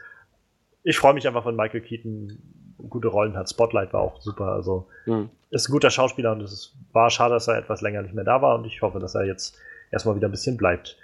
Ich 0.83 0.99
freue 0.99 1.15
mich 1.15 1.27
einfach, 1.27 1.45
wenn 1.47 1.57
Michael 1.57 1.81
Keaton 1.81 2.39
gute 2.89 3.09
Rollen 3.09 3.37
hat. 3.37 3.51
Spotlight 3.51 3.93
war 3.93 4.01
auch 4.01 4.21
super. 4.21 4.53
Also 4.53 4.87
mhm. 5.07 5.31
ist 5.51 5.69
ein 5.69 5.73
guter 5.73 5.91
Schauspieler 5.91 6.33
und 6.33 6.43
es 6.43 6.75
war 6.93 7.11
schade, 7.11 7.35
dass 7.35 7.49
er 7.49 7.59
etwas 7.59 7.81
länger 7.81 8.03
nicht 8.03 8.15
mehr 8.15 8.25
da 8.25 8.41
war 8.41 8.59
und 8.59 8.67
ich 8.67 8.83
hoffe, 8.83 9.01
dass 9.01 9.15
er 9.15 9.25
jetzt 9.25 9.59
erstmal 9.91 10.17
wieder 10.17 10.29
ein 10.29 10.33
bisschen 10.33 10.57
bleibt. 10.57 10.97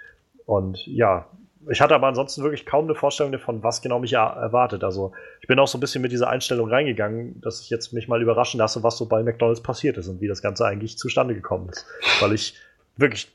Und 0.45 0.87
ja, 0.87 1.27
ich 1.69 1.81
hatte 1.81 1.95
aber 1.95 2.07
ansonsten 2.07 2.43
wirklich 2.43 2.65
kaum 2.65 2.85
eine 2.85 2.95
Vorstellung 2.95 3.33
davon, 3.33 3.63
was 3.63 3.83
genau 3.83 3.99
mich 3.99 4.13
erwartet. 4.13 4.85
Also 4.85 5.13
ich 5.41 5.49
bin 5.49 5.59
auch 5.59 5.67
so 5.67 5.79
ein 5.79 5.81
bisschen 5.81 6.03
mit 6.03 6.13
dieser 6.13 6.29
Einstellung 6.29 6.69
reingegangen, 6.69 7.41
dass 7.41 7.61
ich 7.61 7.71
jetzt 7.71 7.93
mich 7.93 8.07
mal 8.07 8.23
überraschen 8.23 8.59
lasse, 8.59 8.83
was 8.83 8.97
so 8.97 9.07
bei 9.07 9.23
McDonald's 9.23 9.63
passiert 9.63 9.97
ist 9.97 10.07
und 10.09 10.21
wie 10.21 10.29
das 10.29 10.43
Ganze 10.43 10.65
eigentlich 10.65 10.97
zustande 10.97 11.35
gekommen 11.35 11.69
ist. 11.71 11.87
Weil 12.21 12.33
ich 12.33 12.55
wirklich 12.97 13.33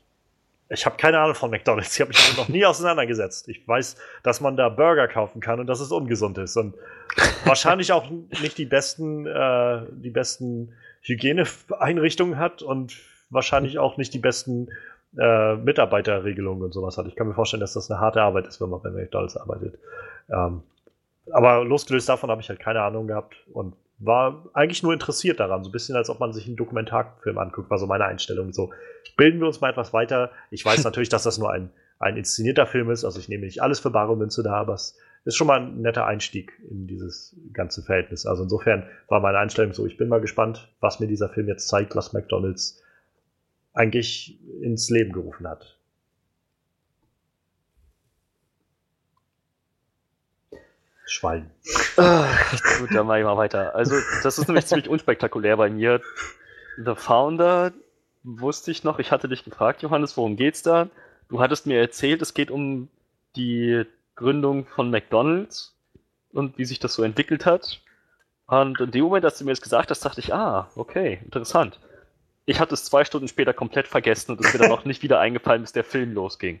ich 0.74 0.86
habe 0.86 0.96
keine 0.96 1.18
Ahnung 1.18 1.34
von 1.34 1.50
McDonalds. 1.50 1.94
Ich 1.94 2.00
habe 2.00 2.08
mich 2.08 2.36
noch 2.36 2.48
nie 2.48 2.64
auseinandergesetzt. 2.64 3.48
Ich 3.48 3.66
weiß, 3.66 3.96
dass 4.22 4.40
man 4.40 4.56
da 4.56 4.70
Burger 4.70 5.06
kaufen 5.06 5.40
kann 5.40 5.60
und 5.60 5.66
dass 5.66 5.80
es 5.80 5.92
ungesund 5.92 6.38
ist. 6.38 6.56
Und 6.56 6.74
wahrscheinlich 7.44 7.92
auch 7.92 8.08
nicht 8.40 8.56
die 8.56 8.64
besten, 8.64 9.26
äh, 9.26 9.82
die 9.90 10.10
besten 10.10 10.72
Hygieneeinrichtungen 11.02 12.38
hat 12.38 12.62
und 12.62 12.94
wahrscheinlich 13.28 13.78
auch 13.78 13.96
nicht 13.96 14.14
die 14.14 14.18
besten 14.18 14.68
äh, 15.18 15.56
Mitarbeiterregelungen 15.56 16.62
und 16.62 16.72
sowas 16.72 16.96
hat. 16.98 17.06
Ich 17.06 17.16
kann 17.16 17.28
mir 17.28 17.34
vorstellen, 17.34 17.60
dass 17.60 17.74
das 17.74 17.90
eine 17.90 18.00
harte 18.00 18.22
Arbeit 18.22 18.46
ist, 18.46 18.60
wenn 18.60 18.70
man 18.70 18.82
bei 18.82 18.90
McDonalds 18.90 19.36
arbeitet. 19.36 19.78
Ähm, 20.30 20.62
aber 21.30 21.64
losgelöst 21.64 22.08
davon 22.08 22.30
habe 22.30 22.40
ich 22.40 22.48
halt 22.48 22.60
keine 22.60 22.82
Ahnung 22.82 23.06
gehabt 23.06 23.36
und 23.52 23.74
war 23.98 24.46
eigentlich 24.52 24.82
nur 24.82 24.92
interessiert 24.92 25.38
daran, 25.38 25.62
so 25.62 25.70
ein 25.70 25.72
bisschen 25.72 25.94
als 25.96 26.10
ob 26.10 26.18
man 26.18 26.32
sich 26.32 26.46
einen 26.46 26.56
Dokumentarfilm 26.56 27.38
anguckt, 27.38 27.70
war 27.70 27.78
so 27.78 27.86
meine 27.86 28.04
Einstellung. 28.04 28.52
So, 28.52 28.72
bilden 29.16 29.40
wir 29.40 29.46
uns 29.46 29.60
mal 29.60 29.70
etwas 29.70 29.92
weiter. 29.92 30.30
Ich 30.50 30.64
weiß 30.64 30.82
natürlich, 30.84 31.08
dass 31.08 31.22
das 31.22 31.38
nur 31.38 31.52
ein, 31.52 31.70
ein 31.98 32.16
inszenierter 32.16 32.66
Film 32.66 32.90
ist, 32.90 33.04
also 33.04 33.20
ich 33.20 33.28
nehme 33.28 33.44
nicht 33.44 33.62
alles 33.62 33.78
für 33.78 33.90
bare 33.90 34.16
Münze 34.16 34.42
da, 34.42 34.54
aber 34.54 34.74
es 34.74 34.98
ist 35.24 35.36
schon 35.36 35.46
mal 35.46 35.60
ein 35.60 35.80
netter 35.80 36.06
Einstieg 36.06 36.52
in 36.68 36.88
dieses 36.88 37.36
ganze 37.52 37.82
Verhältnis. 37.82 38.26
Also 38.26 38.42
insofern 38.42 38.88
war 39.06 39.20
meine 39.20 39.38
Einstellung 39.38 39.72
so, 39.72 39.86
ich 39.86 39.96
bin 39.96 40.08
mal 40.08 40.20
gespannt, 40.20 40.68
was 40.80 40.98
mir 40.98 41.06
dieser 41.06 41.28
Film 41.28 41.46
jetzt 41.46 41.68
zeigt, 41.68 41.94
was 41.94 42.12
McDonalds 42.12 42.81
eigentlich 43.72 44.38
ins 44.60 44.90
Leben 44.90 45.12
gerufen 45.12 45.48
hat. 45.48 45.76
Schwein. 51.06 51.50
Ach, 51.96 52.78
gut, 52.78 52.94
dann 52.94 53.06
mache 53.06 53.18
ich 53.18 53.24
mal 53.24 53.36
weiter. 53.36 53.74
Also, 53.74 53.96
das 54.22 54.38
ist 54.38 54.48
nämlich 54.48 54.66
ziemlich 54.66 54.88
unspektakulär 54.88 55.56
bei 55.56 55.68
mir. 55.68 56.00
The 56.78 56.94
Founder 56.94 57.72
wusste 58.22 58.70
ich 58.70 58.82
noch, 58.84 58.98
ich 58.98 59.10
hatte 59.10 59.28
dich 59.28 59.44
gefragt, 59.44 59.82
Johannes, 59.82 60.16
worum 60.16 60.36
geht's 60.36 60.62
da? 60.62 60.88
Du 61.28 61.40
hattest 61.40 61.66
mir 61.66 61.80
erzählt, 61.80 62.22
es 62.22 62.34
geht 62.34 62.50
um 62.50 62.88
die 63.36 63.84
Gründung 64.14 64.66
von 64.66 64.90
McDonalds 64.90 65.74
und 66.32 66.56
wie 66.58 66.64
sich 66.64 66.78
das 66.78 66.94
so 66.94 67.02
entwickelt 67.02 67.46
hat. 67.46 67.80
Und 68.46 68.80
in 68.80 68.90
dem 68.90 69.04
Moment, 69.04 69.24
als 69.24 69.38
du 69.38 69.44
mir 69.44 69.52
das 69.52 69.60
gesagt 69.60 69.90
hast, 69.90 70.04
dachte 70.04 70.20
ich, 70.20 70.32
ah, 70.32 70.70
okay, 70.76 71.20
interessant. 71.24 71.78
Ich 72.44 72.60
hatte 72.60 72.74
es 72.74 72.84
zwei 72.84 73.04
Stunden 73.04 73.28
später 73.28 73.52
komplett 73.52 73.86
vergessen 73.86 74.32
und 74.32 74.44
es 74.44 74.52
mir 74.52 74.60
dann 74.60 74.72
auch 74.72 74.84
nicht 74.84 75.02
wieder 75.02 75.20
eingefallen, 75.20 75.62
bis 75.62 75.72
der 75.72 75.84
Film 75.84 76.12
losging. 76.12 76.60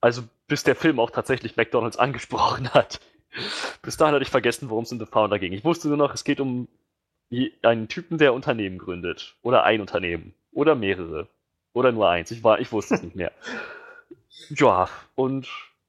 Also 0.00 0.22
bis 0.48 0.62
der 0.62 0.76
Film 0.76 1.00
auch 1.00 1.10
tatsächlich 1.10 1.56
McDonalds 1.56 1.98
angesprochen 1.98 2.70
hat. 2.70 3.00
Bis 3.82 3.96
dahin 3.96 4.14
hatte 4.14 4.22
ich 4.22 4.30
vergessen, 4.30 4.70
worum 4.70 4.84
es 4.84 4.92
in 4.92 4.98
The 4.98 5.06
Founder 5.06 5.38
ging. 5.38 5.52
Ich 5.52 5.64
wusste 5.64 5.88
nur 5.88 5.96
noch, 5.96 6.14
es 6.14 6.24
geht 6.24 6.40
um 6.40 6.68
einen 7.62 7.88
Typen, 7.88 8.18
der 8.18 8.34
Unternehmen 8.34 8.78
gründet. 8.78 9.36
Oder 9.42 9.64
ein 9.64 9.80
Unternehmen. 9.80 10.34
Oder 10.52 10.74
mehrere. 10.74 11.28
Oder 11.72 11.92
nur 11.92 12.08
eins. 12.08 12.30
Ich, 12.30 12.42
war, 12.42 12.60
ich 12.60 12.72
wusste 12.72 12.94
es 12.94 13.02
nicht 13.02 13.16
mehr. 13.16 13.32
Ja, 14.50 14.88
und 15.14 15.48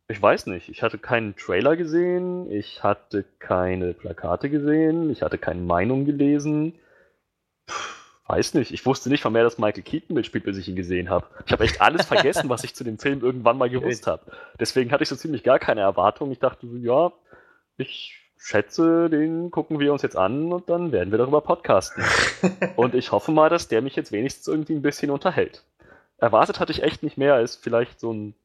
ich 0.10 0.22
weiß 0.22 0.48
nicht. 0.48 0.70
Ich 0.70 0.84
hatte 0.84 0.98
keinen 0.98 1.36
Trailer 1.36 1.78
gesehen. 1.78 2.52
Ich 2.52 2.84
hatte 2.84 3.24
keine 3.40 3.94
Plakate 3.94 4.50
gesehen. 4.50 5.10
Ich 5.12 5.22
hatte 5.22 5.38
keine 5.38 5.62
Meinung 5.62 6.06
gelesen. 6.06 6.74
Weiß 8.28 8.56
nicht. 8.56 8.72
Ich 8.72 8.86
wusste 8.86 9.10
nicht 9.10 9.22
von 9.22 9.32
mehr, 9.32 9.44
dass 9.44 9.58
Michael 9.58 9.84
Keaton 9.84 10.14
mitspielt, 10.14 10.44
bis 10.44 10.58
ich 10.58 10.68
ihn 10.68 10.76
gesehen 10.76 11.10
habe. 11.10 11.28
Ich 11.46 11.54
habe 11.54 11.64
echt 11.64 11.80
alles 11.80 12.06
vergessen, 12.06 12.50
was 12.50 12.66
ich 12.66 12.76
zu 12.76 12.84
dem 12.84 13.00
Film 13.00 13.22
irgendwann 13.22 13.58
mal 13.58 13.70
gewusst 13.70 14.06
habe. 14.06 14.24
Deswegen 14.60 14.92
hatte 14.92 15.04
ich 15.04 15.10
so 15.10 15.16
ziemlich 15.16 15.44
gar 15.44 15.60
keine 15.60 15.82
Erwartung. 15.82 16.32
Ich 16.32 16.40
dachte 16.40 16.68
so, 16.68 16.76
ja, 16.76 17.14
ich 17.78 18.18
schätze, 18.36 19.10
den 19.10 19.50
gucken 19.50 19.80
wir 19.80 19.94
uns 19.94 20.02
jetzt 20.02 20.18
an 20.18 20.52
und 20.52 20.70
dann 20.70 20.92
werden 20.92 21.12
wir 21.12 21.18
darüber 21.18 21.40
podcasten. 21.40 22.04
und 22.76 22.96
ich 22.96 23.14
hoffe 23.14 23.32
mal, 23.32 23.50
dass 23.50 23.70
der 23.70 23.82
mich 23.82 23.96
jetzt 23.96 24.12
wenigstens 24.12 24.48
irgendwie 24.48 24.74
ein 24.74 24.82
bisschen 24.82 25.10
unterhält. 25.10 25.64
Erwartet 26.18 26.60
hatte 26.60 26.74
ich 26.74 26.84
echt 26.84 27.04
nicht 27.04 27.18
mehr 27.18 27.36
als 27.36 27.56
vielleicht 27.56 28.00
so 28.00 28.12
ein, 28.12 28.36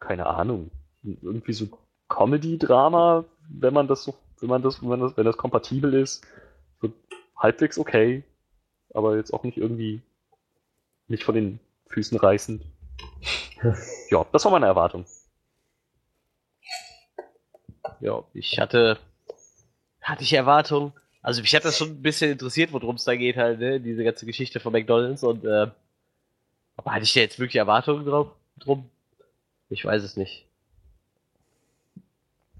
keine 0.00 0.26
Ahnung, 0.26 0.70
irgendwie 1.02 1.54
so 1.54 1.66
Comedy-Drama, 2.08 3.24
wenn 3.48 3.72
man 3.72 3.88
das 3.88 4.04
so, 4.04 4.14
wenn 4.40 4.50
man 4.50 4.60
das, 4.60 4.82
wenn 4.82 5.00
das, 5.00 5.16
wenn 5.16 5.24
das 5.24 5.38
kompatibel 5.38 5.94
ist. 5.94 6.26
So 6.82 6.92
halbwegs 7.38 7.78
okay 7.78 8.22
aber 8.94 9.16
jetzt 9.16 9.32
auch 9.32 9.42
nicht 9.42 9.58
irgendwie 9.58 10.02
nicht 11.08 11.24
von 11.24 11.34
den 11.34 11.60
Füßen 11.88 12.18
reißend. 12.18 12.62
ja, 14.10 14.26
das 14.32 14.44
war 14.44 14.52
meine 14.52 14.66
Erwartung. 14.66 15.06
Ja, 18.00 18.24
ich 18.34 18.58
hatte, 18.58 18.98
hatte 20.00 20.22
ich 20.22 20.32
Erwartungen. 20.32 20.92
Also 21.22 21.40
mich 21.40 21.54
hat 21.54 21.64
das 21.64 21.78
schon 21.78 21.88
ein 21.90 22.02
bisschen 22.02 22.32
interessiert, 22.32 22.72
worum 22.72 22.96
es 22.96 23.04
da 23.04 23.16
geht 23.16 23.36
halt, 23.36 23.58
ne? 23.58 23.80
diese 23.80 24.04
ganze 24.04 24.26
Geschichte 24.26 24.60
von 24.60 24.72
McDonalds 24.72 25.24
und 25.24 25.44
äh, 25.44 25.68
aber 26.76 26.92
hatte 26.92 27.04
ich 27.04 27.14
da 27.14 27.20
jetzt 27.20 27.38
wirklich 27.38 27.56
Erwartungen 27.56 28.04
drauf, 28.04 28.28
drum? 28.58 28.88
Ich 29.70 29.84
weiß 29.84 30.02
es 30.02 30.16
nicht. 30.16 30.46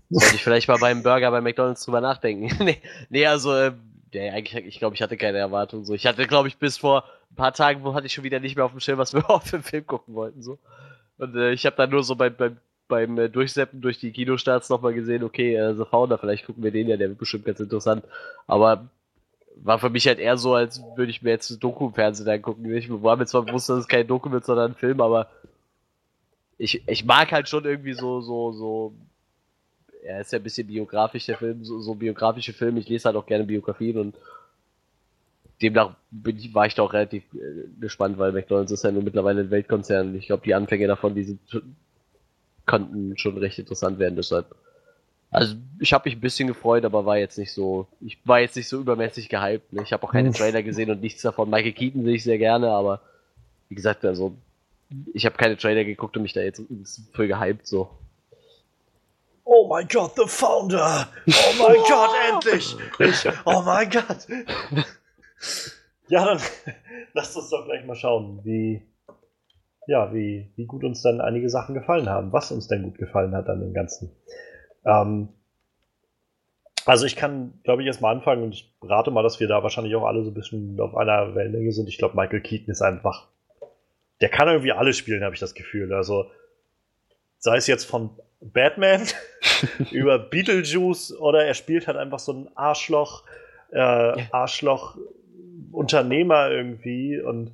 Sollte 0.09 0.37
ich 0.37 0.43
vielleicht 0.43 0.69
mal 0.69 0.79
beim 0.79 1.03
Burger 1.03 1.31
bei 1.31 1.41
McDonalds 1.41 1.85
drüber 1.85 2.01
nachdenken. 2.01 2.51
nee, 2.65 2.81
nee, 3.09 3.27
also 3.27 3.55
äh, 3.55 3.73
ja, 4.17 4.33
eigentlich, 4.33 4.67
ich 4.67 4.79
glaube, 4.79 4.95
ich 4.95 5.03
hatte 5.03 5.17
keine 5.17 5.39
Erwartung. 5.39 5.85
So. 5.85 5.95
Ich 5.95 6.07
hatte, 6.07 6.27
glaube 6.27 6.49
ich, 6.49 6.57
bis 6.57 6.79
vor 6.79 7.05
ein 7.31 7.37
paar 7.37 7.53
Tagen, 7.53 7.85
wo 7.85 7.95
hatte 7.95 8.07
ich 8.07 8.13
schon 8.13 8.25
wieder 8.25 8.41
nicht 8.41 8.57
mehr 8.57 8.65
auf 8.65 8.73
dem 8.73 8.81
Schirm, 8.81 8.99
was 8.99 9.13
wir 9.13 9.21
überhaupt 9.25 9.49
für 9.49 9.57
einen 9.57 9.63
Film 9.63 9.87
gucken 9.87 10.15
wollten. 10.15 10.43
So. 10.43 10.59
Und 11.19 11.37
äh, 11.37 11.53
ich 11.53 11.67
habe 11.67 11.77
dann 11.77 11.91
nur 11.91 12.03
so 12.03 12.17
beim, 12.17 12.35
beim, 12.35 12.57
beim 12.89 13.19
äh, 13.19 13.29
Durchseppen 13.29 13.81
durch 13.81 13.99
die 13.99 14.13
Kinostarts 14.13 14.69
nochmal 14.69 14.95
gesehen, 14.95 15.23
okay, 15.23 15.55
äh, 15.55 15.75
The 15.75 15.85
Founder, 15.85 16.19
vielleicht 16.19 16.47
gucken 16.47 16.63
wir 16.63 16.71
den 16.71 16.89
ja, 16.89 16.97
der 16.97 17.09
wird 17.09 17.19
bestimmt 17.19 17.45
ganz 17.45 17.61
interessant. 17.61 18.05
Aber 18.47 18.89
war 19.57 19.79
für 19.79 19.91
mich 19.91 20.07
halt 20.07 20.19
eher 20.19 20.37
so, 20.37 20.55
als 20.55 20.83
würde 20.97 21.11
ich 21.11 21.23
mir 21.23 21.31
jetzt 21.31 21.51
ein 21.51 21.61
Doku 21.61 21.87
im 21.87 21.95
Fernsehen 21.95 22.29
angucken. 22.29 22.73
Ich 22.75 22.91
war 22.91 23.17
mir 23.17 23.27
zwar 23.27 23.43
bewusst, 23.43 23.69
dass 23.69 23.79
es 23.79 23.89
kein 23.89 24.07
Doku 24.07 24.31
wird, 24.31 24.45
sondern 24.45 24.73
ein 24.73 24.77
Film, 24.77 25.01
aber 25.01 25.31
ich, 26.59 26.87
ich 26.87 27.05
mag 27.05 27.33
halt 27.33 27.49
schon 27.49 27.65
irgendwie 27.65 27.95
so, 27.95 28.21
so, 28.21 28.53
so 28.53 28.95
er 30.07 30.21
ist 30.21 30.33
ja 30.33 30.39
ein 30.39 30.43
bisschen 30.43 30.67
biografisch, 30.67 31.27
der 31.27 31.37
Film, 31.37 31.65
so, 31.65 31.81
so 31.81 31.95
biografische 31.95 32.53
Filme. 32.53 32.81
Ich 32.81 32.89
lese 32.89 33.07
halt 33.07 33.17
auch 33.17 33.27
gerne 33.27 33.45
Biografien 33.45 33.99
und 33.99 34.15
demnach 35.61 35.97
ich, 36.27 36.55
war 36.55 36.67
ich 36.67 36.75
da 36.75 36.83
auch 36.83 36.93
relativ 36.93 37.25
äh, 37.35 37.69
gespannt, 37.81 38.19
weil 38.19 38.33
McDonalds 38.33 38.73
ist 38.73 38.85
ja 38.85 38.93
nur 38.93 39.03
mittlerweile 39.03 39.43
ein 39.43 39.51
Weltkonzern. 39.51 40.15
Ich 40.15 40.27
glaube, 40.27 40.45
die 40.45 40.55
Anfänge 40.55 40.87
davon, 40.87 41.15
die 41.15 41.25
sind, 41.25 41.41
konnten 42.67 43.17
schon 43.17 43.39
recht 43.39 43.59
interessant 43.59 43.99
werden, 43.99 44.17
deshalb. 44.17 44.55
Also 45.31 45.57
ich 45.81 45.93
habe 45.93 46.09
mich 46.09 46.17
ein 46.17 46.21
bisschen 46.21 46.49
gefreut, 46.49 46.85
aber 46.85 47.05
war 47.05 47.19
jetzt 47.19 47.37
nicht 47.37 47.53
so, 47.53 47.89
ich 48.01 48.19
war 48.25 48.41
jetzt 48.41 48.57
nicht 48.57 48.69
so 48.69 48.81
übermäßig 48.81 49.29
gehypt. 49.29 49.73
Ne? 49.73 49.83
Ich 49.83 49.93
habe 49.93 50.05
auch 50.05 50.13
keine 50.13 50.33
Trailer 50.33 50.63
gesehen 50.63 50.91
und 50.91 51.01
nichts 51.01 51.23
davon. 51.23 51.51
Michael 51.51 51.73
Keaton 51.73 52.05
sehe 52.05 52.15
ich 52.15 52.23
sehr 52.23 52.39
gerne, 52.39 52.71
aber 52.71 53.01
wie 53.69 53.75
gesagt, 53.75 54.05
also 54.05 54.37
ich 55.13 55.27
habe 55.27 55.37
keine 55.37 55.57
Trailer 55.57 55.85
geguckt 55.85 56.17
und 56.17 56.23
mich 56.23 56.33
da 56.33 56.43
jetzt 56.43 56.63
für 57.13 57.27
gehypt 57.27 57.67
so. 57.67 57.91
Oh 59.49 59.69
mein 59.69 59.87
Gott, 59.87 60.13
The 60.17 60.25
Founder! 60.27 61.07
Oh 61.29 61.63
mein 61.63 61.77
Gott, 61.89 62.11
endlich! 62.33 62.77
Ich, 62.99 63.29
oh 63.45 63.63
mein 63.63 63.89
Gott! 63.89 64.27
Ja, 66.09 66.25
dann 66.25 66.41
lasst 67.15 67.37
uns 67.37 67.51
doch 67.51 67.65
gleich 67.65 67.87
mal 67.87 67.95
schauen, 67.95 68.41
wie, 68.43 68.83
ja, 69.87 70.13
wie, 70.13 70.51
wie 70.57 70.67
gut 70.67 70.83
uns 70.83 71.01
dann 71.03 71.21
einige 71.21 71.49
Sachen 71.49 71.77
gefallen 71.77 72.09
haben, 72.09 72.33
was 72.33 72.51
uns 72.51 72.67
denn 72.67 72.83
gut 72.83 72.99
gefallen 72.99 73.37
hat 73.37 73.49
an 73.49 73.61
dem 73.61 73.73
Ganzen. 73.73 74.11
Ähm, 74.85 75.29
also 76.85 77.07
ich 77.07 77.15
kann, 77.15 77.61
glaube 77.63 77.83
ich, 77.83 77.87
erstmal 77.87 78.17
anfangen 78.17 78.43
und 78.43 78.53
ich 78.53 78.75
rate 78.83 79.13
mal, 79.13 79.23
dass 79.23 79.39
wir 79.39 79.47
da 79.47 79.63
wahrscheinlich 79.63 79.95
auch 79.95 80.07
alle 80.07 80.25
so 80.25 80.31
ein 80.33 80.35
bisschen 80.35 80.81
auf 80.81 80.97
einer 80.97 81.37
Wellenlänge 81.37 81.71
sind. 81.71 81.89
Ich 81.89 81.99
glaube, 81.99 82.17
Michael 82.17 82.41
Keaton 82.41 82.73
ist 82.73 82.83
einfach, 82.83 83.29
der 84.21 84.29
kann 84.29 84.49
irgendwie 84.49 84.73
alles 84.73 84.97
spielen, 84.97 85.23
habe 85.23 85.35
ich 85.37 85.41
das 85.41 85.55
Gefühl. 85.55 85.93
Also 85.93 86.33
sei 87.39 87.57
es 87.57 87.69
jetzt 87.69 87.85
von 87.85 88.11
Batman 88.41 89.03
über 89.91 90.19
Beetlejuice 90.19 91.19
oder 91.19 91.45
er 91.45 91.55
spielt 91.55 91.87
halt 91.87 91.97
einfach 91.97 92.19
so 92.19 92.33
ein 92.33 92.49
Arschloch, 92.55 93.25
äh, 93.71 93.79
Arschloch 94.31 94.97
Unternehmer 95.73 96.51
irgendwie 96.51 97.21
und 97.21 97.53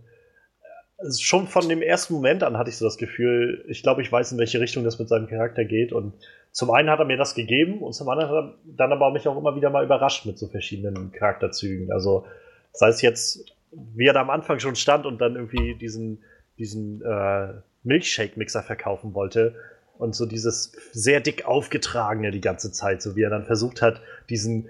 schon 1.19 1.47
von 1.47 1.69
dem 1.69 1.83
ersten 1.83 2.15
Moment 2.15 2.43
an 2.43 2.57
hatte 2.57 2.71
ich 2.71 2.77
so 2.77 2.85
das 2.85 2.97
Gefühl, 2.97 3.65
ich 3.69 3.83
glaube, 3.83 4.03
ich 4.03 4.13
weiß, 4.13 4.33
in 4.33 4.39
welche 4.39 4.61
Richtung 4.61 4.85
das 4.85 4.99
mit 4.99 5.09
seinem 5.09 5.27
Charakter 5.27 5.65
geht. 5.65 5.93
Und 5.93 6.15
zum 6.53 6.71
einen 6.71 6.91
hat 6.91 6.99
er 6.99 7.05
mir 7.05 7.17
das 7.17 7.35
gegeben 7.35 7.79
und 7.79 7.93
zum 7.93 8.09
anderen 8.09 8.31
hat 8.31 8.37
er 8.37 8.55
dann 8.65 8.93
aber 8.93 9.11
mich 9.11 9.27
auch 9.27 9.37
immer 9.37 9.57
wieder 9.57 9.71
mal 9.71 9.85
überrascht 9.85 10.27
mit 10.27 10.39
so 10.39 10.47
verschiedenen 10.49 11.13
Charakterzügen. 11.13 11.91
Also 11.93 12.27
sei 12.73 12.89
es 12.89 13.03
jetzt, 13.03 13.53
wie 13.73 14.07
er 14.07 14.13
da 14.13 14.21
am 14.21 14.31
Anfang 14.31 14.61
schon 14.61 14.77
stand 14.77 15.07
und 15.07 15.21
dann 15.21 15.35
irgendwie 15.35 15.75
diesen, 15.75 16.23
diesen 16.59 17.03
äh, 17.03 17.55
Milkshake-Mixer 17.85 18.63
verkaufen 18.63 19.15
wollte 19.15 19.57
und 20.03 20.15
so 20.15 20.27
dieses 20.27 20.73
sehr 20.93 21.21
dick 21.21 21.47
aufgetragene 21.47 22.31
die 22.31 22.41
ganze 22.41 22.73
Zeit, 22.73 23.01
so 23.01 23.17
wie 23.17 23.23
er 23.23 23.31
dann 23.31 23.45
versucht 23.45 23.81
hat, 23.81 24.01
diesen, 24.29 24.69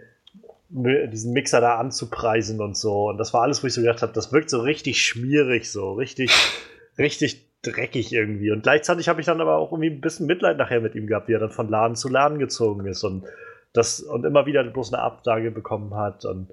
diesen 0.68 1.32
Mixer 1.32 1.60
da 1.60 1.78
anzupreisen 1.78 2.60
und 2.60 2.76
so. 2.76 3.08
Und 3.08 3.18
das 3.18 3.32
war 3.32 3.42
alles, 3.42 3.62
wo 3.62 3.66
ich 3.66 3.72
so 3.72 3.80
gedacht 3.80 4.02
habe, 4.02 4.12
das 4.12 4.32
wirkt 4.32 4.50
so 4.50 4.60
richtig 4.60 5.02
schmierig, 5.02 5.70
so 5.70 5.94
richtig, 5.94 6.30
richtig 6.98 7.46
dreckig 7.62 8.12
irgendwie. 8.12 8.50
Und 8.50 8.62
gleichzeitig 8.62 9.08
habe 9.08 9.20
ich 9.20 9.26
dann 9.26 9.40
aber 9.40 9.56
auch 9.56 9.72
irgendwie 9.72 9.90
ein 9.90 10.00
bisschen 10.00 10.26
Mitleid 10.26 10.58
nachher 10.58 10.80
mit 10.80 10.94
ihm 10.94 11.06
gehabt, 11.06 11.28
wie 11.28 11.32
er 11.32 11.38
dann 11.38 11.50
von 11.50 11.68
Laden 11.68 11.96
zu 11.96 12.08
Laden 12.08 12.38
gezogen 12.38 12.86
ist 12.86 13.02
und 13.02 13.24
das 13.72 14.00
und 14.00 14.26
immer 14.26 14.46
wieder 14.46 14.62
bloß 14.64 14.92
eine 14.92 15.02
Absage 15.02 15.50
bekommen 15.50 15.94
hat. 15.94 16.24
Und 16.24 16.48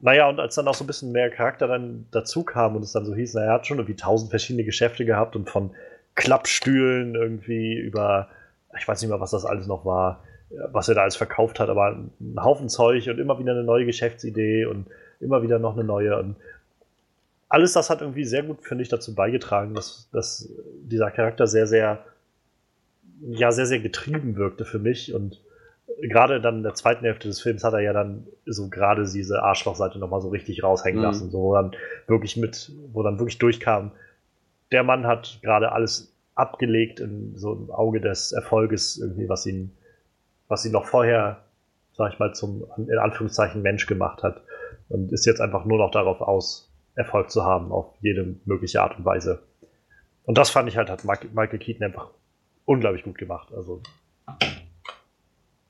naja, 0.00 0.28
und 0.28 0.40
als 0.40 0.56
dann 0.56 0.68
auch 0.68 0.74
so 0.74 0.84
ein 0.84 0.86
bisschen 0.86 1.12
mehr 1.12 1.30
Charakter 1.30 1.68
dann 1.68 2.06
dazu 2.10 2.42
kam 2.42 2.76
und 2.76 2.82
es 2.82 2.92
dann 2.92 3.06
so 3.06 3.14
hieß, 3.14 3.34
naja, 3.34 3.48
er 3.48 3.54
hat 3.54 3.66
schon 3.66 3.78
irgendwie 3.78 3.96
tausend 3.96 4.30
verschiedene 4.30 4.64
Geschäfte 4.64 5.04
gehabt 5.04 5.36
und 5.36 5.48
von 5.48 5.70
Klappstühlen 6.20 7.14
irgendwie 7.14 7.74
über, 7.74 8.28
ich 8.78 8.86
weiß 8.86 9.00
nicht 9.00 9.08
mehr, 9.08 9.20
was 9.20 9.30
das 9.30 9.46
alles 9.46 9.66
noch 9.66 9.86
war, 9.86 10.22
was 10.70 10.88
er 10.88 10.94
da 10.94 11.02
alles 11.02 11.16
verkauft 11.16 11.58
hat, 11.60 11.70
aber 11.70 11.96
ein 12.20 12.42
Haufen 12.42 12.68
Zeug 12.68 13.08
und 13.08 13.18
immer 13.18 13.38
wieder 13.38 13.52
eine 13.52 13.64
neue 13.64 13.86
Geschäftsidee 13.86 14.66
und 14.66 14.86
immer 15.20 15.42
wieder 15.42 15.58
noch 15.58 15.74
eine 15.74 15.84
neue. 15.84 16.18
Und 16.18 16.36
alles 17.48 17.72
das 17.72 17.88
hat 17.88 18.02
irgendwie 18.02 18.26
sehr 18.26 18.42
gut, 18.42 18.58
finde 18.62 18.82
ich, 18.82 18.90
dazu 18.90 19.14
beigetragen, 19.14 19.74
dass, 19.74 20.10
dass 20.12 20.52
dieser 20.82 21.10
Charakter 21.10 21.46
sehr, 21.46 21.66
sehr, 21.66 22.04
ja, 23.22 23.50
sehr, 23.50 23.66
sehr 23.66 23.80
getrieben 23.80 24.36
wirkte 24.36 24.66
für 24.66 24.78
mich. 24.78 25.14
Und 25.14 25.40
gerade 26.02 26.38
dann 26.40 26.58
in 26.58 26.62
der 26.64 26.74
zweiten 26.74 27.04
Hälfte 27.04 27.28
des 27.28 27.40
Films 27.40 27.64
hat 27.64 27.72
er 27.72 27.80
ja 27.80 27.94
dann 27.94 28.26
so 28.44 28.68
gerade 28.68 29.04
diese 29.04 29.42
Arschlochseite 29.42 29.98
nochmal 29.98 30.20
so 30.20 30.28
richtig 30.28 30.62
raushängen 30.62 31.00
mhm. 31.00 31.06
lassen, 31.06 31.30
so 31.30 31.38
wo 31.38 31.54
dann 31.54 31.72
wirklich 32.06 32.36
mit, 32.36 32.72
wo 32.92 33.02
dann 33.02 33.18
wirklich 33.18 33.38
durchkam, 33.38 33.92
der 34.72 34.82
Mann 34.82 35.06
hat 35.06 35.38
gerade 35.42 35.72
alles 35.72 36.09
abgelegt 36.40 37.00
in 37.00 37.36
so 37.36 37.52
einem 37.52 37.70
Auge 37.70 38.00
des 38.00 38.32
Erfolges, 38.32 38.98
irgendwie, 38.98 39.28
was 39.28 39.46
ihn, 39.46 39.72
was 40.48 40.64
ihn 40.64 40.72
noch 40.72 40.86
vorher, 40.86 41.44
sag 41.96 42.12
ich 42.12 42.18
mal, 42.18 42.34
zum, 42.34 42.64
in 42.76 42.98
Anführungszeichen, 42.98 43.62
Mensch 43.62 43.86
gemacht 43.86 44.22
hat. 44.22 44.42
Und 44.88 45.12
ist 45.12 45.26
jetzt 45.26 45.40
einfach 45.40 45.64
nur 45.64 45.78
noch 45.78 45.90
darauf 45.90 46.20
aus, 46.20 46.70
Erfolg 46.94 47.30
zu 47.30 47.44
haben, 47.44 47.70
auf 47.70 47.94
jede 48.00 48.36
mögliche 48.44 48.82
Art 48.82 48.98
und 48.98 49.04
Weise. 49.04 49.42
Und 50.24 50.38
das 50.38 50.50
fand 50.50 50.68
ich 50.68 50.76
halt, 50.76 50.90
hat 50.90 51.04
Michael 51.04 51.58
Keaton 51.58 51.84
einfach 51.84 52.10
unglaublich 52.64 53.04
gut 53.04 53.18
gemacht. 53.18 53.48
Also. 53.54 53.82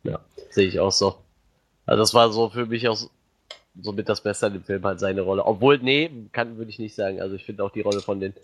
Ja, 0.02 0.20
sehe 0.51 0.66
ich 0.66 0.80
auch 0.80 0.92
so. 0.92 1.16
Also 1.86 2.02
das 2.02 2.14
war 2.14 2.30
so 2.30 2.51
für 2.51 2.66
mich 2.66 2.88
auch 2.88 2.98
so 3.80 3.92
mit 3.92 4.09
das 4.09 4.20
Beste 4.20 4.47
an 4.47 4.55
dem 4.55 4.64
Film 4.64 4.84
halt 4.84 5.01
seine 5.01 5.22
Rolle. 5.22 5.44
Obwohl, 5.44 5.78
nee, 5.78 6.10
kann, 6.32 6.56
würde 6.56 6.70
ich 6.70 6.78
nicht 6.78 6.94
sagen. 6.94 7.20
Also 7.20 7.36
ich 7.36 7.44
finde 7.44 7.64
auch 7.64 7.70
die 7.70 7.80
Rolle 7.80 8.01
von 8.01 8.20
den 8.20 8.34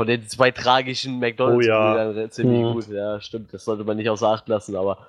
von 0.00 0.06
den 0.06 0.26
zwei 0.26 0.50
tragischen 0.50 1.18
McDonalds-Brüdern 1.18 2.16
oh, 2.16 2.18
ja. 2.18 2.30
ziemlich 2.30 2.62
mhm. 2.62 2.72
gut. 2.72 2.88
Ja, 2.88 3.20
stimmt. 3.20 3.52
Das 3.52 3.66
sollte 3.66 3.84
man 3.84 3.98
nicht 3.98 4.08
außer 4.08 4.28
Acht 4.28 4.48
lassen, 4.48 4.74
aber 4.74 5.06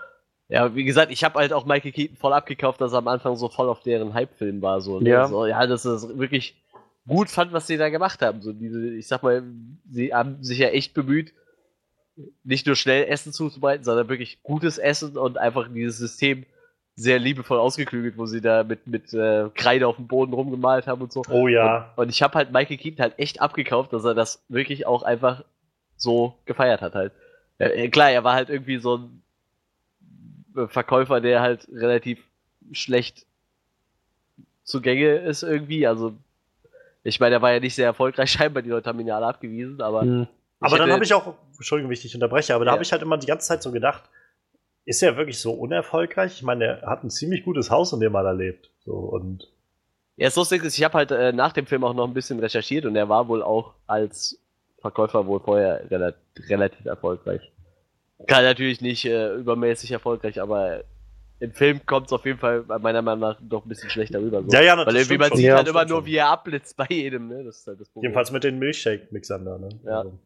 ja, 0.49 0.75
wie 0.75 0.83
gesagt, 0.83 1.13
ich 1.13 1.23
habe 1.23 1.39
halt 1.39 1.53
auch 1.53 1.65
Michael 1.65 1.93
Keaton 1.93 2.17
voll 2.17 2.33
abgekauft, 2.33 2.81
dass 2.81 2.91
er 2.91 2.97
am 2.97 3.07
Anfang 3.07 3.37
so 3.37 3.47
voll 3.47 3.69
auf 3.69 3.79
deren 3.83 4.13
Hype-Film 4.13 4.61
war. 4.61 4.81
So, 4.81 4.99
ne? 4.99 5.09
ja. 5.09 5.27
So, 5.29 5.45
ja, 5.45 5.65
das 5.65 5.85
ist 5.85 6.19
wirklich 6.19 6.61
gut 7.07 7.29
fand, 7.29 7.53
was 7.53 7.67
sie 7.67 7.77
da 7.77 7.87
gemacht 7.87 8.21
haben. 8.21 8.41
So 8.41 8.51
diese, 8.51 8.93
ich 8.93 9.07
sag 9.07 9.23
mal, 9.23 9.43
sie 9.89 10.13
haben 10.13 10.43
sich 10.43 10.59
ja 10.59 10.67
echt 10.67 10.93
bemüht, 10.93 11.33
nicht 12.43 12.67
nur 12.67 12.75
schnell 12.75 13.05
Essen 13.05 13.31
zuzubereiten, 13.31 13.85
sondern 13.85 14.09
wirklich 14.09 14.43
gutes 14.43 14.77
Essen 14.77 15.15
und 15.15 15.37
einfach 15.37 15.69
dieses 15.73 15.99
System 15.99 16.45
sehr 16.95 17.19
liebevoll 17.19 17.57
ausgeklügelt, 17.57 18.17
wo 18.17 18.25
sie 18.25 18.41
da 18.41 18.63
mit, 18.63 18.85
mit 18.85 19.13
äh, 19.13 19.49
Kreide 19.55 19.87
auf 19.87 19.95
dem 19.95 20.07
Boden 20.07 20.33
rumgemalt 20.33 20.87
haben 20.87 21.01
und 21.01 21.11
so. 21.11 21.23
Oh 21.29 21.47
ja. 21.47 21.93
Und, 21.95 22.03
und 22.03 22.09
ich 22.09 22.21
habe 22.21 22.35
halt 22.35 22.51
Michael 22.51 22.77
Keaton 22.77 23.01
halt 23.01 23.17
echt 23.17 23.41
abgekauft, 23.41 23.93
dass 23.93 24.03
er 24.03 24.13
das 24.13 24.43
wirklich 24.49 24.85
auch 24.85 25.03
einfach 25.03 25.43
so 25.95 26.35
gefeiert 26.45 26.81
hat 26.81 26.95
halt. 26.95 27.13
Äh, 27.57 27.89
klar, 27.89 28.11
er 28.11 28.23
war 28.23 28.33
halt 28.33 28.49
irgendwie 28.49 28.77
so 28.77 28.97
ein 28.97 29.21
Verkäufer, 30.67 31.21
der 31.21 31.41
halt 31.41 31.67
relativ 31.71 32.19
schlecht 32.71 33.25
zugänge 34.63 35.17
ist 35.17 35.43
irgendwie. 35.43 35.87
Also, 35.87 36.13
ich 37.03 37.19
meine, 37.19 37.35
er 37.35 37.41
war 37.41 37.53
ja 37.53 37.59
nicht 37.59 37.75
sehr 37.75 37.85
erfolgreich, 37.85 38.31
scheinbar, 38.31 38.63
die 38.63 38.69
Leute 38.69 38.89
haben 38.89 38.99
ihn 38.99 39.07
ja 39.07 39.15
alle 39.15 39.27
abgewiesen, 39.27 39.81
aber. 39.81 40.03
Mhm. 40.03 40.27
Aber 40.59 40.77
dann 40.77 40.91
habe 40.91 41.03
ich 41.03 41.11
auch, 41.11 41.33
Entschuldigung, 41.55 41.89
wie 41.89 41.95
ich 41.95 42.03
dich 42.03 42.13
unterbreche, 42.13 42.53
aber 42.53 42.63
ja. 42.63 42.65
da 42.67 42.71
habe 42.73 42.83
ich 42.83 42.91
halt 42.91 43.01
immer 43.01 43.17
die 43.17 43.25
ganze 43.25 43.47
Zeit 43.47 43.63
so 43.63 43.71
gedacht, 43.71 44.03
ist 44.91 45.01
er 45.01 45.15
wirklich 45.15 45.39
so 45.39 45.53
unerfolgreich? 45.53 46.33
Ich 46.33 46.43
meine, 46.43 46.65
er 46.65 46.81
hat 46.81 47.01
ein 47.03 47.09
ziemlich 47.09 47.45
gutes 47.45 47.71
Haus, 47.71 47.93
in 47.93 48.01
dem 48.01 48.13
er 48.13 48.23
da 48.23 48.31
lebt. 48.31 48.69
So, 48.83 48.93
und 48.93 49.47
ja, 50.17 50.29
so 50.29 50.41
ist 50.41 50.51
ich 50.51 50.83
habe 50.83 50.97
halt 50.97 51.11
äh, 51.11 51.31
nach 51.31 51.53
dem 51.53 51.65
Film 51.65 51.85
auch 51.85 51.93
noch 51.93 52.05
ein 52.05 52.13
bisschen 52.13 52.39
recherchiert 52.39 52.85
und 52.85 52.97
er 52.97 53.07
war 53.07 53.29
wohl 53.29 53.41
auch 53.41 53.73
als 53.87 54.37
Verkäufer 54.81 55.25
wohl 55.27 55.39
vorher 55.39 55.89
relativ, 55.89 56.49
relativ 56.49 56.85
erfolgreich. 56.85 57.41
Kann 58.27 58.43
natürlich 58.43 58.81
nicht 58.81 59.05
äh, 59.05 59.33
übermäßig 59.35 59.91
erfolgreich, 59.91 60.41
aber 60.41 60.83
im 61.39 61.53
Film 61.53 61.85
kommt 61.85 62.07
es 62.07 62.13
auf 62.13 62.25
jeden 62.25 62.37
Fall 62.37 62.65
meiner 62.81 63.01
Meinung 63.01 63.21
nach 63.21 63.39
doch 63.41 63.65
ein 63.65 63.69
bisschen 63.69 63.89
schlechter 63.89 64.19
rüber. 64.19 64.43
So. 64.43 64.49
Ja, 64.51 64.61
ja, 64.61 64.77
Weil 64.77 64.95
irgendwie 64.95 65.17
man 65.17 65.31
sieht 65.31 65.45
ja, 65.45 65.55
halt 65.55 65.69
immer 65.69 65.85
nur, 65.85 66.05
wie 66.05 66.17
er 66.17 66.29
abblitzt 66.29 66.75
bei 66.75 66.85
jedem, 66.89 67.29
ne? 67.29 67.45
Das 67.45 67.59
ist 67.59 67.67
halt 67.67 67.79
das 67.79 67.89
Problem. 67.89 68.09
Jedenfalls 68.09 68.31
mit 68.31 68.43
den 68.43 68.59
Milchshake-Mixern 68.59 69.45
da, 69.45 69.57
ne? 69.57 69.69
Ja. 69.85 69.99
Also. 69.99 70.19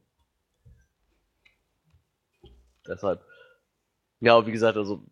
Deshalb. 2.87 3.21
Ja, 4.25 4.45
wie 4.47 4.51
gesagt, 4.51 4.75
also 4.75 5.03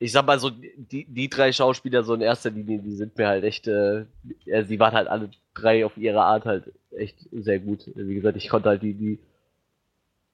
ich 0.00 0.10
sag 0.10 0.26
mal 0.26 0.40
so, 0.40 0.50
die, 0.50 1.06
die 1.08 1.30
drei 1.30 1.52
Schauspieler 1.52 2.02
so 2.02 2.14
in 2.14 2.20
erster 2.20 2.50
Linie, 2.50 2.80
die 2.80 2.96
sind 2.96 3.16
mir 3.16 3.28
halt 3.28 3.44
echt, 3.44 3.68
äh, 3.68 4.06
die 4.24 4.80
waren 4.80 4.92
halt 4.92 5.06
alle 5.06 5.30
drei 5.54 5.86
auf 5.86 5.96
ihre 5.96 6.22
Art 6.22 6.46
halt 6.46 6.72
echt 6.90 7.16
sehr 7.30 7.60
gut. 7.60 7.88
Wie 7.94 8.16
gesagt, 8.16 8.36
ich 8.36 8.48
konnte 8.48 8.70
halt 8.70 8.82
die, 8.82 8.94
die, 8.94 9.20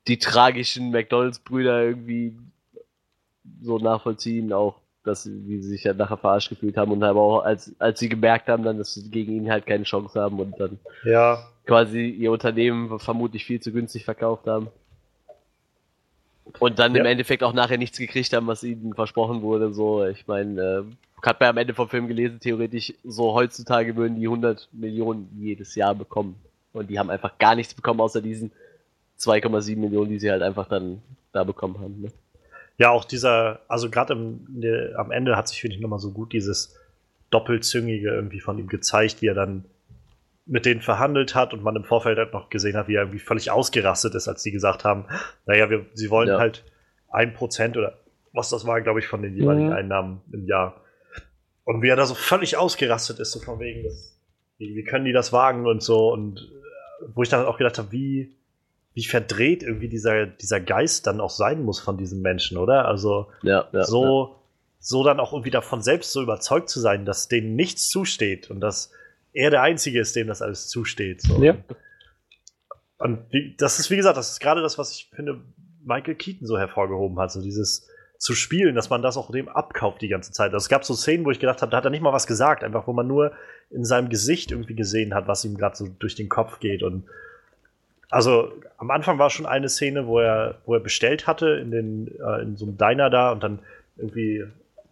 die 0.08 0.18
tragischen 0.18 0.90
McDonalds-Brüder 0.92 1.82
irgendwie 1.84 2.38
so 3.60 3.78
nachvollziehen, 3.78 4.50
auch 4.54 4.80
dass 5.04 5.28
wie 5.28 5.60
sie 5.60 5.68
sich 5.68 5.84
ja 5.84 5.92
nachher 5.92 6.16
verarscht 6.16 6.48
gefühlt 6.48 6.76
haben 6.78 6.92
und 6.92 7.02
aber 7.02 7.20
auch 7.20 7.44
als, 7.44 7.74
als 7.80 8.00
sie 8.00 8.08
gemerkt 8.08 8.48
haben 8.48 8.62
dann, 8.62 8.78
dass 8.78 8.94
sie 8.94 9.10
gegen 9.10 9.32
ihn 9.32 9.50
halt 9.50 9.66
keine 9.66 9.84
Chance 9.84 10.18
haben 10.18 10.40
und 10.40 10.58
dann 10.58 10.78
ja. 11.04 11.44
quasi 11.66 12.06
ihr 12.06 12.32
Unternehmen 12.32 12.98
vermutlich 12.98 13.44
viel 13.44 13.60
zu 13.60 13.72
günstig 13.72 14.04
verkauft 14.04 14.46
haben. 14.46 14.68
Und 16.58 16.78
dann 16.78 16.94
ja. 16.94 17.00
im 17.00 17.06
Endeffekt 17.06 17.42
auch 17.42 17.52
nachher 17.52 17.78
nichts 17.78 17.98
gekriegt 17.98 18.32
haben, 18.32 18.46
was 18.46 18.62
ihnen 18.64 18.94
versprochen 18.94 19.42
wurde. 19.42 19.72
So, 19.72 20.04
ich 20.04 20.26
meine, 20.26 20.60
äh, 20.60 20.82
hat 21.22 21.40
man 21.40 21.50
am 21.50 21.56
Ende 21.56 21.74
vom 21.74 21.88
Film 21.88 22.08
gelesen, 22.08 22.40
theoretisch 22.40 22.94
so 23.04 23.32
heutzutage 23.34 23.96
würden 23.96 24.16
die 24.16 24.26
100 24.26 24.68
Millionen 24.72 25.28
jedes 25.38 25.74
Jahr 25.74 25.94
bekommen. 25.94 26.36
Und 26.72 26.90
die 26.90 26.98
haben 26.98 27.10
einfach 27.10 27.38
gar 27.38 27.54
nichts 27.54 27.74
bekommen, 27.74 28.00
außer 28.00 28.20
diesen 28.20 28.50
2,7 29.18 29.76
Millionen, 29.76 30.10
die 30.10 30.18
sie 30.18 30.30
halt 30.30 30.42
einfach 30.42 30.68
dann 30.68 31.00
da 31.32 31.44
bekommen 31.44 31.78
haben. 31.78 32.02
Ne? 32.02 32.12
Ja, 32.78 32.90
auch 32.90 33.04
dieser, 33.04 33.60
also 33.68 33.90
gerade 33.90 34.14
am 34.14 35.10
Ende 35.10 35.36
hat 35.36 35.48
sich, 35.48 35.60
finde 35.60 35.76
ich, 35.76 35.82
nochmal 35.82 36.00
so 36.00 36.10
gut 36.10 36.32
dieses 36.32 36.76
Doppelzüngige 37.30 38.08
irgendwie 38.08 38.40
von 38.40 38.58
ihm 38.58 38.66
gezeigt, 38.66 39.22
wie 39.22 39.28
er 39.28 39.34
dann 39.34 39.64
mit 40.46 40.66
denen 40.66 40.80
verhandelt 40.80 41.34
hat 41.34 41.52
und 41.54 41.62
man 41.62 41.76
im 41.76 41.84
Vorfeld 41.84 42.18
halt 42.18 42.32
noch 42.32 42.50
gesehen 42.50 42.76
hat, 42.76 42.88
wie 42.88 42.96
er 42.96 43.02
irgendwie 43.02 43.20
völlig 43.20 43.50
ausgerastet 43.50 44.14
ist, 44.14 44.28
als 44.28 44.42
die 44.42 44.50
gesagt 44.50 44.84
haben, 44.84 45.06
naja, 45.46 45.70
wir, 45.70 45.86
sie 45.94 46.10
wollen 46.10 46.28
ja. 46.28 46.38
halt 46.38 46.64
ein 47.08 47.34
Prozent 47.34 47.76
oder 47.76 47.98
was 48.32 48.50
das 48.50 48.66
war, 48.66 48.80
glaube 48.80 48.98
ich, 49.00 49.06
von 49.06 49.22
den 49.22 49.36
jeweiligen 49.36 49.68
mhm. 49.68 49.74
Einnahmen 49.74 50.22
im 50.32 50.46
Jahr. 50.46 50.80
Und 51.64 51.82
wie 51.82 51.88
er 51.88 51.96
da 51.96 52.06
so 52.06 52.14
völlig 52.14 52.56
ausgerastet 52.56 53.20
ist, 53.20 53.32
so 53.32 53.40
von 53.40 53.60
wegen, 53.60 53.84
das, 53.84 54.18
wie, 54.58 54.74
wie 54.74 54.84
können 54.84 55.04
die 55.04 55.12
das 55.12 55.32
wagen 55.32 55.66
und 55.66 55.82
so. 55.82 56.12
Und 56.12 56.40
äh, 56.40 57.06
wo 57.14 57.22
ich 57.22 57.28
dann 57.28 57.44
auch 57.44 57.58
gedacht 57.58 57.78
habe, 57.78 57.92
wie, 57.92 58.34
wie 58.94 59.04
verdreht 59.04 59.62
irgendwie 59.62 59.88
dieser, 59.88 60.26
dieser 60.26 60.60
Geist 60.60 61.06
dann 61.06 61.20
auch 61.20 61.30
sein 61.30 61.62
muss 61.62 61.78
von 61.78 61.98
diesem 61.98 62.20
Menschen, 62.20 62.58
oder? 62.58 62.86
Also 62.86 63.28
ja, 63.42 63.68
ja, 63.72 63.84
so, 63.84 64.24
ja. 64.24 64.36
so 64.80 65.04
dann 65.04 65.20
auch 65.20 65.32
irgendwie 65.32 65.50
davon 65.50 65.82
selbst 65.82 66.12
so 66.12 66.22
überzeugt 66.22 66.68
zu 66.68 66.80
sein, 66.80 67.04
dass 67.04 67.28
denen 67.28 67.54
nichts 67.54 67.88
zusteht 67.88 68.50
und 68.50 68.60
dass 68.60 68.90
er 69.32 69.50
der 69.50 69.62
Einzige 69.62 70.00
ist, 70.00 70.14
dem 70.16 70.26
das 70.26 70.42
alles 70.42 70.68
zusteht. 70.68 71.22
So. 71.22 71.42
Ja. 71.42 71.56
Und 72.98 73.20
wie, 73.30 73.54
das 73.56 73.78
ist, 73.78 73.90
wie 73.90 73.96
gesagt, 73.96 74.16
das 74.16 74.32
ist 74.32 74.40
gerade 74.40 74.62
das, 74.62 74.78
was 74.78 74.92
ich 74.92 75.10
finde, 75.14 75.40
Michael 75.84 76.14
Keaton 76.14 76.46
so 76.46 76.58
hervorgehoben 76.58 77.18
hat. 77.18 77.32
So 77.32 77.42
dieses 77.42 77.88
zu 78.18 78.34
spielen, 78.34 78.76
dass 78.76 78.88
man 78.88 79.02
das 79.02 79.16
auch 79.16 79.32
dem 79.32 79.48
abkauft 79.48 80.00
die 80.00 80.08
ganze 80.08 80.30
Zeit. 80.30 80.52
Also 80.52 80.58
es 80.58 80.68
gab 80.68 80.84
so 80.84 80.94
Szenen, 80.94 81.24
wo 81.24 81.32
ich 81.32 81.40
gedacht 81.40 81.60
habe, 81.60 81.70
da 81.70 81.78
hat 81.78 81.84
er 81.84 81.90
nicht 81.90 82.02
mal 82.02 82.12
was 82.12 82.28
gesagt, 82.28 82.62
einfach 82.62 82.86
wo 82.86 82.92
man 82.92 83.08
nur 83.08 83.32
in 83.70 83.84
seinem 83.84 84.10
Gesicht 84.10 84.52
irgendwie 84.52 84.76
gesehen 84.76 85.12
hat, 85.12 85.26
was 85.26 85.44
ihm 85.44 85.56
gerade 85.56 85.76
so 85.76 85.88
durch 85.88 86.14
den 86.14 86.28
Kopf 86.28 86.60
geht. 86.60 86.84
Und 86.84 87.04
also 88.10 88.52
am 88.76 88.92
Anfang 88.92 89.18
war 89.18 89.30
schon 89.30 89.46
eine 89.46 89.68
Szene, 89.68 90.06
wo 90.06 90.20
er, 90.20 90.60
wo 90.66 90.74
er 90.74 90.80
bestellt 90.80 91.26
hatte 91.26 91.48
in, 91.48 91.72
den, 91.72 92.08
äh, 92.20 92.42
in 92.42 92.56
so 92.56 92.66
einem 92.66 92.76
Diner 92.76 93.10
da 93.10 93.32
und 93.32 93.42
dann 93.42 93.58
irgendwie 93.96 94.44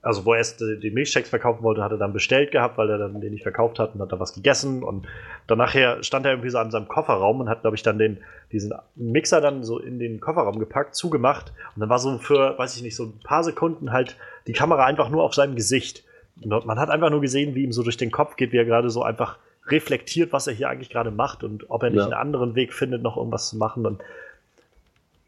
also 0.02 0.24
wo 0.24 0.32
er 0.32 0.38
erst 0.38 0.60
die 0.60 0.90
Milchshakes 0.90 1.28
verkaufen 1.28 1.62
wollte, 1.62 1.82
hat 1.82 1.92
er 1.92 1.98
dann 1.98 2.12
bestellt 2.12 2.52
gehabt, 2.52 2.78
weil 2.78 2.88
er 2.88 2.96
dann 2.96 3.20
den 3.20 3.32
nicht 3.32 3.42
verkauft 3.42 3.78
hat 3.78 3.94
und 3.94 4.00
hat 4.00 4.10
da 4.12 4.18
was 4.18 4.32
gegessen 4.32 4.82
und 4.82 5.06
dann 5.46 5.58
nachher 5.58 6.02
stand 6.02 6.24
er 6.24 6.32
irgendwie 6.32 6.50
so 6.50 6.58
an 6.58 6.70
seinem 6.70 6.88
Kofferraum 6.88 7.40
und 7.40 7.48
hat, 7.50 7.60
glaube 7.60 7.76
ich, 7.76 7.82
dann 7.82 7.98
den, 7.98 8.18
diesen 8.50 8.72
Mixer 8.96 9.40
dann 9.40 9.62
so 9.62 9.78
in 9.78 9.98
den 9.98 10.20
Kofferraum 10.20 10.58
gepackt, 10.58 10.94
zugemacht 10.94 11.52
und 11.74 11.80
dann 11.80 11.90
war 11.90 11.98
so 11.98 12.16
für, 12.18 12.56
weiß 12.58 12.76
ich 12.76 12.82
nicht, 12.82 12.96
so 12.96 13.04
ein 13.04 13.20
paar 13.22 13.44
Sekunden 13.44 13.92
halt 13.92 14.16
die 14.46 14.52
Kamera 14.52 14.86
einfach 14.86 15.10
nur 15.10 15.22
auf 15.22 15.34
seinem 15.34 15.54
Gesicht. 15.54 16.04
Und 16.42 16.64
man 16.64 16.78
hat 16.78 16.88
einfach 16.88 17.10
nur 17.10 17.20
gesehen, 17.20 17.54
wie 17.54 17.64
ihm 17.64 17.72
so 17.72 17.82
durch 17.82 17.98
den 17.98 18.10
Kopf 18.10 18.36
geht, 18.36 18.52
wie 18.52 18.56
er 18.56 18.64
gerade 18.64 18.88
so 18.88 19.02
einfach 19.02 19.36
reflektiert, 19.66 20.32
was 20.32 20.46
er 20.46 20.54
hier 20.54 20.70
eigentlich 20.70 20.88
gerade 20.88 21.10
macht 21.10 21.44
und 21.44 21.68
ob 21.68 21.82
er 21.82 21.90
nicht 21.90 21.98
ja. 21.98 22.04
einen 22.04 22.14
anderen 22.14 22.54
Weg 22.54 22.72
findet, 22.72 23.02
noch 23.02 23.18
irgendwas 23.18 23.50
zu 23.50 23.58
machen 23.58 23.84
und 23.84 24.00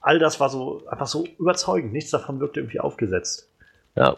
all 0.00 0.18
das 0.18 0.40
war 0.40 0.48
so 0.48 0.82
einfach 0.88 1.06
so 1.06 1.24
überzeugend. 1.38 1.92
Nichts 1.92 2.10
davon 2.10 2.40
wirkte 2.40 2.60
irgendwie 2.60 2.80
aufgesetzt. 2.80 3.48
Ja, 3.94 4.16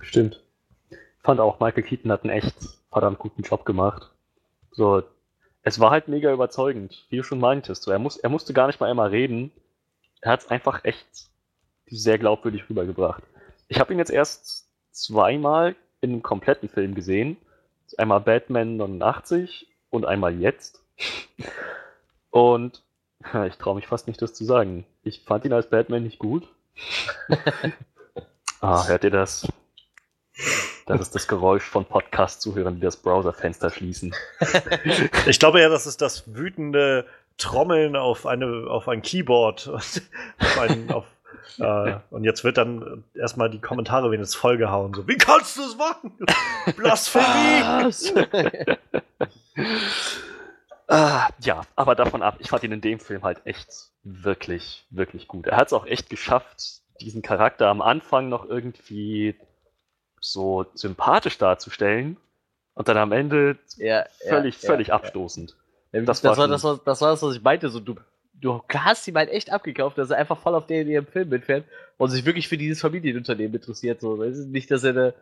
stimmt. 0.00 0.42
Ich 0.90 0.96
fand 1.22 1.40
auch, 1.40 1.60
Michael 1.60 1.82
Keaton 1.82 2.10
hat 2.10 2.24
einen 2.24 2.32
echt 2.32 2.54
verdammt 2.90 3.18
guten 3.18 3.42
Job 3.42 3.64
gemacht. 3.64 4.10
So, 4.72 5.02
es 5.62 5.78
war 5.78 5.90
halt 5.90 6.08
mega 6.08 6.32
überzeugend, 6.32 7.06
wie 7.10 7.18
du 7.18 7.22
schon 7.22 7.40
meintest. 7.40 7.82
So, 7.82 7.90
er, 7.90 7.98
muss, 7.98 8.16
er 8.16 8.30
musste 8.30 8.52
gar 8.52 8.66
nicht 8.66 8.80
mal 8.80 8.90
einmal 8.90 9.10
reden. 9.10 9.52
Er 10.20 10.32
hat 10.32 10.40
es 10.40 10.50
einfach 10.50 10.84
echt 10.84 11.06
sehr 11.86 12.18
glaubwürdig 12.18 12.68
rübergebracht. 12.68 13.22
Ich 13.68 13.80
habe 13.80 13.92
ihn 13.92 13.98
jetzt 13.98 14.10
erst 14.10 14.68
zweimal 14.90 15.76
in 16.00 16.10
einem 16.10 16.22
kompletten 16.22 16.68
Film 16.68 16.94
gesehen. 16.94 17.36
Einmal 17.96 18.20
Batman 18.20 18.76
89 18.76 19.66
und 19.90 20.04
einmal 20.06 20.38
jetzt. 20.40 20.82
Und 22.30 22.82
ich 23.46 23.56
traue 23.56 23.76
mich 23.76 23.86
fast 23.86 24.06
nicht, 24.08 24.20
das 24.20 24.34
zu 24.34 24.44
sagen. 24.44 24.84
Ich 25.02 25.20
fand 25.24 25.44
ihn 25.44 25.52
als 25.52 25.70
Batman 25.70 26.02
nicht 26.02 26.18
gut. 26.18 26.48
Ah, 28.60 28.86
hört 28.88 29.04
ihr 29.04 29.10
das? 29.10 29.46
Das 30.86 31.00
ist 31.00 31.14
das 31.14 31.28
Geräusch 31.28 31.64
von 31.64 31.84
Podcast-Zuhörern, 31.84 32.76
die 32.76 32.80
das 32.80 32.96
Browserfenster 32.96 33.70
schließen. 33.70 34.14
Ich 35.26 35.38
glaube 35.38 35.60
ja, 35.60 35.68
das 35.68 35.86
ist 35.86 36.00
das 36.00 36.34
wütende 36.34 37.06
Trommeln 37.36 37.94
auf, 37.94 38.26
eine, 38.26 38.66
auf 38.68 38.88
ein 38.88 39.02
Keyboard. 39.02 39.68
auf 40.40 40.58
ein, 40.58 40.90
auf, 40.90 41.04
äh, 41.58 41.96
und 42.10 42.24
jetzt 42.24 42.42
wird 42.42 42.56
dann 42.56 43.04
erstmal 43.14 43.50
die 43.50 43.60
Kommentare 43.60 44.10
wenigstens 44.10 44.40
vollgehauen. 44.40 44.94
So, 44.94 45.06
wie 45.06 45.16
kannst 45.16 45.56
du 45.56 45.62
das 45.62 45.76
machen? 45.76 46.12
Blasphemie! 46.76 48.76
ah, 50.88 51.28
ja, 51.40 51.60
aber 51.76 51.94
davon 51.94 52.22
ab, 52.22 52.36
ich 52.38 52.48
fand 52.48 52.64
ihn 52.64 52.72
in 52.72 52.80
dem 52.80 52.98
Film 52.98 53.22
halt 53.22 53.42
echt 53.44 53.68
wirklich, 54.02 54.86
wirklich 54.90 55.28
gut. 55.28 55.46
Er 55.46 55.58
hat 55.58 55.68
es 55.68 55.72
auch 55.72 55.86
echt 55.86 56.10
geschafft, 56.10 56.77
diesen 57.00 57.22
Charakter 57.22 57.68
am 57.68 57.80
Anfang 57.80 58.28
noch 58.28 58.48
irgendwie 58.48 59.36
so 60.20 60.66
sympathisch 60.74 61.38
darzustellen 61.38 62.16
und 62.74 62.88
dann 62.88 62.96
am 62.96 63.12
Ende 63.12 63.58
ja, 63.76 64.04
völlig, 64.26 64.62
ja, 64.62 64.66
völlig 64.66 64.88
ja, 64.88 64.94
abstoßend. 64.94 65.56
Das, 65.92 66.20
das, 66.20 66.36
war, 66.36 66.48
das, 66.48 66.64
war, 66.64 66.80
das 66.84 67.00
war 67.00 67.10
das, 67.10 67.22
was 67.22 67.36
ich 67.36 67.42
meinte. 67.42 67.70
So, 67.70 67.80
du, 67.80 67.96
du 68.34 68.62
hast 68.72 69.08
ihm 69.08 69.16
halt 69.16 69.30
echt 69.30 69.50
abgekauft, 69.50 69.98
dass 69.98 70.10
er 70.10 70.18
einfach 70.18 70.38
voll 70.38 70.54
auf 70.54 70.66
den 70.66 70.82
in 70.82 70.88
ihrem 70.88 71.06
Film 71.06 71.28
mitfährt 71.30 71.64
und 71.96 72.10
sich 72.10 72.24
wirklich 72.24 72.48
für 72.48 72.58
dieses 72.58 72.80
Familienunternehmen 72.80 73.54
interessiert. 73.54 74.00
So. 74.00 74.16
Nicht, 74.16 74.70
dass 74.70 74.84
er 74.84 74.90
eine, 74.90 75.14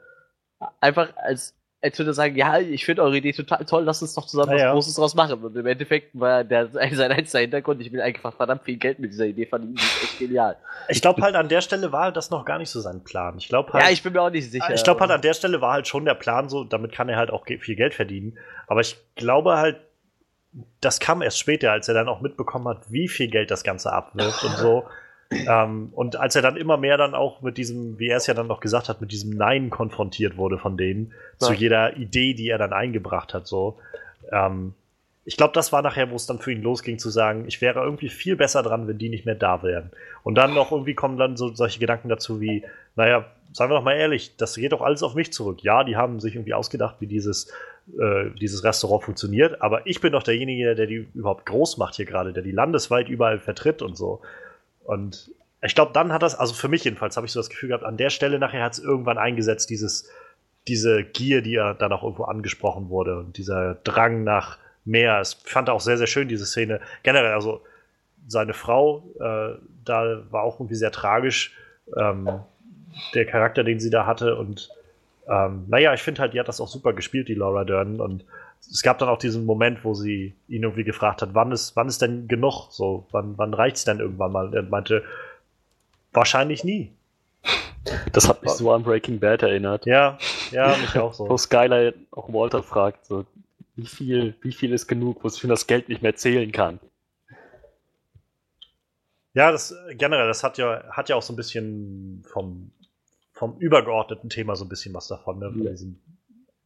einfach 0.81 1.17
als 1.17 1.55
als 1.83 1.99
würde 1.99 2.11
er 2.11 2.15
sagen, 2.15 2.37
ja, 2.37 2.59
ich 2.59 2.85
finde 2.85 3.03
eure 3.03 3.19
Idee 3.19 3.33
total 3.33 3.65
toll, 3.65 3.85
lass 3.85 4.01
uns 4.01 4.15
doch 4.15 4.27
zusammen 4.27 4.51
ja, 4.51 4.57
was 4.57 4.63
ja. 4.63 4.73
Großes 4.73 4.95
draus 4.95 5.15
machen. 5.15 5.45
Und 5.45 5.57
im 5.57 5.67
Endeffekt 5.67 6.19
war 6.19 6.43
der, 6.43 6.69
sein 6.93 7.13
einziger 7.13 7.41
Hintergrund, 7.41 7.81
ich 7.81 7.93
will 7.93 8.01
einfach 8.01 8.35
verdammt 8.35 8.65
viel 8.65 8.77
Geld 8.77 8.99
mit 8.99 9.13
dieser 9.13 9.27
Idee 9.27 9.47
verdienen, 9.47 9.75
die 9.75 9.83
ist 9.83 10.03
echt 10.03 10.19
genial. 10.19 10.57
Ich 10.89 11.03
glaube 11.03 11.23
halt, 11.23 11.35
an 11.35 11.49
der 11.49 11.61
Stelle 11.61 11.93
war 11.93 12.13
das 12.13 12.31
noch 12.31 12.45
gar 12.45 12.59
nicht 12.59 12.71
so 12.71 12.81
sein 12.81 13.05
Plan. 13.05 13.37
Ich 13.39 13.49
glaube 13.49 13.73
halt. 13.73 13.85
Ja, 13.85 13.91
ich 13.91 14.03
bin 14.03 14.15
mir 14.15 14.23
auch 14.23 14.31
nicht 14.31 14.51
sicher. 14.51 14.73
Ich 14.75 14.85
glaube 14.85 15.01
halt, 15.01 15.11
an 15.11 15.21
der 15.21 15.35
Stelle 15.35 15.61
war 15.61 15.75
halt 15.75 15.87
schon 15.87 16.05
der 16.05 16.15
Plan 16.15 16.49
so, 16.49 16.65
damit 16.65 16.93
kann 16.93 17.09
er 17.09 17.17
halt 17.17 17.31
auch 17.31 17.45
viel 17.47 17.77
Geld 17.77 17.95
verdienen. 17.95 18.39
Aber 18.67 18.81
ich 18.81 18.97
glaube 19.15 19.57
halt, 19.57 19.77
das 20.81 21.01
kam 21.01 21.21
erst 21.21 21.39
später, 21.39 21.73
als 21.73 21.89
er 21.89 21.95
dann 21.95 22.09
auch 22.09 22.23
mitbekommen 22.23 22.69
hat, 22.69 22.91
wie 22.91 23.09
viel 23.09 23.29
Geld 23.29 23.51
das 23.51 23.63
Ganze 23.63 23.93
abwirft 23.93 24.43
und 24.45 24.57
so. 24.57 24.85
Ähm, 25.31 25.91
und 25.93 26.17
als 26.17 26.37
er 26.37 26.43
dann 26.43 26.57
immer 26.57 26.77
mehr 26.77 26.97
dann 26.97 27.15
auch 27.15 27.43
mit 27.43 27.59
diesem, 27.59 27.99
wie 27.99 28.09
er 28.09 28.19
es 28.19 28.27
ja 28.27 28.35
dann 28.35 28.47
noch 28.47 28.61
gesagt 28.61 28.89
hat, 28.89 29.01
mit 29.01 29.11
diesem 29.13 29.31
Nein 29.31 29.71
konfrontiert 29.71 30.37
wurde 30.37 30.59
von 30.59 30.77
denen, 30.77 31.13
ja. 31.41 31.47
zu 31.47 31.53
jeder 31.53 31.97
Idee, 31.97 32.35
die 32.35 32.49
er 32.49 32.59
dann 32.59 32.73
eingebracht 32.73 33.35
hat, 33.35 33.47
so. 33.47 33.79
Ähm, 34.31 34.75
ich 35.25 35.37
glaube, 35.37 35.53
das 35.55 35.73
war 35.73 35.83
nachher, 35.83 36.11
wo 36.13 36.15
es 36.15 36.27
dann 36.27 36.39
für 36.39 36.53
ihn 36.53 36.63
losging, 36.63 37.01
zu 37.01 37.11
sagen, 37.11 37.47
ich 37.49 37.61
wäre 37.61 37.81
irgendwie 37.81 38.09
viel 38.09 38.37
besser 38.37 38.63
dran, 38.63 38.87
wenn 38.87 38.99
die 38.99 39.09
nicht 39.09 39.27
mehr 39.27 39.35
da 39.35 39.65
wären. 39.65 39.91
Und 40.23 40.37
dann 40.37 40.55
noch 40.55 40.71
irgendwie 40.71 40.95
kommen 40.95 41.19
dann 41.19 41.37
so 41.37 41.53
solche 41.53 41.81
Gedanken 41.81 42.09
dazu 42.09 42.41
wie, 42.41 42.65
naja, 42.95 43.27
sagen 43.53 43.73
wir 43.73 43.77
doch 43.77 43.85
mal 43.85 43.97
ehrlich, 43.97 44.37
das 44.37 44.55
geht 44.55 44.71
doch 44.71 44.83
alles 44.83 45.03
auf 45.03 45.17
mich 45.17 45.33
zurück. 45.33 45.65
Ja, 45.65 45.83
die 45.83 45.97
haben 45.97 46.21
sich 46.21 46.37
irgendwie 46.37 46.55
ausgedacht, 46.55 46.97
wie 47.01 47.09
dieses, 47.09 47.53
äh, 47.99 48.31
dieses 48.41 48.63
Restaurant 48.63 49.03
funktioniert, 49.03 49.63
aber 49.63 49.85
ich 49.87 50.01
bin 50.01 50.13
doch 50.13 50.23
derjenige, 50.23 50.77
der 50.77 50.87
die 50.87 51.09
überhaupt 51.15 51.45
groß 51.47 51.77
macht 51.77 51.97
hier 51.97 52.07
gerade, 52.07 52.33
der 52.33 52.45
die 52.45 52.53
landesweit 52.53 53.09
überall 53.09 53.41
vertritt 53.41 53.83
und 53.83 53.97
so. 53.97 54.21
Und 54.87 55.31
ich 55.63 55.75
glaube, 55.75 55.93
dann 55.93 56.13
hat 56.13 56.23
das, 56.23 56.35
also 56.35 56.55
für 56.55 56.69
mich 56.69 56.85
jedenfalls, 56.85 57.17
habe 57.17 57.27
ich 57.27 57.33
so 57.33 57.41
das 57.41 57.51
Gefühl 57.51 57.69
gehabt, 57.69 57.85
an 57.85 57.97
der 57.97 58.11
Stelle 58.11 58.39
nachher 58.39 58.63
hat 58.63 58.75
es 58.75 58.79
irgendwann 58.79 59.19
eingesetzt, 59.19 59.71
dieses, 59.71 60.09
diese 60.69 61.05
Gier, 61.05 61.43
die 61.43 61.53
ja 61.53 61.75
dann 61.75 61.93
auch 61.93 62.03
irgendwo 62.03 62.25
angesprochen 62.25 62.89
wurde 62.89 63.19
und 63.19 63.37
dieser 63.37 63.75
Drang 63.77 64.25
nach 64.25 64.59
mehr. 64.85 65.21
Ich 65.21 65.37
fand 65.45 65.69
auch 65.69 65.81
sehr, 65.81 65.99
sehr 65.99 66.07
schön 66.07 66.29
diese 66.29 66.47
Szene. 66.47 66.81
Generell, 67.03 67.33
also 67.33 67.63
seine 68.27 68.55
Frau, 68.55 69.05
äh, 69.21 69.59
da 69.85 70.23
war 70.31 70.43
auch 70.43 70.61
irgendwie 70.61 70.75
sehr 70.75 70.93
tragisch, 70.93 71.57
ähm, 71.97 72.41
der 73.15 73.27
Charakter, 73.27 73.65
den 73.65 73.81
sie 73.81 73.91
da 73.91 74.07
hatte. 74.07 74.37
Und 74.37 74.71
ähm, 75.29 75.65
naja, 75.69 75.95
ich 75.95 76.03
finde 76.03 76.23
halt, 76.23 76.35
die 76.35 76.41
hat 76.41 76.49
das 76.49 76.61
auch 76.61 76.69
super 76.69 76.93
gespielt, 76.93 77.29
die 77.29 77.35
Laura 77.35 77.65
Dern. 77.65 78.01
Und 78.01 78.25
es 78.71 78.83
gab 78.83 78.99
dann 78.99 79.09
auch 79.09 79.19
diesen 79.19 79.47
Moment, 79.47 79.85
wo 79.85 79.95
sie 79.95 80.35
ihn 80.49 80.63
irgendwie 80.63 80.85
gefragt 80.85 81.23
hat, 81.23 81.35
wann 81.35 81.53
ist, 81.53 81.77
wann 81.77 81.89
ist 81.89 82.03
denn 82.03 82.29
genug? 82.29 82.69
So, 82.71 83.07
wann, 83.11 83.37
wann 83.39 83.55
reicht 83.55 83.77
es 83.77 83.85
denn 83.85 84.01
irgendwann 84.01 84.33
mal? 84.33 84.55
Er 84.55 84.63
meinte, 84.63 85.05
wahrscheinlich 86.13 86.65
nie. 86.65 86.93
Das 88.13 88.29
hat 88.29 88.43
mich 88.43 88.53
so 88.53 88.73
an 88.73 88.83
Breaking 88.83 89.21
Bad 89.21 89.43
erinnert. 89.43 89.87
Ja, 89.87 90.19
ja, 90.51 90.77
mich 90.77 90.99
auch 90.99 91.15
so. 91.15 91.29
Wo 91.29 91.37
Skyler 91.37 91.93
auch 92.11 92.33
Walter 92.33 92.63
fragt, 92.63 93.07
so, 93.07 93.25
wie 93.77 93.87
viel, 93.87 94.35
wie 94.41 94.53
viel 94.53 94.73
ist 94.73 94.89
genug, 94.89 95.23
wo 95.23 95.29
es 95.29 95.39
für 95.39 95.49
das 95.49 95.67
Geld 95.67 95.89
nicht 95.89 96.03
mehr 96.03 96.17
zählen 96.17 96.51
kann. 96.51 96.81
Ja, 99.35 99.53
das 99.53 99.75
generell, 99.91 100.27
das 100.27 100.43
hat 100.43 100.57
ja, 100.57 100.83
hat 100.91 101.09
ja 101.11 101.17
auch 101.17 101.23
so 101.23 101.33
ein 101.33 101.37
bisschen 101.37 102.25
vom, 102.33 102.73
vom 103.33 103.59
übergeordneten 103.59 104.31
Thema 104.31 104.57
so 104.57 104.65
ein 104.65 104.71
bisschen 104.71 104.95
was 104.95 105.09
davon, 105.09 105.39
ne? 105.39 105.53
Von 105.53 105.63
ja. 105.63 105.71
diesem, 105.71 106.01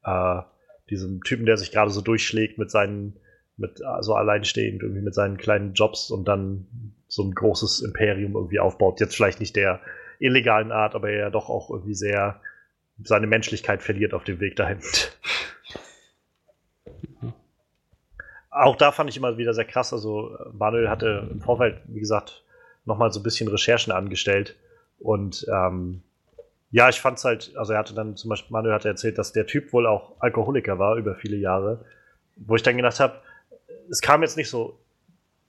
äh, 0.05 0.43
diesem 0.91 1.23
Typen, 1.23 1.47
der 1.47 1.57
sich 1.57 1.71
gerade 1.71 1.91
so 1.91 2.01
durchschlägt 2.01 2.59
mit 2.59 2.71
seinen, 2.71 3.17
mit 3.57 3.79
so 3.79 3.85
also 3.87 4.15
alleinstehend, 4.15 4.83
irgendwie 4.83 5.03
mit 5.03 5.15
seinen 5.15 5.39
kleinen 5.39 5.75
Jobs 5.75 6.11
und 6.11 6.27
dann 6.27 6.67
so 7.09 7.23
ein 7.23 7.35
großes 7.35 7.81
Imperium 7.81 8.35
irgendwie 8.35 8.61
aufbaut. 8.61 9.01
Jetzt 9.01 9.17
vielleicht 9.17 9.41
nicht 9.41 9.57
der 9.57 9.81
illegalen 10.19 10.73
Art, 10.73 10.95
aber 10.95 11.11
er 11.11 11.19
ja 11.19 11.31
doch 11.31 11.49
auch 11.49 11.71
irgendwie 11.71 11.95
sehr 11.95 12.41
seine 13.03 13.27
Menschlichkeit 13.27 13.83
verliert 13.83 14.13
auf 14.13 14.25
dem 14.25 14.41
Weg 14.41 14.57
dahin. 14.57 14.79
Auch 18.51 18.77
da 18.77 18.93
fand 18.93 19.09
ich 19.09 19.17
immer 19.17 19.39
wieder 19.39 19.55
sehr 19.55 19.65
krass. 19.65 19.93
Also 19.93 20.37
Manuel 20.53 20.91
hatte 20.91 21.29
im 21.31 21.41
Vorfeld, 21.41 21.81
wie 21.87 22.01
gesagt, 22.01 22.45
nochmal 22.85 23.13
so 23.13 23.21
ein 23.21 23.23
bisschen 23.23 23.49
Recherchen 23.49 23.93
angestellt. 23.93 24.57
Und 24.99 25.47
ähm, 25.51 26.03
ja, 26.71 26.89
ich 26.89 27.01
fand 27.01 27.19
es 27.19 27.25
halt, 27.25 27.53
also 27.57 27.73
er 27.73 27.79
hatte 27.81 27.95
dann 27.95 28.17
zum 28.17 28.29
Beispiel, 28.29 28.53
Manuel 28.53 28.75
hatte 28.75 28.89
erzählt, 28.89 29.19
dass 29.19 29.33
der 29.33 29.47
Typ 29.47 29.73
wohl 29.73 29.87
auch 29.87 30.13
Alkoholiker 30.21 30.79
war 30.79 30.97
über 30.97 31.17
viele 31.17 31.37
Jahre. 31.37 31.85
Wo 32.37 32.55
ich 32.55 32.63
dann 32.63 32.77
gedacht 32.77 33.01
habe, 33.01 33.21
es 33.91 34.01
kam 34.01 34.23
jetzt 34.23 34.37
nicht 34.37 34.49
so 34.49 34.79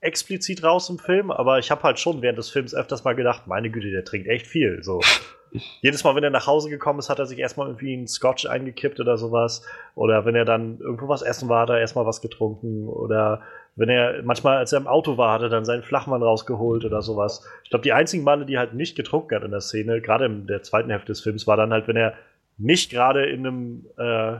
explizit 0.00 0.64
raus 0.64 0.90
im 0.90 0.98
Film, 0.98 1.30
aber 1.30 1.60
ich 1.60 1.70
habe 1.70 1.84
halt 1.84 2.00
schon 2.00 2.22
während 2.22 2.36
des 2.36 2.50
Films 2.50 2.74
öfters 2.74 3.04
mal 3.04 3.14
gedacht, 3.14 3.46
meine 3.46 3.70
Güte, 3.70 3.90
der 3.90 4.04
trinkt 4.04 4.26
echt 4.26 4.46
viel. 4.46 4.82
So. 4.82 5.00
Jedes 5.80 6.02
Mal, 6.02 6.16
wenn 6.16 6.24
er 6.24 6.30
nach 6.30 6.46
Hause 6.46 6.70
gekommen 6.70 6.98
ist, 6.98 7.08
hat 7.08 7.20
er 7.20 7.26
sich 7.26 7.38
erstmal 7.38 7.68
irgendwie 7.68 7.92
einen 7.92 8.08
Scotch 8.08 8.46
eingekippt 8.46 8.98
oder 8.98 9.16
sowas. 9.16 9.64
Oder 9.94 10.24
wenn 10.24 10.34
er 10.34 10.44
dann 10.44 10.80
irgendwo 10.80 11.08
was 11.08 11.22
essen 11.22 11.48
war, 11.48 11.62
hat 11.62 11.70
er 11.70 11.78
erstmal 11.78 12.06
was 12.06 12.20
getrunken. 12.20 12.88
Oder 12.88 13.42
wenn 13.74 13.88
er, 13.88 14.22
manchmal, 14.22 14.58
als 14.58 14.72
er 14.72 14.80
im 14.80 14.86
Auto 14.86 15.16
war, 15.16 15.32
hat 15.32 15.42
er 15.42 15.48
dann 15.48 15.64
seinen 15.64 15.82
Flachmann 15.82 16.22
rausgeholt 16.22 16.84
oder 16.84 17.00
sowas. 17.00 17.46
Ich 17.64 17.70
glaube, 17.70 17.82
die 17.82 17.92
einzigen 17.92 18.22
Male, 18.22 18.44
die 18.44 18.58
halt 18.58 18.74
nicht 18.74 18.96
getrunken 18.96 19.34
hat 19.34 19.44
in 19.44 19.50
der 19.50 19.60
Szene, 19.60 20.00
gerade 20.00 20.26
in 20.26 20.46
der 20.46 20.62
zweiten 20.62 20.90
Hälfte 20.90 21.12
des 21.12 21.22
Films, 21.22 21.46
war 21.46 21.56
dann 21.56 21.72
halt, 21.72 21.88
wenn 21.88 21.96
er 21.96 22.14
nicht 22.58 22.90
gerade 22.90 23.24
in 23.24 23.46
einem, 23.46 23.86
äh, 23.96 24.38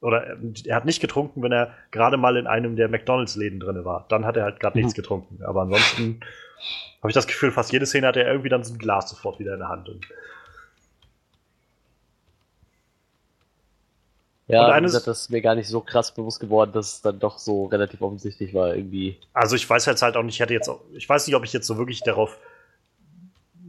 oder 0.00 0.36
er 0.66 0.76
hat 0.76 0.86
nicht 0.86 1.00
getrunken, 1.00 1.42
wenn 1.42 1.52
er 1.52 1.72
gerade 1.90 2.16
mal 2.16 2.36
in 2.36 2.46
einem 2.46 2.76
der 2.76 2.88
McDonalds-Läden 2.88 3.60
drin 3.60 3.84
war. 3.84 4.06
Dann 4.08 4.24
hat 4.24 4.36
er 4.36 4.44
halt 4.44 4.60
gerade 4.60 4.78
mhm. 4.78 4.84
nichts 4.84 4.94
getrunken. 4.94 5.42
Aber 5.44 5.62
ansonsten 5.62 6.20
habe 7.00 7.10
ich 7.10 7.14
das 7.14 7.26
Gefühl, 7.26 7.52
fast 7.52 7.72
jede 7.72 7.86
Szene 7.86 8.06
hat 8.06 8.16
er 8.16 8.26
irgendwie 8.26 8.48
dann 8.48 8.64
so 8.64 8.72
ein 8.72 8.78
Glas 8.78 9.10
sofort 9.10 9.38
wieder 9.38 9.54
in 9.54 9.60
der 9.60 9.68
Hand. 9.68 9.88
Und 9.90 10.06
Ja, 14.46 14.66
und 14.66 14.72
eines, 14.72 14.92
das 14.92 15.22
ist 15.22 15.30
mir 15.30 15.40
gar 15.40 15.54
nicht 15.54 15.68
so 15.68 15.80
krass 15.80 16.12
bewusst 16.12 16.38
geworden, 16.38 16.72
dass 16.72 16.94
es 16.94 17.02
dann 17.02 17.18
doch 17.18 17.38
so 17.38 17.64
relativ 17.66 18.02
offensichtlich 18.02 18.52
war 18.52 18.74
irgendwie. 18.74 19.18
Also 19.32 19.56
ich 19.56 19.68
weiß 19.68 19.86
jetzt 19.86 20.02
halt 20.02 20.16
auch 20.16 20.22
nicht, 20.22 20.34
ich 20.34 20.40
hätte 20.40 20.52
jetzt, 20.52 20.68
auch, 20.68 20.80
ich 20.92 21.08
weiß 21.08 21.26
nicht, 21.26 21.34
ob 21.34 21.44
ich 21.44 21.52
jetzt 21.52 21.66
so 21.66 21.78
wirklich 21.78 22.02
darauf 22.02 22.38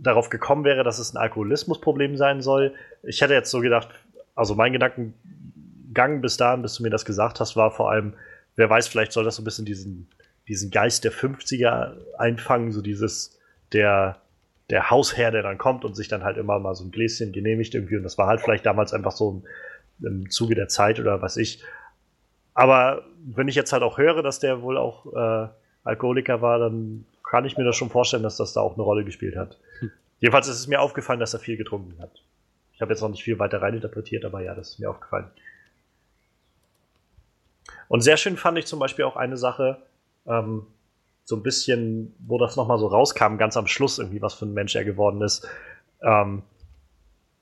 darauf 0.05 0.29
gekommen 0.29 0.63
wäre, 0.63 0.83
dass 0.83 0.99
es 0.99 1.13
ein 1.13 1.17
Alkoholismusproblem 1.17 2.15
sein 2.15 2.41
soll. 2.41 2.73
Ich 3.03 3.21
hätte 3.21 3.33
jetzt 3.33 3.51
so 3.51 3.59
gedacht, 3.59 3.89
also 4.35 4.55
mein 4.55 4.73
Gedankengang 4.73 6.21
bis 6.21 6.37
dahin, 6.37 6.61
bis 6.61 6.75
du 6.75 6.83
mir 6.83 6.89
das 6.89 7.05
gesagt 7.05 7.39
hast, 7.39 7.55
war 7.55 7.71
vor 7.71 7.91
allem, 7.91 8.13
wer 8.55 8.69
weiß, 8.69 8.87
vielleicht 8.87 9.11
soll 9.11 9.23
das 9.23 9.37
so 9.37 9.41
ein 9.41 9.45
bisschen 9.45 9.65
diesen, 9.65 10.07
diesen 10.47 10.71
Geist 10.71 11.03
der 11.03 11.11
50er 11.11 11.93
einfangen, 12.17 12.71
so 12.71 12.81
dieses, 12.81 13.39
der, 13.73 14.21
der 14.69 14.89
Hausherr, 14.89 15.31
der 15.31 15.43
dann 15.43 15.57
kommt 15.57 15.85
und 15.85 15.95
sich 15.95 16.07
dann 16.07 16.23
halt 16.23 16.37
immer 16.37 16.59
mal 16.59 16.75
so 16.75 16.83
ein 16.83 16.91
Gläschen 16.91 17.31
genehmigt 17.31 17.73
irgendwie. 17.73 17.97
Und 17.97 18.03
das 18.03 18.17
war 18.17 18.27
halt 18.27 18.41
vielleicht 18.41 18.65
damals 18.65 18.93
einfach 18.93 19.11
so 19.11 19.31
ein 19.31 19.43
im 20.01 20.29
Zuge 20.29 20.55
der 20.55 20.67
Zeit 20.67 20.99
oder 20.99 21.21
was 21.21 21.37
ich. 21.37 21.63
Aber 22.53 23.03
wenn 23.25 23.47
ich 23.47 23.55
jetzt 23.55 23.73
halt 23.73 23.83
auch 23.83 23.97
höre, 23.97 24.23
dass 24.23 24.39
der 24.39 24.61
wohl 24.61 24.77
auch 24.77 25.05
äh, 25.13 25.49
Alkoholiker 25.83 26.41
war, 26.41 26.59
dann 26.59 27.05
kann 27.23 27.45
ich 27.45 27.57
mir 27.57 27.63
das 27.63 27.75
schon 27.75 27.89
vorstellen, 27.89 28.23
dass 28.23 28.37
das 28.37 28.53
da 28.53 28.61
auch 28.61 28.73
eine 28.73 28.83
Rolle 28.83 29.03
gespielt 29.03 29.35
hat. 29.35 29.57
Hm. 29.79 29.91
Jedenfalls 30.19 30.47
ist 30.47 30.59
es 30.59 30.67
mir 30.67 30.79
aufgefallen, 30.79 31.19
dass 31.19 31.33
er 31.33 31.39
viel 31.39 31.57
getrunken 31.57 31.99
hat. 32.01 32.23
Ich 32.73 32.81
habe 32.81 32.91
jetzt 32.91 33.01
noch 33.01 33.09
nicht 33.09 33.23
viel 33.23 33.39
weiter 33.39 33.61
reininterpretiert, 33.61 34.25
aber 34.25 34.41
ja, 34.41 34.53
das 34.53 34.71
ist 34.71 34.79
mir 34.79 34.89
aufgefallen. 34.89 35.29
Und 37.87 38.01
sehr 38.01 38.17
schön 38.17 38.37
fand 38.37 38.57
ich 38.57 38.65
zum 38.65 38.79
Beispiel 38.79 39.05
auch 39.05 39.15
eine 39.15 39.37
Sache, 39.37 39.77
ähm, 40.25 40.65
so 41.23 41.35
ein 41.35 41.43
bisschen, 41.43 42.15
wo 42.19 42.37
das 42.37 42.55
nochmal 42.55 42.77
so 42.77 42.87
rauskam, 42.87 43.37
ganz 43.37 43.57
am 43.57 43.67
Schluss 43.67 43.99
irgendwie, 43.99 44.21
was 44.21 44.35
für 44.35 44.45
ein 44.45 44.53
Mensch 44.53 44.75
er 44.75 44.85
geworden 44.85 45.21
ist. 45.21 45.47
Ähm, 46.01 46.43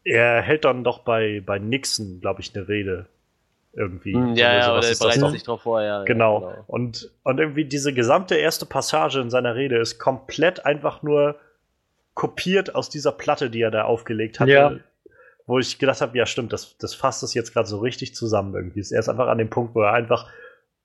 er 0.04 0.42
hält 0.42 0.66
dann 0.66 0.84
doch 0.84 1.00
bei, 1.00 1.42
bei 1.46 1.60
Nixon, 1.60 2.20
glaube 2.22 2.42
ich, 2.42 2.56
eine 2.56 2.68
Rede. 2.68 3.08
Irgendwie. 3.76 4.14
Hm, 4.14 4.36
ja, 4.36 4.54
ja, 4.54 4.68
aber 4.68 4.86
er 4.86 4.96
bereitet 4.96 5.32
sich 5.32 5.44
drauf 5.44 5.64
vor, 5.64 5.82
ja. 5.82 6.04
Genau. 6.04 6.42
Ja, 6.42 6.50
genau. 6.52 6.64
Und, 6.68 7.12
und 7.24 7.40
irgendwie 7.40 7.66
diese 7.66 7.92
gesamte 7.92 8.36
erste 8.36 8.68
Passage 8.68 9.20
in 9.20 9.32
seiner 9.32 9.56
Rede 9.56 9.80
ist 9.80 9.98
komplett 9.98 10.64
einfach 10.64 11.02
nur 11.02 11.38
kopiert 12.14 12.76
aus 12.76 12.90
dieser 12.90 13.12
Platte, 13.12 13.50
die 13.50 13.62
er 13.62 13.72
da 13.72 13.86
aufgelegt 13.86 14.40
hat. 14.40 14.48
Ja. 14.48 14.76
Wo 15.48 15.58
ich 15.58 15.80
gedacht 15.80 16.02
habe, 16.02 16.16
ja, 16.16 16.28
stimmt, 16.28 16.54
das, 16.54 16.78
das 16.78 16.94
fasst 16.94 17.24
das 17.24 17.34
jetzt 17.34 17.52
gerade 17.52 17.68
so 17.68 17.80
richtig 17.80 18.14
zusammen 18.14 18.54
irgendwie. 18.54 18.80
Er 18.92 19.00
ist 19.00 19.10
einfach 19.10 19.28
an 19.28 19.40
dem 19.40 19.50
Punkt, 19.50 19.74
wo 19.74 19.82
er 19.82 19.92
einfach 19.92 20.30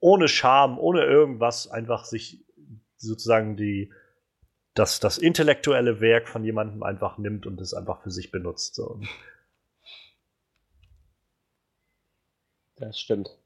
ohne 0.00 0.26
Scham, 0.26 0.78
ohne 0.78 1.04
irgendwas 1.04 1.70
einfach 1.70 2.06
sich 2.06 2.38
sozusagen 2.96 3.56
die, 3.56 3.92
das, 4.78 5.00
das 5.00 5.18
intellektuelle 5.18 6.00
Werk 6.00 6.28
von 6.28 6.44
jemandem 6.44 6.82
einfach 6.82 7.18
nimmt 7.18 7.46
und 7.46 7.60
es 7.60 7.74
einfach 7.74 8.02
für 8.02 8.10
sich 8.10 8.30
benutzt. 8.30 8.76
So. 8.76 9.00
Das 12.76 12.98
stimmt. 12.98 13.36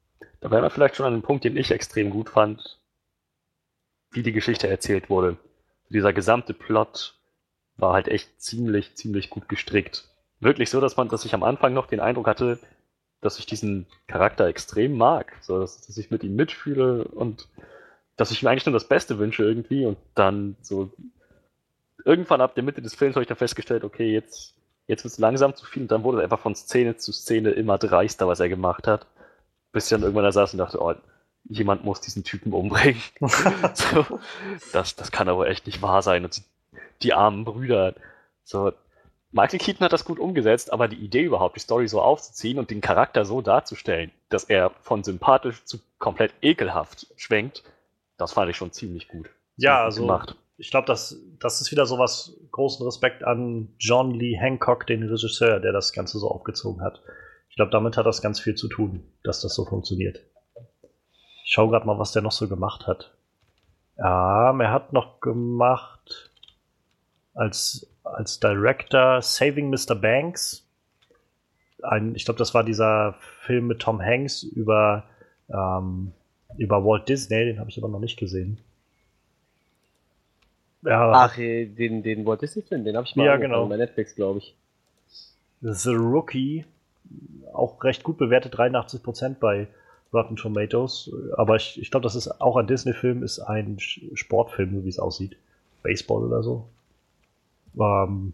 Da 0.41 0.51
wären 0.51 0.63
wir 0.63 0.71
vielleicht 0.71 0.97
schon 0.97 1.07
an 1.07 1.15
einem 1.15 1.23
Punkt, 1.23 1.45
den 1.45 1.57
ich 1.57 1.71
extrem 1.71 2.11
gut 2.11 2.29
fand, 2.29 2.79
wie 4.11 4.23
die 4.23 4.33
Geschichte 4.33 4.69
erzählt 4.69 5.09
wurde. 5.09 5.39
Dieser 5.89 6.13
gesamte 6.13 6.53
Plot 6.53 7.19
war 7.77 7.95
halt 7.95 8.09
echt 8.09 8.41
ziemlich, 8.41 8.95
ziemlich 8.95 9.31
gut 9.31 9.49
gestrickt. 9.49 10.09
Wirklich 10.41 10.69
so, 10.69 10.81
dass 10.81 10.97
man, 10.97 11.09
dass 11.09 11.25
ich 11.25 11.35
am 11.35 11.45
Anfang 11.45 11.73
noch 11.73 11.87
den 11.87 12.01
Eindruck 12.01 12.27
hatte, 12.27 12.59
dass 13.23 13.39
ich 13.39 13.47
diesen 13.47 13.87
Charakter 14.07 14.47
extrem 14.47 14.99
mag. 14.99 15.33
So, 15.41 15.61
dass, 15.61 15.81
dass 15.81 15.97
ich 15.97 16.11
mit 16.11 16.25
ihm 16.25 16.35
mitfühle 16.35 17.05
und 17.05 17.49
dass 18.17 18.33
ich 18.33 18.43
mir 18.43 18.51
eigentlich 18.51 18.67
nur 18.67 18.75
das 18.75 18.89
Beste 18.89 19.19
wünsche 19.19 19.45
irgendwie 19.45 19.87
und 19.87 19.97
dann 20.15 20.57
so 20.61 20.93
irgendwann 22.05 22.41
ab 22.41 22.55
der 22.55 22.65
Mitte 22.65 22.83
des 22.83 22.95
Films 22.95 23.17
habe 23.17 23.23
ich 23.23 23.29
dann 23.29 23.37
festgestellt, 23.37 23.85
okay, 23.85 24.13
jetzt, 24.13 24.55
jetzt 24.87 25.05
wird 25.05 25.13
es 25.13 25.19
langsam 25.19 25.55
zu 25.55 25.67
viel 25.67 25.83
und 25.83 25.91
dann 25.91 26.05
wurde 26.05 26.19
es 26.19 26.25
einfach 26.25 26.41
von 26.41 26.55
Szene 26.55 26.97
zu 26.97 27.13
Szene 27.13 27.51
immer 27.51 27.79
dreister, 27.79 28.29
was 28.29 28.41
er 28.41 28.49
gemacht 28.49 28.87
hat. 28.87 29.07
Bis 29.73 29.85
ich 29.85 29.91
dann 29.91 30.03
irgendwann 30.03 30.25
da 30.25 30.33
saß 30.33 30.53
und 30.53 30.59
dachte, 30.59 30.81
oh, 30.81 30.95
jemand 31.45 31.85
muss 31.85 32.01
diesen 32.01 32.25
Typen 32.25 32.53
umbringen. 32.53 33.03
so, 33.75 34.21
das, 34.73 34.97
das 34.97 35.11
kann 35.11 35.29
aber 35.29 35.49
echt 35.49 35.67
nicht 35.67 35.83
wahr 35.83 36.03
sein. 36.03 36.25
Und 36.25 36.37
die, 36.37 36.43
die 37.03 37.15
armen 37.15 37.45
Brüder. 37.45 37.95
So, 38.45 38.73
Michael 39.33 39.59
Keaton 39.59 39.85
hat 39.85 39.93
das 39.95 40.05
gut 40.05 40.19
umgesetzt, 40.19 40.73
aber 40.73 40.89
die 40.89 40.97
Idee 40.97 41.23
überhaupt, 41.23 41.57
die 41.57 41.61
Story 41.61 41.89
so 41.89 42.03
aufzuziehen 42.03 42.59
und 42.59 42.71
den 42.71 42.83
Charakter 42.83 43.25
so 43.25 43.41
darzustellen, 43.41 44.11
dass 44.29 44.45
er 44.45 44.71
von 44.83 45.03
sympathisch 45.03 45.65
zu 45.65 45.79
komplett 45.99 46.35
ekelhaft 46.43 47.07
schwenkt, 47.17 47.63
Das 48.19 48.33
fand 48.33 48.51
ich 48.51 48.57
schon 48.57 48.73
ziemlich 48.73 49.09
gut. 49.09 49.31
Ja, 49.57 49.85
also 49.85 50.03
gemacht. 50.03 50.37
Ich 50.57 50.71
glaube, 50.71 50.87
das, 50.87 51.21
das 51.39 51.61
ist 51.61 51.71
wieder 51.73 51.87
so 51.87 51.99
was 51.99 52.37
großen 52.51 52.85
Respekt 52.85 53.25
an 53.25 53.75
John 53.79 54.13
Lee 54.13 54.37
Hancock, 54.37 54.87
den 54.87 55.03
Regisseur, 55.03 55.61
der 55.61 55.73
das 55.73 55.93
Ganze 55.93 56.19
so 56.19 56.29
aufgezogen 56.29 56.83
hat. 56.83 57.03
Ich 57.49 57.57
glaube, 57.57 57.71
damit 57.71 57.97
hat 57.97 58.07
das 58.07 58.23
ganz 58.23 58.41
viel 58.41 58.55
zu 58.55 58.69
tun, 58.69 59.05
dass 59.25 59.41
das 59.41 59.55
so 59.55 59.65
funktioniert. 59.65 60.21
Ich 61.45 61.53
schaue 61.53 61.71
gerade 61.71 61.87
mal, 61.87 61.99
was 61.99 62.13
der 62.13 62.23
noch 62.23 62.33
so 62.33 62.49
gemacht 62.49 62.87
hat. 62.87 63.13
Ja, 63.99 64.59
er 64.59 64.73
hat 64.73 64.93
noch 64.93 65.21
gemacht 65.21 66.31
als, 67.35 67.87
als 68.05 68.41
Director 68.41 69.21
Saving 69.21 69.71
Mr. 69.71 69.95
Banks. 69.95 70.67
Ein, 71.83 72.15
ich 72.15 72.25
glaube, 72.25 72.39
das 72.39 72.55
war 72.55 72.65
dieser 72.65 73.17
Film 73.41 73.67
mit 73.67 73.81
Tom 73.81 74.01
Hanks 74.01 74.43
über, 74.45 75.05
ähm, 75.49 76.13
über 76.57 76.85
Walt 76.85 77.09
Disney, 77.09 77.45
den 77.45 77.59
habe 77.59 77.71
ich 77.71 77.79
aber 77.79 77.89
noch 77.89 78.01
nicht 78.01 78.19
gesehen. 78.19 78.61
Ja. 80.83 81.13
Ach, 81.13 81.37
den, 81.37 82.03
den 82.03 82.27
Walt 82.27 82.43
Disney-Film, 82.43 82.85
den 82.85 82.97
habe 82.97 83.07
ich 83.07 83.17
mal 83.17 83.27
ja, 83.27 83.37
genau. 83.37 83.67
bei 83.67 83.77
Netflix, 83.77 84.15
glaube 84.15 84.39
ich. 84.39 84.55
The 85.61 85.95
Rookie, 85.95 86.65
auch 87.53 87.83
recht 87.85 88.03
gut 88.03 88.19
bewertet, 88.19 88.57
83% 88.57 89.37
bei 89.39 89.69
Rotten 90.13 90.37
Tomatoes. 90.37 91.11
Aber 91.37 91.57
ich, 91.57 91.81
ich 91.81 91.91
glaube, 91.91 92.05
das 92.05 92.17
ist 92.17 92.41
auch 92.41 92.57
ein 92.57 92.67
Disney-Film, 92.67 93.23
ist 93.23 93.39
ein 93.39 93.79
Sportfilm, 93.79 94.85
wie 94.85 94.89
es 94.89 94.99
aussieht. 94.99 95.37
Baseball 95.83 96.25
oder 96.25 96.43
so. 96.43 96.69
Ähm, 97.79 98.33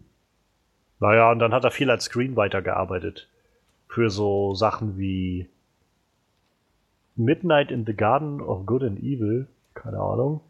naja, 0.99 1.31
und 1.31 1.39
dann 1.39 1.53
hat 1.53 1.63
er 1.63 1.71
viel 1.71 1.89
als 1.89 2.05
Screenwriter 2.05 2.61
gearbeitet. 2.61 3.27
Für 3.87 4.09
so 4.09 4.53
Sachen 4.55 4.97
wie 4.97 5.47
Midnight 7.15 7.71
in 7.71 7.85
the 7.85 7.95
Garden 7.95 8.41
of 8.41 8.65
Good 8.65 8.83
and 8.83 8.99
Evil. 8.99 9.47
Keine 9.73 9.99
Ahnung. 9.99 10.41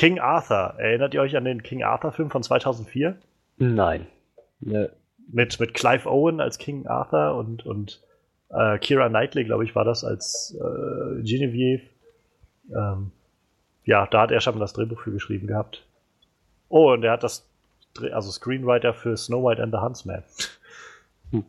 King 0.00 0.18
Arthur. 0.18 0.76
Erinnert 0.78 1.12
ihr 1.12 1.20
euch 1.20 1.36
an 1.36 1.44
den 1.44 1.62
King 1.62 1.82
Arthur-Film 1.82 2.30
von 2.30 2.42
2004? 2.42 3.18
Nein. 3.58 4.06
Ja. 4.60 4.86
Mit, 5.30 5.60
mit 5.60 5.74
Clive 5.74 6.10
Owen 6.10 6.40
als 6.40 6.56
King 6.56 6.86
Arthur 6.86 7.34
und, 7.34 7.66
und 7.66 8.00
äh, 8.48 8.78
Kira 8.78 9.10
Knightley, 9.10 9.44
glaube 9.44 9.64
ich, 9.64 9.74
war 9.74 9.84
das 9.84 10.02
als 10.02 10.56
äh, 10.58 11.22
Genevieve. 11.22 11.82
Ähm, 12.74 13.12
ja, 13.84 14.06
da 14.06 14.22
hat 14.22 14.30
er 14.30 14.40
schon 14.40 14.58
das 14.58 14.72
Drehbuch 14.72 15.02
für 15.02 15.12
geschrieben 15.12 15.46
gehabt. 15.46 15.84
Oh, 16.70 16.92
und 16.92 17.04
er 17.04 17.12
hat 17.12 17.22
das, 17.22 17.46
also 18.10 18.30
Screenwriter 18.30 18.94
für 18.94 19.18
Snow 19.18 19.44
White 19.44 19.62
and 19.62 19.74
the 19.74 19.80
Huntsman. 19.80 20.22
Hm. 21.30 21.44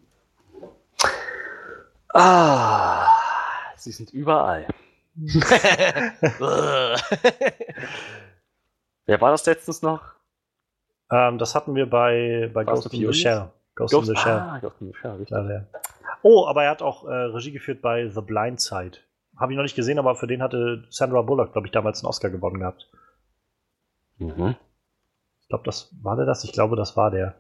Ah, 2.14 3.08
sie 3.78 3.94
sind 3.94 4.12
überall. 4.12 4.68
Wer 9.12 9.20
war 9.20 9.32
das 9.32 9.46
letztens 9.46 9.82
noch? 9.82 10.02
Ähm, 11.12 11.38
das 11.38 11.54
hatten 11.54 11.76
wir 11.76 11.90
bei, 11.90 12.50
bei 12.54 12.64
Ghost 12.64 12.94
in 12.94 13.12
the 13.12 13.14
Shell. 13.14 13.50
Ghost, 13.76 13.94
Ghost 13.94 14.08
in 14.08 14.16
the 14.16 14.22
Shell. 14.22 14.38
Ah, 14.38 14.60
Ghost 14.60 14.80
in 14.80 14.88
the 14.88 14.94
Shell, 14.94 15.12
richtig. 15.18 15.38
Ja, 15.38 15.66
Oh, 16.22 16.48
aber 16.48 16.64
er 16.64 16.72
hat 16.72 16.82
auch 16.82 17.04
äh, 17.06 17.12
Regie 17.14 17.52
geführt 17.52 17.82
bei 17.82 18.08
The 18.08 18.22
Blind 18.22 18.62
Side. 18.62 19.00
Habe 19.36 19.52
ich 19.52 19.58
noch 19.58 19.64
nicht 19.64 19.76
gesehen, 19.76 20.00
aber 20.00 20.16
für 20.16 20.28
den 20.28 20.42
hatte 20.42 20.86
Sandra 20.90 21.24
Bullock, 21.24 21.52
glaube 21.52 21.68
ich, 21.68 21.74
damals 21.74 22.00
einen 22.00 22.08
Oscar 22.08 22.30
gewonnen 22.30 22.60
gehabt. 22.60 22.90
Mhm. 24.18 24.56
Ich 25.42 25.50
glaube, 25.50 25.66
das 25.66 25.94
war 26.02 26.16
der 26.16 26.26
das? 26.26 26.46
Ich 26.46 26.54
glaube, 26.54 26.78
das 26.78 26.96
war 26.96 27.12
der. 27.12 27.36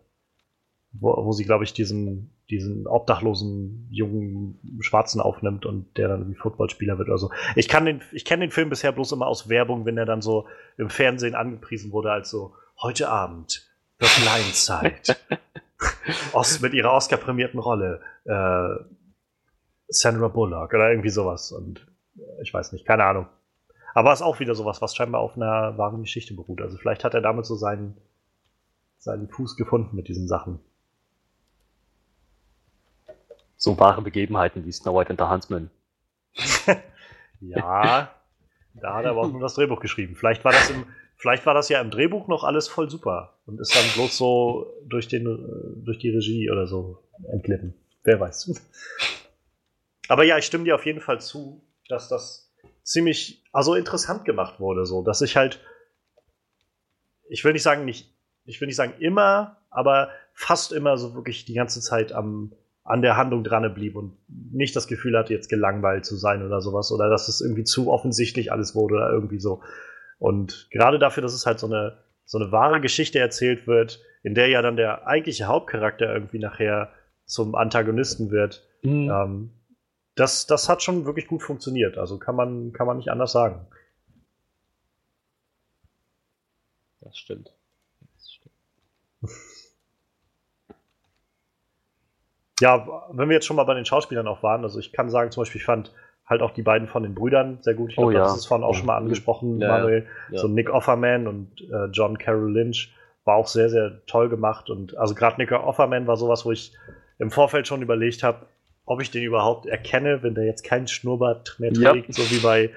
Wo, 0.93 1.26
wo 1.26 1.31
sie, 1.31 1.45
glaube 1.45 1.63
ich, 1.63 1.73
diesen, 1.73 2.31
diesen 2.49 2.85
obdachlosen 2.85 3.88
jungen 3.89 4.59
Schwarzen 4.81 5.22
aufnimmt 5.22 5.65
und 5.65 5.97
der 5.97 6.09
dann 6.09 6.30
wie 6.30 6.35
Footballspieler 6.35 6.97
wird 6.97 7.07
oder 7.07 7.18
so. 7.18 7.31
Ich 7.55 7.69
kann 7.69 7.85
den, 7.85 8.01
ich 8.11 8.26
kenne 8.26 8.45
den 8.45 8.51
Film 8.51 8.69
bisher 8.69 8.91
bloß 8.91 9.13
immer 9.13 9.27
aus 9.27 9.47
Werbung, 9.47 9.85
wenn 9.85 9.97
er 9.97 10.05
dann 10.05 10.22
so 10.22 10.47
im 10.77 10.89
Fernsehen 10.89 11.34
angepriesen 11.34 11.93
wurde 11.93 12.11
als 12.11 12.30
so 12.30 12.53
heute 12.81 13.09
Abend 13.09 13.69
The 13.99 14.07
Blind 14.22 14.55
Side. 14.55 15.18
Ost, 16.34 16.61
mit 16.61 16.73
ihrer 16.73 16.93
Oscar-prämierten 16.93 17.59
Rolle. 17.59 18.01
Äh, 18.26 18.84
Sandra 19.88 20.27
Bullock 20.30 20.73
oder 20.73 20.89
irgendwie 20.89 21.09
sowas. 21.09 21.51
Und 21.51 21.88
äh, 22.18 22.41
ich 22.41 22.53
weiß 22.53 22.72
nicht, 22.73 22.85
keine 22.85 23.03
Ahnung. 23.03 23.27
Aber 23.93 24.13
ist 24.13 24.22
auch 24.22 24.39
wieder 24.39 24.55
sowas, 24.55 24.81
was 24.81 24.95
scheinbar 24.95 25.22
auf 25.22 25.35
einer 25.35 25.77
wahren 25.77 26.01
Geschichte 26.01 26.34
beruht. 26.34 26.61
Also 26.61 26.77
vielleicht 26.77 27.03
hat 27.03 27.13
er 27.13 27.22
damit 27.22 27.45
so 27.45 27.55
seinen, 27.55 27.97
seinen 28.97 29.27
Fuß 29.27 29.57
gefunden 29.57 29.95
mit 29.95 30.07
diesen 30.07 30.27
Sachen. 30.27 30.59
So 33.61 33.77
wahre 33.79 34.01
Begebenheiten 34.01 34.65
wie 34.65 34.71
Snow 34.71 34.95
White 34.95 35.11
and 35.11 35.19
the 35.19 35.27
Huntsman. 35.27 35.69
ja, 37.41 38.11
da 38.73 38.93
hat 38.95 39.05
er 39.05 39.11
aber 39.11 39.21
auch 39.21 39.31
nur 39.31 39.41
das 39.41 39.53
Drehbuch 39.53 39.79
geschrieben. 39.79 40.15
Vielleicht 40.15 40.43
war 40.43 40.51
das 40.51 40.69
im, 40.71 40.85
Vielleicht 41.21 41.45
war 41.45 41.53
das 41.53 41.69
ja 41.69 41.79
im 41.79 41.91
Drehbuch 41.91 42.27
noch 42.27 42.43
alles 42.43 42.67
voll 42.67 42.89
super 42.89 43.38
und 43.45 43.61
ist 43.61 43.75
dann 43.75 43.85
bloß 43.93 44.17
so 44.17 44.73
durch, 44.88 45.07
den, 45.07 45.27
äh, 45.27 45.85
durch 45.85 45.99
die 45.99 46.09
Regie 46.09 46.49
oder 46.49 46.65
so 46.65 46.97
entglitten. 47.31 47.75
Wer 48.03 48.19
weiß. 48.19 48.59
Aber 50.07 50.23
ja, 50.23 50.39
ich 50.39 50.45
stimme 50.45 50.63
dir 50.63 50.73
auf 50.73 50.88
jeden 50.88 50.99
Fall 50.99 51.21
zu, 51.21 51.61
dass 51.89 52.09
das 52.09 52.51
ziemlich, 52.81 53.43
also 53.51 53.75
interessant 53.75 54.25
gemacht 54.25 54.59
wurde, 54.59 54.88
so, 54.88 55.03
dass 55.03 55.21
ich 55.21 55.38
halt, 55.38 55.59
ich 57.29 57.43
will 57.43 57.53
nicht 57.53 57.61
sagen, 57.61 57.85
nicht, 57.85 58.11
ich 58.45 58.59
will 58.59 58.65
nicht 58.65 58.77
sagen 58.77 58.95
immer, 58.99 59.57
aber 59.69 60.09
fast 60.33 60.71
immer 60.71 60.97
so 60.97 61.13
wirklich 61.13 61.45
die 61.45 61.53
ganze 61.53 61.81
Zeit 61.81 62.13
am, 62.13 62.51
an 62.83 63.01
der 63.01 63.15
Handlung 63.17 63.43
dran 63.43 63.73
blieb 63.73 63.95
und 63.95 64.17
nicht 64.27 64.75
das 64.75 64.87
Gefühl 64.87 65.17
hatte, 65.17 65.33
jetzt 65.33 65.49
gelangweilt 65.49 66.05
zu 66.05 66.15
sein 66.15 66.45
oder 66.45 66.61
sowas 66.61 66.91
oder 66.91 67.09
dass 67.09 67.27
es 67.27 67.41
irgendwie 67.41 67.63
zu 67.63 67.91
offensichtlich 67.91 68.51
alles 68.51 68.75
wurde 68.75 68.95
oder 68.95 69.11
irgendwie 69.11 69.39
so. 69.39 69.61
Und 70.17 70.67
gerade 70.71 70.99
dafür, 70.99 71.21
dass 71.21 71.33
es 71.33 71.45
halt 71.45 71.59
so 71.59 71.67
eine, 71.67 71.97
so 72.25 72.39
eine 72.39 72.51
wahre 72.51 72.81
Geschichte 72.81 73.19
erzählt 73.19 73.67
wird, 73.67 74.01
in 74.23 74.35
der 74.35 74.47
ja 74.47 74.61
dann 74.61 74.77
der 74.77 75.07
eigentliche 75.07 75.45
Hauptcharakter 75.45 76.13
irgendwie 76.13 76.39
nachher 76.39 76.91
zum 77.25 77.55
Antagonisten 77.55 78.31
wird, 78.31 78.67
mhm. 78.83 79.09
ähm, 79.09 79.51
das, 80.15 80.45
das 80.45 80.67
hat 80.67 80.83
schon 80.83 81.05
wirklich 81.05 81.27
gut 81.27 81.41
funktioniert. 81.41 81.97
Also 81.97 82.19
kann 82.19 82.35
man, 82.35 82.73
kann 82.73 82.87
man 82.87 82.97
nicht 82.97 83.09
anders 83.09 83.31
sagen. 83.31 83.67
Das 86.99 87.17
stimmt. 87.17 87.51
Das 88.13 88.31
stimmt. 88.31 88.55
Ja, 92.61 92.88
wenn 93.11 93.29
wir 93.29 93.35
jetzt 93.35 93.45
schon 93.45 93.55
mal 93.55 93.63
bei 93.63 93.73
den 93.73 93.85
Schauspielern 93.85 94.27
auch 94.27 94.43
waren, 94.43 94.63
also 94.63 94.79
ich 94.79 94.93
kann 94.93 95.09
sagen, 95.09 95.31
zum 95.31 95.41
Beispiel, 95.41 95.59
ich 95.59 95.65
fand 95.65 95.91
halt 96.25 96.41
auch 96.41 96.51
die 96.51 96.61
beiden 96.61 96.88
von 96.88 97.03
den 97.03 97.13
Brüdern 97.13 97.57
sehr 97.61 97.73
gut. 97.73 97.89
Ich 97.89 97.95
glaube, 97.97 98.13
oh, 98.13 98.15
ja. 98.15 98.19
das 98.19 98.38
ist 98.38 98.45
vorhin 98.45 98.63
auch 98.63 98.73
schon 98.73 98.85
mal 98.85 98.97
angesprochen, 98.97 99.59
ja, 99.59 99.67
Manuel. 99.67 100.07
Ja. 100.31 100.39
So 100.39 100.47
Nick 100.47 100.69
Offerman 100.69 101.27
und 101.27 101.59
äh, 101.61 101.88
John 101.91 102.17
Carroll 102.17 102.53
Lynch 102.53 102.93
war 103.25 103.35
auch 103.35 103.47
sehr, 103.47 103.69
sehr 103.69 104.05
toll 104.05 104.29
gemacht. 104.29 104.69
Und 104.69 104.97
also 104.97 105.13
gerade 105.13 105.38
Nick 105.38 105.51
Offerman 105.51 106.07
war 106.07 106.15
sowas, 106.15 106.45
wo 106.45 106.51
ich 106.51 106.71
im 107.19 107.31
Vorfeld 107.31 107.67
schon 107.67 107.81
überlegt 107.81 108.23
habe, 108.23 108.45
ob 108.85 109.01
ich 109.01 109.11
den 109.11 109.23
überhaupt 109.23 109.65
erkenne, 109.65 110.23
wenn 110.23 110.33
der 110.33 110.45
jetzt 110.45 110.63
kein 110.63 110.88
Schnurrbart 110.88 111.57
mehr 111.59 111.73
trägt, 111.73 112.13
so 112.13 112.23
wie 112.31 112.39
bei 112.39 112.71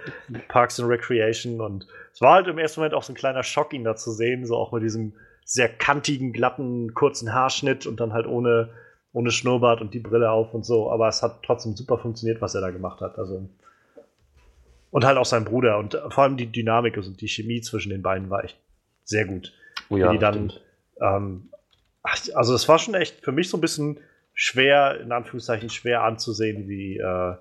Parks 0.49 0.79
and 0.81 0.89
Recreation. 0.89 1.61
Und 1.61 1.87
es 2.13 2.21
war 2.21 2.35
halt 2.35 2.49
im 2.49 2.59
ersten 2.59 2.81
Moment 2.81 2.95
auch 2.95 3.03
so 3.03 3.13
ein 3.13 3.17
kleiner 3.17 3.43
Schock, 3.43 3.73
ihn 3.73 3.85
da 3.85 3.97
zu 3.97 4.11
sehen, 4.11 4.47
so 4.47 4.57
auch 4.57 4.73
mit 4.73 4.83
diesem 4.83 5.15
sehr 5.45 5.69
kantigen, 5.69 6.33
glatten, 6.33 6.93
kurzen 6.95 7.33
Haarschnitt 7.33 7.87
und 7.87 8.01
dann 8.01 8.13
halt 8.13 8.27
ohne 8.27 8.71
ohne 9.15 9.31
Schnurrbart 9.31 9.81
und 9.81 9.95
die 9.95 10.01
Brille 10.01 10.31
auf 10.31 10.53
und 10.53 10.67
so, 10.67 10.91
aber 10.91 11.09
es 11.09 11.23
hat 11.23 11.43
trotzdem 11.45 11.77
super 11.77 11.99
funktioniert, 11.99 12.43
was 12.43 12.55
er 12.55 12.61
da 12.61 12.71
gemacht 12.71 13.01
hat. 13.01 13.17
Also 13.17 13.49
und 14.91 15.05
halt 15.05 15.17
auch 15.17 15.25
sein 15.25 15.45
Bruder 15.45 15.79
und 15.79 15.99
vor 16.11 16.25
allem 16.25 16.37
die 16.37 16.51
Dynamik 16.51 16.97
und 16.97 17.21
die 17.21 17.29
Chemie 17.29 17.61
zwischen 17.61 17.91
den 17.91 18.03
beiden 18.03 18.29
war 18.29 18.45
echt 18.45 18.59
sehr 19.05 19.25
gut. 19.25 19.53
Oh 19.89 19.97
ja, 19.97 20.13
die 20.13 20.19
dann, 20.19 20.53
ähm, 21.01 21.49
also 22.03 22.55
es 22.55 22.69
war 22.69 22.79
schon 22.79 22.95
echt 22.95 23.25
für 23.25 23.33
mich 23.33 23.49
so 23.49 23.57
ein 23.57 23.61
bisschen 23.61 23.99
schwer, 24.35 25.01
in 25.01 25.13
Anführungszeichen 25.13 25.71
schwer 25.71 26.03
anzusehen, 26.03 26.69
wie, 26.69 26.99
äh, 26.99 27.35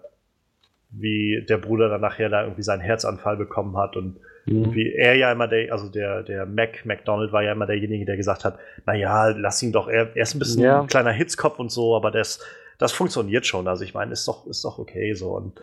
wie 0.91 1.43
der 1.47 1.57
Bruder 1.57 1.89
dann 1.89 2.01
nachher 2.01 2.29
da 2.29 2.43
irgendwie 2.43 2.63
seinen 2.63 2.81
Herzanfall 2.81 3.37
bekommen 3.37 3.77
hat 3.77 3.97
und 3.97 4.19
Mhm. 4.45 4.73
Wie 4.73 4.93
er 4.93 5.15
ja 5.15 5.31
immer 5.31 5.47
der, 5.47 5.71
also 5.71 5.89
der, 5.89 6.23
der 6.23 6.45
Mac, 6.45 6.85
McDonald 6.85 7.31
war 7.31 7.43
ja 7.43 7.53
immer 7.53 7.65
derjenige, 7.65 8.05
der 8.05 8.17
gesagt 8.17 8.43
hat, 8.43 8.59
naja, 8.85 9.29
lass 9.29 9.63
ihn 9.63 9.71
doch, 9.71 9.87
er, 9.87 10.15
er 10.15 10.23
ist 10.23 10.35
ein 10.35 10.39
bisschen 10.39 10.63
ja. 10.63 10.81
ein 10.81 10.87
kleiner 10.87 11.11
Hitzkopf 11.11 11.59
und 11.59 11.71
so, 11.71 11.95
aber 11.95 12.11
das, 12.11 12.39
das 12.77 12.91
funktioniert 12.91 13.45
schon. 13.45 13.67
Also 13.67 13.83
ich 13.83 13.93
meine, 13.93 14.11
ist 14.11 14.27
doch, 14.27 14.45
ist 14.47 14.65
doch 14.65 14.79
okay 14.79 15.13
so. 15.13 15.31
Und 15.31 15.59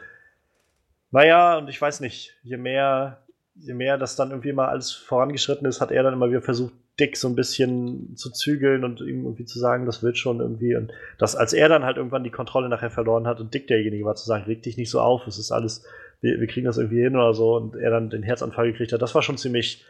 naja, 1.11 1.59
und 1.59 1.69
ich 1.69 1.81
weiß 1.81 2.01
nicht, 2.01 2.37
je 2.43 2.57
mehr, 2.57 3.19
je 3.55 3.75
mehr 3.75 3.99
das 3.99 4.17
dann 4.17 4.31
irgendwie 4.31 4.53
mal 4.53 4.69
alles 4.69 4.93
vorangeschritten 4.93 5.67
ist, 5.67 5.81
hat 5.81 5.91
er 5.91 6.03
dann 6.03 6.15
immer 6.15 6.31
wieder 6.31 6.43
versucht, 6.43 6.73
Dick 6.99 7.17
so 7.17 7.29
ein 7.29 7.35
bisschen 7.35 8.15
zu 8.17 8.31
zügeln 8.31 8.85
und 8.85 9.01
ihm 9.01 9.25
irgendwie 9.25 9.47
zu 9.47 9.59
sagen, 9.59 9.87
das 9.87 10.03
wird 10.03 10.19
schon 10.19 10.41
irgendwie. 10.41 10.77
Und 10.77 10.93
das, 11.19 11.35
als 11.35 11.53
er 11.53 11.69
dann 11.69 11.85
halt 11.85 11.97
irgendwann 11.97 12.25
die 12.25 12.31
Kontrolle 12.31 12.69
nachher 12.69 12.91
verloren 12.91 13.27
hat 13.27 13.41
und 13.41 13.55
Dick 13.55 13.67
derjenige 13.67 14.05
war, 14.05 14.17
zu 14.17 14.27
sagen, 14.27 14.45
reg 14.45 14.63
dich 14.63 14.77
nicht 14.77 14.91
so 14.91 15.01
auf, 15.01 15.27
es 15.27 15.39
ist 15.39 15.51
alles, 15.51 15.85
wir, 16.21 16.41
wir 16.41 16.47
kriegen 16.47 16.67
das 16.67 16.79
irgendwie 16.79 17.03
hin 17.03 17.17
oder 17.17 17.35
so 17.35 17.57
und 17.57 17.77
er 17.77 17.91
dann 17.91 18.11
den 18.11 18.23
Herzanfall 18.23 18.73
gekriegt 18.73 18.93
hat, 18.93 19.03
das 19.03 19.15
war 19.15 19.23
schon 19.23 19.39
ziemlich, 19.39 19.85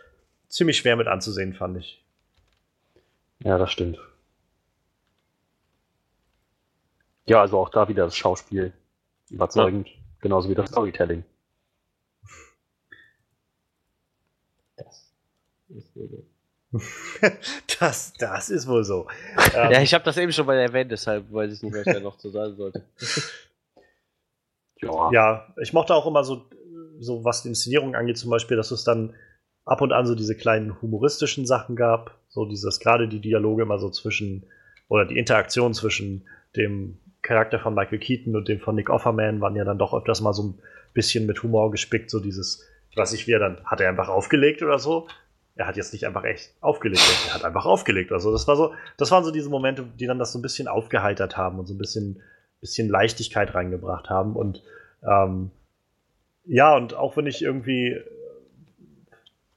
ziemlich 0.49 0.79
schwer 0.79 0.97
mit 0.97 1.09
anzusehen, 1.09 1.55
fand 1.55 1.79
ich. 1.79 2.05
Ja, 3.43 3.59
das 3.59 3.73
stimmt. 3.73 3.99
Ja, 7.27 7.41
also 7.41 7.59
auch 7.59 7.71
da 7.71 7.89
wieder 7.89 8.05
das 8.05 8.17
Schauspiel 8.17 8.73
überzeugend, 9.31 9.89
ja. 9.89 9.95
genauso 10.21 10.49
wie 10.49 10.55
das 10.55 10.71
Storytelling. 10.71 11.25
das, 17.79 18.13
das 18.19 18.51
ist 18.51 18.67
wohl 18.67 18.85
so. 18.85 19.07
ja, 19.55 19.71
ähm, 19.71 19.83
ich 19.83 19.95
habe 19.95 20.05
das 20.05 20.17
eben 20.17 20.33
schon 20.33 20.47
mal 20.47 20.59
erwähnt, 20.59 20.91
deshalb 20.91 21.33
weiß 21.33 21.53
ich 21.53 21.63
nicht, 21.63 21.73
was 21.73 21.87
ich 21.87 21.93
da 21.93 22.01
noch 22.01 22.17
zu 22.17 22.31
sagen 22.31 22.57
sollte. 22.57 22.85
ja. 24.83 25.11
ja, 25.13 25.55
ich 25.61 25.73
mochte 25.73 25.95
auch 25.95 26.07
immer 26.07 26.25
so, 26.25 26.47
so 26.99 27.25
was 27.25 27.43
die 27.43 27.49
Inszenierung 27.49 27.95
angeht, 27.95 28.19
zum 28.19 28.31
Beispiel, 28.31 28.57
dass 28.57 28.71
es 28.71 28.85
dann 28.85 29.15
ab 29.65 29.81
und 29.81 29.93
an 29.93 30.07
so 30.07 30.15
diese 30.15 30.37
kleinen 30.37 30.81
humoristischen 30.81 31.47
Sachen 31.47 31.77
gab. 31.77 32.19
So 32.29 32.45
dieses, 32.45 32.81
gerade 32.81 33.09
die 33.09 33.21
Dialoge 33.21 33.63
immer 33.63 33.79
so 33.79 33.91
zwischen, 33.91 34.47
oder 34.89 35.05
die 35.05 35.19
Interaktion 35.19 35.75
zwischen 35.75 36.27
dem 36.57 36.99
Charakter 37.23 37.59
von 37.59 37.75
Michael 37.75 37.99
Keaton 37.99 38.37
und 38.37 38.49
dem 38.49 38.61
von 38.61 38.75
Nick 38.75 38.91
Offerman 38.91 39.41
waren 39.41 39.57
ja 39.57 39.65
dann 39.65 39.79
doch 39.79 39.95
öfters 39.95 40.21
mal 40.21 40.33
so 40.33 40.45
ein 40.45 40.59
bisschen 40.95 41.27
mit 41.27 41.43
Humor 41.43 41.71
gespickt, 41.71 42.11
so 42.11 42.21
dieses, 42.21 42.67
ich 42.91 42.97
weiß 42.97 43.13
nicht, 43.13 43.27
wie 43.27 43.33
er 43.33 43.39
dann, 43.39 43.65
hat 43.65 43.81
er 43.81 43.89
einfach 43.89 44.09
aufgelegt 44.09 44.63
oder 44.63 44.79
so? 44.79 45.09
Er 45.57 45.67
hat 45.67 45.77
jetzt 45.77 45.93
nicht 45.93 46.07
einfach 46.07 46.25
echt 46.25 46.55
aufgelegt, 46.61 47.03
er 47.29 47.35
hat 47.35 47.45
einfach 47.45 47.67
aufgelegt. 47.67 48.13
Also 48.13 48.33
das 48.33 48.49
war 48.49 48.57
so, 48.57 48.73
das 48.97 49.11
waren 49.11 49.25
so 49.25 49.31
diese 49.31 49.51
Momente, 49.51 49.85
die 49.99 50.07
dann 50.07 50.19
das 50.19 50.33
so 50.33 50.39
ein 50.39 50.43
bisschen 50.43 50.69
aufgeheitert 50.69 51.37
haben 51.37 51.59
und 51.59 51.67
so 51.67 51.75
ein 51.75 51.79
bisschen, 51.79 52.23
bisschen 52.61 52.89
Leichtigkeit 52.89 53.55
reingebracht 53.55 54.11
haben. 54.11 54.37
Und 54.37 54.63
ähm, 55.03 55.51
ja, 56.47 56.77
und 56.77 56.95
auch 56.95 57.17
wenn 57.17 57.27
ich 57.27 57.43
irgendwie 57.43 58.01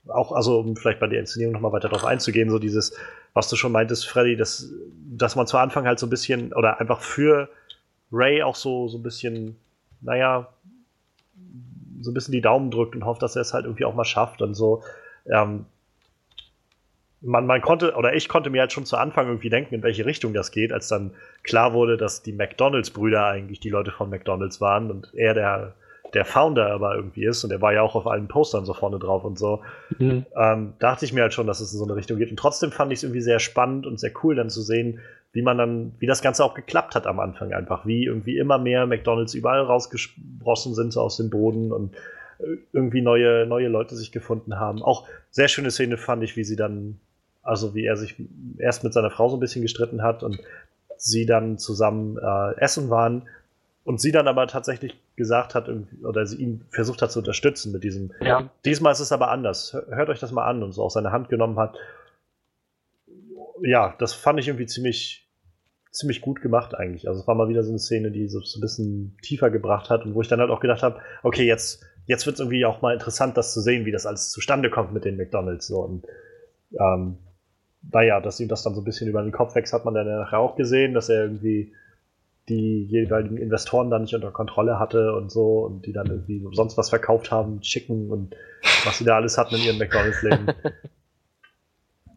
auch, 0.08 0.32
also 0.32 0.60
um 0.60 0.76
vielleicht 0.76 1.00
bei 1.00 1.08
der 1.08 1.20
Inszenierung 1.20 1.54
nochmal 1.54 1.72
weiter 1.72 1.90
darauf 1.90 2.06
einzugehen, 2.06 2.50
so 2.50 2.60
dieses, 2.60 2.96
was 3.34 3.50
du 3.50 3.56
schon 3.56 3.72
meintest, 3.72 4.08
Freddy, 4.08 4.36
dass, 4.36 4.70
dass 5.10 5.36
man 5.36 5.48
zu 5.48 5.58
Anfang 5.58 5.86
halt 5.86 6.00
so 6.00 6.08
ein 6.08 6.10
bisschen, 6.10 6.54
oder 6.54 6.80
einfach 6.80 7.02
für 7.02 7.50
Ray 8.12 8.44
auch 8.44 8.56
so, 8.56 8.88
so 8.88 8.98
ein 8.98 9.04
bisschen, 9.04 9.56
naja, 10.02 10.50
so 12.02 12.12
ein 12.12 12.14
bisschen 12.14 12.34
die 12.34 12.42
Daumen 12.42 12.70
drückt 12.70 12.96
und 12.96 13.06
hofft, 13.06 13.22
dass 13.22 13.36
er 13.36 13.42
es 13.42 13.54
halt 13.54 13.66
irgendwie 13.66 13.86
auch 13.86 13.96
mal 13.96 14.06
schafft 14.06 14.42
und 14.42 14.54
so. 14.54 14.84
Ähm, 15.26 15.66
man, 17.24 17.46
man 17.46 17.62
konnte, 17.62 17.96
oder 17.96 18.14
ich 18.14 18.28
konnte 18.28 18.50
mir 18.50 18.62
halt 18.62 18.74
schon 18.74 18.86
zu 18.86 18.98
Anfang 18.98 19.28
irgendwie 19.28 19.50
denken, 19.50 19.76
in 19.76 19.84
welche 19.84 20.06
Richtung 20.06 20.34
das 20.34 20.52
geht, 20.52 20.72
als 20.72 20.88
dann 20.88 21.12
klar 21.44 21.74
wurde, 21.74 21.98
dass 21.98 22.22
die 22.22 22.34
McDonalds-Brüder 22.34 23.26
eigentlich 23.26 23.60
die 23.60 23.70
Leute 23.70 23.92
von 23.92 24.10
McDonalds 24.10 24.60
waren 24.60 24.92
und 24.92 25.12
er 25.16 25.34
der, 25.34 25.74
der 26.14 26.26
Founder 26.26 26.72
aber 26.72 26.96
irgendwie 26.96 27.26
ist 27.26 27.44
und 27.44 27.52
er 27.52 27.62
war 27.62 27.74
ja 27.74 27.82
auch 27.82 27.96
auf 27.96 28.08
allen 28.08 28.28
Postern 28.28 28.66
so 28.66 28.74
vorne 28.74 29.00
drauf 29.00 29.24
und 29.24 29.40
so. 29.40 29.62
Mhm. 29.98 30.26
Ähm, 30.36 30.74
dachte 30.80 31.06
ich 31.06 31.14
mir 31.14 31.22
halt 31.22 31.34
schon, 31.34 31.48
dass 31.48 31.62
es 31.62 31.72
in 31.72 31.80
so 31.80 31.86
eine 31.86 31.96
Richtung 31.96 32.18
geht. 32.18 32.30
Und 32.30 32.38
trotzdem 32.38 32.72
fand 32.72 32.92
ich 32.92 32.98
es 32.98 33.04
irgendwie 33.04 33.22
sehr 33.22 33.40
spannend 33.40 33.88
und 33.88 34.00
sehr 34.00 34.12
cool, 34.24 34.36
dann 34.36 34.50
zu 34.50 34.62
sehen, 34.62 35.00
wie 35.32 35.42
man 35.42 35.58
dann, 35.58 35.94
wie 36.00 36.06
das 36.06 36.22
Ganze 36.22 36.44
auch 36.44 36.54
geklappt 36.54 36.94
hat 36.94 37.08
am 37.08 37.20
Anfang 37.20 37.54
einfach, 37.54 37.86
wie 37.86 38.06
irgendwie 38.06 38.38
immer 38.38 38.60
mehr 38.60 38.86
McDonalds 38.86 39.34
überall 39.34 39.62
rausgesprossen 39.62 40.76
sind 40.76 40.94
so 40.94 41.02
aus 41.02 41.18
dem 41.18 41.30
Boden 41.30 41.72
und 41.72 41.96
äh, 42.40 42.58
irgendwie 42.72 43.02
neue, 43.02 43.48
neue 43.48 43.68
Leute 43.68 43.96
sich 43.96 44.12
gefunden 44.12 44.60
haben. 44.60 44.84
Auch 44.84 45.08
sehr 45.32 45.48
schöne 45.48 45.72
Szene 45.72 45.98
fand 45.98 46.24
ich, 46.24 46.36
wie 46.36 46.44
sie 46.44 46.56
dann, 46.56 47.00
also 47.44 47.76
wie 47.76 47.86
er 47.86 47.98
sich 47.98 48.16
erst 48.58 48.84
mit 48.84 48.94
seiner 48.94 49.12
Frau 49.12 49.30
so 49.30 49.38
ein 49.38 49.42
bisschen 49.42 49.62
gestritten 49.62 50.02
hat 50.02 50.24
und 50.24 50.40
sie 50.98 51.26
dann 51.26 51.58
zusammen 51.58 52.18
äh, 52.18 52.60
essen 52.60 52.90
waren 52.90 53.28
und 53.84 54.00
sie 54.00 54.12
dann 54.12 54.28
aber 54.28 54.48
tatsächlich 54.48 54.98
gesagt 55.16 55.54
hat, 55.54 55.70
oder 56.04 56.26
sie 56.26 56.38
ihn 56.38 56.66
versucht 56.72 57.02
hat 57.02 57.12
zu 57.12 57.20
unterstützen 57.20 57.72
mit 57.74 57.84
diesem. 57.84 58.14
Ja. 58.22 58.50
Diesmal 58.66 58.94
ist 58.94 59.02
es 59.02 59.12
aber 59.12 59.30
anders. 59.30 59.74
Hört 59.90 60.10
euch 60.10 60.20
das 60.20 60.32
mal 60.32 60.46
an 60.46 60.64
und 60.64 60.72
so 60.72 60.84
auch 60.84 60.90
seine 60.90 61.12
Hand 61.12 61.30
genommen 61.30 61.60
hat. 61.60 61.76
Ja, 63.62 63.94
das 64.00 64.14
fand 64.14 64.40
ich 64.40 64.48
irgendwie 64.48 64.66
ziemlich, 64.66 65.30
ziemlich 65.92 66.22
gut 66.22 66.42
gemacht 66.42 66.74
eigentlich. 66.74 67.08
Also 67.08 67.22
es 67.22 67.28
war 67.28 67.36
mal 67.36 67.50
wieder 67.50 67.64
so 67.64 67.70
eine 67.70 67.80
Szene, 67.80 68.12
die 68.12 68.28
so, 68.30 68.40
so 68.40 68.58
ein 68.58 68.62
bisschen 68.62 69.18
tiefer 69.22 69.50
gebracht 69.50 69.90
hat 69.90 70.06
und 70.06 70.16
wo 70.16 70.22
ich 70.22 70.30
dann 70.30 70.40
halt 70.40 70.50
auch 70.50 70.62
gedacht 70.62 70.82
habe, 70.82 71.00
okay, 71.22 71.46
jetzt, 71.46 71.84
jetzt 72.08 72.26
wird 72.26 72.36
es 72.36 72.40
irgendwie 72.40 72.66
auch 72.66 72.82
mal 72.82 72.94
interessant, 72.94 73.38
das 73.38 73.54
zu 73.54 73.60
sehen, 73.60 73.86
wie 73.86 73.92
das 73.92 74.06
alles 74.06 74.32
zustande 74.32 74.70
kommt 74.70 74.94
mit 74.94 75.04
den 75.04 75.18
McDonalds. 75.18 75.68
So. 75.68 75.82
Und 75.82 76.06
ähm, 76.80 77.18
naja, 77.92 78.20
dass 78.22 78.40
ihm 78.40 78.48
das 78.48 78.64
dann 78.64 78.76
so 78.76 78.82
ein 78.82 78.86
bisschen 78.86 79.10
über 79.10 79.22
den 79.22 79.32
Kopf 79.32 79.56
wächst, 79.56 79.74
hat 79.74 79.86
man 79.86 79.94
dann 79.94 80.08
nachher 80.08 80.40
auch 80.40 80.56
gesehen, 80.56 80.94
dass 80.94 81.10
er 81.10 81.24
irgendwie 81.24 81.74
die 82.50 82.84
jeweiligen 82.86 83.38
Investoren 83.38 83.90
dann 83.90 84.02
nicht 84.02 84.14
unter 84.14 84.32
Kontrolle 84.32 84.78
hatte 84.78 85.14
und 85.16 85.32
so 85.32 85.60
und 85.60 85.86
die 85.86 85.94
dann 85.94 86.08
irgendwie 86.08 86.46
sonst 86.52 86.78
was 86.78 86.90
verkauft 86.90 87.32
haben, 87.32 87.62
Chicken 87.62 88.12
und 88.12 88.36
was 88.86 88.98
sie 88.98 89.06
da 89.06 89.16
alles 89.16 89.38
hatten 89.38 89.56
in 89.56 89.62
ihren 89.62 89.78
McDonalds-Läden. 89.78 90.54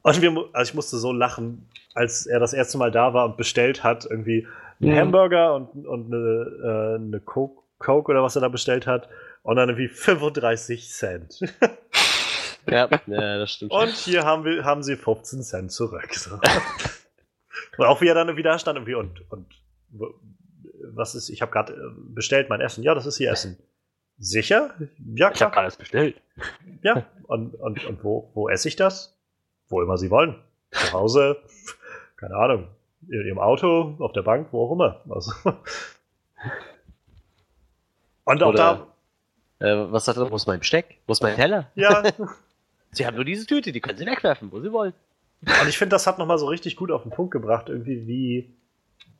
und 0.03 0.23
wir, 0.23 0.45
also 0.53 0.71
ich 0.71 0.75
musste 0.75 0.97
so 0.97 1.13
lachen, 1.13 1.69
als 1.95 2.27
er 2.27 2.41
das 2.41 2.53
erste 2.53 2.79
Mal 2.79 2.91
da 2.91 3.15
war 3.15 3.25
und 3.25 3.37
bestellt 3.37 3.85
hat, 3.85 4.07
irgendwie 4.09 4.47
einen 4.81 4.93
mhm. 4.93 4.97
Hamburger 4.97 5.55
und, 5.55 5.87
und 5.87 6.13
eine, 6.13 6.19
äh, 6.63 6.95
eine 6.97 7.21
Coke, 7.21 7.63
Coke 7.79 8.11
oder 8.11 8.23
was 8.23 8.37
er 8.37 8.43
da 8.43 8.49
bestellt 8.49 8.87
hat. 8.87 9.09
Und 9.43 9.57
dann 9.57 9.69
irgendwie 9.69 9.89
35 9.89 10.91
Cent. 10.91 11.41
ja, 12.67 12.89
ja, 13.07 13.39
das 13.39 13.53
stimmt. 13.53 13.73
Und 13.73 13.91
hier 13.91 14.25
haben, 14.25 14.45
wir, 14.45 14.65
haben 14.65 14.83
sie 14.83 14.97
15 14.97 15.43
Cent 15.43 15.73
zurück. 15.73 16.15
So. 16.15 16.35
und 17.79 17.85
auch 17.85 18.01
wie 18.01 18.09
er 18.09 18.15
dann 18.15 18.37
wieder 18.37 18.59
stand 18.59 18.77
irgendwie 18.77 18.95
und, 18.95 19.31
und 19.31 19.47
was 20.95 21.15
ist, 21.15 21.29
ich 21.29 21.43
habe 21.43 21.53
gerade 21.53 21.73
äh, 21.73 21.91
bestellt 21.97 22.49
mein 22.49 22.61
Essen. 22.61 22.83
Ja, 22.83 22.95
das 22.95 23.07
ist 23.07 23.17
hier 23.17 23.31
Essen. 23.31 23.59
Sicher? 24.19 24.75
Ja, 25.15 25.31
klar. 25.31 25.33
Ich 25.35 25.43
habe 25.43 25.57
alles 25.59 25.77
bestellt. 25.77 26.21
Ja, 26.83 27.07
und, 27.25 27.55
und, 27.55 27.85
und 27.85 28.05
wo, 28.05 28.31
wo 28.35 28.49
esse 28.49 28.69
ich 28.69 28.77
das? 28.77 29.19
Wo 29.69 29.83
immer 29.83 29.99
Sie 29.99 30.11
wollen. 30.11 30.37
Zu 30.71 30.93
Hause, 30.93 31.37
keine 32.17 32.37
Ahnung, 32.37 32.69
in 33.09 33.27
Ihrem 33.27 33.39
Auto, 33.39 33.97
auf 33.99 34.13
der 34.13 34.23
Bank, 34.23 34.49
wo 34.53 34.67
auch 34.67 34.73
immer. 34.73 35.03
Also. 35.09 35.33
Und 38.25 38.43
auch 38.43 38.49
Oder, 38.49 38.87
da. 39.59 39.67
Äh, 39.67 39.93
was 39.93 40.05
sagt 40.05 40.19
er? 40.19 40.31
Wo 40.31 40.37
ist 40.37 40.47
mein 40.47 40.59
Besteck? 40.59 40.99
Wo 41.07 41.13
ist 41.13 41.23
mein 41.23 41.37
Teller? 41.37 41.71
Ja. 41.75 42.03
Sie 42.97 43.07
haben 43.07 43.15
nur 43.15 43.25
diese 43.25 43.47
Tüte, 43.47 43.73
die 43.73 43.81
können 43.81 43.99
Sie 43.99 44.07
wegwerfen, 44.07 44.51
wo 44.51 44.61
Sie 44.61 44.73
wollen. 44.73 44.95
Und 45.43 45.69
ich 45.69 45.79
finde, 45.79 45.95
das 45.95 46.07
hat 46.07 46.19
nochmal 46.19 46.39
so 46.39 46.47
richtig 46.47 46.77
gut 46.77 46.91
auf 46.91 47.03
den 47.03 47.13
Punkt 47.13 47.31
gebracht, 47.31 47.69
irgendwie, 47.69 48.07
wie, 48.07 48.57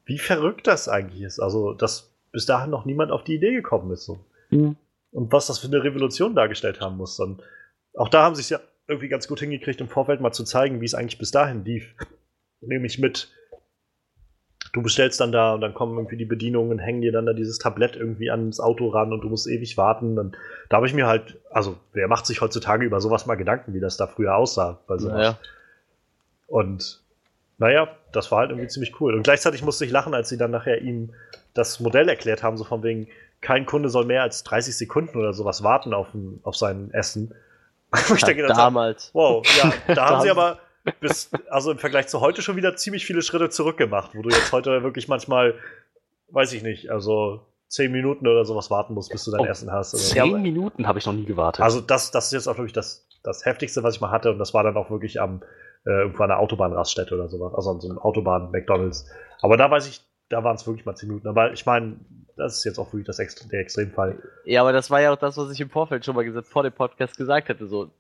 wie 0.07 0.19
verrückt 0.19 0.67
das 0.67 0.89
eigentlich 0.89 1.23
ist. 1.23 1.41
Also, 1.41 1.75
dass 1.75 2.11
bis 2.33 2.47
dahin 2.47 2.71
noch 2.71 2.85
niemand 2.85 3.13
auf 3.13 3.23
die 3.23 3.35
Idee 3.35 3.53
gekommen 3.53 3.91
ist. 3.93 4.05
So. 4.05 4.19
Mhm. 4.51 4.77
Und 5.13 5.33
was 5.33 5.47
das 5.47 5.59
für 5.59 5.67
eine 5.67 5.85
Revolution 5.85 6.35
dargestellt 6.35 6.81
haben 6.81 6.97
muss. 6.97 7.19
Und 7.21 7.43
auch 7.95 8.09
da 8.09 8.23
haben 8.23 8.35
sie 8.35 8.41
es 8.41 8.49
ja 8.49 8.61
irgendwie 8.89 9.09
ganz 9.09 9.29
gut 9.29 9.41
hingekriegt, 9.41 9.81
im 9.81 9.89
Vorfeld 9.89 10.21
mal 10.21 10.33
zu 10.33 10.45
zeigen, 10.45 10.81
wie 10.81 10.85
es 10.85 10.95
eigentlich 10.95 11.19
bis 11.19 11.31
dahin 11.31 11.65
lief. 11.65 11.95
Nämlich 12.61 12.99
mit, 12.99 13.31
du 14.77 14.83
bestellst 14.83 15.21
dann 15.21 15.33
da 15.33 15.55
und 15.55 15.63
dann 15.63 15.73
kommen 15.73 15.97
irgendwie 15.97 16.19
die 16.19 16.27
Bedienungen, 16.27 16.79
hängen 16.79 17.01
dir 17.01 17.11
dann 17.11 17.25
da 17.25 17.33
dieses 17.33 17.59
Tablett 17.59 17.97
irgendwie 17.97 18.31
ans 18.31 18.61
Auto 18.61 18.89
ran 18.89 19.11
und 19.11 19.23
du 19.23 19.29
musst 19.31 19.47
ewig 19.47 19.79
warten. 19.79 20.19
Und 20.19 20.37
da 20.69 20.77
habe 20.77 20.87
ich 20.87 20.93
mir 20.93 21.07
halt, 21.07 21.39
also 21.51 21.79
wer 21.95 22.09
macht 22.09 22.27
sich 22.27 22.43
heutzutage 22.43 22.85
über 22.85 23.01
sowas 23.01 23.25
mal 23.25 23.37
Gedanken, 23.37 23.73
wie 23.73 23.81
das 23.81 23.97
da 23.97 24.07
früher 24.07 24.37
aussah? 24.37 24.79
Also, 24.87 25.09
naja. 25.09 25.39
Und 26.47 27.01
naja, 27.57 27.89
das 28.13 28.31
war 28.31 28.41
halt 28.41 28.51
irgendwie 28.51 28.69
ziemlich 28.69 29.01
cool. 29.01 29.15
Und 29.15 29.23
gleichzeitig 29.23 29.63
musste 29.63 29.87
ich 29.87 29.91
lachen, 29.91 30.13
als 30.13 30.29
sie 30.29 30.37
dann 30.37 30.51
nachher 30.51 30.83
ihm 30.83 31.15
das 31.55 31.81
Modell 31.81 32.11
erklärt 32.11 32.43
haben, 32.43 32.59
so 32.59 32.65
von 32.65 32.83
wegen, 32.83 33.09
kein 33.41 33.65
Kunde 33.65 33.89
soll 33.89 34.05
mehr 34.05 34.23
als 34.23 34.45
30 34.45 34.77
Sekunden 34.77 35.17
oder 35.17 35.33
sowas 35.33 35.63
warten 35.63 35.95
auf, 35.95 36.13
ein, 36.13 36.41
auf 36.43 36.55
sein 36.55 36.91
Essen. 36.93 37.35
ja, 37.95 38.47
damals. 38.49 39.07
Sag, 39.07 39.15
wow, 39.15 39.47
ja, 39.57 39.73
da 39.95 40.11
haben 40.11 40.21
sie 40.21 40.31
aber 40.31 40.59
bis, 41.01 41.31
also 41.51 41.71
im 41.71 41.79
Vergleich 41.79 42.09
zu 42.09 42.21
heute 42.21 42.43
schon 42.43 42.57
wieder 42.57 42.77
ziemlich 42.77 43.07
viele 43.07 43.23
Schritte 43.23 43.51
zurückgemacht, 43.51 44.15
wo 44.15 44.23
du 44.23 44.31
jetzt 44.31 44.53
heute 44.53 44.83
wirklich 44.83 45.09
manchmal, 45.09 45.55
weiß 46.31 46.53
ich 46.53 46.63
nicht, 46.63 46.91
also 46.91 47.47
zehn 47.69 47.93
Minuten 47.93 48.27
oder 48.27 48.45
sowas 48.45 48.71
warten 48.71 48.95
musst, 48.95 49.11
bis 49.11 49.25
du 49.25 49.31
dein 49.31 49.41
oh, 49.41 49.47
Essen 49.47 49.73
hast. 49.73 49.91
Zehn 49.91 50.17
ja, 50.17 50.39
Minuten 50.39 50.87
habe 50.87 50.99
ich 50.99 51.07
noch 51.07 51.13
nie 51.13 51.25
gewartet. 51.25 51.63
Also 51.63 51.81
das, 51.81 52.11
das 52.11 52.27
ist 52.27 52.33
jetzt 52.33 52.49
auch 52.49 52.59
wirklich 52.59 52.73
das, 52.73 53.09
das 53.23 53.45
heftigste, 53.45 53.83
was 53.83 53.97
ich 53.97 54.01
mal 54.01 54.11
hatte 54.11 54.31
und 54.31 54.39
das 54.39 54.55
war 54.55 54.63
dann 54.63 54.77
auch 54.77 54.91
wirklich 54.91 55.21
am 55.21 55.43
äh, 55.87 55.91
irgendwo 55.91 56.23
an 56.25 56.31
einer 56.31 56.41
Autobahnraststätte 56.41 57.15
oder 57.15 57.29
sowas, 57.29 57.55
also 57.55 57.71
an 57.71 57.81
so 57.81 57.89
einem 57.89 57.99
Autobahn-McDonalds. 57.99 59.09
Aber 59.41 59.57
da 59.57 59.71
weiß 59.71 59.89
ich, 59.89 60.01
da 60.29 60.43
waren 60.43 60.57
es 60.57 60.67
wirklich 60.67 60.85
mal 60.85 60.97
10 60.97 61.09
Minuten. 61.09 61.29
Aber 61.29 61.53
ich 61.53 61.65
meine, 61.67 61.97
das 62.37 62.59
ist 62.59 62.65
jetzt 62.65 62.79
auch 62.79 62.93
wirklich 62.93 63.07
das 63.07 63.19
Ext 63.19 63.51
der 63.51 63.61
Extremfall. 63.61 64.19
Ja, 64.45 64.61
aber 64.63 64.73
das 64.73 64.91
war 64.91 65.01
ja 65.01 65.13
auch 65.13 65.19
das, 65.19 65.37
was 65.37 65.51
ich 65.51 65.61
im 65.61 65.71
Vorfeld 65.71 66.05
schon 66.05 66.17
mal 66.17 66.25
gesagt, 66.25 66.49
vor 66.49 66.63
dem 66.63 66.73
Podcast 66.73 67.17
gesagt 67.17 67.49
hatte. 67.49 67.67
So, 67.67 67.91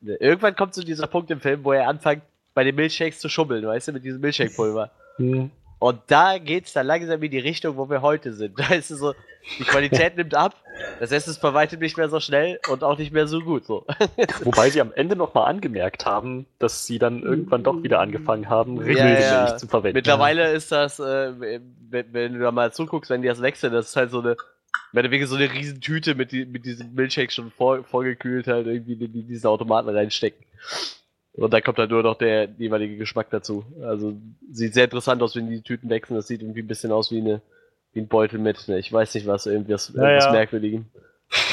irgendwann 0.00 0.56
kommt 0.56 0.74
zu 0.74 0.84
dieser 0.84 1.06
Punkt 1.06 1.30
im 1.30 1.40
Film, 1.40 1.64
wo 1.64 1.72
er 1.72 1.88
anfängt, 1.88 2.22
bei 2.54 2.64
den 2.64 2.74
Milchshakes 2.74 3.20
zu 3.20 3.28
schummeln, 3.28 3.66
weißt 3.66 3.88
du, 3.88 3.92
mit 3.92 4.04
diesem 4.04 4.20
Milchshake-Pulver. 4.20 4.90
Mhm. 5.18 5.50
Und 5.78 6.00
da 6.08 6.38
geht 6.38 6.66
es 6.66 6.72
dann 6.72 6.86
langsam 6.86 7.22
in 7.22 7.30
die 7.30 7.38
Richtung, 7.38 7.76
wo 7.76 7.88
wir 7.88 8.02
heute 8.02 8.32
sind. 8.32 8.58
Da 8.68 8.74
ist 8.74 8.88
so, 8.88 9.14
die 9.58 9.64
Qualität 9.64 10.16
nimmt 10.16 10.34
ab, 10.34 10.54
das 11.00 11.12
Essen 11.12 11.30
ist 11.30 11.42
weitem 11.42 11.78
nicht 11.78 11.96
mehr 11.96 12.08
so 12.08 12.20
schnell 12.20 12.58
und 12.68 12.82
auch 12.82 12.98
nicht 12.98 13.12
mehr 13.12 13.26
so 13.26 13.40
gut. 13.40 13.64
So. 13.64 13.86
Wobei 14.42 14.70
sie 14.70 14.80
am 14.80 14.92
Ende 14.92 15.16
nochmal 15.16 15.48
angemerkt 15.48 16.04
haben, 16.04 16.46
dass 16.58 16.86
sie 16.86 16.98
dann 16.98 17.22
irgendwann 17.22 17.62
doch 17.62 17.82
wieder 17.82 18.00
angefangen 18.00 18.48
haben, 18.48 18.78
regelmäßig 18.78 19.24
ja, 19.24 19.48
ja. 19.48 19.56
zu 19.56 19.68
verwenden. 19.68 19.96
Mittlerweile 19.96 20.52
ist 20.52 20.72
das, 20.72 20.98
äh, 20.98 21.32
wenn, 21.38 22.12
wenn, 22.12 22.34
du 22.34 22.40
da 22.40 22.50
mal 22.50 22.72
zuguckst, 22.72 23.10
wenn 23.10 23.22
die 23.22 23.28
das 23.28 23.40
wechseln, 23.40 23.72
das 23.72 23.90
ist 23.90 23.96
halt 23.96 24.10
so 24.10 24.20
eine, 24.20 24.36
wenn 24.92 25.26
so 25.26 25.36
eine 25.36 25.52
Riesentüte 25.52 26.14
mit, 26.14 26.32
die, 26.32 26.46
mit 26.46 26.64
diesem 26.64 26.94
Milchshake 26.94 27.32
schon 27.32 27.50
vor, 27.50 27.84
vorgekühlt 27.84 28.46
halt 28.46 28.66
irgendwie 28.66 28.94
in, 28.94 29.14
in 29.14 29.28
diesen 29.28 29.46
Automaten 29.46 29.88
reinstecken. 29.88 30.44
Und 31.34 31.52
da 31.52 31.60
kommt 31.60 31.78
halt 31.78 31.90
nur 31.90 32.02
noch 32.02 32.16
der 32.16 32.48
jeweilige 32.58 32.96
Geschmack 32.96 33.30
dazu. 33.30 33.64
Also 33.82 34.16
sieht 34.50 34.74
sehr 34.74 34.84
interessant 34.84 35.22
aus, 35.22 35.36
wenn 35.36 35.48
die 35.48 35.62
Tüten 35.62 35.88
wechseln. 35.88 36.16
Das 36.16 36.26
sieht 36.26 36.42
irgendwie 36.42 36.62
ein 36.62 36.66
bisschen 36.66 36.90
aus 36.90 37.12
wie, 37.12 37.20
eine, 37.20 37.42
wie 37.92 38.00
ein 38.00 38.08
Beutel 38.08 38.40
mit, 38.40 38.66
ne? 38.66 38.78
ich 38.78 38.92
weiß 38.92 39.14
nicht 39.14 39.26
was, 39.26 39.46
irgendwas, 39.46 39.92
ja, 39.94 40.02
irgendwas 40.02 40.24
ja. 40.24 40.32
Merkwürdiges. 40.32 40.84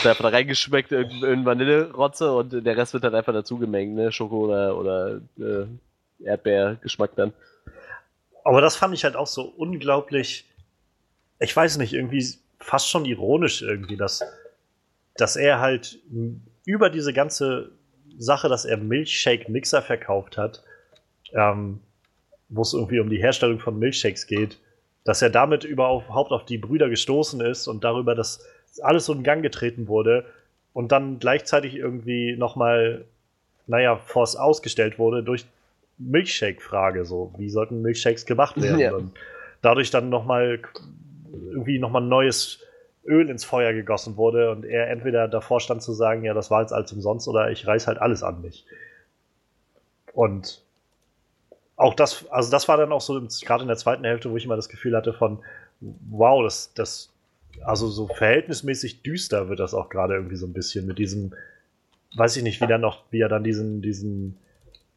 Da 0.03 0.11
einfach 0.11 0.23
da 0.23 0.29
reingeschmeckt, 0.29 0.93
irgendein 0.93 1.45
Vanille-Rotze 1.45 2.31
und 2.31 2.65
der 2.65 2.77
Rest 2.77 2.93
wird 2.93 3.03
dann 3.03 3.13
einfach 3.13 3.33
dazu 3.33 3.57
gemengt, 3.57 3.93
ne? 3.93 4.09
Schoko 4.09 4.45
oder, 4.45 4.77
oder 4.77 5.19
äh, 5.37 5.65
Erdbeergeschmack 6.23 7.13
dann. 7.17 7.33
Aber 8.45 8.61
das 8.61 8.77
fand 8.77 8.93
ich 8.93 9.03
halt 9.03 9.17
auch 9.17 9.27
so 9.27 9.43
unglaublich, 9.43 10.45
ich 11.39 11.53
weiß 11.53 11.77
nicht, 11.77 11.91
irgendwie 11.91 12.25
fast 12.60 12.90
schon 12.90 13.06
ironisch 13.06 13.61
irgendwie, 13.61 13.98
dass, 13.98 14.23
dass 15.15 15.36
er 15.36 15.60
halt 15.60 15.99
über 16.65 16.90
diese 16.90 17.14
ganze 17.14 17.72
Sache, 18.18 18.49
dass 18.49 18.65
er 18.65 18.77
Milchshake-Mixer 18.77 19.82
verkauft 19.82 20.38
hat, 20.38 20.64
ähm, 21.34 21.80
wo 22.49 22.61
es 22.61 22.73
irgendwie 22.73 22.99
um 22.99 23.10
die 23.10 23.18
Herstellung 23.18 23.60
von 23.60 23.77
Milchshakes 23.77 24.27
geht, 24.27 24.60
dass 25.03 25.22
er 25.22 25.30
damit 25.30 25.64
überhaupt 25.64 26.32
auf 26.32 26.45
die 26.45 26.57
Brüder 26.57 26.90
gestoßen 26.90 27.41
ist 27.41 27.68
und 27.68 27.84
darüber, 27.84 28.15
dass 28.15 28.45
alles 28.82 29.06
so 29.06 29.14
in 29.14 29.23
Gang 29.23 29.41
getreten 29.41 29.88
wurde 29.88 30.26
und 30.73 30.91
dann 30.91 31.19
gleichzeitig 31.19 31.76
irgendwie 31.76 32.36
nochmal, 32.36 33.06
naja, 33.68 33.98
vors 33.98 34.36
ausgestellt 34.36 34.99
wurde 34.99 35.23
durch 35.23 35.45
Milchshake-Frage, 35.98 37.06
so, 37.06 37.34
wie 37.38 37.49
sollten 37.49 37.82
Milchshakes 37.82 38.26
gemacht 38.26 38.61
werden? 38.61 38.80
Ja. 38.80 38.94
Und 38.94 39.11
dadurch 39.61 39.91
dann 39.91 40.10
nochmal 40.10 40.60
irgendwie 41.31 41.80
nochmal 41.80 42.02
neues 42.02 42.60
Öl 43.06 43.30
ins 43.30 43.45
Feuer 43.45 43.73
gegossen 43.73 44.18
wurde 44.18 44.52
und 44.52 44.65
er 44.65 44.89
entweder 44.89 45.27
davor 45.27 45.60
stand 45.60 45.84
zu 45.84 45.93
sagen, 45.93 46.23
ja, 46.23 46.34
das 46.34 46.49
war 46.49 46.61
jetzt 46.61 46.73
alles 46.73 46.91
umsonst 46.91 47.27
oder 47.27 47.52
ich 47.52 47.68
reiß 47.68 47.88
halt 47.88 47.99
alles 47.99 48.23
an 48.23 48.41
mich. 48.41 48.65
Und 50.14 50.61
auch 51.76 51.93
das, 51.93 52.26
also 52.30 52.49
das 52.49 52.68
war 52.68 52.77
dann 52.77 52.91
auch 52.91 53.02
so, 53.02 53.22
gerade 53.45 53.61
in 53.61 53.68
der 53.68 53.77
zweiten 53.77 54.06
Hälfte, 54.06 54.31
wo 54.31 54.38
ich 54.38 54.45
immer 54.45 54.56
das 54.56 54.69
Gefühl 54.69 54.95
hatte 54.95 55.14
von, 55.14 55.39
wow, 55.81 56.41
das, 56.43 56.73
das, 56.73 57.14
also 57.64 57.88
so 57.88 58.07
verhältnismäßig 58.07 59.03
düster 59.03 59.49
wird 59.49 59.60
das 59.60 59.73
auch 59.73 59.89
gerade 59.89 60.15
irgendwie 60.15 60.38
so 60.38 60.47
ein 60.47 60.53
bisschen 60.53 60.88
mit 60.88 60.97
diesem, 60.97 61.34
weiß 62.15 62.38
ich 62.38 62.43
nicht, 62.43 62.61
wie 62.61 62.68
dann 62.68 62.81
noch, 62.81 63.03
wie 63.11 63.22
er 63.22 63.30
dann 63.30 63.43
diesen, 63.43 63.81
diesen 63.81 64.38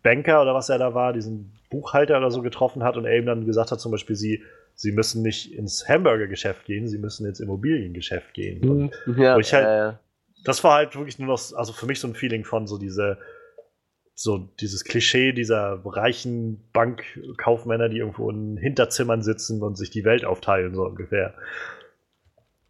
Banker 0.03 0.41
oder 0.41 0.55
was 0.55 0.69
er 0.69 0.79
da 0.79 0.95
war, 0.95 1.13
diesen 1.13 1.53
Buchhalter 1.69 2.17
oder 2.17 2.31
so 2.31 2.43
getroffen 2.43 2.85
hat 2.85 2.97
und 2.97 3.05
er 3.05 3.19
ihm 3.19 3.27
dann 3.27 3.45
gesagt 3.45 3.73
hat, 3.73 3.81
zum 3.81 3.93
Beispiel, 3.93 4.17
sie, 4.17 4.43
sie 4.79 4.93
müssen 4.93 5.23
nicht 5.23 5.53
ins 5.53 5.89
Hamburger-Geschäft 5.89 6.65
gehen, 6.65 6.87
sie 6.87 6.99
müssen 6.99 7.27
ins 7.27 7.41
Immobiliengeschäft 7.41 8.33
gehen. 8.33 8.71
Und 8.71 9.19
ja, 9.19 9.37
ich 9.37 9.53
halt, 9.53 9.97
äh, 9.97 9.99
das 10.45 10.63
war 10.63 10.75
halt 10.75 10.95
wirklich 10.95 11.19
nur 11.19 11.27
noch, 11.27 11.53
also 11.57 11.73
für 11.73 11.87
mich 11.87 11.99
so 11.99 12.07
ein 12.07 12.15
Feeling 12.15 12.45
von 12.45 12.69
so 12.69 12.79
diese, 12.79 13.19
so 14.15 14.39
dieses 14.61 14.85
Klischee 14.85 15.33
dieser 15.33 15.83
reichen 15.85 16.71
Bankkaufmänner, 16.73 17.89
die 17.89 17.99
irgendwo 17.99 18.31
in 18.31 18.57
Hinterzimmern 18.57 19.23
sitzen 19.23 19.65
und 19.65 19.77
sich 19.77 19.91
die 19.91 20.05
Welt 20.05 20.25
aufteilen, 20.25 20.77
so 20.77 20.85
ungefähr. 20.85 21.35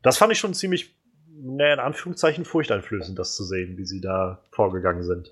Das 0.01 0.17
fand 0.17 0.33
ich 0.33 0.39
schon 0.39 0.55
ziemlich, 0.55 0.97
naja, 1.31 1.75
in 1.75 1.81
Anführungszeichen 1.81 2.47
furchteinflößend, 2.47 3.19
das 3.19 3.37
zu 3.37 3.45
sehen, 3.45 3.77
wie 3.77 3.85
sie 3.85 4.01
da 4.01 4.43
vorgegangen 4.51 5.03
sind. 5.03 5.31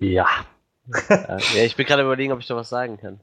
Ja. 0.00 0.26
ja, 1.08 1.62
ich 1.64 1.76
bin 1.76 1.86
gerade 1.86 2.02
überlegen, 2.02 2.32
ob 2.32 2.40
ich 2.40 2.46
da 2.46 2.56
was 2.56 2.68
sagen 2.68 2.98
kann. 2.98 3.20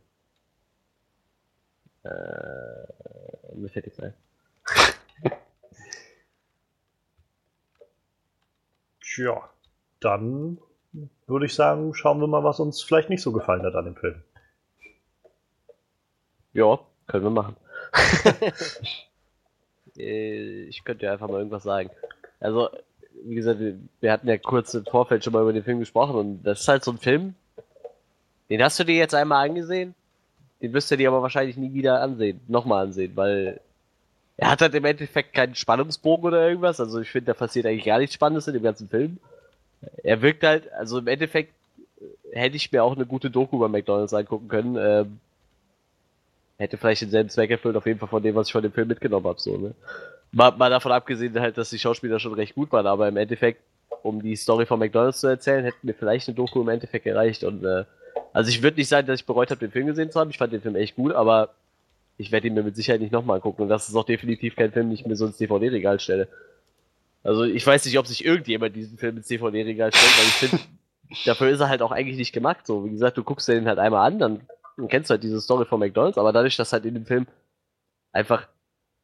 Äh, 2.04 3.56
mir 3.56 3.70
fällt 3.70 3.86
nichts 3.86 4.00
ein. 4.00 4.14
Tja, 9.02 9.50
dann 10.00 10.58
würde 11.28 11.46
ich 11.46 11.54
sagen, 11.54 11.94
schauen 11.94 12.20
wir 12.20 12.28
mal, 12.28 12.44
was 12.44 12.60
uns 12.60 12.82
vielleicht 12.82 13.10
nicht 13.10 13.22
so 13.22 13.32
gefallen 13.32 13.64
hat 13.64 13.76
an 13.76 13.86
dem 13.86 13.96
Film. 13.96 14.24
Ja, 16.54 16.80
können 17.08 17.24
wir 17.24 17.32
machen. 17.32 17.56
Äh, 19.98 20.64
ich 20.70 20.86
könnte 20.86 21.06
ja 21.06 21.12
einfach 21.12 21.28
mal 21.28 21.40
irgendwas 21.40 21.64
sagen. 21.64 21.90
Also, 22.40 22.70
wie 23.24 23.36
gesagt, 23.36 23.60
wir 24.00 24.12
hatten 24.12 24.28
ja 24.28 24.38
kurz 24.38 24.74
im 24.74 24.86
Vorfeld 24.86 25.24
schon 25.24 25.34
mal 25.34 25.42
über 25.42 25.54
den 25.54 25.64
Film 25.64 25.80
gesprochen 25.80 26.16
und 26.16 26.44
das 26.44 26.62
ist 26.62 26.68
halt 26.68 26.84
so 26.84 26.92
ein 26.92 26.98
Film, 26.98 27.36
den 28.50 28.64
hast 28.64 28.80
du 28.80 28.84
dir 28.84 28.96
jetzt 28.96 29.16
einmal 29.16 29.48
angesehen, 29.48 29.96
den 30.62 30.74
wirst 30.74 30.92
du 30.92 30.98
dir 30.98 31.10
aber 31.10 31.22
wahrscheinlich 31.22 31.58
nie 31.58 31.74
wieder 31.74 32.02
ansehen, 32.02 32.42
nochmal 32.48 32.86
ansehen, 32.86 33.16
weil 33.16 33.60
er 34.38 34.50
hat 34.50 34.62
halt 34.62 34.74
im 34.74 34.86
Endeffekt 34.86 35.34
keinen 35.34 35.54
Spannungsbogen 35.54 36.26
oder 36.26 36.48
irgendwas. 36.48 36.80
Also 36.80 37.00
ich 37.00 37.12
finde, 37.12 37.28
da 37.28 37.34
passiert 37.36 37.68
eigentlich 37.68 37.86
gar 37.86 38.00
nichts 38.00 38.16
Spannendes 38.16 38.48
in 38.48 38.56
dem 38.56 38.64
ganzen 38.64 38.90
Film. 38.90 39.18
Er 40.04 40.22
wirkt 40.24 40.44
halt, 40.44 40.72
also 40.74 40.98
im 40.98 41.08
Endeffekt 41.08 41.54
äh, 42.00 42.40
hätte 42.40 42.56
ich 42.56 42.72
mir 42.72 42.84
auch 42.84 42.96
eine 42.96 43.06
gute 43.06 43.30
Doku 43.30 43.58
über 43.58 43.70
McDonalds 43.70 44.14
angucken 44.14 44.48
können. 44.48 44.78
Ähm, 44.80 45.20
hätte 46.58 46.78
vielleicht 46.78 47.04
denselben 47.04 47.30
Zweck 47.30 47.52
erfüllt, 47.52 47.76
auf 47.76 47.86
jeden 47.86 48.00
Fall 48.00 48.10
von 48.10 48.24
dem, 48.24 48.34
was 48.34 48.48
ich 48.48 48.54
von 48.54 48.64
dem 48.64 48.72
Film 48.72 48.88
mitgenommen 48.88 49.28
habe. 49.28 49.40
So, 49.40 49.58
ne? 49.58 49.76
Mal, 50.32 50.52
mal 50.52 50.70
davon 50.70 50.92
abgesehen, 50.92 51.40
halt, 51.40 51.58
dass 51.58 51.70
die 51.70 51.80
Schauspieler 51.80 52.20
schon 52.20 52.34
recht 52.34 52.56
gut 52.56 52.72
waren, 52.72 52.88
aber 52.88 53.08
im 53.08 53.18
Endeffekt, 53.18 53.62
um 54.04 54.22
die 54.22 54.36
Story 54.36 54.66
von 54.66 54.80
McDonalds 54.80 55.20
zu 55.20 55.28
erzählen, 55.28 55.64
hätte 55.64 55.78
mir 55.84 55.94
vielleicht 55.94 56.28
eine 56.28 56.36
Doku 56.36 56.62
im 56.62 56.70
Endeffekt 56.70 57.06
gereicht. 57.06 57.44
Und 57.44 57.64
äh, 57.64 57.86
also 58.34 58.50
ich 58.50 58.64
würde 58.64 58.78
nicht 58.78 58.88
sagen, 58.88 59.08
dass 59.08 59.20
ich 59.20 59.26
bereut 59.26 59.52
habe, 59.52 59.60
den 59.60 59.72
Film 59.72 59.88
gesehen 59.88 60.12
zu 60.12 60.20
haben. 60.20 60.30
Ich 60.30 60.38
fand 60.38 60.54
den 60.54 60.62
Film 60.62 60.76
echt 60.76 60.96
gut, 60.96 61.14
aber 61.14 61.54
ich 62.18 62.32
werde 62.32 62.48
ihn 62.48 62.54
mir 62.54 62.64
mit 62.64 62.76
Sicherheit 62.76 63.02
nicht 63.02 63.12
nochmal 63.12 63.38
angucken. 63.38 63.64
Und 63.64 63.70
das 63.70 63.90
ist 63.90 63.96
auch 63.96 64.06
definitiv 64.06 64.56
kein 64.56 64.72
Film, 64.72 64.88
den 64.88 64.96
ich 64.96 65.06
mir 65.06 65.16
so 65.16 65.26
ins 65.26 65.38
DVD-Regal 65.38 66.00
stelle. 66.00 66.28
Also 67.24 67.44
ich 67.44 67.66
weiß 67.66 67.86
nicht, 67.86 68.00
ob 68.00 68.08
sich 68.08 68.26
irgendjemand 68.26 68.76
diesen 68.76 68.98
Film 68.98 69.18
ins 69.18 69.28
DVD-Regal 69.28 69.94
stellt, 69.94 70.18
weil 70.18 70.26
ich 70.26 70.34
finde, 70.34 70.64
dafür 71.26 71.50
ist 71.50 71.60
er 71.60 71.70
halt 71.70 71.82
auch 71.82 71.92
eigentlich 71.92 72.18
nicht 72.18 72.34
gemacht. 72.34 72.66
So, 72.66 72.86
wie 72.86 72.92
gesagt, 72.92 73.18
du 73.18 73.24
guckst 73.24 73.48
dir 73.48 73.54
den 73.54 73.68
halt 73.68 73.80
einmal 73.80 74.08
an, 74.08 74.18
dann, 74.18 74.42
dann 74.78 74.88
kennst 74.88 75.10
du 75.10 75.14
halt 75.14 75.24
diese 75.24 75.42
Story 75.42 75.66
von 75.66 75.80
McDonalds, 75.80 76.18
aber 76.18 76.32
dadurch, 76.32 76.58
dass 76.58 76.74
halt 76.74 76.86
in 76.86 76.96
dem 76.96 77.06
Film 77.06 77.28
einfach 78.12 78.48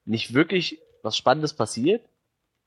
nicht 0.05 0.33
wirklich 0.33 0.79
was 1.07 1.17
Spannendes 1.17 1.53
passiert, 1.53 2.01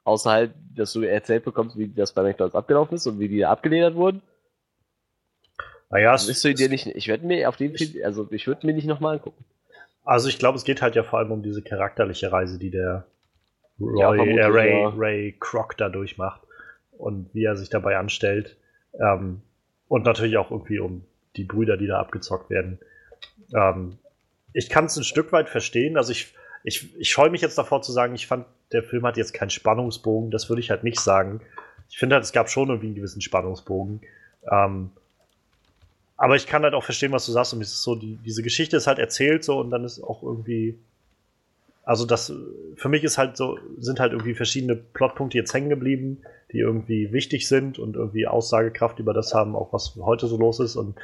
außer 0.05 0.31
halt, 0.31 0.55
dass 0.75 0.93
du 0.93 1.03
erzählt 1.03 1.45
bekommst, 1.45 1.79
wie 1.79 1.89
das 1.89 2.13
bei 2.13 2.23
McDonalds 2.23 2.57
abgelaufen 2.57 2.97
ist 2.97 3.07
und 3.07 3.19
wie 3.19 3.29
die 3.29 3.45
abgelehnt 3.45 3.97
wurden. 3.97 4.23
Naja, 5.91 6.15
es, 6.15 6.43
du 6.43 6.55
dir 6.55 6.69
nicht, 6.69 6.87
ich 6.87 7.09
werde 7.09 7.27
mir 7.27 7.49
auf 7.49 7.57
den 7.57 7.77
Film, 7.77 8.05
also 8.05 8.29
ich 8.31 8.47
würde 8.47 8.67
mir 8.67 8.75
nicht 8.75 8.87
nochmal 8.87 9.17
angucken. 9.17 9.45
Also 10.05 10.29
ich 10.29 10.39
glaube, 10.39 10.57
es 10.57 10.65
geht 10.65 10.83
halt 10.83 10.95
ja 10.95 11.03
vor 11.03 11.19
allem 11.19 11.33
um 11.33 11.43
diese 11.43 11.63
charakterliche 11.63 12.33
Reise, 12.33 12.59
die 12.59 12.71
der 12.71 13.07
Roy, 13.81 13.99
ja, 13.99 14.15
äh, 14.15 14.45
Ray, 14.45 14.81
ja. 14.83 14.93
Ray 14.97 15.37
Kroc 15.39 15.77
da 15.77 15.89
durchmacht 15.89 16.41
und 16.93 17.33
wie 17.35 17.45
er 17.45 17.57
sich 17.57 17.71
dabei 17.71 17.97
anstellt. 17.97 18.57
Ähm, 18.99 19.43
und 19.89 20.05
natürlich 20.05 20.37
auch 20.37 20.51
irgendwie 20.51 20.79
um 20.79 21.05
die 21.37 21.45
Brüder, 21.45 21.77
die 21.77 21.87
da 21.87 21.99
abgezockt 21.99 22.51
werden. 22.51 22.79
Ähm, 23.55 23.99
ich 24.53 24.69
kann 24.69 24.85
es 24.87 24.97
ein 24.97 25.05
Stück 25.05 25.33
weit 25.33 25.49
verstehen. 25.49 25.97
Also 25.97 26.13
ich, 26.13 26.35
ich, 26.63 26.95
ich 26.99 27.11
scheue 27.11 27.31
mich 27.31 27.41
jetzt 27.41 27.59
davor 27.59 27.83
zu 27.83 27.93
sagen, 27.93 28.15
ich 28.15 28.27
fand, 28.27 28.47
der 28.73 28.83
Film 28.83 29.05
hat 29.07 29.17
jetzt 29.17 29.33
keinen 29.33 29.51
Spannungsbogen. 29.51 30.31
Das 30.31 30.49
würde 30.49 30.61
ich 30.61 30.71
halt 30.71 30.85
nicht 30.85 31.01
sagen. 31.01 31.41
Ich 31.89 31.99
finde 31.99 32.15
halt, 32.17 32.25
es 32.25 32.33
gab 32.33 32.51
schon 32.51 32.69
irgendwie 32.69 32.87
einen 32.87 32.95
gewissen 32.95 33.21
Spannungsbogen. 33.21 34.01
Ähm, 34.51 34.91
aber 36.17 36.37
ich 36.37 36.47
kann 36.47 36.63
halt 36.63 36.75
auch 36.75 36.85
verstehen, 36.85 37.13
was 37.13 37.27
du 37.27 37.33
sagst. 37.33 37.55
Und 37.55 37.63
es 37.63 37.73
ist 37.73 37.83
so, 37.83 37.95
die, 37.95 38.17
diese 38.25 38.43
Geschichte 38.43 38.77
ist 38.77 38.87
halt 38.87 38.99
erzählt 38.99 39.43
so 39.43 39.59
und 39.59 39.71
dann 39.71 39.85
ist 39.85 40.03
auch 40.03 40.23
irgendwie. 40.23 40.79
Also 41.83 42.05
das, 42.05 42.33
für 42.77 42.89
mich 42.89 43.03
ist 43.03 43.17
halt 43.17 43.37
so, 43.37 43.59
sind 43.79 43.99
halt 43.99 44.13
irgendwie 44.13 44.35
verschiedene 44.35 44.77
Plotpunkte 44.77 45.39
jetzt 45.39 45.55
hängen 45.55 45.71
geblieben, 45.71 46.23
die 46.53 46.59
irgendwie 46.59 47.11
wichtig 47.11 47.49
sind 47.49 47.79
und 47.79 47.97
irgendwie 47.97 48.27
Aussagekraft 48.27 48.99
über 48.99 49.15
das 49.15 49.35
haben, 49.35 49.57
auch 49.57 49.73
was 49.73 49.97
heute 49.97 50.27
so 50.27 50.37
los 50.37 50.61
ist. 50.61 50.77
Und 50.77 51.01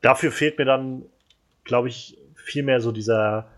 dafür 0.00 0.30
fehlt 0.30 0.58
mir 0.58 0.64
dann, 0.64 1.02
glaube 1.64 1.88
ich, 1.88 2.16
viel 2.36 2.62
mehr 2.62 2.80
so 2.80 2.92
dieser, 2.92 3.48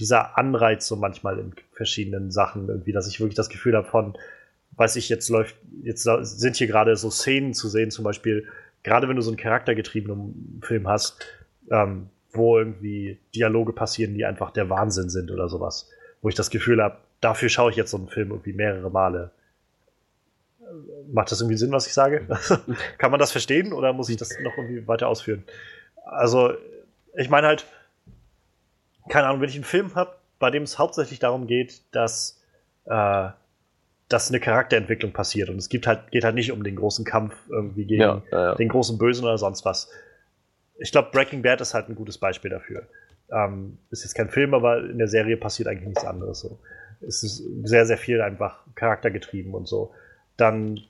dieser 0.00 0.38
Anreiz 0.38 0.86
so 0.86 0.96
manchmal 0.96 1.38
in 1.38 1.52
verschiedenen 1.72 2.30
Sachen 2.30 2.68
irgendwie, 2.68 2.92
dass 2.92 3.06
ich 3.06 3.20
wirklich 3.20 3.36
das 3.36 3.50
Gefühl 3.50 3.76
habe 3.76 3.86
von, 3.86 4.16
weiß 4.72 4.96
ich, 4.96 5.08
jetzt 5.08 5.28
läuft, 5.28 5.56
jetzt 5.82 6.08
sind 6.22 6.56
hier 6.56 6.66
gerade 6.66 6.96
so 6.96 7.10
Szenen 7.10 7.54
zu 7.54 7.68
sehen, 7.68 7.90
zum 7.90 8.04
Beispiel, 8.04 8.48
gerade 8.82 9.08
wenn 9.08 9.16
du 9.16 9.22
so 9.22 9.30
einen 9.30 9.36
charaktergetriebenen 9.36 10.62
Film 10.62 10.88
hast, 10.88 11.24
ähm, 11.70 12.08
wo 12.32 12.58
irgendwie 12.58 13.18
Dialoge 13.34 13.72
passieren, 13.72 14.14
die 14.14 14.24
einfach 14.24 14.50
der 14.50 14.70
Wahnsinn 14.70 15.10
sind 15.10 15.30
oder 15.30 15.48
sowas. 15.48 15.88
Wo 16.22 16.28
ich 16.28 16.34
das 16.34 16.50
Gefühl 16.50 16.82
habe, 16.82 16.98
dafür 17.20 17.48
schaue 17.48 17.70
ich 17.70 17.76
jetzt 17.76 17.90
so 17.90 17.96
einen 17.96 18.08
Film 18.08 18.30
irgendwie 18.30 18.52
mehrere 18.52 18.90
Male. 18.90 19.30
Macht 21.12 21.32
das 21.32 21.40
irgendwie 21.40 21.56
Sinn, 21.56 21.72
was 21.72 21.86
ich 21.86 21.92
sage? 21.92 22.26
Kann 22.98 23.10
man 23.10 23.20
das 23.20 23.32
verstehen 23.32 23.72
oder 23.72 23.92
muss 23.92 24.08
ich 24.08 24.16
das 24.16 24.30
noch 24.42 24.56
irgendwie 24.56 24.86
weiter 24.86 25.08
ausführen? 25.08 25.44
Also, 26.04 26.54
ich 27.16 27.28
meine 27.28 27.48
halt, 27.48 27.66
keine 29.10 29.26
Ahnung, 29.26 29.42
wenn 29.42 29.50
ich 29.50 29.56
einen 29.56 29.64
Film 29.64 29.94
habe, 29.94 30.14
bei 30.38 30.50
dem 30.50 30.62
es 30.62 30.78
hauptsächlich 30.78 31.18
darum 31.18 31.46
geht, 31.46 31.82
dass 31.92 32.40
äh, 32.86 33.28
dass 34.10 34.28
eine 34.28 34.40
Charakterentwicklung 34.40 35.12
passiert. 35.12 35.48
Und 35.50 35.56
es 35.56 35.68
gibt 35.68 35.86
halt, 35.86 36.10
geht 36.10 36.24
halt 36.24 36.34
nicht 36.34 36.50
um 36.50 36.64
den 36.64 36.76
großen 36.76 37.04
Kampf 37.04 37.34
irgendwie 37.48 37.84
gegen 37.84 38.02
ja, 38.02 38.22
ja, 38.32 38.54
den 38.56 38.68
großen 38.68 38.98
Bösen 38.98 39.24
oder 39.24 39.38
sonst 39.38 39.64
was. 39.64 39.88
Ich 40.78 40.90
glaube, 40.90 41.10
Breaking 41.12 41.42
Bad 41.42 41.60
ist 41.60 41.74
halt 41.74 41.88
ein 41.88 41.94
gutes 41.94 42.18
Beispiel 42.18 42.50
dafür. 42.50 42.88
Ähm, 43.30 43.78
ist 43.90 44.02
jetzt 44.02 44.14
kein 44.14 44.28
Film, 44.28 44.52
aber 44.52 44.80
in 44.80 44.98
der 44.98 45.06
Serie 45.06 45.36
passiert 45.36 45.68
eigentlich 45.68 45.86
nichts 45.86 46.04
anderes. 46.04 46.40
So. 46.40 46.58
Es 47.06 47.22
ist 47.22 47.44
sehr, 47.62 47.86
sehr 47.86 47.98
viel 47.98 48.20
einfach 48.20 48.64
charaktergetrieben 48.74 49.54
und 49.54 49.68
so. 49.68 49.92
Dann, 50.36 50.80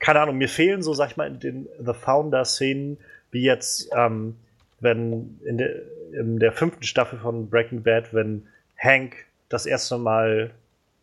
keine 0.00 0.20
Ahnung, 0.20 0.38
mir 0.38 0.48
fehlen 0.48 0.82
so, 0.82 0.94
sag 0.94 1.10
ich 1.12 1.16
mal, 1.16 1.28
in 1.28 1.38
den 1.38 1.68
The 1.78 1.92
Founder-Szenen, 1.92 2.98
wie 3.30 3.44
jetzt, 3.44 3.90
ähm, 3.94 4.34
wenn 4.80 5.38
in 5.44 5.58
der, 5.58 5.70
in 6.12 6.38
der 6.38 6.52
fünften 6.52 6.84
Staffel 6.84 7.18
von 7.18 7.48
Breaking 7.48 7.82
Bad, 7.82 8.12
wenn 8.14 8.46
Hank 8.78 9.16
das 9.48 9.66
erste 9.66 9.98
Mal 9.98 10.50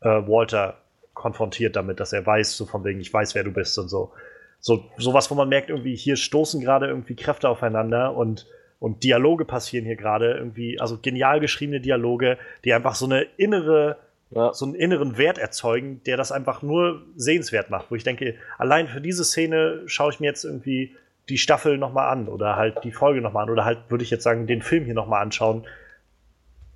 äh, 0.01 0.07
Walter 0.07 0.77
konfrontiert 1.13 1.75
damit, 1.75 1.99
dass 1.99 2.13
er 2.13 2.25
weiß, 2.25 2.55
so 2.55 2.65
von 2.65 2.83
wegen, 2.83 2.99
ich 2.99 3.13
weiß, 3.13 3.35
wer 3.35 3.43
du 3.43 3.51
bist 3.51 3.77
und 3.77 3.89
so. 3.89 4.11
So 4.61 4.85
sowas, 4.97 5.29
wo 5.31 5.35
man 5.35 5.49
merkt, 5.49 5.69
irgendwie 5.69 5.95
hier 5.95 6.15
stoßen 6.15 6.61
gerade 6.61 6.87
irgendwie 6.87 7.15
Kräfte 7.15 7.49
aufeinander 7.49 8.15
und 8.15 8.47
und 8.79 9.03
Dialoge 9.03 9.43
passieren 9.43 9.85
hier 9.85 9.97
gerade 9.97 10.31
irgendwie, 10.31 10.79
also 10.79 10.97
genial 11.01 11.41
geschriebene 11.41 11.81
Dialoge, 11.81 12.37
die 12.63 12.73
einfach 12.73 12.95
so 12.95 13.05
eine 13.05 13.23
innere 13.35 13.97
ja. 14.31 14.53
so 14.53 14.65
einen 14.65 14.75
inneren 14.75 15.17
Wert 15.17 15.37
erzeugen, 15.37 16.01
der 16.05 16.17
das 16.17 16.31
einfach 16.31 16.61
nur 16.61 17.01
sehenswert 17.15 17.69
macht, 17.69 17.91
wo 17.91 17.95
ich 17.95 18.03
denke, 18.03 18.35
allein 18.57 18.87
für 18.87 19.01
diese 19.01 19.23
Szene 19.23 19.81
schaue 19.85 20.11
ich 20.11 20.19
mir 20.19 20.27
jetzt 20.27 20.45
irgendwie 20.45 20.95
die 21.29 21.37
Staffel 21.37 21.77
nochmal 21.77 22.09
an 22.09 22.27
oder 22.27 22.55
halt 22.55 22.83
die 22.83 22.91
Folge 22.91 23.21
nochmal 23.21 23.43
an 23.43 23.49
oder 23.49 23.65
halt 23.65 23.79
würde 23.89 24.03
ich 24.03 24.09
jetzt 24.09 24.23
sagen, 24.23 24.47
den 24.47 24.61
Film 24.61 24.85
hier 24.85 24.93
nochmal 24.93 25.21
anschauen, 25.21 25.65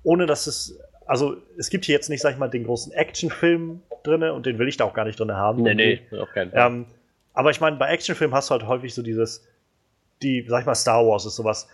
ohne 0.02 0.26
dass 0.26 0.46
es, 0.46 0.78
also 1.06 1.36
es 1.58 1.70
gibt 1.70 1.84
hier 1.84 1.94
jetzt 1.94 2.08
nicht, 2.08 2.20
sag 2.20 2.32
ich 2.32 2.38
mal, 2.38 2.48
den 2.48 2.64
großen 2.64 2.92
Actionfilm 2.92 3.82
drinne 4.04 4.32
und 4.32 4.46
den 4.46 4.58
will 4.58 4.68
ich 4.68 4.76
da 4.76 4.84
auch 4.84 4.94
gar 4.94 5.04
nicht 5.04 5.18
drin 5.18 5.32
haben. 5.32 5.62
Nee, 5.62 5.74
nee, 5.74 6.00
auf 6.18 6.30
keinen 6.32 6.50
Fall. 6.50 6.66
Ähm, 6.66 6.86
aber 7.32 7.50
ich 7.50 7.60
meine, 7.60 7.76
bei 7.76 7.90
Actionfilmen 7.90 8.34
hast 8.34 8.50
du 8.50 8.52
halt 8.52 8.66
häufig 8.66 8.94
so 8.94 9.02
dieses, 9.02 9.46
die, 10.22 10.44
sag 10.48 10.60
ich 10.60 10.66
mal, 10.66 10.74
Star 10.74 11.06
Wars 11.06 11.26
ist 11.26 11.36
sowas, 11.36 11.68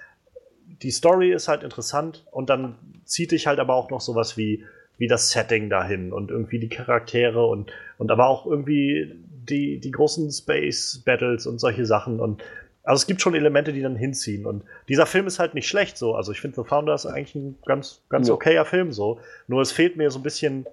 die 0.83 0.91
Story 0.91 1.33
ist 1.33 1.49
halt 1.49 1.63
interessant 1.63 2.25
und 2.31 2.49
dann 2.49 2.77
zieht 3.05 3.33
dich 3.33 3.47
halt 3.47 3.59
aber 3.59 3.75
auch 3.75 3.91
noch 3.91 4.01
sowas 4.01 4.37
wie 4.37 4.65
wie 5.01 5.07
das 5.07 5.31
Setting 5.31 5.71
dahin 5.71 6.13
und 6.13 6.31
irgendwie 6.31 6.59
die 6.59 6.69
Charaktere 6.69 7.47
und, 7.47 7.73
und 7.97 8.11
aber 8.11 8.27
auch 8.29 8.45
irgendwie 8.45 9.11
die, 9.49 9.81
die 9.81 9.91
großen 9.91 10.31
Space 10.31 11.03
Battles 11.07 11.47
und 11.47 11.59
solche 11.59 11.87
Sachen 11.87 12.21
und 12.21 12.43
also 12.83 13.03
es 13.03 13.07
gibt 13.07 13.21
schon 13.21 13.35
Elemente, 13.35 13.73
die 13.73 13.83
dann 13.83 13.97
hinziehen 13.97 14.47
und 14.47 14.65
dieser 14.89 15.07
Film 15.07 15.27
ist 15.27 15.39
halt 15.39 15.55
nicht 15.55 15.69
schlecht 15.69 15.99
so. 15.99 16.15
Also 16.15 16.33
ich 16.33 16.41
finde 16.41 16.63
The 16.63 16.69
Founder 16.69 16.95
ist 16.95 17.07
eigentlich 17.07 17.35
ein 17.35 17.59
ganz, 17.67 18.01
ganz 18.09 18.29
ja. 18.29 18.35
okayer 18.35 18.65
Film 18.65 18.93
so. 18.93 19.21
Nur 19.49 19.61
es 19.61 19.71
fehlt 19.71 19.97
mir 19.97 20.11
so 20.11 20.19
ein 20.19 20.23
bisschen 20.23 20.67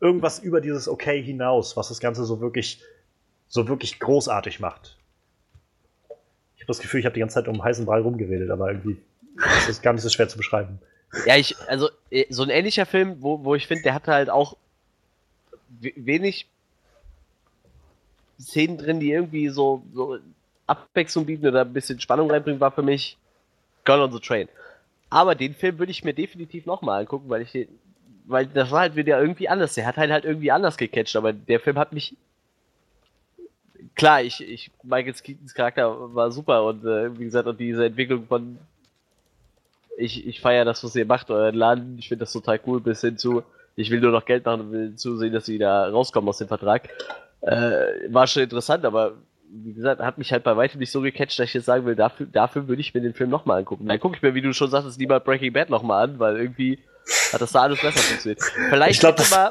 irgendwas 0.00 0.40
über 0.40 0.60
dieses 0.60 0.88
Okay 0.88 1.22
hinaus, 1.22 1.76
was 1.76 1.88
das 1.88 2.00
Ganze 2.00 2.24
so 2.24 2.40
wirklich, 2.40 2.82
so 3.48 3.68
wirklich 3.68 4.00
großartig 4.00 4.60
macht. 4.60 4.96
Ich 6.56 6.62
habe 6.62 6.68
das 6.68 6.80
Gefühl, 6.80 7.00
ich 7.00 7.06
habe 7.06 7.14
die 7.14 7.20
ganze 7.20 7.34
Zeit 7.34 7.48
um 7.48 7.62
heißen 7.62 7.86
Brei 7.86 8.00
rumgeredet, 8.00 8.50
aber 8.50 8.68
irgendwie 8.72 8.98
ist 9.58 9.68
das 9.68 9.82
gar 9.82 9.92
nicht 9.92 10.02
so 10.02 10.08
schwer 10.08 10.28
zu 10.28 10.36
beschreiben. 10.36 10.80
Ja, 11.26 11.36
ich, 11.36 11.56
also, 11.68 11.90
äh, 12.10 12.26
so 12.30 12.42
ein 12.42 12.50
ähnlicher 12.50 12.86
Film, 12.86 13.16
wo, 13.20 13.44
wo 13.44 13.54
ich 13.54 13.66
finde, 13.66 13.84
der 13.84 13.94
hatte 13.94 14.12
halt 14.12 14.30
auch 14.30 14.56
wenig 15.80 16.48
Szenen 18.40 18.78
drin, 18.78 19.00
die 19.00 19.12
irgendwie 19.12 19.48
so, 19.48 19.84
so 19.92 20.18
Abwechslung 20.66 21.26
bieten 21.26 21.46
oder 21.46 21.62
ein 21.62 21.72
bisschen 21.72 22.00
Spannung 22.00 22.30
reinbringen, 22.30 22.60
war 22.60 22.72
für 22.72 22.82
mich 22.82 23.16
Girl 23.84 24.00
on 24.00 24.12
the 24.12 24.20
Train. 24.20 24.48
Aber 25.10 25.34
den 25.34 25.54
Film 25.54 25.78
würde 25.78 25.92
ich 25.92 26.04
mir 26.04 26.14
definitiv 26.14 26.66
nochmal 26.66 27.02
angucken, 27.02 27.28
weil 27.28 27.42
ich 27.42 27.68
weil 28.26 28.46
das 28.46 28.70
war 28.70 28.80
halt 28.80 28.96
wieder 28.96 29.20
irgendwie 29.20 29.48
anders. 29.48 29.74
Der 29.74 29.86
hat 29.86 29.96
halt 29.96 30.10
halt 30.10 30.24
irgendwie 30.24 30.50
anders 30.50 30.76
gecatcht, 30.76 31.14
aber 31.16 31.32
der 31.32 31.60
Film 31.60 31.78
hat 31.78 31.92
mich 31.92 32.16
klar, 33.94 34.22
ich, 34.22 34.40
ich 34.40 34.70
Michael 34.82 35.12
Keatons 35.12 35.54
Charakter 35.54 36.14
war 36.14 36.32
super 36.32 36.64
und 36.64 36.84
äh, 36.84 37.16
wie 37.18 37.24
gesagt, 37.24 37.46
und 37.46 37.60
diese 37.60 37.84
Entwicklung 37.84 38.26
von 38.26 38.58
ich, 39.96 40.26
ich 40.26 40.40
feiere 40.40 40.64
das, 40.64 40.82
was 40.82 40.96
ihr 40.96 41.06
macht, 41.06 41.30
euren 41.30 41.54
Laden. 41.54 41.98
Ich 41.98 42.08
finde 42.08 42.24
das 42.24 42.32
total 42.32 42.60
cool, 42.66 42.80
bis 42.80 43.00
hin 43.00 43.16
zu, 43.16 43.42
ich 43.76 43.90
will 43.90 44.00
nur 44.00 44.10
noch 44.10 44.24
Geld 44.24 44.44
machen 44.44 44.62
und 44.62 44.72
will 44.72 44.94
zusehen, 44.96 45.32
dass 45.32 45.46
sie 45.46 45.58
da 45.58 45.88
rauskommen 45.88 46.28
aus 46.28 46.38
dem 46.38 46.48
Vertrag. 46.48 46.88
Äh, 47.42 47.86
war 48.08 48.26
schon 48.26 48.42
interessant, 48.42 48.84
aber 48.84 49.12
wie 49.62 49.72
gesagt, 49.72 50.00
hat 50.00 50.18
mich 50.18 50.32
halt 50.32 50.42
bei 50.42 50.56
weitem 50.56 50.80
nicht 50.80 50.90
so 50.90 51.00
gecatcht, 51.00 51.38
dass 51.38 51.48
ich 51.48 51.54
jetzt 51.54 51.66
sagen 51.66 51.86
will, 51.86 51.94
dafür, 51.94 52.26
dafür 52.26 52.66
würde 52.66 52.80
ich 52.80 52.92
mir 52.92 53.00
den 53.00 53.14
Film 53.14 53.30
nochmal 53.30 53.60
angucken. 53.60 53.86
Dann 53.86 54.00
gucke 54.00 54.16
ich 54.16 54.22
mir, 54.22 54.34
wie 54.34 54.42
du 54.42 54.52
schon 54.52 54.70
sagtest, 54.70 54.98
lieber 54.98 55.20
Breaking 55.20 55.52
Bad 55.52 55.70
nochmal 55.70 56.04
an, 56.04 56.18
weil 56.18 56.36
irgendwie 56.36 56.80
hat 57.32 57.40
das 57.40 57.52
da 57.52 57.62
alles 57.62 57.80
besser 57.80 58.00
funktioniert. 58.00 58.40
Vielleicht 58.70 58.94
ich 58.94 59.00
glaub, 59.00 59.18
mal 59.30 59.50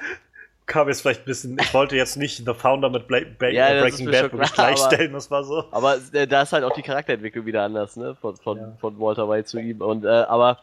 kam 0.65 0.87
jetzt 0.87 1.01
vielleicht 1.01 1.21
ein 1.21 1.25
bisschen, 1.25 1.57
ich 1.59 1.73
wollte 1.73 1.95
jetzt 1.95 2.17
nicht 2.17 2.45
The 2.45 2.53
Founder 2.53 2.89
mit 2.89 3.07
Bla 3.07 3.19
Bla 3.37 3.49
ja, 3.49 3.81
Breaking 3.81 4.11
Bad 4.11 4.31
wirklich 4.31 4.53
gleichstellen, 4.53 5.13
das 5.13 5.29
war 5.29 5.43
so. 5.43 5.65
Aber 5.71 5.97
äh, 6.13 6.27
da 6.27 6.41
ist 6.41 6.53
halt 6.53 6.63
auch 6.63 6.73
die 6.73 6.81
Charakterentwicklung 6.81 7.45
wieder 7.45 7.63
anders, 7.63 7.95
ne, 7.95 8.15
von, 8.15 8.35
von, 8.37 8.57
ja. 8.57 8.77
von 8.79 8.99
Walter 8.99 9.29
White 9.29 9.45
zu 9.45 9.59
ihm. 9.59 9.81
Und, 9.81 10.05
äh, 10.05 10.07
aber 10.07 10.59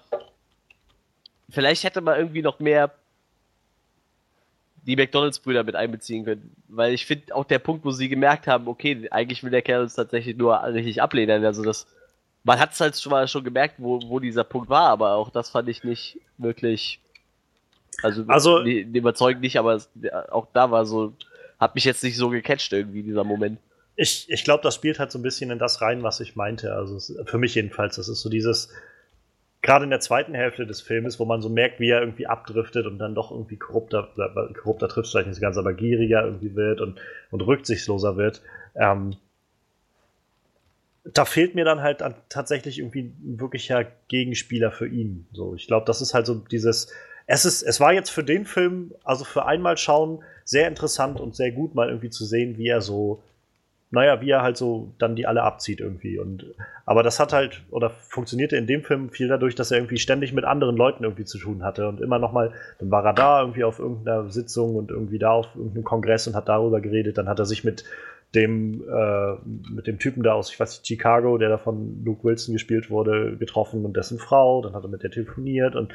vielleicht 1.50 1.84
hätte 1.84 2.00
man 2.00 2.18
irgendwie 2.18 2.42
noch 2.42 2.58
mehr 2.60 2.90
die 4.82 4.96
McDonalds-Brüder 4.96 5.64
mit 5.64 5.76
einbeziehen 5.76 6.24
können. 6.24 6.54
Weil 6.68 6.94
ich 6.94 7.06
finde 7.06 7.34
auch 7.34 7.44
der 7.44 7.58
Punkt, 7.58 7.84
wo 7.84 7.90
sie 7.90 8.08
gemerkt 8.08 8.46
haben, 8.46 8.68
okay, 8.68 9.08
eigentlich 9.10 9.42
will 9.42 9.50
der 9.50 9.62
Kerl 9.62 9.82
uns 9.82 9.94
tatsächlich 9.94 10.36
nur 10.36 10.62
richtig 10.62 11.02
ablehnen. 11.02 11.44
Also 11.44 11.62
das, 11.62 11.86
man 12.44 12.58
hat 12.58 12.72
es 12.72 12.80
halt 12.80 12.96
schon 12.96 13.10
mal 13.10 13.28
schon 13.28 13.44
gemerkt, 13.44 13.74
wo, 13.78 14.00
wo 14.06 14.18
dieser 14.18 14.44
Punkt 14.44 14.68
war, 14.68 14.88
aber 14.88 15.14
auch 15.14 15.30
das 15.30 15.50
fand 15.50 15.68
ich 15.68 15.84
nicht 15.84 16.18
wirklich 16.38 17.00
also, 18.02 18.24
also 18.28 18.62
überzeugt 18.62 19.40
nicht, 19.40 19.58
aber 19.58 19.80
auch 20.30 20.46
da 20.52 20.70
war 20.70 20.86
so, 20.86 21.14
hat 21.58 21.74
mich 21.74 21.84
jetzt 21.84 22.02
nicht 22.02 22.16
so 22.16 22.30
gecatcht 22.30 22.72
irgendwie, 22.72 23.02
dieser 23.02 23.24
Moment. 23.24 23.58
Ich, 23.96 24.26
ich 24.28 24.44
glaube, 24.44 24.62
das 24.62 24.74
spielt 24.74 24.98
halt 24.98 25.12
so 25.12 25.18
ein 25.18 25.22
bisschen 25.22 25.50
in 25.50 25.58
das 25.58 25.82
rein, 25.82 26.02
was 26.02 26.20
ich 26.20 26.36
meinte. 26.36 26.74
Also 26.74 26.98
für 27.26 27.38
mich 27.38 27.54
jedenfalls, 27.54 27.96
das 27.96 28.08
ist 28.08 28.22
so 28.22 28.30
dieses, 28.30 28.70
gerade 29.62 29.84
in 29.84 29.90
der 29.90 30.00
zweiten 30.00 30.34
Hälfte 30.34 30.66
des 30.66 30.80
Filmes, 30.80 31.18
wo 31.20 31.24
man 31.24 31.42
so 31.42 31.48
merkt, 31.48 31.80
wie 31.80 31.90
er 31.90 32.00
irgendwie 32.00 32.26
abdriftet 32.26 32.86
und 32.86 32.98
dann 32.98 33.14
doch 33.14 33.30
irgendwie 33.30 33.56
korrupter, 33.56 34.08
korrupter 34.62 34.88
trifft 34.88 35.10
vielleicht 35.10 35.28
nicht 35.28 35.40
ganz, 35.40 35.56
aber 35.56 35.74
gieriger 35.74 36.24
irgendwie 36.24 36.54
wird 36.54 36.80
und, 36.80 37.00
und 37.30 37.42
rücksichtsloser 37.42 38.16
wird. 38.16 38.42
Ähm, 38.74 39.16
da 41.04 41.24
fehlt 41.24 41.54
mir 41.54 41.64
dann 41.64 41.80
halt 41.80 42.02
tatsächlich 42.28 42.78
irgendwie 42.78 43.12
ein 43.22 43.40
wirklicher 43.40 43.86
Gegenspieler 44.08 44.70
für 44.70 44.86
ihn. 44.86 45.26
So, 45.32 45.54
ich 45.54 45.66
glaube, 45.66 45.86
das 45.86 46.00
ist 46.00 46.14
halt 46.14 46.26
so 46.26 46.34
dieses, 46.34 46.92
es 47.26 47.44
ist, 47.44 47.62
es 47.62 47.80
war 47.80 47.92
jetzt 47.92 48.10
für 48.10 48.24
den 48.24 48.44
Film, 48.44 48.94
also 49.04 49.24
für 49.24 49.46
einmal 49.46 49.76
schauen, 49.76 50.22
sehr 50.44 50.68
interessant 50.68 51.20
und 51.20 51.36
sehr 51.36 51.52
gut, 51.52 51.74
mal 51.74 51.88
irgendwie 51.88 52.10
zu 52.10 52.24
sehen, 52.24 52.58
wie 52.58 52.68
er 52.68 52.80
so, 52.80 53.22
naja, 53.90 54.20
wie 54.20 54.30
er 54.30 54.42
halt 54.42 54.56
so 54.56 54.94
dann 54.98 55.16
die 55.16 55.26
alle 55.26 55.42
abzieht 55.42 55.80
irgendwie. 55.80 56.18
Und, 56.18 56.46
aber 56.86 57.02
das 57.02 57.18
hat 57.18 57.32
halt, 57.32 57.62
oder 57.70 57.90
funktionierte 57.90 58.56
in 58.56 58.66
dem 58.66 58.84
Film 58.84 59.10
viel 59.10 59.28
dadurch, 59.28 59.54
dass 59.54 59.70
er 59.70 59.78
irgendwie 59.78 59.98
ständig 59.98 60.32
mit 60.32 60.44
anderen 60.44 60.76
Leuten 60.76 61.04
irgendwie 61.04 61.24
zu 61.24 61.38
tun 61.38 61.64
hatte 61.64 61.88
und 61.88 62.00
immer 62.00 62.18
nochmal, 62.18 62.52
dann 62.78 62.90
war 62.90 63.04
er 63.04 63.14
da 63.14 63.40
irgendwie 63.40 63.64
auf 63.64 63.78
irgendeiner 63.78 64.30
Sitzung 64.30 64.76
und 64.76 64.90
irgendwie 64.90 65.18
da 65.18 65.32
auf 65.32 65.48
irgendeinem 65.56 65.84
Kongress 65.84 66.28
und 66.28 66.36
hat 66.36 66.48
darüber 66.48 66.80
geredet, 66.80 67.18
dann 67.18 67.28
hat 67.28 67.40
er 67.40 67.46
sich 67.46 67.64
mit 67.64 67.84
dem, 68.34 68.84
äh, 68.88 69.34
mit 69.74 69.88
dem 69.88 69.98
Typen 69.98 70.22
da 70.22 70.34
aus, 70.34 70.52
ich 70.52 70.60
weiß 70.60 70.78
nicht, 70.78 70.86
Chicago, 70.86 71.36
der 71.36 71.48
da 71.48 71.58
von 71.58 72.04
Luke 72.04 72.22
Wilson 72.22 72.52
gespielt 72.52 72.90
wurde, 72.90 73.36
getroffen 73.36 73.84
und 73.84 73.96
dessen 73.96 74.18
Frau, 74.18 74.62
dann 74.62 74.74
hat 74.74 74.84
er 74.84 74.88
mit 74.88 75.02
der 75.02 75.10
telefoniert 75.10 75.74
und 75.74 75.92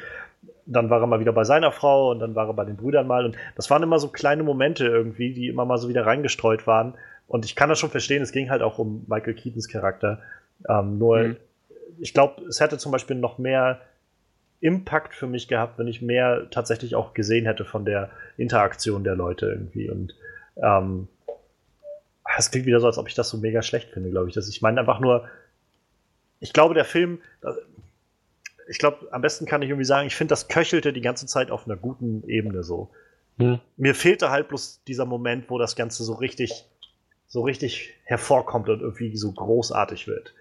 dann 0.66 0.90
war 0.90 1.00
er 1.00 1.06
mal 1.06 1.20
wieder 1.20 1.32
bei 1.32 1.44
seiner 1.44 1.72
Frau 1.72 2.10
und 2.10 2.18
dann 2.18 2.34
war 2.34 2.48
er 2.48 2.54
bei 2.54 2.64
den 2.64 2.76
Brüdern 2.76 3.06
mal. 3.06 3.24
Und 3.24 3.36
das 3.54 3.70
waren 3.70 3.82
immer 3.82 3.98
so 3.98 4.08
kleine 4.08 4.42
Momente 4.42 4.84
irgendwie, 4.84 5.32
die 5.32 5.48
immer 5.48 5.64
mal 5.64 5.78
so 5.78 5.88
wieder 5.88 6.04
reingestreut 6.04 6.66
waren. 6.66 6.94
Und 7.26 7.44
ich 7.44 7.56
kann 7.56 7.68
das 7.68 7.78
schon 7.78 7.90
verstehen, 7.90 8.22
es 8.22 8.32
ging 8.32 8.50
halt 8.50 8.62
auch 8.62 8.78
um 8.78 9.04
Michael 9.08 9.34
Keatons 9.34 9.68
Charakter. 9.68 10.22
Ähm, 10.68 10.98
nur, 10.98 11.18
mhm. 11.18 11.36
ich 11.98 12.14
glaube, 12.14 12.42
es 12.44 12.60
hätte 12.60 12.78
zum 12.78 12.92
Beispiel 12.92 13.16
noch 13.16 13.38
mehr 13.38 13.80
Impact 14.60 15.14
für 15.14 15.26
mich 15.26 15.48
gehabt, 15.48 15.78
wenn 15.78 15.86
ich 15.86 16.02
mehr 16.02 16.48
tatsächlich 16.50 16.94
auch 16.94 17.14
gesehen 17.14 17.46
hätte 17.46 17.64
von 17.64 17.84
der 17.84 18.10
Interaktion 18.36 19.04
der 19.04 19.16
Leute 19.16 19.46
irgendwie. 19.46 19.90
Und 19.90 20.14
ähm, 20.56 21.08
es 22.38 22.50
klingt 22.50 22.66
wieder 22.66 22.80
so, 22.80 22.86
als 22.86 22.98
ob 22.98 23.08
ich 23.08 23.14
das 23.14 23.28
so 23.28 23.38
mega 23.38 23.62
schlecht 23.62 23.90
finde, 23.90 24.10
glaube 24.10 24.28
ich. 24.28 24.34
Dass 24.34 24.48
ich 24.48 24.62
meine 24.62 24.80
einfach 24.80 25.00
nur, 25.00 25.28
ich 26.40 26.52
glaube, 26.52 26.74
der 26.74 26.84
Film, 26.84 27.20
ich 28.68 28.78
glaube, 28.78 29.08
am 29.10 29.22
besten 29.22 29.46
kann 29.46 29.62
ich 29.62 29.68
irgendwie 29.68 29.84
sagen, 29.84 30.06
ich 30.06 30.16
finde, 30.16 30.32
das 30.32 30.48
köchelte 30.48 30.92
die 30.92 31.00
ganze 31.00 31.26
Zeit 31.26 31.50
auf 31.50 31.66
einer 31.66 31.76
guten 31.76 32.26
Ebene 32.28 32.62
so. 32.62 32.90
Hm. 33.38 33.60
Mir 33.76 33.94
fehlte 33.94 34.30
halt 34.30 34.48
bloß 34.48 34.82
dieser 34.84 35.04
Moment, 35.04 35.50
wo 35.50 35.58
das 35.58 35.76
Ganze 35.76 36.04
so 36.04 36.14
richtig, 36.14 36.64
so 37.28 37.42
richtig 37.42 37.94
hervorkommt 38.04 38.68
und 38.68 38.80
irgendwie 38.80 39.16
so 39.16 39.32
großartig 39.32 40.06
wird. 40.06 40.34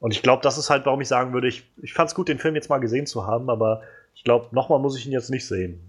Und 0.00 0.12
ich 0.12 0.22
glaube, 0.22 0.42
das 0.42 0.58
ist 0.58 0.70
halt, 0.70 0.86
warum 0.86 1.00
ich 1.00 1.08
sagen 1.08 1.32
würde, 1.32 1.48
ich, 1.48 1.64
ich 1.82 1.94
fand 1.94 2.08
es 2.08 2.14
gut, 2.14 2.28
den 2.28 2.38
Film 2.38 2.54
jetzt 2.54 2.68
mal 2.68 2.78
gesehen 2.78 3.06
zu 3.06 3.26
haben, 3.26 3.48
aber 3.48 3.82
ich 4.14 4.24
glaube, 4.24 4.48
nochmal 4.52 4.78
muss 4.78 4.98
ich 4.98 5.06
ihn 5.06 5.12
jetzt 5.12 5.30
nicht 5.30 5.46
sehen. 5.46 5.80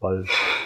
Weil, 0.00 0.24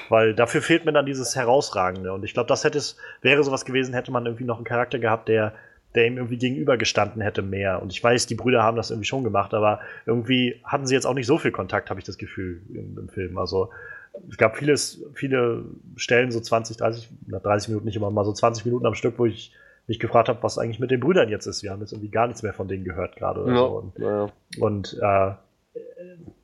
weil 0.09 0.34
dafür 0.34 0.60
fehlt 0.60 0.84
mir 0.84 0.92
dann 0.92 1.06
dieses 1.06 1.34
Herausragende. 1.34 2.12
Und 2.12 2.24
ich 2.24 2.34
glaube, 2.34 2.48
das 2.48 2.64
hätte 2.64 2.78
es, 2.78 2.96
wäre 3.22 3.42
sowas 3.42 3.64
gewesen, 3.64 3.94
hätte 3.94 4.12
man 4.12 4.26
irgendwie 4.26 4.44
noch 4.44 4.56
einen 4.56 4.64
Charakter 4.64 4.98
gehabt, 4.98 5.28
der, 5.28 5.54
der 5.94 6.06
ihm 6.06 6.16
irgendwie 6.16 6.38
gegenübergestanden 6.38 7.22
hätte 7.22 7.42
mehr. 7.42 7.82
Und 7.82 7.92
ich 7.92 8.02
weiß, 8.02 8.26
die 8.26 8.34
Brüder 8.34 8.62
haben 8.62 8.76
das 8.76 8.90
irgendwie 8.90 9.09
schon 9.09 9.24
gemacht, 9.24 9.54
aber 9.54 9.80
irgendwie 10.06 10.60
hatten 10.64 10.86
sie 10.86 10.94
jetzt 10.94 11.06
auch 11.06 11.14
nicht 11.14 11.26
so 11.26 11.38
viel 11.38 11.50
Kontakt, 11.50 11.90
habe 11.90 12.00
ich 12.00 12.06
das 12.06 12.18
Gefühl, 12.18 12.62
im, 12.70 12.98
im, 12.98 13.09
Film. 13.09 13.38
Also 13.38 13.70
es 14.28 14.36
gab 14.36 14.56
vieles, 14.56 15.02
viele 15.14 15.64
Stellen, 15.97 16.30
so 16.30 16.40
20, 16.40 16.76
30, 16.76 17.09
30 17.28 17.68
Minuten 17.68 17.86
nicht 17.86 17.97
immer 17.97 18.10
mal 18.10 18.24
so 18.24 18.32
20 18.32 18.64
Minuten 18.64 18.86
am 18.86 18.94
Stück, 18.94 19.18
wo 19.18 19.26
ich 19.26 19.52
mich 19.86 19.98
gefragt 19.98 20.28
habe, 20.28 20.43
was 20.43 20.59
eigentlich 20.59 20.78
mit 20.78 20.90
den 20.90 21.01
Brüdern 21.01 21.28
jetzt 21.28 21.47
ist. 21.47 21.62
Wir 21.62 21.70
haben 21.70 21.80
jetzt 21.80 21.93
irgendwie 21.93 22.10
gar 22.10 22.26
nichts 22.26 22.43
mehr 22.43 22.52
von 22.52 22.68
denen 22.68 22.84
gehört 22.84 23.16
gerade. 23.16 23.44
Ja, 23.48 23.56
so. 23.56 23.66
Und, 23.66 23.98
ja. 23.98 24.32
und 24.60 24.98
äh, 25.01 25.32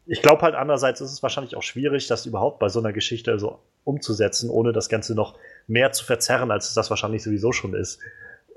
ich 0.07 0.23
glaube 0.23 0.43
halt 0.43 0.55
andererseits 0.55 1.01
ist 1.01 1.13
es 1.13 1.23
wahrscheinlich 1.23 1.57
auch 1.57 1.63
schwierig, 1.63 2.09
das 2.09 2.27
überhaupt 2.27 2.59
bei 2.59 2.69
so 2.69 2.81
einer 2.81 2.93
Geschichte 2.93 3.39
so 3.39 3.61
umzusetzen, 3.85 4.51
ohne 4.51 4.73
das 4.73 4.89
Ganze 4.89 5.15
noch 5.15 5.39
mehr 5.67 5.93
zu 5.93 6.05
verzerren, 6.05 6.51
als 6.51 6.69
es 6.69 6.75
das 6.75 6.91
wahrscheinlich 6.91 7.23
sowieso 7.23 7.53
schon 7.53 7.75
ist 7.75 8.01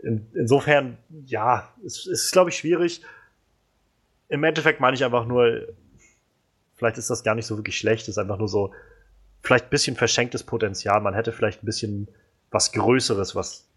in, 0.03 0.27
insofern, 0.33 0.97
ja, 1.25 1.69
es, 1.85 2.05
es 2.05 2.25
ist, 2.25 2.31
glaube 2.31 2.49
ich, 2.49 2.57
schwierig. 2.57 3.01
im 4.29 4.43
Endeffekt 4.43 4.79
meine 4.79 4.95
ich 4.95 5.03
einfach 5.03 5.25
nur, 5.25 5.67
vielleicht 6.75 6.97
ist 6.97 7.09
das 7.09 7.23
gar 7.23 7.35
nicht 7.35 7.45
so 7.45 7.57
wirklich 7.57 7.77
schlecht, 7.77 8.07
ist 8.07 8.17
einfach 8.17 8.37
nur 8.37 8.47
so, 8.47 8.73
vielleicht 9.41 9.65
ein 9.65 9.69
bisschen 9.69 9.95
verschenktes 9.95 10.43
Potenzial. 10.43 11.01
Man 11.01 11.13
hätte 11.13 11.31
vielleicht 11.31 11.63
ein 11.63 11.65
bisschen 11.65 12.07
was 12.49 12.71
Größeres, 12.71 13.35
was 13.35 13.67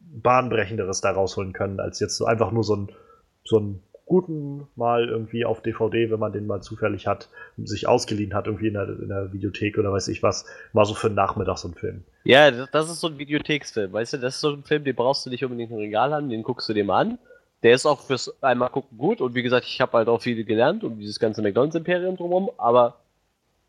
Bahnbrechenderes 0.00 1.00
da 1.00 1.10
rausholen 1.10 1.52
können, 1.52 1.80
als 1.80 2.00
jetzt 2.00 2.16
so 2.16 2.26
einfach 2.26 2.52
nur 2.52 2.64
so 2.64 2.76
ein, 2.76 2.88
so 3.44 3.58
ein 3.58 3.82
guten 4.04 4.68
Mal 4.76 5.08
irgendwie 5.08 5.44
auf 5.44 5.62
DVD, 5.62 6.10
wenn 6.10 6.18
man 6.18 6.32
den 6.32 6.46
mal 6.46 6.60
zufällig 6.60 7.06
hat, 7.06 7.28
sich 7.56 7.88
ausgeliehen 7.88 8.34
hat, 8.34 8.46
irgendwie 8.46 8.68
in 8.68 8.74
der, 8.74 8.88
in 8.88 9.08
der 9.08 9.32
Videothek 9.32 9.78
oder 9.78 9.92
weiß 9.92 10.08
ich 10.08 10.22
was, 10.22 10.44
mal 10.74 10.84
so 10.84 10.92
für 10.92 11.06
einen 11.06 11.16
Nachmittag 11.16 11.56
so 11.56 11.68
ein 11.68 11.74
Film. 11.74 12.04
Ja, 12.24 12.50
das 12.50 12.90
ist 12.90 13.00
so 13.00 13.06
ein 13.06 13.18
Videotheksfilm, 13.18 13.92
weißt 13.92 14.14
du, 14.14 14.18
das 14.18 14.34
ist 14.34 14.40
so 14.42 14.50
ein 14.50 14.64
Film, 14.64 14.84
den 14.84 14.94
brauchst 14.94 15.24
du 15.24 15.30
nicht 15.30 15.44
unbedingt 15.44 15.70
im 15.70 15.78
Regal 15.78 16.12
haben, 16.12 16.28
den 16.28 16.42
guckst 16.42 16.68
du 16.68 16.74
dir 16.74 16.84
mal 16.84 17.00
an. 17.00 17.18
Der 17.62 17.74
ist 17.74 17.86
auch 17.86 18.00
fürs 18.00 18.42
einmal 18.42 18.70
gucken 18.70 18.98
gut 18.98 19.20
und 19.20 19.34
wie 19.34 19.42
gesagt, 19.42 19.66
ich 19.66 19.80
habe 19.80 19.96
halt 19.96 20.08
auch 20.08 20.20
viel 20.20 20.44
gelernt 20.44 20.82
um 20.82 20.98
dieses 20.98 21.20
ganze 21.20 21.42
McDonalds-Imperium 21.42 22.16
drumherum, 22.16 22.50
aber 22.58 22.96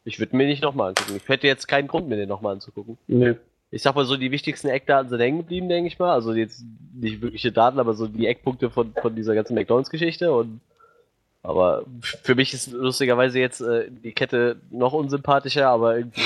ich 0.05 0.19
würde 0.19 0.35
mir 0.35 0.47
nicht 0.47 0.61
nochmal 0.61 0.89
angucken. 0.89 1.15
Ich 1.15 1.27
hätte 1.27 1.47
jetzt 1.47 1.67
keinen 1.67 1.87
Grund, 1.87 2.07
mir 2.07 2.17
den 2.17 2.29
nochmal 2.29 2.53
anzugucken. 2.53 2.97
Nö. 3.07 3.35
Ich 3.71 3.81
sag 3.81 3.95
mal 3.95 4.05
so, 4.05 4.17
die 4.17 4.31
wichtigsten 4.31 4.67
Eckdaten 4.67 5.09
sind 5.09 5.19
hängen 5.19 5.39
geblieben, 5.39 5.67
denke 5.67 5.87
ich 5.87 5.97
mal. 5.97 6.13
Also 6.13 6.33
jetzt 6.33 6.63
nicht 6.93 7.21
wirkliche 7.21 7.51
Daten, 7.51 7.79
aber 7.79 7.93
so 7.93 8.07
die 8.07 8.27
Eckpunkte 8.27 8.69
von, 8.69 8.93
von 9.01 9.15
dieser 9.15 9.33
ganzen 9.33 9.55
McDonalds-Geschichte 9.55 10.31
und 10.31 10.59
aber 11.45 11.83
für 11.99 12.35
mich 12.35 12.53
ist 12.53 12.71
lustigerweise 12.71 13.37
jetzt 13.37 13.59
äh, 13.59 13.91
die 13.91 14.13
Kette 14.13 14.61
noch 14.71 14.93
unsympathischer, 14.93 15.67
aber 15.67 15.97
irgendwie 15.97 16.21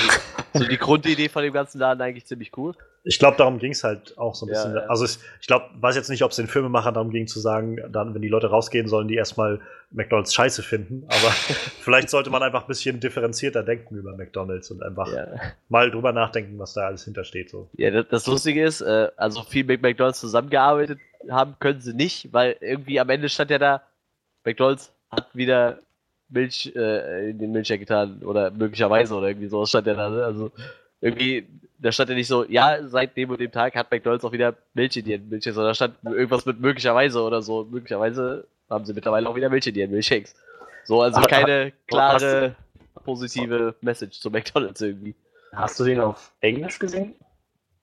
so 0.54 0.64
die 0.64 0.76
Grundidee 0.78 1.28
von 1.28 1.42
dem 1.42 1.52
ganzen 1.52 1.80
Laden 1.80 2.00
eigentlich 2.00 2.26
ziemlich 2.26 2.56
cool. 2.56 2.74
Ich 3.04 3.18
glaube, 3.18 3.36
darum 3.36 3.58
ging 3.58 3.72
es 3.72 3.84
halt 3.84 4.16
auch 4.18 4.34
so 4.34 4.46
ein 4.46 4.50
bisschen. 4.50 4.74
Ja, 4.74 4.82
ja. 4.82 4.86
Also 4.88 5.04
ich, 5.04 5.18
ich 5.40 5.46
glaube, 5.46 5.66
weiß 5.80 5.96
jetzt 5.96 6.10
nicht, 6.10 6.22
ob 6.22 6.30
es 6.30 6.36
den 6.36 6.46
Filmemachern 6.46 6.94
darum 6.94 7.10
ging 7.10 7.26
zu 7.26 7.40
sagen, 7.40 7.78
dann, 7.90 8.14
wenn 8.14 8.22
die 8.22 8.28
Leute 8.28 8.48
rausgehen, 8.48 8.88
sollen 8.88 9.08
die 9.08 9.14
erstmal 9.14 9.60
McDonalds 9.90 10.34
scheiße 10.34 10.62
finden. 10.62 11.04
Aber 11.06 11.30
vielleicht 11.80 12.10
sollte 12.10 12.30
man 12.30 12.42
einfach 12.42 12.62
ein 12.62 12.68
bisschen 12.68 13.00
differenzierter 13.00 13.62
denken 13.62 13.96
über 13.96 14.16
McDonalds 14.16 14.70
und 14.70 14.82
einfach 14.82 15.12
Ja, 15.12 15.26
mal 15.68 15.90
drüber 15.90 16.12
nachdenken, 16.12 16.58
was 16.58 16.74
da 16.74 16.86
alles 16.86 17.04
hintersteht. 17.04 17.50
So. 17.50 17.68
ja 17.76 17.90
das, 17.90 18.06
das 18.08 18.26
Lustige 18.26 18.64
ist, 18.64 18.80
äh, 18.80 19.08
also 19.16 19.42
viel 19.42 19.64
mit 19.64 19.80
McDonalds 19.82 20.20
zusammengearbeitet 20.20 20.98
haben 21.30 21.56
können 21.58 21.80
sie 21.80 21.94
nicht, 21.94 22.32
weil 22.32 22.56
irgendwie 22.60 23.00
am 23.00 23.08
Ende 23.10 23.28
stand 23.28 23.50
ja 23.50 23.58
da, 23.58 23.82
McDonalds 24.44 24.92
hat 25.10 25.34
wieder 25.34 25.78
Milch 26.28 26.72
äh, 26.76 27.30
in 27.30 27.38
den 27.38 27.52
Milchshake 27.52 27.80
getan 27.80 28.22
oder 28.22 28.50
möglicherweise 28.50 29.14
oder 29.14 29.28
irgendwie 29.28 29.48
sowas 29.48 29.70
stand 29.70 29.86
ja 29.86 29.94
da. 29.94 30.10
Ne? 30.10 30.24
Also 30.24 30.52
irgendwie, 31.00 31.46
da 31.78 31.92
stand 31.92 32.10
ja 32.10 32.16
nicht 32.16 32.28
so, 32.28 32.44
ja, 32.44 32.86
seit 32.88 33.16
dem 33.16 33.30
und 33.30 33.40
dem 33.40 33.52
Tag 33.52 33.74
hat 33.76 33.90
McDonalds 33.90 34.24
auch 34.24 34.32
wieder 34.32 34.54
Milch 34.74 34.96
in 34.96 35.06
ihren 35.06 35.28
Milchshakes, 35.28 35.54
sondern 35.54 35.70
da 35.70 35.74
stand 35.74 35.94
irgendwas 36.04 36.46
mit 36.46 36.60
möglicherweise 36.60 37.22
oder 37.22 37.42
so. 37.42 37.64
Möglicherweise 37.64 38.46
haben 38.68 38.84
sie 38.84 38.94
mittlerweile 38.94 39.28
auch 39.28 39.36
wieder 39.36 39.48
Milch 39.48 39.66
in 39.66 39.74
ihren 39.74 39.90
Milchshakes. 39.90 40.34
So, 40.84 41.02
also 41.02 41.20
keine 41.22 41.72
klare, 41.86 42.56
positive 43.04 43.74
Message 43.80 44.20
zu 44.20 44.30
McDonalds 44.30 44.80
irgendwie. 44.80 45.14
Hast 45.52 45.78
du 45.80 45.84
den 45.84 46.00
auf 46.00 46.32
Englisch 46.40 46.78
gesehen? 46.78 47.14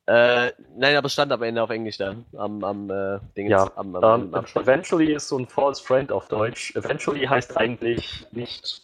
Äh, 0.07 0.51
nein, 0.77 0.95
aber 0.95 1.07
es 1.07 1.13
stand 1.13 1.31
am 1.31 1.41
Ende 1.41 1.63
auf 1.63 1.71
Englisch 1.71 1.97
da. 1.97 2.15
Am, 2.37 2.63
am, 2.63 2.89
äh, 2.91 3.19
Ding 3.35 3.47
Ja, 3.47 3.71
am, 3.75 3.95
am, 3.95 4.25
Ähm, 4.25 4.35
am 4.35 4.45
eventually 4.55 5.13
ist 5.13 5.29
so 5.29 5.39
ein 5.39 5.47
false 5.47 5.83
friend 5.83 6.11
auf 6.11 6.27
Deutsch. 6.27 6.75
Eventually 6.75 7.25
heißt 7.25 7.57
eigentlich 7.57 8.27
nicht 8.31 8.83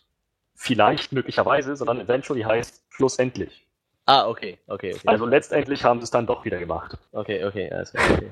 vielleicht 0.55 1.11
möglicherweise, 1.11 1.75
sondern 1.75 1.99
eventually 1.99 2.41
heißt 2.41 2.83
schlussendlich. 2.89 3.67
Ah, 4.05 4.27
okay, 4.27 4.57
okay, 4.67 4.93
okay. 4.93 5.07
Also 5.07 5.25
letztendlich 5.25 5.83
haben 5.83 5.99
sie 5.99 6.05
es 6.05 6.11
dann 6.11 6.25
doch 6.25 6.43
wieder 6.43 6.57
gemacht. 6.57 6.97
Okay, 7.11 7.43
okay, 7.45 7.71
alles 7.71 7.91
klar, 7.91 8.03
okay. 8.11 8.31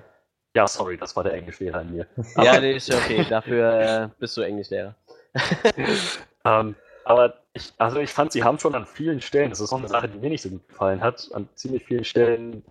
Ja, 0.56 0.68
sorry, 0.68 0.98
das 0.98 1.16
war 1.16 1.24
der 1.24 1.34
Englischlehrer 1.34 1.82
in 1.82 1.92
mir. 1.92 2.08
Ja, 2.38 2.60
nee, 2.60 2.76
ist 2.76 2.94
okay. 2.94 3.26
Dafür 3.30 3.80
äh, 3.80 4.10
bist 4.20 4.36
du 4.38 4.42
Englischlehrer. 4.42 4.96
Ähm, 6.46 6.76
aber 7.04 7.34
ich, 7.54 7.74
also 7.78 8.00
ich 8.00 8.12
fand, 8.12 8.32
sie 8.32 8.44
haben 8.44 8.60
schon 8.60 8.74
an 8.74 8.86
vielen 8.86 9.22
Stellen, 9.22 9.50
das 9.50 9.60
ist 9.60 9.74
auch 9.74 9.78
eine 9.80 9.90
Sache, 9.90 10.08
die 10.08 10.18
mir 10.20 10.30
nicht 10.30 10.42
so 10.42 10.50
gut 10.50 10.68
gefallen 10.70 11.02
hat, 11.02 11.30
an 11.34 11.50
ziemlich 11.56 11.84
vielen 11.84 12.06
Stellen 12.06 12.64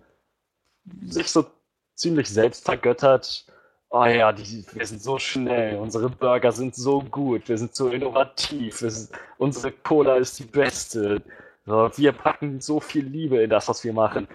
sich 1.03 1.29
so 1.29 1.45
ziemlich 1.93 2.29
selbst 2.29 2.65
vergöttert. 2.65 3.45
Oh 3.89 4.05
ja, 4.05 4.31
die, 4.31 4.65
wir 4.73 4.85
sind 4.85 5.01
so 5.01 5.19
schnell, 5.19 5.77
unsere 5.77 6.09
Burger 6.09 6.51
sind 6.51 6.75
so 6.75 7.01
gut, 7.01 7.49
wir 7.49 7.57
sind 7.57 7.75
so 7.75 7.89
innovativ, 7.89 8.77
sind, 8.77 9.09
unsere 9.37 9.71
Cola 9.71 10.15
ist 10.15 10.39
die 10.39 10.45
beste. 10.45 11.21
So, 11.65 11.89
wir 11.95 12.11
packen 12.13 12.61
so 12.61 12.79
viel 12.79 13.05
Liebe 13.05 13.41
in 13.41 13.49
das, 13.49 13.67
was 13.69 13.83
wir 13.83 13.93
machen. 13.93 14.27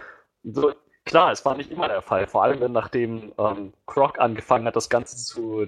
So, 0.45 0.73
klar, 1.05 1.33
es 1.33 1.45
war 1.45 1.57
nicht 1.57 1.71
immer 1.71 1.89
der 1.89 2.03
Fall, 2.03 2.27
vor 2.27 2.43
allem 2.45 2.61
wenn 2.61 2.73
nachdem 2.73 3.33
ähm, 3.39 3.73
Croc 3.87 4.19
angefangen 4.19 4.67
hat, 4.67 4.77
das 4.77 4.89
Ganze 4.89 5.17
zu 5.17 5.67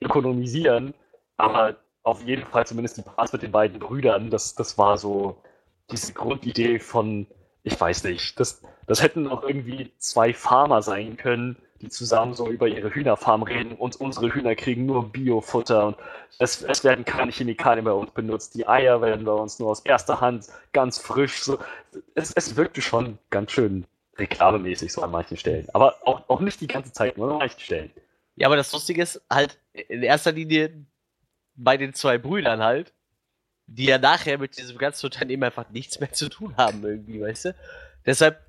ökonomisieren, 0.00 0.94
aber 1.36 1.76
auf 2.02 2.22
jeden 2.22 2.46
Fall 2.46 2.66
zumindest 2.66 2.96
die 2.96 3.02
Parts 3.02 3.32
mit 3.32 3.42
den 3.42 3.52
beiden 3.52 3.78
Brüdern, 3.78 4.30
das, 4.30 4.54
das 4.54 4.78
war 4.78 4.96
so 4.98 5.42
diese 5.90 6.12
Grundidee 6.12 6.78
von, 6.78 7.26
ich 7.62 7.80
weiß 7.80 8.04
nicht, 8.04 8.38
das, 8.38 8.62
das 8.86 9.02
hätten 9.02 9.28
auch 9.28 9.42
irgendwie 9.42 9.92
zwei 9.98 10.32
Farmer 10.32 10.82
sein 10.82 11.16
können, 11.16 11.56
die 11.80 11.88
zusammen 11.88 12.34
so 12.34 12.48
über 12.48 12.68
ihre 12.68 12.94
Hühnerfarm 12.94 13.42
reden 13.42 13.72
und 13.72 13.96
unsere 13.96 14.32
Hühner 14.32 14.54
kriegen 14.54 14.86
nur 14.86 15.10
Biofutter 15.10 15.88
und 15.88 15.96
es, 16.38 16.62
es 16.62 16.84
werden 16.84 17.04
keine 17.04 17.32
Chemikalien 17.32 17.84
bei 17.84 17.92
uns 17.92 18.10
benutzt, 18.10 18.54
die 18.54 18.66
Eier 18.66 19.00
werden 19.00 19.24
bei 19.24 19.32
uns 19.32 19.58
nur 19.58 19.70
aus 19.70 19.80
erster 19.80 20.20
Hand 20.20 20.46
ganz 20.72 20.98
frisch. 20.98 21.42
So. 21.42 21.58
Es, 22.14 22.32
es 22.32 22.56
wirkte 22.56 22.82
schon 22.82 23.18
ganz 23.30 23.52
schön 23.52 23.86
reklamemäßig 24.18 24.92
so 24.92 25.02
an 25.02 25.10
manchen 25.10 25.36
Stellen, 25.36 25.68
aber 25.72 25.96
auch, 26.06 26.28
auch 26.28 26.40
nicht 26.40 26.60
die 26.60 26.66
ganze 26.66 26.92
Zeit, 26.92 27.18
nur 27.18 27.30
an 27.32 27.38
manchen 27.38 27.60
Stellen. 27.60 27.90
Ja, 28.36 28.48
aber 28.48 28.56
das 28.56 28.72
Lustige 28.72 29.02
ist 29.02 29.22
halt 29.30 29.58
in 29.72 30.02
erster 30.02 30.32
Linie 30.32 30.86
bei 31.54 31.76
den 31.76 31.94
zwei 31.94 32.18
Brüdern 32.18 32.62
halt, 32.62 32.92
die 33.66 33.86
ja 33.86 33.98
nachher 33.98 34.38
mit 34.38 34.58
diesem 34.58 34.78
ganzen 34.78 35.06
Unternehmen 35.06 35.44
einfach 35.44 35.68
nichts 35.70 35.98
mehr 36.00 36.12
zu 36.12 36.28
tun 36.28 36.56
haben 36.56 36.84
irgendwie, 36.84 37.20
weißt 37.20 37.46
du? 37.46 37.54
Deshalb 38.04 38.45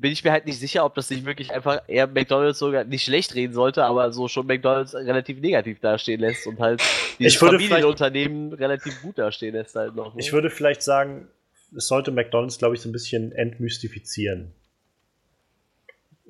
bin 0.00 0.12
ich 0.12 0.24
mir 0.24 0.32
halt 0.32 0.46
nicht 0.46 0.58
sicher, 0.58 0.84
ob 0.84 0.94
das 0.94 1.10
nicht 1.10 1.26
wirklich 1.26 1.52
einfach 1.52 1.82
eher 1.86 2.06
McDonalds 2.06 2.58
sogar 2.58 2.84
nicht 2.84 3.04
schlecht 3.04 3.34
reden 3.34 3.52
sollte, 3.52 3.84
aber 3.84 4.12
so 4.12 4.28
schon 4.28 4.46
McDonalds 4.46 4.94
relativ 4.94 5.40
negativ 5.40 5.78
dastehen 5.80 6.20
lässt 6.20 6.46
und 6.46 6.58
halt 6.58 6.82
dieses 7.18 7.36
Familienunternehmen 7.36 8.54
relativ 8.54 9.02
gut 9.02 9.18
dastehen 9.18 9.54
lässt 9.54 9.76
halt 9.76 9.94
noch. 9.94 10.14
Ne? 10.14 10.20
Ich 10.20 10.32
würde 10.32 10.48
vielleicht 10.48 10.82
sagen, 10.82 11.28
es 11.76 11.86
sollte 11.86 12.10
McDonalds, 12.12 12.58
glaube 12.58 12.74
ich, 12.74 12.80
so 12.80 12.88
ein 12.88 12.92
bisschen 12.92 13.32
entmystifizieren. 13.32 14.52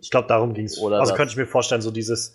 Ich 0.00 0.10
glaube, 0.10 0.26
darum 0.26 0.52
ging 0.52 0.64
es. 0.64 0.76
Also 0.78 0.90
das. 0.90 1.14
könnte 1.14 1.30
ich 1.30 1.36
mir 1.36 1.46
vorstellen, 1.46 1.82
so 1.82 1.92
dieses, 1.92 2.34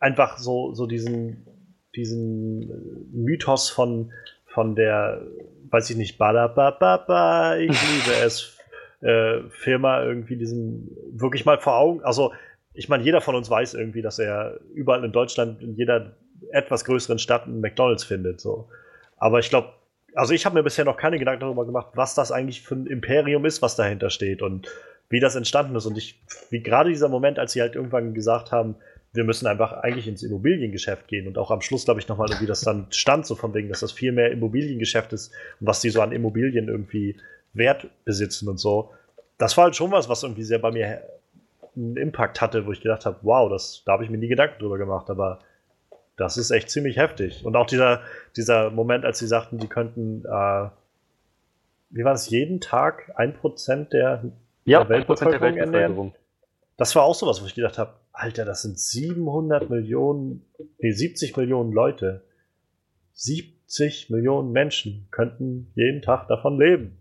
einfach 0.00 0.38
so, 0.38 0.74
so 0.74 0.86
diesen, 0.86 1.46
diesen 1.94 2.62
äh, 2.62 3.16
Mythos 3.16 3.70
von, 3.70 4.12
von 4.46 4.74
der, 4.74 5.22
weiß 5.70 5.90
ich 5.90 5.96
nicht, 5.96 6.18
Badabababa, 6.18 7.56
ich 7.58 7.70
liebe 7.70 8.16
es, 8.24 8.57
äh, 9.00 9.40
Firma 9.50 10.02
irgendwie 10.02 10.36
diesen 10.36 10.96
wirklich 11.12 11.44
mal 11.44 11.58
vor 11.58 11.76
Augen, 11.76 12.02
also 12.02 12.32
ich 12.74 12.88
meine, 12.88 13.02
jeder 13.02 13.20
von 13.20 13.34
uns 13.34 13.50
weiß 13.50 13.74
irgendwie, 13.74 14.02
dass 14.02 14.18
er 14.18 14.60
überall 14.72 15.04
in 15.04 15.12
Deutschland, 15.12 15.62
in 15.62 15.74
jeder 15.74 16.16
etwas 16.52 16.84
größeren 16.84 17.18
Stadt 17.18 17.44
einen 17.44 17.60
McDonalds 17.60 18.04
findet, 18.04 18.40
so. 18.40 18.68
Aber 19.16 19.40
ich 19.40 19.50
glaube, 19.50 19.72
also 20.14 20.32
ich 20.32 20.46
habe 20.46 20.54
mir 20.54 20.62
bisher 20.62 20.84
noch 20.84 20.96
keine 20.96 21.18
Gedanken 21.18 21.40
darüber 21.40 21.66
gemacht, 21.66 21.88
was 21.94 22.14
das 22.14 22.32
eigentlich 22.32 22.62
für 22.62 22.76
ein 22.76 22.86
Imperium 22.86 23.44
ist, 23.44 23.62
was 23.62 23.76
dahinter 23.76 24.10
steht 24.10 24.42
und 24.42 24.68
wie 25.10 25.20
das 25.20 25.36
entstanden 25.36 25.74
ist. 25.76 25.86
Und 25.86 25.98
ich, 25.98 26.20
wie 26.50 26.62
gerade 26.62 26.90
dieser 26.90 27.08
Moment, 27.08 27.38
als 27.38 27.52
sie 27.52 27.60
halt 27.60 27.74
irgendwann 27.74 28.14
gesagt 28.14 28.52
haben, 28.52 28.76
wir 29.12 29.24
müssen 29.24 29.46
einfach 29.46 29.72
eigentlich 29.72 30.06
ins 30.06 30.22
Immobiliengeschäft 30.22 31.08
gehen 31.08 31.26
und 31.26 31.38
auch 31.38 31.50
am 31.50 31.62
Schluss, 31.62 31.84
glaube 31.84 32.00
ich, 32.00 32.08
nochmal, 32.08 32.28
wie 32.40 32.46
das 32.46 32.60
dann 32.60 32.86
stand, 32.90 33.26
so 33.26 33.34
von 33.34 33.54
wegen, 33.54 33.68
dass 33.68 33.80
das 33.80 33.92
viel 33.92 34.12
mehr 34.12 34.30
Immobiliengeschäft 34.30 35.12
ist 35.12 35.32
und 35.60 35.66
was 35.66 35.80
die 35.80 35.90
so 35.90 36.02
an 36.02 36.12
Immobilien 36.12 36.68
irgendwie 36.68 37.16
Wert 37.54 37.88
besitzen 38.04 38.48
und 38.48 38.58
so. 38.58 38.92
Das 39.38 39.56
war 39.56 39.64
halt 39.64 39.76
schon 39.76 39.90
was, 39.90 40.08
was 40.08 40.22
irgendwie 40.22 40.42
sehr 40.44 40.58
bei 40.58 40.70
mir 40.70 41.02
einen 41.76 41.96
Impact 41.96 42.40
hatte, 42.40 42.66
wo 42.66 42.72
ich 42.72 42.80
gedacht 42.80 43.06
habe, 43.06 43.18
wow, 43.22 43.48
das, 43.48 43.82
da 43.84 43.92
habe 43.92 44.04
ich 44.04 44.10
mir 44.10 44.18
nie 44.18 44.28
Gedanken 44.28 44.58
drüber 44.58 44.78
gemacht, 44.78 45.10
aber 45.10 45.38
das 46.16 46.36
ist 46.36 46.50
echt 46.50 46.70
ziemlich 46.70 46.96
heftig. 46.96 47.44
Und 47.44 47.56
auch 47.56 47.66
dieser, 47.66 48.00
dieser 48.36 48.70
Moment, 48.70 49.04
als 49.04 49.20
sie 49.20 49.26
sagten, 49.26 49.58
die 49.58 49.68
könnten, 49.68 50.24
äh, 50.24 50.68
wie 51.90 52.04
war 52.04 52.12
das, 52.12 52.28
jeden 52.28 52.60
Tag 52.60 53.12
ein 53.14 53.34
Prozent 53.34 53.92
der, 53.92 54.24
Ja, 54.64 54.84
Der 54.84 54.86
1% 54.86 54.88
der 54.88 55.40
Weltbevölkerung 55.40 55.56
Weltbevölkerung. 55.56 56.14
das 56.76 56.96
war 56.96 57.04
auch 57.04 57.14
sowas, 57.14 57.40
wo 57.40 57.46
ich 57.46 57.54
gedacht 57.54 57.78
habe, 57.78 57.94
Alter, 58.12 58.44
das 58.44 58.62
sind 58.62 58.80
700 58.80 59.70
Millionen, 59.70 60.44
nee, 60.80 60.90
70 60.90 61.36
Millionen 61.36 61.72
Leute. 61.72 62.24
70 63.12 64.10
Millionen 64.10 64.50
Menschen 64.50 65.06
könnten 65.12 65.70
jeden 65.76 66.02
Tag 66.02 66.26
davon 66.26 66.58
leben. 66.58 66.97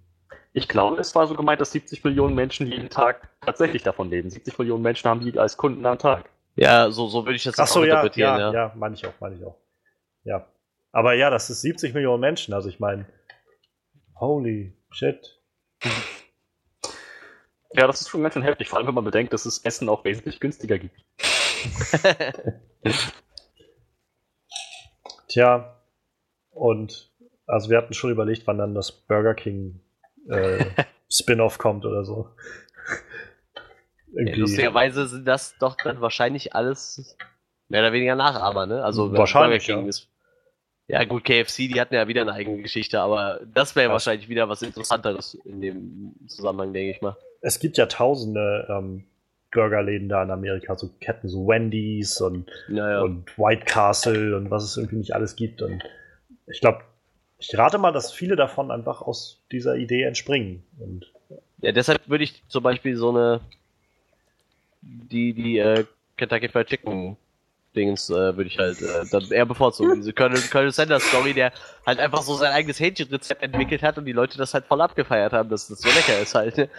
Ich 0.54 0.68
glaube, 0.68 1.00
es 1.00 1.14
war 1.16 1.28
so 1.28 1.36
gemeint, 1.36 1.62
dass 1.62 1.72
70 1.72 2.04
Millionen 2.04 2.36
Menschen 2.36 2.68
jeden 2.68 2.90
Tag 2.90 3.30
tatsächlich 3.42 3.84
davon 3.84 4.10
leben. 4.10 4.30
70 4.30 4.58
Millionen 4.58 4.82
Menschen 4.82 5.10
haben 5.10 5.20
die 5.20 5.38
als 5.38 5.58
Kunden 5.58 5.86
am 5.86 6.00
Tag. 6.00 6.30
Ja, 6.56 6.90
so, 6.90 7.08
so 7.08 7.26
würde 7.26 7.36
ich 7.36 7.44
das 7.44 7.60
Ach 7.60 7.68
so, 7.68 7.84
ja, 7.84 8.02
interpretieren, 8.02 8.40
ja, 8.40 8.52
ja, 8.52 8.74
meine 8.76 8.96
ich 8.96 9.06
auch, 9.06 9.14
meine 9.20 9.36
ich 9.36 9.46
auch. 9.46 9.58
Ja. 10.24 10.48
Aber 10.92 11.14
ja, 11.14 11.30
das 11.30 11.52
ist 11.52 11.62
70 11.62 11.94
Millionen 11.94 12.22
Menschen, 12.22 12.54
also 12.56 12.70
ich 12.70 12.80
meine, 12.80 13.06
holy 14.20 14.76
shit. 14.90 15.40
Ja, 17.74 17.86
das 17.86 18.02
ist 18.02 18.10
schon 18.10 18.24
ganz 18.24 18.34
schön 18.34 18.42
heftig, 18.42 18.70
vor 18.70 18.80
allem 18.80 18.88
wenn 18.88 18.96
man 18.96 19.04
bedenkt, 19.04 19.34
dass 19.34 19.46
es 19.46 19.60
Essen 19.60 19.88
auch 19.90 20.04
wesentlich 20.04 20.40
günstiger 20.40 20.80
gibt. 20.80 21.00
Tja, 25.28 25.80
und 26.50 27.12
also 27.46 27.70
wir 27.70 27.78
hatten 27.78 27.94
schon 27.94 28.10
überlegt, 28.10 28.48
wann 28.48 28.58
dann 28.58 28.74
das 28.74 28.92
Burger 28.92 29.36
King 29.36 29.82
äh, 30.30 30.66
Spin-off 31.10 31.58
kommt 31.58 31.86
oder 31.86 32.04
so. 32.04 32.30
Ja, 34.14 34.36
lustigerweise 34.36 35.08
sind 35.08 35.28
das 35.28 35.58
doch 35.60 35.76
dann 35.76 36.02
wahrscheinlich 36.02 36.56
alles 36.56 37.18
mehr 37.70 37.82
oder 37.82 37.94
weniger 37.94 38.16
Nachahmer, 38.16 38.66
ne? 38.66 38.84
Also 38.84 39.12
wahrscheinlich, 39.14 39.68
ja. 39.68 39.80
ist. 39.82 40.10
Ja, 40.88 41.04
gut, 41.04 41.26
KFC, 41.26 41.68
die 41.68 41.82
hatten 41.82 41.96
ja 41.96 42.08
wieder 42.08 42.22
eine 42.22 42.32
eigene 42.32 42.62
Geschichte, 42.62 43.02
aber 43.02 43.42
das 43.54 43.76
wäre 43.76 43.92
wahrscheinlich 43.92 44.30
wieder 44.30 44.48
was 44.48 44.62
Interessanteres 44.62 45.34
in 45.34 45.60
dem 45.60 46.16
Zusammenhang, 46.28 46.72
denke 46.72 46.92
ich 46.92 47.02
mal. 47.02 47.18
Es 47.42 47.60
gibt 47.60 47.78
ja 47.78 47.88
tausende 47.88 48.66
ähm, 48.70 49.04
Burgerläden 49.52 50.08
da 50.08 50.24
in 50.24 50.32
Amerika, 50.32 50.76
so 50.76 50.90
Ketten, 51.02 51.28
so 51.28 51.46
Wendy's 51.46 52.22
und, 52.22 52.50
naja. 52.70 53.02
und 53.02 53.38
White 53.38 53.66
Castle 53.66 54.38
und 54.38 54.50
was 54.50 54.64
es 54.64 54.78
irgendwie 54.78 54.98
nicht 54.98 55.14
alles 55.14 55.36
gibt. 55.36 55.62
Und 55.62 55.84
ich 56.48 56.62
glaube, 56.62 56.84
ich 57.40 57.58
rate 57.58 57.78
mal, 57.78 57.92
dass 57.92 58.12
viele 58.12 58.36
davon 58.36 58.72
einfach 58.72 59.02
aus 59.02 59.40
dieser 59.52 59.76
Idee 59.76 60.04
entspringen. 60.04 60.64
Und 60.80 61.12
ja, 61.62 61.72
deshalb 61.72 62.08
würde 62.10 62.24
ich 62.24 62.44
zum 62.48 62.64
Beispiel 62.64 62.96
so 62.96 63.10
eine 63.10 63.42
die, 64.82 65.34
die 65.34 65.58
äh, 65.58 65.86
Kentucky 66.18 66.50
Fried 66.50 66.68
Chicken 66.68 67.18
Dings 67.76 68.10
äh, 68.10 68.36
würde 68.36 68.46
ich 68.46 68.58
halt 68.58 68.82
äh, 68.82 69.06
dann 69.12 69.30
eher 69.30 69.46
bevorzugen. 69.46 69.96
Diese 69.96 70.14
Colonel, 70.14 70.42
Colonel 70.52 70.72
Sanders 70.72 71.04
Story, 71.04 71.34
der 71.34 71.52
halt 71.86 72.00
einfach 72.00 72.24
so 72.24 72.34
sein 72.36 72.52
eigenes 72.52 72.80
Hähnchenrezept 72.80 73.44
entwickelt 73.44 73.84
hat 73.84 73.98
und 73.98 74.06
die 74.06 74.14
Leute 74.14 74.38
das 74.38 74.54
halt 74.54 74.66
voll 74.66 74.82
abgefeiert 74.82 75.34
haben, 75.34 75.50
dass 75.50 75.68
das 75.68 75.82
so 75.82 75.90
lecker 75.90 76.20
ist 76.20 76.34
halt. 76.34 76.70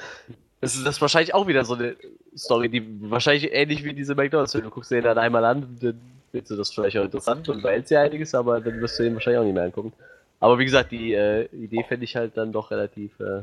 Das 0.60 0.74
ist 0.74 0.84
das 0.84 1.00
wahrscheinlich 1.00 1.34
auch 1.34 1.46
wieder 1.46 1.64
so 1.64 1.74
eine 1.74 1.94
Story, 2.36 2.68
die 2.68 2.82
wahrscheinlich 3.10 3.52
ähnlich 3.52 3.84
wie 3.84 3.94
diese 3.94 4.16
McDonalds, 4.16 4.54
wenn 4.54 4.62
du 4.62 4.70
guckst 4.70 4.90
dir 4.90 5.02
dann 5.02 5.18
einmal 5.18 5.44
an, 5.44 5.78
dann 5.80 6.00
findest 6.32 6.50
du 6.50 6.56
das 6.56 6.70
vielleicht 6.70 6.98
auch 6.98 7.04
interessant 7.04 7.48
und 7.48 7.62
behältst 7.62 7.92
dir 7.92 8.00
einiges, 8.00 8.34
aber 8.34 8.60
dann 8.60 8.80
wirst 8.80 8.98
du 8.98 9.04
ihn 9.04 9.14
wahrscheinlich 9.14 9.38
auch 9.38 9.44
nicht 9.44 9.54
mehr 9.54 9.64
angucken. 9.64 9.92
Aber 10.40 10.58
wie 10.58 10.64
gesagt, 10.64 10.92
die 10.92 11.14
äh, 11.14 11.46
Idee 11.52 11.84
fände 11.86 12.04
ich 12.04 12.16
halt 12.16 12.36
dann 12.36 12.52
doch 12.52 12.70
relativ. 12.70 13.18
Äh, 13.20 13.42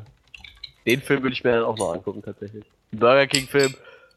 den 0.86 1.02
Film 1.02 1.24
würde 1.24 1.34
ich 1.34 1.44
mir 1.44 1.52
dann 1.52 1.64
auch 1.64 1.78
noch 1.78 1.94
angucken, 1.94 2.22
tatsächlich. 2.22 2.64
Burger 2.92 3.28
King-Film, 3.28 3.74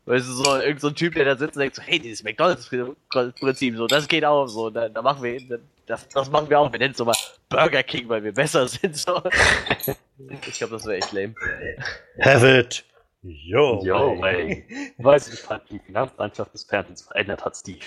Weißt 0.08 0.26
du, 0.26 0.32
so 0.32 0.44
irgendein 0.54 0.78
so 0.78 0.90
Typ, 0.90 1.14
der 1.14 1.26
da 1.26 1.36
sitzt 1.36 1.56
und 1.56 1.60
denkt 1.60 1.76
so, 1.76 1.82
hey, 1.82 1.98
dieses 1.98 2.24
McDonalds-Prinzip, 2.24 3.76
so, 3.76 3.86
das 3.86 4.08
geht 4.08 4.24
auch, 4.24 4.46
so, 4.46 4.70
da, 4.70 4.88
da 4.88 5.02
machen 5.02 5.22
wir, 5.22 5.38
das, 5.84 6.08
das 6.08 6.30
machen 6.30 6.48
wir 6.48 6.58
auch, 6.58 6.72
wir 6.72 6.78
nennen 6.78 6.92
es 6.92 6.96
so 6.96 7.04
mal 7.04 7.14
Burger 7.50 7.82
King, 7.82 8.08
weil 8.08 8.24
wir 8.24 8.32
besser 8.32 8.66
sind, 8.68 8.96
so. 8.96 9.20
ich 10.46 10.58
glaube, 10.58 10.72
das 10.72 10.86
wäre 10.86 10.96
echt 10.96 11.12
lame. 11.12 11.34
Have 12.20 12.58
it 12.58 12.84
Yo, 13.20 13.84
Yo 13.84 14.18
way. 14.18 14.64
Weiß 14.96 15.28
ich, 15.28 15.50
wie 15.50 15.78
die 15.78 15.84
Finanzlandschaft 15.84 16.54
des 16.54 16.64
Fernsehens 16.64 17.02
verändert 17.02 17.44
hat, 17.44 17.54
Steve. 17.54 17.84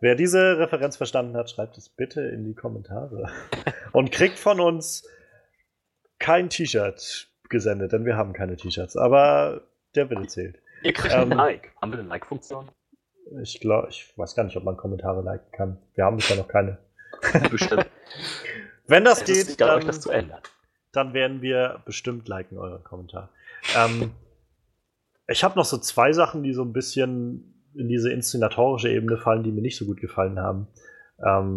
Wer 0.00 0.14
diese 0.14 0.58
Referenz 0.58 0.96
verstanden 0.96 1.36
hat, 1.36 1.50
schreibt 1.50 1.76
es 1.76 1.90
bitte 1.90 2.22
in 2.22 2.44
die 2.44 2.54
Kommentare. 2.54 3.30
Und 3.92 4.10
kriegt 4.10 4.38
von 4.38 4.58
uns 4.60 5.06
kein 6.18 6.48
T-Shirt 6.48 7.28
gesendet, 7.50 7.92
denn 7.92 8.06
wir 8.06 8.16
haben 8.16 8.32
keine 8.32 8.56
T-Shirts. 8.56 8.96
Aber 8.96 9.62
der 9.94 10.08
Wille 10.08 10.26
zählt. 10.26 10.58
Ihr 10.82 10.94
kriegt 10.94 11.14
ähm, 11.14 11.32
ein 11.32 11.38
Like. 11.38 11.72
Haben 11.80 11.92
wir 11.92 11.98
eine 11.98 12.08
Like-Funktion? 12.08 12.70
Ich 13.42 13.60
glaube, 13.60 13.88
ich 13.90 14.12
weiß 14.16 14.34
gar 14.34 14.44
nicht, 14.44 14.56
ob 14.56 14.64
man 14.64 14.76
Kommentare 14.76 15.22
liken 15.22 15.52
kann. 15.52 15.78
Wir 15.94 16.04
haben 16.04 16.16
bisher 16.16 16.36
noch 16.36 16.48
keine. 16.48 16.78
Bestimmt. 17.50 17.86
Wenn 18.86 19.04
das 19.04 19.22
es 19.22 19.46
geht, 19.48 19.60
dann, 19.60 19.86
das 19.86 20.08
dann, 20.92 21.12
werden 21.14 21.42
wir 21.42 21.82
bestimmt 21.84 22.26
liken 22.26 22.58
euren 22.58 22.82
Kommentar. 22.82 23.30
Ähm, 23.76 24.12
ich 25.28 25.44
habe 25.44 25.56
noch 25.56 25.64
so 25.64 25.78
zwei 25.78 26.12
Sachen, 26.12 26.42
die 26.42 26.52
so 26.52 26.64
ein 26.64 26.72
bisschen 26.72 27.59
in 27.74 27.88
diese 27.88 28.12
inszenatorische 28.12 28.90
Ebene 28.90 29.16
fallen, 29.16 29.42
die 29.42 29.52
mir 29.52 29.62
nicht 29.62 29.76
so 29.76 29.86
gut 29.86 30.00
gefallen 30.00 30.38
haben. 30.38 30.66
Ähm, 31.24 31.56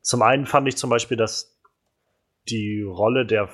zum 0.00 0.22
einen 0.22 0.46
fand 0.46 0.66
ich 0.68 0.76
zum 0.76 0.90
Beispiel, 0.90 1.16
dass 1.16 1.60
die 2.48 2.82
Rolle 2.82 3.24
der, 3.24 3.48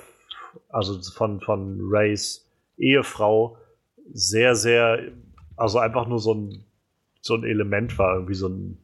also 0.69 0.99
von, 1.11 1.39
von 1.41 1.79
Rays 1.81 2.47
Ehefrau 2.77 3.57
sehr, 4.11 4.55
sehr, 4.55 4.99
also 5.55 5.79
einfach 5.79 6.07
nur 6.07 6.19
so 6.19 6.33
ein, 6.33 6.65
so 7.21 7.35
ein 7.35 7.43
Element 7.43 7.97
war, 7.99 8.15
irgendwie 8.15 8.33
so 8.33 8.47
ein, 8.47 8.77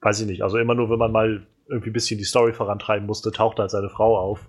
weiß 0.00 0.20
ich 0.20 0.26
nicht, 0.26 0.42
also 0.42 0.58
immer 0.58 0.74
nur, 0.74 0.88
wenn 0.90 0.98
man 0.98 1.12
mal 1.12 1.46
irgendwie 1.66 1.90
ein 1.90 1.92
bisschen 1.92 2.18
die 2.18 2.24
Story 2.24 2.52
vorantreiben 2.52 3.06
musste, 3.06 3.30
tauchte 3.32 3.62
halt 3.62 3.70
seine 3.70 3.90
Frau 3.90 4.16
auf 4.16 4.48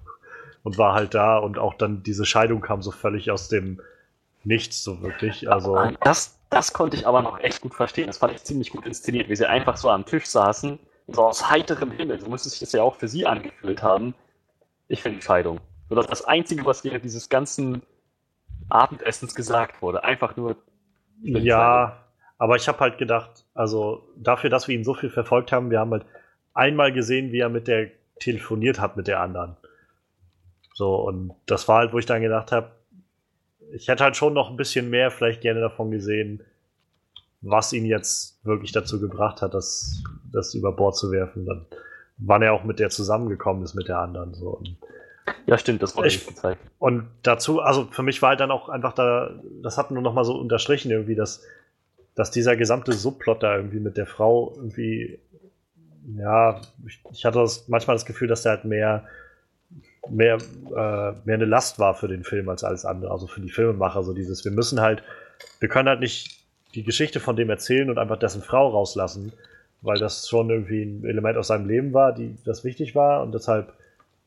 und 0.63 0.77
war 0.77 0.93
halt 0.93 1.13
da 1.13 1.37
und 1.37 1.57
auch 1.57 1.73
dann 1.73 2.03
diese 2.03 2.25
Scheidung 2.25 2.61
kam 2.61 2.81
so 2.81 2.91
völlig 2.91 3.31
aus 3.31 3.49
dem 3.49 3.81
Nichts, 4.45 4.83
so 4.83 5.01
wirklich. 5.01 5.51
Also 5.51 5.77
das, 6.01 6.38
das 6.49 6.73
konnte 6.73 6.97
ich 6.97 7.05
aber 7.05 7.21
noch 7.21 7.39
echt 7.39 7.61
gut 7.61 7.73
verstehen. 7.73 8.07
Das 8.07 8.17
fand 8.17 8.33
ich 8.33 8.43
ziemlich 8.43 8.71
gut 8.71 8.85
inszeniert, 8.85 9.29
wie 9.29 9.35
sie 9.35 9.47
einfach 9.47 9.77
so 9.77 9.89
am 9.89 10.05
Tisch 10.05 10.25
saßen, 10.25 10.79
so 11.07 11.23
aus 11.23 11.49
heiterem 11.49 11.91
Himmel. 11.91 12.19
So 12.19 12.29
müsste 12.29 12.49
sich 12.49 12.59
das 12.59 12.71
ja 12.71 12.81
auch 12.81 12.95
für 12.95 13.07
sie 13.07 13.25
angefühlt 13.25 13.83
haben. 13.83 14.15
Ich 14.87 15.01
finde 15.01 15.19
die 15.19 15.25
Scheidung. 15.25 15.59
So, 15.89 15.95
das, 15.95 16.07
das 16.07 16.25
Einzige, 16.25 16.65
was 16.65 16.83
während 16.83 17.03
dieses 17.03 17.29
ganzen 17.29 17.83
Abendessens 18.69 19.35
gesagt 19.35 19.81
wurde. 19.81 20.03
Einfach 20.03 20.35
nur. 20.35 20.55
Ja, 21.21 22.05
aber 22.37 22.55
ich 22.55 22.67
habe 22.67 22.79
halt 22.79 22.97
gedacht, 22.97 23.45
also 23.53 24.07
dafür, 24.15 24.49
dass 24.49 24.67
wir 24.67 24.75
ihn 24.75 24.85
so 24.85 24.93
viel 24.93 25.09
verfolgt 25.09 25.51
haben, 25.51 25.69
wir 25.69 25.79
haben 25.79 25.91
halt 25.91 26.05
einmal 26.53 26.93
gesehen, 26.93 27.31
wie 27.31 27.39
er 27.39 27.49
mit 27.49 27.67
der 27.67 27.91
telefoniert 28.19 28.79
hat 28.79 28.97
mit 28.97 29.07
der 29.07 29.19
anderen. 29.19 29.57
So, 30.73 30.95
und 30.95 31.35
das 31.45 31.67
war 31.67 31.79
halt, 31.79 31.93
wo 31.93 31.99
ich 31.99 32.05
dann 32.05 32.21
gedacht 32.21 32.51
habe, 32.51 32.71
ich 33.73 33.87
hätte 33.87 34.03
halt 34.03 34.17
schon 34.17 34.33
noch 34.33 34.49
ein 34.49 34.57
bisschen 34.57 34.89
mehr 34.89 35.11
vielleicht 35.11 35.41
gerne 35.41 35.59
davon 35.59 35.91
gesehen, 35.91 36.41
was 37.41 37.73
ihn 37.73 37.85
jetzt 37.85 38.43
wirklich 38.45 38.71
dazu 38.71 38.99
gebracht 38.99 39.41
hat, 39.41 39.53
das, 39.53 40.03
das 40.31 40.53
über 40.53 40.71
Bord 40.71 40.95
zu 40.95 41.11
werfen. 41.11 41.45
Dann, 41.45 41.65
wann 42.17 42.41
er 42.41 42.53
auch 42.53 42.63
mit 42.63 42.79
der 42.79 42.89
zusammengekommen 42.89 43.63
ist, 43.63 43.75
mit 43.75 43.87
der 43.87 43.99
anderen. 43.99 44.33
So. 44.33 44.49
Und 44.49 44.75
ja, 45.45 45.57
stimmt, 45.57 45.81
das 45.81 45.95
wurde 45.95 46.07
ich, 46.07 46.17
nicht 46.17 46.35
gezeigt. 46.35 46.61
Und 46.79 47.07
dazu, 47.23 47.61
also 47.61 47.87
für 47.91 48.03
mich 48.03 48.21
war 48.21 48.29
halt 48.29 48.39
dann 48.39 48.51
auch 48.51 48.69
einfach 48.69 48.93
da, 48.93 49.39
das 49.61 49.77
hat 49.77 49.91
nur 49.91 50.01
noch 50.01 50.13
mal 50.13 50.25
so 50.25 50.37
unterstrichen 50.37 50.91
irgendwie, 50.91 51.15
dass, 51.15 51.43
dass 52.15 52.31
dieser 52.31 52.55
gesamte 52.55 52.91
Subplot 52.91 53.43
da 53.43 53.55
irgendwie 53.55 53.79
mit 53.79 53.95
der 53.95 54.05
Frau 54.05 54.53
irgendwie, 54.55 55.19
ja, 56.17 56.59
ich, 56.85 57.01
ich 57.11 57.25
hatte 57.25 57.39
das, 57.39 57.67
manchmal 57.67 57.95
das 57.95 58.05
Gefühl, 58.05 58.27
dass 58.27 58.43
der 58.43 58.53
halt 58.53 58.65
mehr, 58.65 59.05
mehr, 60.09 60.35
äh, 60.35 61.11
mehr 61.25 61.35
eine 61.35 61.45
Last 61.45 61.79
war 61.79 61.93
für 61.93 62.07
den 62.07 62.23
Film 62.23 62.49
als 62.49 62.63
alles 62.63 62.85
andere, 62.85 63.11
also 63.11 63.27
für 63.27 63.41
die 63.41 63.49
Filmemacher, 63.49 64.03
so 64.03 64.13
dieses, 64.13 64.45
wir 64.45 64.51
müssen 64.51 64.79
halt, 64.81 65.03
wir 65.59 65.69
können 65.69 65.89
halt 65.89 65.99
nicht 65.99 66.45
die 66.75 66.83
Geschichte 66.83 67.19
von 67.19 67.35
dem 67.35 67.49
erzählen 67.49 67.89
und 67.89 67.97
einfach 67.97 68.17
dessen 68.17 68.41
Frau 68.41 68.69
rauslassen, 68.69 69.33
weil 69.81 69.99
das 69.99 70.27
schon 70.27 70.49
irgendwie 70.49 70.83
ein 70.83 71.05
Element 71.05 71.37
aus 71.37 71.47
seinem 71.47 71.67
Leben 71.67 71.93
war, 71.93 72.13
die 72.13 72.35
das 72.45 72.63
wichtig 72.63 72.95
war 72.95 73.23
und 73.23 73.33
deshalb 73.33 73.73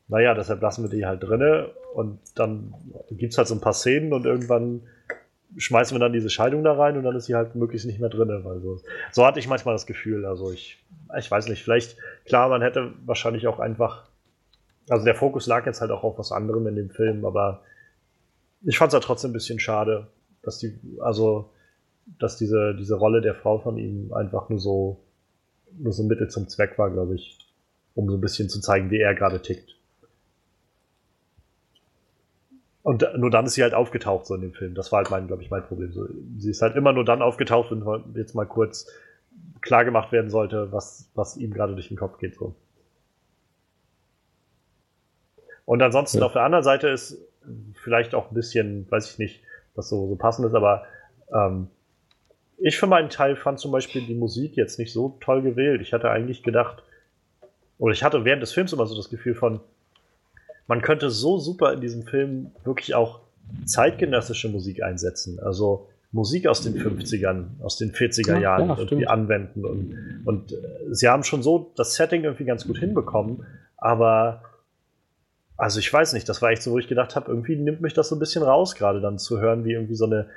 naja, 0.07 0.33
deshalb 0.33 0.61
lassen 0.61 0.83
wir 0.83 0.89
die 0.89 1.05
halt 1.05 1.23
drinne 1.23 1.69
und 1.93 2.19
dann 2.35 2.73
gibt 3.11 3.31
es 3.31 3.37
halt 3.37 3.47
so 3.47 3.55
ein 3.55 3.61
paar 3.61 3.73
Szenen 3.73 4.13
und 4.13 4.25
irgendwann 4.25 4.81
schmeißen 5.57 5.95
wir 5.95 5.99
dann 5.99 6.13
diese 6.13 6.29
Scheidung 6.29 6.63
da 6.63 6.73
rein 6.73 6.97
und 6.97 7.03
dann 7.03 7.15
ist 7.15 7.25
sie 7.25 7.35
halt 7.35 7.55
möglichst 7.55 7.87
nicht 7.87 7.99
mehr 7.99 8.09
drinne. 8.09 8.43
Weil 8.43 8.59
so, 8.59 8.79
so 9.11 9.25
hatte 9.25 9.39
ich 9.39 9.47
manchmal 9.47 9.75
das 9.75 9.85
Gefühl. 9.85 10.25
Also 10.25 10.51
ich, 10.51 10.77
ich 11.17 11.29
weiß 11.29 11.47
nicht, 11.47 11.63
vielleicht, 11.63 11.97
klar, 12.25 12.49
man 12.49 12.61
hätte 12.61 12.91
wahrscheinlich 13.05 13.47
auch 13.47 13.59
einfach, 13.59 14.03
also 14.89 15.05
der 15.05 15.15
Fokus 15.15 15.47
lag 15.47 15.65
jetzt 15.65 15.81
halt 15.81 15.91
auch 15.91 16.03
auf 16.03 16.17
was 16.17 16.31
anderem 16.31 16.67
in 16.67 16.75
dem 16.75 16.89
Film, 16.89 17.25
aber 17.25 17.63
ich 18.63 18.77
fand 18.77 18.89
es 18.89 18.93
halt 18.93 19.03
trotzdem 19.03 19.31
ein 19.31 19.33
bisschen 19.33 19.59
schade, 19.59 20.07
dass 20.41 20.59
die, 20.59 20.79
also, 20.99 21.49
dass 22.19 22.37
diese, 22.37 22.75
diese 22.75 22.95
Rolle 22.95 23.21
der 23.21 23.35
Frau 23.35 23.59
von 23.59 23.77
ihm 23.77 24.13
einfach 24.13 24.49
nur 24.49 24.59
so, 24.59 24.99
nur 25.77 25.93
so 25.93 26.03
Mittel 26.03 26.29
zum 26.29 26.47
Zweck 26.47 26.77
war, 26.77 26.91
glaube 26.91 27.15
ich, 27.15 27.37
um 27.95 28.09
so 28.09 28.17
ein 28.17 28.21
bisschen 28.21 28.49
zu 28.49 28.59
zeigen, 28.59 28.91
wie 28.91 28.99
er 28.99 29.15
gerade 29.15 29.41
tickt. 29.41 29.75
Und 32.83 33.05
nur 33.17 33.31
dann 33.31 33.45
ist 33.45 33.53
sie 33.53 33.63
halt 33.63 33.73
aufgetaucht 33.73 34.25
so 34.25 34.35
in 34.35 34.41
dem 34.41 34.53
Film. 34.53 34.75
Das 34.75 34.91
war 34.91 34.97
halt 34.97 35.09
mein, 35.09 35.27
glaube 35.27 35.41
ich, 35.41 35.49
mein 35.49 35.63
Problem. 35.63 35.93
So, 35.93 36.05
sie 36.37 36.51
ist 36.51 36.61
halt 36.61 36.75
immer 36.75 36.91
nur 36.91 37.05
dann 37.05 37.21
aufgetaucht, 37.21 37.71
wenn 37.71 38.13
jetzt 38.15 38.35
mal 38.35 38.45
kurz 38.45 38.87
klar 39.61 39.85
gemacht 39.85 40.11
werden 40.11 40.29
sollte, 40.29 40.73
was, 40.73 41.09
was 41.15 41.37
ihm 41.37 41.53
gerade 41.53 41.73
durch 41.73 41.87
den 41.87 41.95
Kopf 41.95 42.17
geht. 42.17 42.35
So. 42.35 42.55
Und 45.65 45.81
ansonsten 45.81 46.19
ja. 46.19 46.25
auf 46.25 46.33
der 46.33 46.43
anderen 46.43 46.63
Seite 46.63 46.89
ist 46.89 47.17
vielleicht 47.73 48.15
auch 48.15 48.31
ein 48.31 48.33
bisschen, 48.33 48.89
weiß 48.89 49.11
ich 49.11 49.19
nicht, 49.19 49.41
was 49.75 49.89
so, 49.89 50.07
so 50.07 50.15
passend 50.15 50.47
ist, 50.47 50.53
aber 50.53 50.83
ähm, 51.33 51.67
ich 52.57 52.77
für 52.77 52.87
meinen 52.87 53.09
Teil 53.09 53.35
fand 53.35 53.59
zum 53.59 53.71
Beispiel 53.71 54.05
die 54.05 54.13
Musik 54.13 54.55
jetzt 54.55 54.79
nicht 54.79 54.93
so 54.93 55.17
toll 55.19 55.41
gewählt. 55.41 55.81
Ich 55.81 55.93
hatte 55.93 56.09
eigentlich 56.09 56.43
gedacht, 56.43 56.83
oder 57.77 57.93
ich 57.93 58.03
hatte 58.03 58.23
während 58.23 58.41
des 58.41 58.53
Films 58.53 58.71
immer 58.71 58.85
so 58.85 58.95
das 58.95 59.09
Gefühl 59.09 59.35
von, 59.35 59.59
man 60.67 60.81
könnte 60.81 61.09
so 61.09 61.39
super 61.39 61.73
in 61.73 61.81
diesem 61.81 62.03
Film 62.03 62.51
wirklich 62.63 62.95
auch 62.95 63.21
zeitgenössische 63.65 64.49
Musik 64.49 64.83
einsetzen. 64.83 65.39
Also 65.39 65.89
Musik 66.11 66.47
aus 66.47 66.61
den 66.61 66.75
50ern, 66.75 67.61
aus 67.61 67.77
den 67.77 67.91
40er 67.91 68.39
Jahren 68.39 68.69
ja, 68.69 68.77
irgendwie 68.77 69.07
anwenden. 69.07 69.65
Und, 69.65 70.21
und 70.25 70.53
äh, 70.53 70.55
sie 70.91 71.09
haben 71.09 71.23
schon 71.23 71.41
so 71.41 71.71
das 71.75 71.95
Setting 71.95 72.23
irgendwie 72.23 72.45
ganz 72.45 72.65
gut 72.65 72.77
hinbekommen, 72.77 73.45
aber 73.77 74.43
also 75.57 75.79
ich 75.79 75.91
weiß 75.91 76.13
nicht, 76.13 76.27
das 76.27 76.41
war 76.41 76.51
echt 76.51 76.63
so, 76.63 76.71
wo 76.71 76.79
ich 76.79 76.87
gedacht 76.87 77.15
habe, 77.15 77.29
irgendwie 77.31 77.55
nimmt 77.55 77.81
mich 77.81 77.93
das 77.93 78.09
so 78.09 78.15
ein 78.15 78.19
bisschen 78.19 78.43
raus, 78.43 78.75
gerade 78.75 79.01
dann 79.01 79.19
zu 79.19 79.39
hören, 79.39 79.65
wie 79.65 79.73
irgendwie 79.73 79.95
so 79.95 80.05
eine 80.05 80.27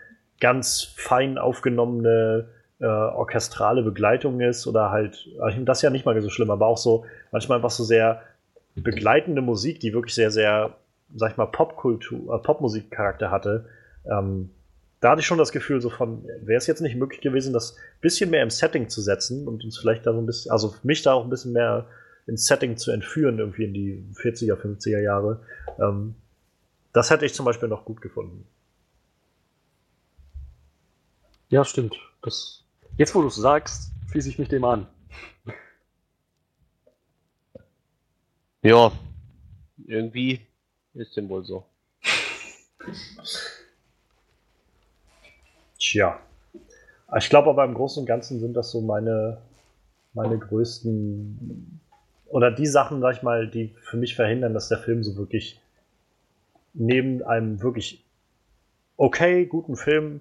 ganz 0.40 0.92
fein 0.96 1.38
aufgenommene 1.38 2.48
äh, 2.78 2.86
orchestrale 2.86 3.82
Begleitung 3.82 4.40
ist 4.40 4.66
oder 4.66 4.90
halt, 4.90 5.28
also 5.40 5.60
das 5.64 5.78
ist 5.78 5.82
ja 5.82 5.90
nicht 5.90 6.04
mal 6.04 6.20
so 6.20 6.28
schlimm, 6.28 6.50
aber 6.50 6.66
auch 6.66 6.76
so 6.76 7.06
manchmal 7.32 7.56
einfach 7.56 7.70
so 7.70 7.84
sehr 7.84 8.22
begleitende 8.74 9.40
Musik, 9.40 9.80
die 9.80 9.94
wirklich 9.94 10.14
sehr, 10.14 10.30
sehr, 10.30 10.76
sag 11.14 11.32
ich 11.32 11.36
mal, 11.38 11.46
Popkultur, 11.46 12.34
äh, 12.34 12.38
Popmusikcharakter 12.38 13.30
hatte. 13.30 13.66
Ähm, 14.10 14.50
da 15.00 15.10
hatte 15.10 15.20
ich 15.20 15.26
schon 15.26 15.38
das 15.38 15.52
Gefühl, 15.52 15.80
so 15.80 15.88
von, 15.88 16.24
wäre 16.42 16.58
es 16.58 16.66
jetzt 16.66 16.80
nicht 16.80 16.96
möglich 16.96 17.20
gewesen, 17.20 17.52
das 17.52 17.76
bisschen 18.00 18.30
mehr 18.30 18.42
im 18.42 18.50
Setting 18.50 18.88
zu 18.88 19.00
setzen 19.00 19.48
und 19.48 19.64
uns 19.64 19.78
vielleicht 19.78 20.06
da 20.06 20.12
so 20.12 20.18
ein 20.18 20.26
bisschen, 20.26 20.52
also 20.52 20.74
mich 20.82 21.02
da 21.02 21.14
auch 21.14 21.24
ein 21.24 21.30
bisschen 21.30 21.52
mehr 21.52 21.86
ins 22.26 22.46
Setting 22.46 22.76
zu 22.76 22.90
entführen, 22.90 23.38
irgendwie 23.38 23.64
in 23.64 23.74
die 23.74 24.04
40er, 24.14 24.54
50er 24.54 25.00
Jahre. 25.00 25.42
Ähm, 25.78 26.16
das 26.92 27.10
hätte 27.10 27.24
ich 27.26 27.34
zum 27.34 27.44
Beispiel 27.44 27.68
noch 27.68 27.84
gut 27.84 28.00
gefunden. 28.00 28.46
Ja, 31.48 31.64
stimmt. 31.64 31.96
Das, 32.22 32.64
jetzt, 32.96 33.14
wo 33.14 33.20
du 33.22 33.28
es 33.28 33.36
sagst, 33.36 33.92
schließe 34.10 34.28
ich 34.28 34.38
mich 34.38 34.48
dem 34.48 34.64
an. 34.64 34.86
Ja, 38.62 38.90
irgendwie 39.86 40.40
ist 40.94 41.16
dem 41.16 41.28
wohl 41.28 41.44
so. 41.44 41.64
Tja. 45.78 46.18
Ich 47.16 47.28
glaube 47.28 47.50
aber 47.50 47.64
im 47.64 47.74
Großen 47.74 48.00
und 48.00 48.06
Ganzen 48.06 48.40
sind 48.40 48.54
das 48.54 48.72
so 48.72 48.80
meine, 48.80 49.40
meine 50.14 50.36
größten 50.36 51.80
oder 52.36 52.50
die 52.50 52.66
Sachen, 52.66 53.00
sag 53.00 53.16
ich 53.16 53.22
mal, 53.22 53.48
die 53.48 53.74
für 53.80 53.96
mich 53.96 54.14
verhindern, 54.14 54.52
dass 54.52 54.68
der 54.68 54.76
Film 54.76 55.02
so 55.02 55.16
wirklich 55.16 55.58
neben 56.74 57.22
einem 57.22 57.62
wirklich 57.62 58.04
okay, 58.98 59.46
guten 59.46 59.74
Film 59.74 60.20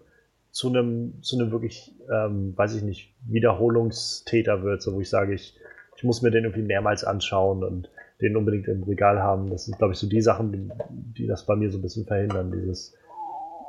zu 0.49 0.69
einem, 0.69 1.21
zu 1.21 1.37
einem 1.37 1.51
wirklich, 1.51 1.91
ähm, 2.09 2.53
weiß 2.55 2.75
ich 2.75 2.83
nicht, 2.83 3.13
Wiederholungstäter 3.27 4.63
wird, 4.63 4.81
so 4.81 4.93
wo 4.93 5.01
ich 5.01 5.09
sage, 5.09 5.33
ich, 5.33 5.57
ich 5.97 6.05
muss 6.05 6.21
mir 6.21 6.31
den 6.31 6.45
irgendwie 6.45 6.61
mehrmals 6.61 7.03
anschauen 7.03 7.65
und 7.65 7.89
den 8.21 8.37
unbedingt 8.37 8.69
im 8.69 8.83
Regal 8.83 9.21
haben. 9.21 9.49
Das 9.49 9.65
sind, 9.65 9.77
glaube 9.77 9.91
ich, 9.91 9.99
so 9.99 10.07
die 10.07 10.21
Sachen, 10.21 10.53
die, 10.53 10.69
die, 11.17 11.27
das 11.27 11.45
bei 11.45 11.57
mir 11.57 11.69
so 11.69 11.79
ein 11.79 11.81
bisschen 11.81 12.05
verhindern, 12.05 12.49
dieses. 12.49 12.95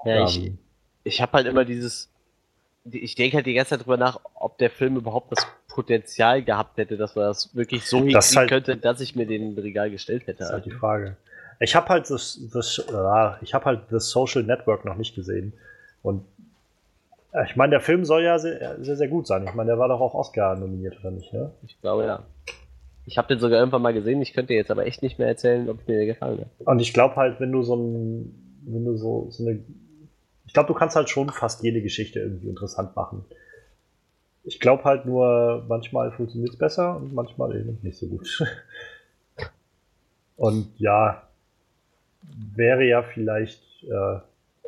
Ja, 0.04 0.20
ähm, 0.20 0.24
ich, 0.24 0.52
ich 1.02 1.20
habe 1.20 1.32
halt 1.32 1.48
immer 1.48 1.64
dieses, 1.64 2.12
ich 2.84 3.16
denke 3.16 3.38
halt 3.38 3.46
die 3.46 3.54
ganze 3.54 3.70
Zeit 3.70 3.80
drüber 3.80 3.96
nach, 3.96 4.20
ob 4.34 4.56
der 4.58 4.70
Film 4.70 4.94
überhaupt 4.94 5.32
das 5.32 5.44
Potenzial 5.76 6.42
gehabt 6.42 6.78
hätte, 6.78 6.96
dass 6.96 7.14
man 7.14 7.26
das 7.26 7.54
wirklich 7.54 7.86
so 7.86 7.98
hinkriegen 7.98 8.36
halt, 8.36 8.48
könnte, 8.48 8.76
dass 8.78 9.02
ich 9.02 9.14
mir 9.14 9.26
den 9.26 9.58
Regal 9.58 9.90
gestellt 9.90 10.26
hätte. 10.26 10.38
Das 10.38 10.48
ist 10.48 10.52
halt 10.54 10.64
die 10.64 10.70
Frage. 10.70 11.16
Ich 11.60 11.76
habe 11.76 11.86
halt 11.90 12.08
das, 12.08 12.40
das 12.50 12.78
äh, 12.78 13.44
ich 13.44 13.52
habe 13.52 13.66
halt 13.66 13.80
das 13.90 14.08
Social 14.08 14.42
Network 14.42 14.86
noch 14.86 14.96
nicht 14.96 15.14
gesehen 15.14 15.52
und 16.02 16.24
ich 17.44 17.56
meine, 17.56 17.72
der 17.72 17.80
Film 17.82 18.06
soll 18.06 18.22
ja 18.22 18.38
sehr, 18.38 18.82
sehr, 18.82 18.96
sehr 18.96 19.08
gut 19.08 19.26
sein. 19.26 19.44
Ich 19.44 19.52
meine, 19.52 19.68
der 19.72 19.78
war 19.78 19.88
doch 19.88 20.00
auch 20.00 20.14
Oscar 20.14 20.56
nominiert, 20.56 20.98
oder 21.00 21.10
nicht, 21.10 21.34
ne? 21.34 21.50
Ich 21.66 21.78
glaube, 21.82 22.04
ja. 22.04 22.22
Ich 23.04 23.18
habe 23.18 23.28
den 23.28 23.38
sogar 23.38 23.58
irgendwann 23.58 23.82
mal 23.82 23.92
gesehen, 23.92 24.22
ich 24.22 24.32
könnte 24.32 24.54
jetzt 24.54 24.70
aber 24.70 24.86
echt 24.86 25.02
nicht 25.02 25.18
mehr 25.18 25.28
erzählen, 25.28 25.68
ob 25.68 25.86
mir 25.86 25.96
der 25.96 26.06
gefallen 26.06 26.40
hat. 26.40 26.66
Und 26.66 26.80
ich 26.80 26.94
glaube 26.94 27.16
halt, 27.16 27.38
wenn 27.38 27.52
du 27.52 27.62
so 27.62 27.76
ein, 27.76 28.34
wenn 28.64 28.86
du 28.86 28.96
so, 28.96 29.26
so 29.28 29.46
eine, 29.46 29.60
ich 30.46 30.54
glaube, 30.54 30.68
du 30.68 30.72
kannst 30.72 30.96
halt 30.96 31.10
schon 31.10 31.28
fast 31.28 31.62
jede 31.62 31.82
Geschichte 31.82 32.20
irgendwie 32.20 32.48
interessant 32.48 32.96
machen. 32.96 33.26
Ich 34.46 34.60
glaube 34.60 34.84
halt 34.84 35.04
nur, 35.06 35.64
manchmal 35.68 36.12
funktioniert 36.12 36.52
es 36.52 36.56
besser 36.56 36.96
und 36.96 37.12
manchmal 37.12 37.56
eben 37.56 37.78
nicht 37.82 37.98
so 37.98 38.06
gut. 38.06 38.42
und 40.36 40.68
ja, 40.78 41.22
wäre 42.54 42.84
ja 42.84 43.02
vielleicht 43.02 43.62
äh, 43.84 44.18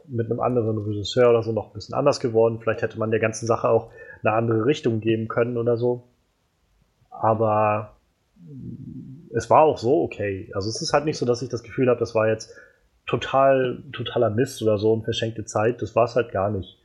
mit 0.09 0.31
einem 0.31 0.41
anderen 0.41 0.79
Regisseur 0.79 1.31
oder 1.31 1.43
so 1.43 1.53
noch 1.53 1.69
ein 1.69 1.73
bisschen 1.75 1.95
anders 1.95 2.21
geworden. 2.21 2.59
Vielleicht 2.61 2.83
hätte 2.83 2.99
man 2.99 3.11
der 3.11 3.21
ganzen 3.21 3.47
Sache 3.47 3.69
auch 3.69 3.91
eine 4.23 4.35
andere 4.35 4.67
Richtung 4.67 5.01
geben 5.01 5.29
können 5.29 5.57
oder 5.57 5.77
so. 5.77 6.03
Aber 7.11 7.97
es 9.33 9.51
war 9.51 9.63
auch 9.63 9.79
so 9.79 10.03
okay. 10.03 10.51
Also 10.55 10.69
es 10.69 10.83
ist 10.83 10.93
halt 10.93 11.05
nicht 11.05 11.19
so, 11.19 11.27
dass 11.27 11.43
ich 11.43 11.49
das 11.49 11.63
Gefühl 11.63 11.89
habe, 11.89 12.01
das 12.01 12.15
war 12.15 12.29
jetzt 12.29 12.55
total, 13.07 13.83
totaler 13.93 14.31
Mist 14.31 14.63
oder 14.63 14.79
so 14.79 14.93
und 14.93 15.05
verschenkte 15.05 15.45
Zeit. 15.45 15.83
Das 15.83 15.95
war 15.95 16.05
es 16.05 16.17
halt 16.17 16.33
gar 16.33 16.51
nicht. 16.51 16.79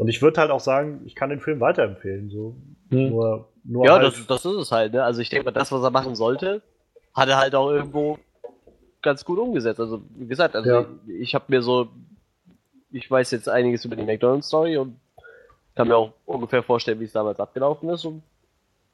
Und 0.00 0.08
ich 0.08 0.22
würde 0.22 0.40
halt 0.40 0.50
auch 0.50 0.60
sagen, 0.60 1.02
ich 1.04 1.14
kann 1.14 1.28
den 1.28 1.40
Film 1.40 1.60
weiterempfehlen. 1.60 2.30
So. 2.30 2.56
Hm. 2.88 3.10
Nur, 3.10 3.48
nur 3.64 3.84
ja, 3.84 3.92
halt 3.98 4.04
das, 4.04 4.26
das 4.26 4.44
ist 4.46 4.56
es 4.56 4.72
halt. 4.72 4.94
Ne? 4.94 5.04
Also 5.04 5.20
ich 5.20 5.28
denke 5.28 5.44
mal, 5.44 5.50
das, 5.50 5.70
was 5.70 5.82
er 5.82 5.90
machen 5.90 6.14
sollte, 6.14 6.62
hat 7.14 7.28
er 7.28 7.36
halt 7.36 7.54
auch 7.54 7.70
irgendwo 7.70 8.18
ganz 9.02 9.26
gut 9.26 9.38
umgesetzt. 9.38 9.78
Also 9.78 10.00
wie 10.16 10.26
gesagt, 10.26 10.56
also 10.56 10.70
ja. 10.70 10.86
ich, 11.06 11.20
ich 11.20 11.34
habe 11.34 11.44
mir 11.48 11.60
so, 11.60 11.88
ich 12.90 13.10
weiß 13.10 13.30
jetzt 13.32 13.48
einiges 13.48 13.84
über 13.84 13.94
die 13.94 14.04
McDonald's-Story 14.04 14.78
und 14.78 14.96
kann 15.74 15.88
mir 15.88 15.96
auch 15.96 16.12
ungefähr 16.24 16.62
vorstellen, 16.62 16.98
wie 16.98 17.04
es 17.04 17.12
damals 17.12 17.38
abgelaufen 17.38 17.90
ist. 17.90 18.06
Und 18.06 18.22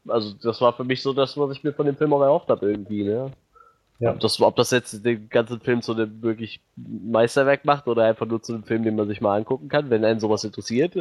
also 0.09 0.35
das 0.43 0.61
war 0.61 0.73
für 0.73 0.85
mich 0.85 1.03
so 1.03 1.13
das, 1.13 1.39
was 1.39 1.53
ich 1.53 1.63
mir 1.63 1.73
von 1.73 1.87
dem 1.87 1.97
Film 1.97 2.13
auch 2.15 2.23
erhofft 2.23 2.49
habe 2.49 2.69
irgendwie, 2.69 3.05
ne? 3.05 3.31
Ja. 3.99 4.11
Ob, 4.13 4.21
das, 4.21 4.41
ob 4.41 4.57
das 4.57 4.71
jetzt 4.71 5.05
den 5.05 5.29
ganzen 5.29 5.61
Film 5.61 5.81
zu 5.83 5.93
einem 5.93 6.23
wirklich 6.23 6.61
Meisterwerk 6.77 7.65
macht 7.65 7.87
oder 7.89 8.05
einfach 8.05 8.27
nur 8.27 8.43
zu 8.43 8.53
einem 8.53 8.65
Film, 8.65 8.83
den 8.83 8.97
man 8.97 9.09
sich 9.09 9.21
mal 9.21 9.37
angucken 9.37 9.69
kann, 9.69 9.89
wenn 9.91 10.05
einen 10.05 10.21
sowas 10.21 10.45
interessiert. 10.45 10.95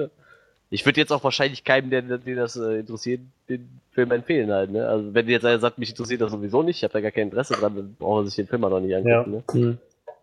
Ich 0.69 0.85
würde 0.85 0.99
jetzt 0.99 1.11
auch 1.11 1.23
wahrscheinlich 1.23 1.63
keinem, 1.63 1.89
der, 1.89 2.01
den 2.01 2.37
das 2.37 2.55
äh, 2.55 2.79
interessiert, 2.79 3.21
den 3.49 3.81
Film 3.91 4.11
empfehlen 4.11 4.51
halt, 4.51 4.71
ne? 4.71 4.87
Also 4.87 5.13
wenn 5.13 5.27
jetzt 5.27 5.45
einer 5.45 5.59
sagt, 5.59 5.77
mich 5.77 5.89
interessiert 5.89 6.21
das 6.21 6.31
sowieso 6.31 6.63
nicht, 6.63 6.77
ich 6.77 6.83
habe 6.83 6.93
da 6.93 7.01
gar 7.01 7.11
kein 7.11 7.27
Interesse 7.27 7.53
dran, 7.53 7.75
dann 7.75 7.95
braucht 7.95 8.17
man 8.17 8.25
sich 8.25 8.35
den 8.35 8.47
Film 8.47 8.63
auch 8.63 8.69
noch 8.69 8.79
nicht 8.79 8.95
angucken, 8.95 9.43
ja. 9.45 9.59
ne? 9.59 9.65
Mhm. 9.65 9.77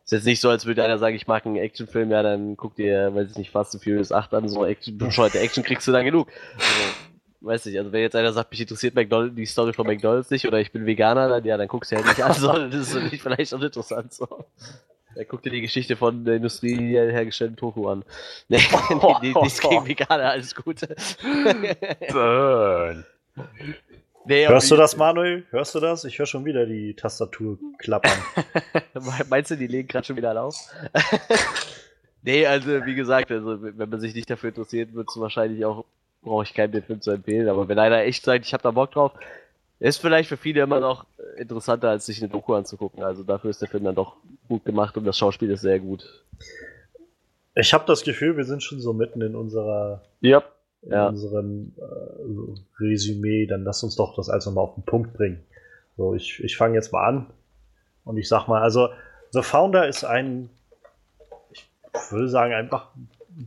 Ist 0.04 0.12
jetzt 0.12 0.26
nicht 0.26 0.40
so, 0.40 0.48
als 0.48 0.66
würde 0.66 0.82
einer 0.82 0.98
sagen, 0.98 1.14
ich 1.14 1.28
mag 1.28 1.46
einen 1.46 1.56
Actionfilm, 1.56 2.10
ja, 2.10 2.22
dann 2.22 2.56
guck 2.56 2.74
dir, 2.74 3.14
weiß 3.14 3.30
ich 3.30 3.36
nicht, 3.36 3.50
Fast 3.50 3.74
and 3.74 3.84
Furious 3.84 4.10
8 4.10 4.34
an, 4.34 4.48
so 4.48 4.64
Action, 4.64 4.98
bescheuerte 4.98 5.38
Action 5.38 5.62
kriegst 5.62 5.86
du 5.86 5.92
dann 5.92 6.04
genug. 6.04 6.28
Also, 6.54 7.11
weiß 7.42 7.66
nicht, 7.66 7.78
also 7.78 7.92
wenn 7.92 8.02
jetzt 8.02 8.16
einer 8.16 8.32
sagt, 8.32 8.50
mich 8.50 8.60
interessiert 8.60 8.94
McDonald's, 8.94 9.36
die 9.36 9.46
Story 9.46 9.72
von 9.72 9.86
McDonalds 9.86 10.30
nicht 10.30 10.46
oder 10.46 10.60
ich 10.60 10.72
bin 10.72 10.86
Veganer, 10.86 11.28
dann 11.28 11.44
ja, 11.44 11.56
dann 11.56 11.68
guckst 11.68 11.92
du 11.92 11.96
halt 11.96 12.06
nicht 12.06 12.22
an, 12.22 12.32
sondern 12.38 12.70
das 12.70 12.80
ist 12.80 12.92
für 12.92 13.08
dich 13.08 13.22
vielleicht 13.22 13.52
uninteressant 13.52 14.12
so. 14.12 14.26
Dann 15.14 15.26
guck 15.28 15.42
dir 15.42 15.50
die 15.50 15.60
Geschichte 15.60 15.96
von 15.96 16.24
der 16.24 16.36
Industrie 16.36 16.94
hergestellten 16.94 17.56
Tofu 17.56 17.88
an. 17.88 18.04
Nee, 18.48 18.60
oh, 19.00 19.16
nee, 19.20 19.32
nichts 19.34 19.60
gegen 19.60 19.86
Veganer, 19.86 20.30
alles 20.30 20.54
Gute. 20.54 20.94
Burn. 22.10 23.04
Nee, 24.24 24.46
Hörst 24.46 24.70
du 24.70 24.76
das, 24.76 24.96
Manuel? 24.96 25.44
Hörst 25.50 25.74
du 25.74 25.80
das? 25.80 26.04
Ich 26.04 26.18
höre 26.18 26.26
schon 26.26 26.44
wieder 26.44 26.64
die 26.64 26.94
Tastatur 26.94 27.58
klappern. 27.78 28.16
Meinst 29.28 29.50
du, 29.50 29.56
die 29.56 29.66
legen 29.66 29.88
gerade 29.88 30.06
schon 30.06 30.16
wieder 30.16 30.40
auf? 30.40 30.56
nee, 32.22 32.46
also 32.46 32.86
wie 32.86 32.94
gesagt, 32.94 33.32
also 33.32 33.60
wenn 33.60 33.88
man 33.88 34.00
sich 34.00 34.14
nicht 34.14 34.30
dafür 34.30 34.50
interessiert, 34.50 34.94
wird 34.94 35.08
es 35.10 35.20
wahrscheinlich 35.20 35.64
auch 35.64 35.84
brauche 36.22 36.44
ich 36.44 36.54
keinen 36.54 36.72
den 36.72 36.82
Film 36.82 37.00
zu 37.00 37.10
empfehlen. 37.10 37.48
Aber 37.48 37.68
wenn 37.68 37.78
einer 37.78 37.98
echt 37.98 38.24
sagt, 38.24 38.44
ich 38.44 38.54
habe 38.54 38.62
da 38.62 38.70
Bock 38.70 38.92
drauf, 38.92 39.12
ist 39.78 39.98
vielleicht 39.98 40.28
für 40.28 40.36
viele 40.36 40.62
immer 40.62 40.80
noch 40.80 41.06
interessanter, 41.36 41.90
als 41.90 42.06
sich 42.06 42.22
eine 42.22 42.30
Doku 42.30 42.54
anzugucken. 42.54 43.02
Also 43.02 43.24
dafür 43.24 43.50
ist 43.50 43.60
der 43.60 43.68
Film 43.68 43.84
dann 43.84 43.94
doch 43.94 44.16
gut 44.48 44.64
gemacht 44.64 44.96
und 44.96 45.04
das 45.04 45.18
Schauspiel 45.18 45.50
ist 45.50 45.62
sehr 45.62 45.80
gut. 45.80 46.04
Ich 47.54 47.74
habe 47.74 47.84
das 47.86 48.04
Gefühl, 48.04 48.36
wir 48.36 48.44
sind 48.44 48.62
schon 48.62 48.80
so 48.80 48.92
mitten 48.92 49.20
in 49.20 49.34
unserer 49.34 50.02
yep. 50.22 50.44
in 50.82 50.92
ja. 50.92 51.08
unserem 51.08 51.74
äh, 51.76 52.82
Resümee. 52.82 53.46
Dann 53.46 53.64
lass 53.64 53.82
uns 53.82 53.96
doch 53.96 54.14
das 54.14 54.30
alles 54.30 54.46
nochmal 54.46 54.64
auf 54.64 54.74
den 54.74 54.84
Punkt 54.84 55.14
bringen. 55.14 55.42
So, 55.96 56.14
ich, 56.14 56.42
ich 56.42 56.56
fange 56.56 56.74
jetzt 56.74 56.92
mal 56.92 57.04
an 57.04 57.26
und 58.04 58.16
ich 58.16 58.28
sag 58.28 58.46
mal, 58.46 58.62
also 58.62 58.88
The 59.32 59.42
Founder 59.42 59.88
ist 59.88 60.04
ein, 60.04 60.48
ich 61.50 61.68
würde 62.10 62.28
sagen, 62.28 62.54
einfach 62.54 62.90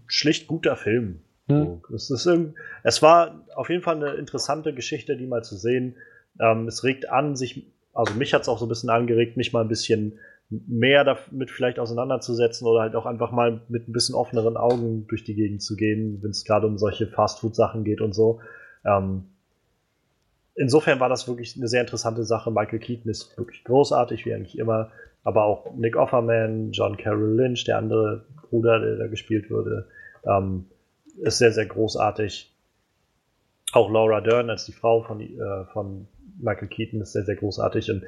schlicht 0.07 0.47
guter 0.47 0.76
Film. 0.76 1.22
Hm. 1.47 1.81
Es, 1.93 2.09
ist 2.09 2.27
es 2.84 3.01
war 3.01 3.45
auf 3.55 3.69
jeden 3.69 3.84
Fall 3.84 3.95
eine 3.95 4.15
interessante 4.15 4.73
Geschichte, 4.73 5.15
die 5.15 5.27
mal 5.27 5.43
zu 5.43 5.55
sehen. 5.55 5.95
Ähm, 6.39 6.67
es 6.67 6.84
regt 6.84 7.09
an, 7.09 7.35
sich, 7.35 7.72
also 7.93 8.13
mich 8.15 8.34
hat 8.34 8.41
es 8.41 8.49
auch 8.49 8.57
so 8.57 8.65
ein 8.65 8.69
bisschen 8.69 8.89
angeregt, 8.89 9.38
mich 9.38 9.53
mal 9.53 9.61
ein 9.61 9.67
bisschen 9.67 10.19
mehr 10.49 11.03
damit 11.03 11.49
vielleicht 11.49 11.80
auseinanderzusetzen 11.80 12.67
oder 12.67 12.81
halt 12.81 12.95
auch 12.95 13.05
einfach 13.05 13.31
mal 13.31 13.61
mit 13.67 13.88
ein 13.88 13.93
bisschen 13.93 14.15
offeneren 14.15 14.57
Augen 14.57 15.07
durch 15.07 15.23
die 15.23 15.34
Gegend 15.34 15.61
zu 15.61 15.76
gehen, 15.76 16.19
wenn 16.22 16.31
es 16.31 16.45
gerade 16.45 16.67
um 16.67 16.77
solche 16.77 17.07
Fastfood-Sachen 17.07 17.84
geht 17.84 18.01
und 18.01 18.13
so. 18.13 18.41
Ähm, 18.85 19.26
insofern 20.55 20.99
war 20.99 21.09
das 21.09 21.27
wirklich 21.27 21.55
eine 21.55 21.67
sehr 21.67 21.81
interessante 21.81 22.23
Sache. 22.23 22.51
Michael 22.51 22.80
Keaton 22.80 23.09
ist 23.09 23.38
wirklich 23.38 23.63
großartig, 23.63 24.26
wie 24.26 24.34
eigentlich 24.34 24.57
immer. 24.57 24.91
Aber 25.23 25.45
auch 25.45 25.73
Nick 25.76 25.95
Offerman, 25.95 26.72
John 26.72 26.97
Carroll 26.97 27.35
Lynch, 27.35 27.63
der 27.65 27.80
andere 27.80 28.26
Bruder, 28.49 28.80
der 28.80 28.97
da 28.97 29.07
gespielt 29.07 29.49
wurde. 29.49 29.88
Ähm, 30.26 30.65
ist 31.22 31.38
sehr, 31.38 31.52
sehr 31.52 31.66
großartig. 31.66 32.52
Auch 33.74 33.90
Laura 33.90 34.22
Dern 34.22 34.50
als 34.50 34.66
die 34.66 34.72
Frau 34.72 35.04
von, 35.04 35.22
äh, 35.22 35.66
von 35.74 36.08
Michael 36.40 36.68
Keaton 36.68 37.02
ist 37.02 37.14
sehr, 37.14 37.24
sehr 37.24 37.36
großartig. 37.36 37.92
Und 37.92 38.04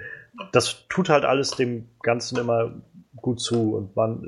das 0.51 0.87
tut 0.89 1.09
halt 1.09 1.25
alles 1.25 1.51
dem 1.51 1.87
Ganzen 2.01 2.37
immer 2.37 2.73
gut 3.15 3.41
zu. 3.41 3.75
Und 3.75 3.95
man, 3.95 4.21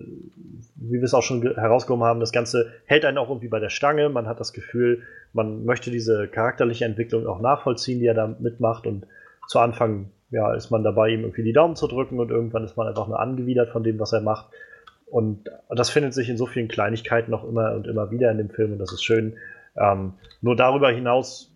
wie 0.75 0.97
wir 0.97 1.03
es 1.03 1.13
auch 1.13 1.23
schon 1.23 1.41
herausgekommen 1.41 2.05
haben, 2.05 2.19
das 2.19 2.31
Ganze 2.31 2.71
hält 2.85 3.05
einen 3.05 3.17
auch 3.17 3.29
irgendwie 3.29 3.47
bei 3.47 3.59
der 3.59 3.69
Stange. 3.69 4.09
Man 4.09 4.27
hat 4.27 4.39
das 4.39 4.53
Gefühl, 4.53 5.03
man 5.33 5.65
möchte 5.65 5.91
diese 5.91 6.27
charakterliche 6.27 6.85
Entwicklung 6.85 7.27
auch 7.27 7.39
nachvollziehen, 7.39 7.99
die 7.99 8.07
er 8.07 8.13
da 8.13 8.27
mitmacht. 8.39 8.87
Und 8.87 9.05
zu 9.47 9.59
Anfang 9.59 10.11
ja, 10.31 10.53
ist 10.53 10.69
man 10.69 10.83
dabei, 10.83 11.09
ihm 11.09 11.21
irgendwie 11.21 11.43
die 11.43 11.53
Daumen 11.53 11.75
zu 11.75 11.87
drücken 11.87 12.19
und 12.19 12.29
irgendwann 12.29 12.63
ist 12.63 12.77
man 12.77 12.87
einfach 12.87 13.07
nur 13.07 13.19
angewidert 13.19 13.69
von 13.69 13.83
dem, 13.83 13.99
was 13.99 14.13
er 14.13 14.21
macht. 14.21 14.47
Und 15.09 15.49
das 15.69 15.89
findet 15.89 16.13
sich 16.13 16.29
in 16.29 16.37
so 16.37 16.45
vielen 16.45 16.67
Kleinigkeiten 16.67 17.31
noch 17.31 17.43
immer 17.43 17.73
und 17.73 17.87
immer 17.87 18.11
wieder 18.11 18.29
in 18.31 18.37
dem 18.37 18.49
Film 18.49 18.73
und 18.73 18.79
das 18.79 18.93
ist 18.93 19.03
schön. 19.03 19.37
Ähm, 19.75 20.13
nur 20.41 20.55
darüber 20.55 20.91
hinaus, 20.91 21.51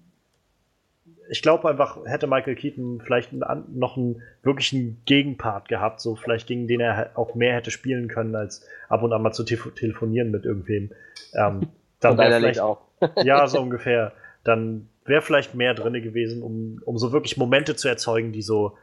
ich 1.30 1.41
glaube 1.41 1.69
einfach, 1.69 1.97
hätte 2.05 2.27
Michael 2.27 2.55
Keaton 2.55 3.01
vielleicht 3.01 3.31
einen, 3.31 3.63
noch 3.77 3.97
einen 3.97 4.21
wirklichen 4.41 5.01
Gegenpart 5.05 5.67
gehabt, 5.67 6.01
so 6.01 6.15
vielleicht 6.15 6.47
gegen 6.47 6.67
den 6.67 6.80
er 6.80 7.11
auch 7.15 7.35
mehr 7.35 7.55
hätte 7.55 7.71
spielen 7.71 8.07
können, 8.07 8.35
als 8.35 8.65
ab 8.89 9.03
und 9.03 9.13
an 9.13 9.21
mal 9.21 9.31
zu 9.31 9.43
te 9.43 9.57
telefonieren 9.75 10.31
mit 10.31 10.45
irgendwem. 10.45 10.91
Ähm, 11.34 11.67
dann 11.99 12.17
wäre 12.17 12.39
vielleicht 12.39 12.59
auch. 12.59 12.81
ja, 13.23 13.47
so 13.47 13.59
ungefähr. 13.61 14.13
Dann 14.43 14.89
wäre 15.05 15.21
vielleicht 15.21 15.55
mehr 15.55 15.73
drin 15.73 15.93
gewesen, 16.01 16.43
um, 16.43 16.81
um 16.85 16.97
so 16.97 17.11
wirklich 17.11 17.38
Momente 17.38 17.75
zu 17.75 17.88
erzeugen, 17.88 18.31
die 18.31 18.41
so, 18.41 18.77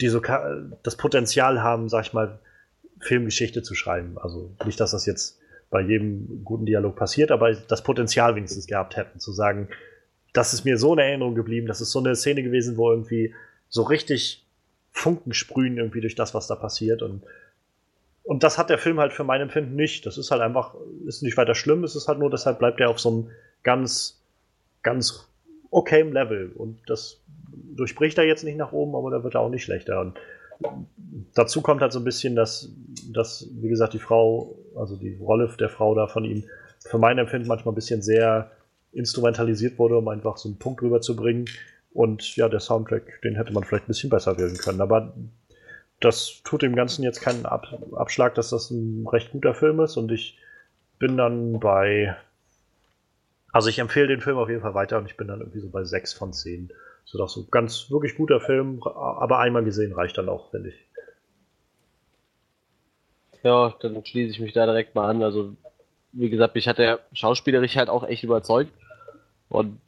die 0.00 0.08
so 0.08 0.20
das 0.82 0.96
Potenzial 0.96 1.62
haben, 1.62 1.88
sag 1.88 2.06
ich 2.06 2.12
mal, 2.12 2.38
Filmgeschichte 3.00 3.62
zu 3.62 3.74
schreiben. 3.74 4.16
Also 4.18 4.54
nicht, 4.64 4.80
dass 4.80 4.92
das 4.92 5.06
jetzt 5.06 5.38
bei 5.70 5.80
jedem 5.80 6.44
guten 6.44 6.66
Dialog 6.66 6.96
passiert, 6.96 7.30
aber 7.30 7.52
das 7.52 7.82
Potenzial 7.82 8.36
wenigstens 8.36 8.66
gehabt 8.66 8.96
hätten, 8.96 9.18
zu 9.18 9.32
sagen, 9.32 9.68
das 10.32 10.54
ist 10.54 10.64
mir 10.64 10.78
so 10.78 10.92
in 10.92 10.98
Erinnerung 10.98 11.34
geblieben, 11.34 11.66
das 11.66 11.80
ist 11.80 11.90
so 11.90 11.98
eine 11.98 12.14
Szene 12.14 12.42
gewesen, 12.42 12.76
wo 12.76 12.90
irgendwie 12.90 13.34
so 13.68 13.82
richtig 13.82 14.44
Funken 14.92 15.34
sprühen 15.34 15.76
irgendwie 15.76 16.00
durch 16.00 16.14
das, 16.14 16.34
was 16.34 16.46
da 16.46 16.54
passiert 16.54 17.02
und 17.02 17.22
und 18.26 18.42
das 18.42 18.58
hat 18.58 18.70
der 18.70 18.78
Film 18.78 18.98
halt 18.98 19.12
für 19.12 19.22
mein 19.22 19.40
Empfinden 19.40 19.76
nicht. 19.76 20.04
Das 20.04 20.18
ist 20.18 20.32
halt 20.32 20.42
einfach, 20.42 20.74
ist 21.06 21.22
nicht 21.22 21.36
weiter 21.36 21.54
schlimm, 21.54 21.84
es 21.84 21.94
ist 21.94 22.08
halt 22.08 22.18
nur, 22.18 22.28
deshalb 22.28 22.58
bleibt 22.58 22.80
er 22.80 22.90
auf 22.90 22.98
so 22.98 23.08
einem 23.08 23.30
ganz, 23.62 24.20
ganz 24.82 25.28
okayem 25.70 26.12
Level. 26.12 26.50
Und 26.56 26.80
das 26.88 27.20
durchbricht 27.52 28.18
er 28.18 28.24
jetzt 28.24 28.42
nicht 28.42 28.56
nach 28.56 28.72
oben, 28.72 28.96
aber 28.96 29.12
da 29.12 29.22
wird 29.22 29.36
er 29.36 29.42
auch 29.42 29.48
nicht 29.48 29.62
schlechter. 29.62 30.00
Und 30.00 30.18
dazu 31.34 31.62
kommt 31.62 31.82
halt 31.82 31.92
so 31.92 32.00
ein 32.00 32.04
bisschen, 32.04 32.34
dass, 32.34 32.70
dass, 33.12 33.48
wie 33.52 33.68
gesagt, 33.68 33.94
die 33.94 33.98
Frau, 33.98 34.56
also 34.76 34.96
die 34.96 35.16
Rolle 35.16 35.50
der 35.58 35.68
Frau 35.68 35.94
da 35.94 36.06
von 36.06 36.24
ihm, 36.24 36.44
für 36.80 36.98
mein 36.98 37.18
Empfinden 37.18 37.48
manchmal 37.48 37.72
ein 37.72 37.76
bisschen 37.76 38.02
sehr 38.02 38.50
instrumentalisiert 38.92 39.78
wurde, 39.78 39.98
um 39.98 40.08
einfach 40.08 40.36
so 40.36 40.48
einen 40.48 40.58
Punkt 40.58 40.82
rüberzubringen. 40.82 41.46
Und 41.92 42.36
ja, 42.36 42.48
der 42.48 42.60
Soundtrack, 42.60 43.20
den 43.22 43.36
hätte 43.36 43.52
man 43.52 43.64
vielleicht 43.64 43.84
ein 43.84 43.88
bisschen 43.88 44.10
besser 44.10 44.38
wählen 44.38 44.56
können. 44.56 44.80
Aber 44.80 45.14
das 46.00 46.42
tut 46.44 46.62
dem 46.62 46.76
Ganzen 46.76 47.02
jetzt 47.02 47.20
keinen 47.20 47.46
Ab 47.46 47.66
Abschlag, 47.94 48.34
dass 48.34 48.50
das 48.50 48.70
ein 48.70 49.06
recht 49.06 49.32
guter 49.32 49.54
Film 49.54 49.80
ist. 49.80 49.96
Und 49.96 50.12
ich 50.12 50.38
bin 50.98 51.16
dann 51.16 51.58
bei. 51.58 52.16
Also 53.52 53.68
ich 53.68 53.78
empfehle 53.78 54.08
den 54.08 54.20
Film 54.20 54.36
auf 54.36 54.50
jeden 54.50 54.60
Fall 54.60 54.74
weiter 54.74 54.98
und 54.98 55.06
ich 55.06 55.16
bin 55.16 55.28
dann 55.28 55.40
irgendwie 55.40 55.60
so 55.60 55.70
bei 55.70 55.82
6 55.84 56.12
von 56.12 56.32
10. 56.32 56.70
So 57.06 57.18
doch 57.18 57.28
so 57.28 57.46
ganz 57.46 57.90
wirklich 57.90 58.16
guter 58.16 58.40
Film, 58.40 58.82
aber 58.82 59.38
einmal 59.38 59.64
gesehen 59.64 59.92
reicht 59.92 60.18
dann 60.18 60.28
auch, 60.28 60.50
finde 60.50 60.70
ich. 60.70 60.74
Ja, 63.44 63.74
dann 63.80 64.04
schließe 64.04 64.32
ich 64.32 64.40
mich 64.40 64.52
da 64.52 64.66
direkt 64.66 64.96
mal 64.96 65.08
an. 65.08 65.22
Also, 65.22 65.54
wie 66.10 66.30
gesagt, 66.30 66.56
mich 66.56 66.66
hat 66.66 66.78
der 66.78 66.98
schauspielerisch 67.12 67.76
halt 67.76 67.88
auch 67.88 68.02
echt 68.02 68.24
überzeugt. 68.24 68.72
Und 69.48 69.78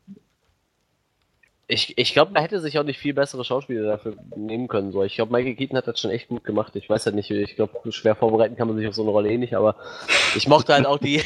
ich, 1.67 1.99
ich 1.99 2.13
glaube, 2.13 2.33
da 2.35 2.41
hätte 2.41 2.61
sich 2.61 2.79
auch 2.79 2.85
nicht 2.85 3.01
viel 3.01 3.15
bessere 3.15 3.45
Schauspieler 3.45 3.83
dafür 3.83 4.15
nehmen 4.37 4.69
können. 4.69 4.93
So. 4.93 5.03
Ich 5.03 5.17
glaube, 5.17 5.33
Michael 5.33 5.57
Keaton 5.57 5.77
hat 5.77 5.89
das 5.89 5.99
schon 5.99 6.13
echt 6.13 6.29
gut 6.29 6.45
gemacht. 6.45 6.77
Ich 6.77 6.89
weiß 6.89 7.05
ja 7.07 7.11
nicht, 7.11 7.33
ich 7.33 7.57
glaube, 7.57 7.93
schwer 7.93 8.15
vorbereiten 8.15 8.55
kann 8.55 8.69
man 8.69 8.77
sich 8.77 8.87
auf 8.87 8.95
so 8.95 9.03
eine 9.03 9.11
Rolle 9.11 9.31
eh 9.31 9.39
nicht, 9.39 9.55
aber 9.55 9.75
ich 10.37 10.47
mochte 10.47 10.73
halt 10.73 10.87
auch 10.87 10.99
die, 10.99 11.21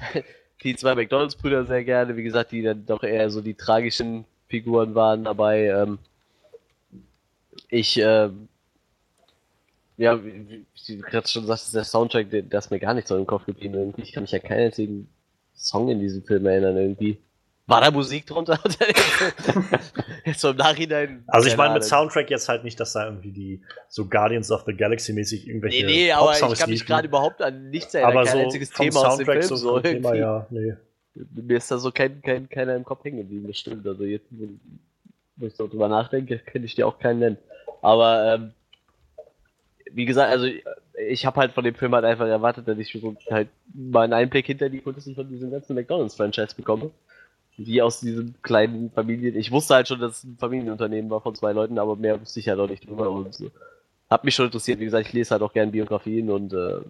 die 0.62 0.76
zwei 0.76 0.94
McDonalds-Brüder 0.94 1.66
sehr 1.66 1.82
gerne. 1.82 2.16
Wie 2.16 2.22
gesagt, 2.22 2.52
die 2.52 2.62
dann 2.62 2.86
doch 2.86 3.02
eher 3.02 3.28
so 3.30 3.40
die 3.40 3.54
tragischen 3.54 4.26
Figuren 4.54 4.94
waren 4.94 5.24
dabei. 5.24 5.66
Ähm, 5.66 5.98
ich, 7.68 7.98
äh, 7.98 8.30
ja, 9.96 10.24
wie, 10.24 10.64
wie 10.86 10.96
du 10.96 11.02
gerade 11.02 11.26
schon 11.26 11.46
sagst, 11.46 11.74
der 11.74 11.82
Soundtrack, 11.82 12.30
der, 12.30 12.42
der 12.42 12.58
ist 12.60 12.70
mir 12.70 12.78
gar 12.78 12.94
nicht 12.94 13.08
so 13.08 13.16
im 13.16 13.26
Kopf 13.26 13.46
geblieben. 13.46 13.74
Irgendwie. 13.74 14.02
Ich 14.02 14.12
kann 14.12 14.22
mich 14.22 14.30
ja 14.30 14.38
keinen 14.38 14.66
einzigen 14.66 15.08
Song 15.56 15.88
in 15.88 15.98
diesem 15.98 16.22
Film 16.22 16.46
erinnern 16.46 16.76
irgendwie. 16.76 17.18
War 17.66 17.80
da 17.80 17.90
Musik 17.90 18.26
drunter? 18.26 18.60
jetzt 20.24 20.40
so 20.40 20.50
im 20.50 20.56
Nachhinein. 20.56 21.24
Also 21.26 21.48
ich 21.48 21.56
meine 21.56 21.74
mit 21.74 21.84
Soundtrack 21.84 22.30
jetzt 22.30 22.48
halt 22.48 22.62
nicht, 22.62 22.78
dass 22.78 22.92
da 22.92 23.06
irgendwie 23.06 23.32
die 23.32 23.62
so 23.88 24.06
Guardians 24.06 24.52
of 24.52 24.64
the 24.66 24.74
Galaxy 24.74 25.14
mäßig 25.14 25.48
irgendwelche. 25.48 25.84
Nee, 25.84 25.92
nee, 25.92 26.12
aber 26.12 26.34
ich 26.34 26.58
kann 26.58 26.70
mich 26.70 26.86
gerade 26.86 27.08
überhaupt 27.08 27.42
an 27.42 27.70
nichts 27.70 27.94
erinnern. 27.94 28.18
Aber 28.18 28.24
kein 28.24 28.34
so 28.34 28.44
einziges 28.44 28.70
Thema 28.70 29.08
aus 29.08 29.16
dem 29.16 29.26
Film. 29.26 29.42
So, 29.42 29.56
so 29.56 29.80
Thema, 29.80 30.14
ja, 30.14 30.46
nee 30.50 30.74
mir 31.14 31.56
ist 31.56 31.70
da 31.70 31.78
so 31.78 31.90
kein, 31.90 32.20
kein, 32.22 32.48
keiner 32.48 32.74
im 32.74 32.84
Kopf 32.84 33.04
hängen 33.04 33.18
geblieben, 33.18 33.46
das 33.46 33.58
stimmt. 33.58 33.86
Also 33.86 34.04
jetzt, 34.04 34.26
wo 35.36 35.46
ich 35.46 35.54
so 35.54 35.66
drüber 35.68 35.88
nachdenke, 35.88 36.38
könnte 36.46 36.66
ich 36.66 36.74
dir 36.74 36.86
auch 36.86 36.98
keinen 36.98 37.20
nennen. 37.20 37.38
Aber 37.82 38.34
ähm, 38.34 38.52
wie 39.92 40.06
gesagt, 40.06 40.30
also 40.30 40.46
ich 41.08 41.26
habe 41.26 41.40
halt 41.40 41.52
von 41.52 41.64
dem 41.64 41.74
Film 41.74 41.94
halt 41.94 42.04
einfach 42.04 42.26
erwartet, 42.26 42.66
dass 42.66 42.78
ich 42.78 42.94
halt 43.30 43.48
mal 43.72 44.02
einen 44.02 44.12
Einblick 44.12 44.46
hinter 44.46 44.68
die 44.68 44.80
Kulissen 44.80 45.14
von 45.14 45.28
diesem 45.28 45.50
ganzen 45.50 45.74
McDonalds-Franchise 45.74 46.54
bekomme. 46.56 46.90
Die 47.56 47.80
aus 47.80 48.00
diesem 48.00 48.34
kleinen 48.42 48.90
Familien. 48.90 49.36
Ich 49.36 49.52
wusste 49.52 49.74
halt 49.74 49.86
schon, 49.86 50.00
dass 50.00 50.18
es 50.18 50.24
ein 50.24 50.36
Familienunternehmen 50.38 51.08
war 51.08 51.20
von 51.20 51.36
zwei 51.36 51.52
Leuten, 51.52 51.78
aber 51.78 51.94
mehr 51.94 52.20
wusste 52.20 52.40
ich 52.40 52.48
halt 52.48 52.58
auch 52.58 52.68
nicht 52.68 52.88
drüber. 52.88 53.08
Und 53.10 53.32
so. 53.32 53.48
Hab 54.10 54.24
mich 54.24 54.34
schon 54.34 54.46
interessiert, 54.46 54.80
wie 54.80 54.86
gesagt, 54.86 55.06
ich 55.06 55.12
lese 55.12 55.30
halt 55.30 55.42
auch 55.42 55.52
gerne 55.52 55.70
Biografien 55.70 56.30
und 56.30 56.52
äh, 56.52 56.80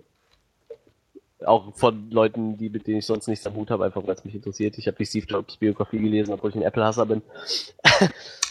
auch 1.47 1.75
von 1.75 2.11
Leuten, 2.11 2.57
die, 2.57 2.71
mit 2.71 2.87
denen 2.87 2.99
ich 2.99 3.07
sonst 3.07 3.29
nichts 3.29 3.47
am 3.47 3.55
Hut 3.55 3.71
habe, 3.71 3.85
einfach 3.85 4.07
weil 4.07 4.15
es 4.15 4.25
mich 4.25 4.35
interessiert. 4.35 4.79
Ich 4.79 4.87
habe 4.87 4.97
die 4.97 5.07
Steve 5.07 5.27
Jobs 5.27 5.57
Biografie 5.57 5.99
gelesen, 5.99 6.33
obwohl 6.33 6.51
ich 6.51 6.57
ein 6.57 6.63
Apple-Hasser 6.63 7.07
bin. 7.07 7.23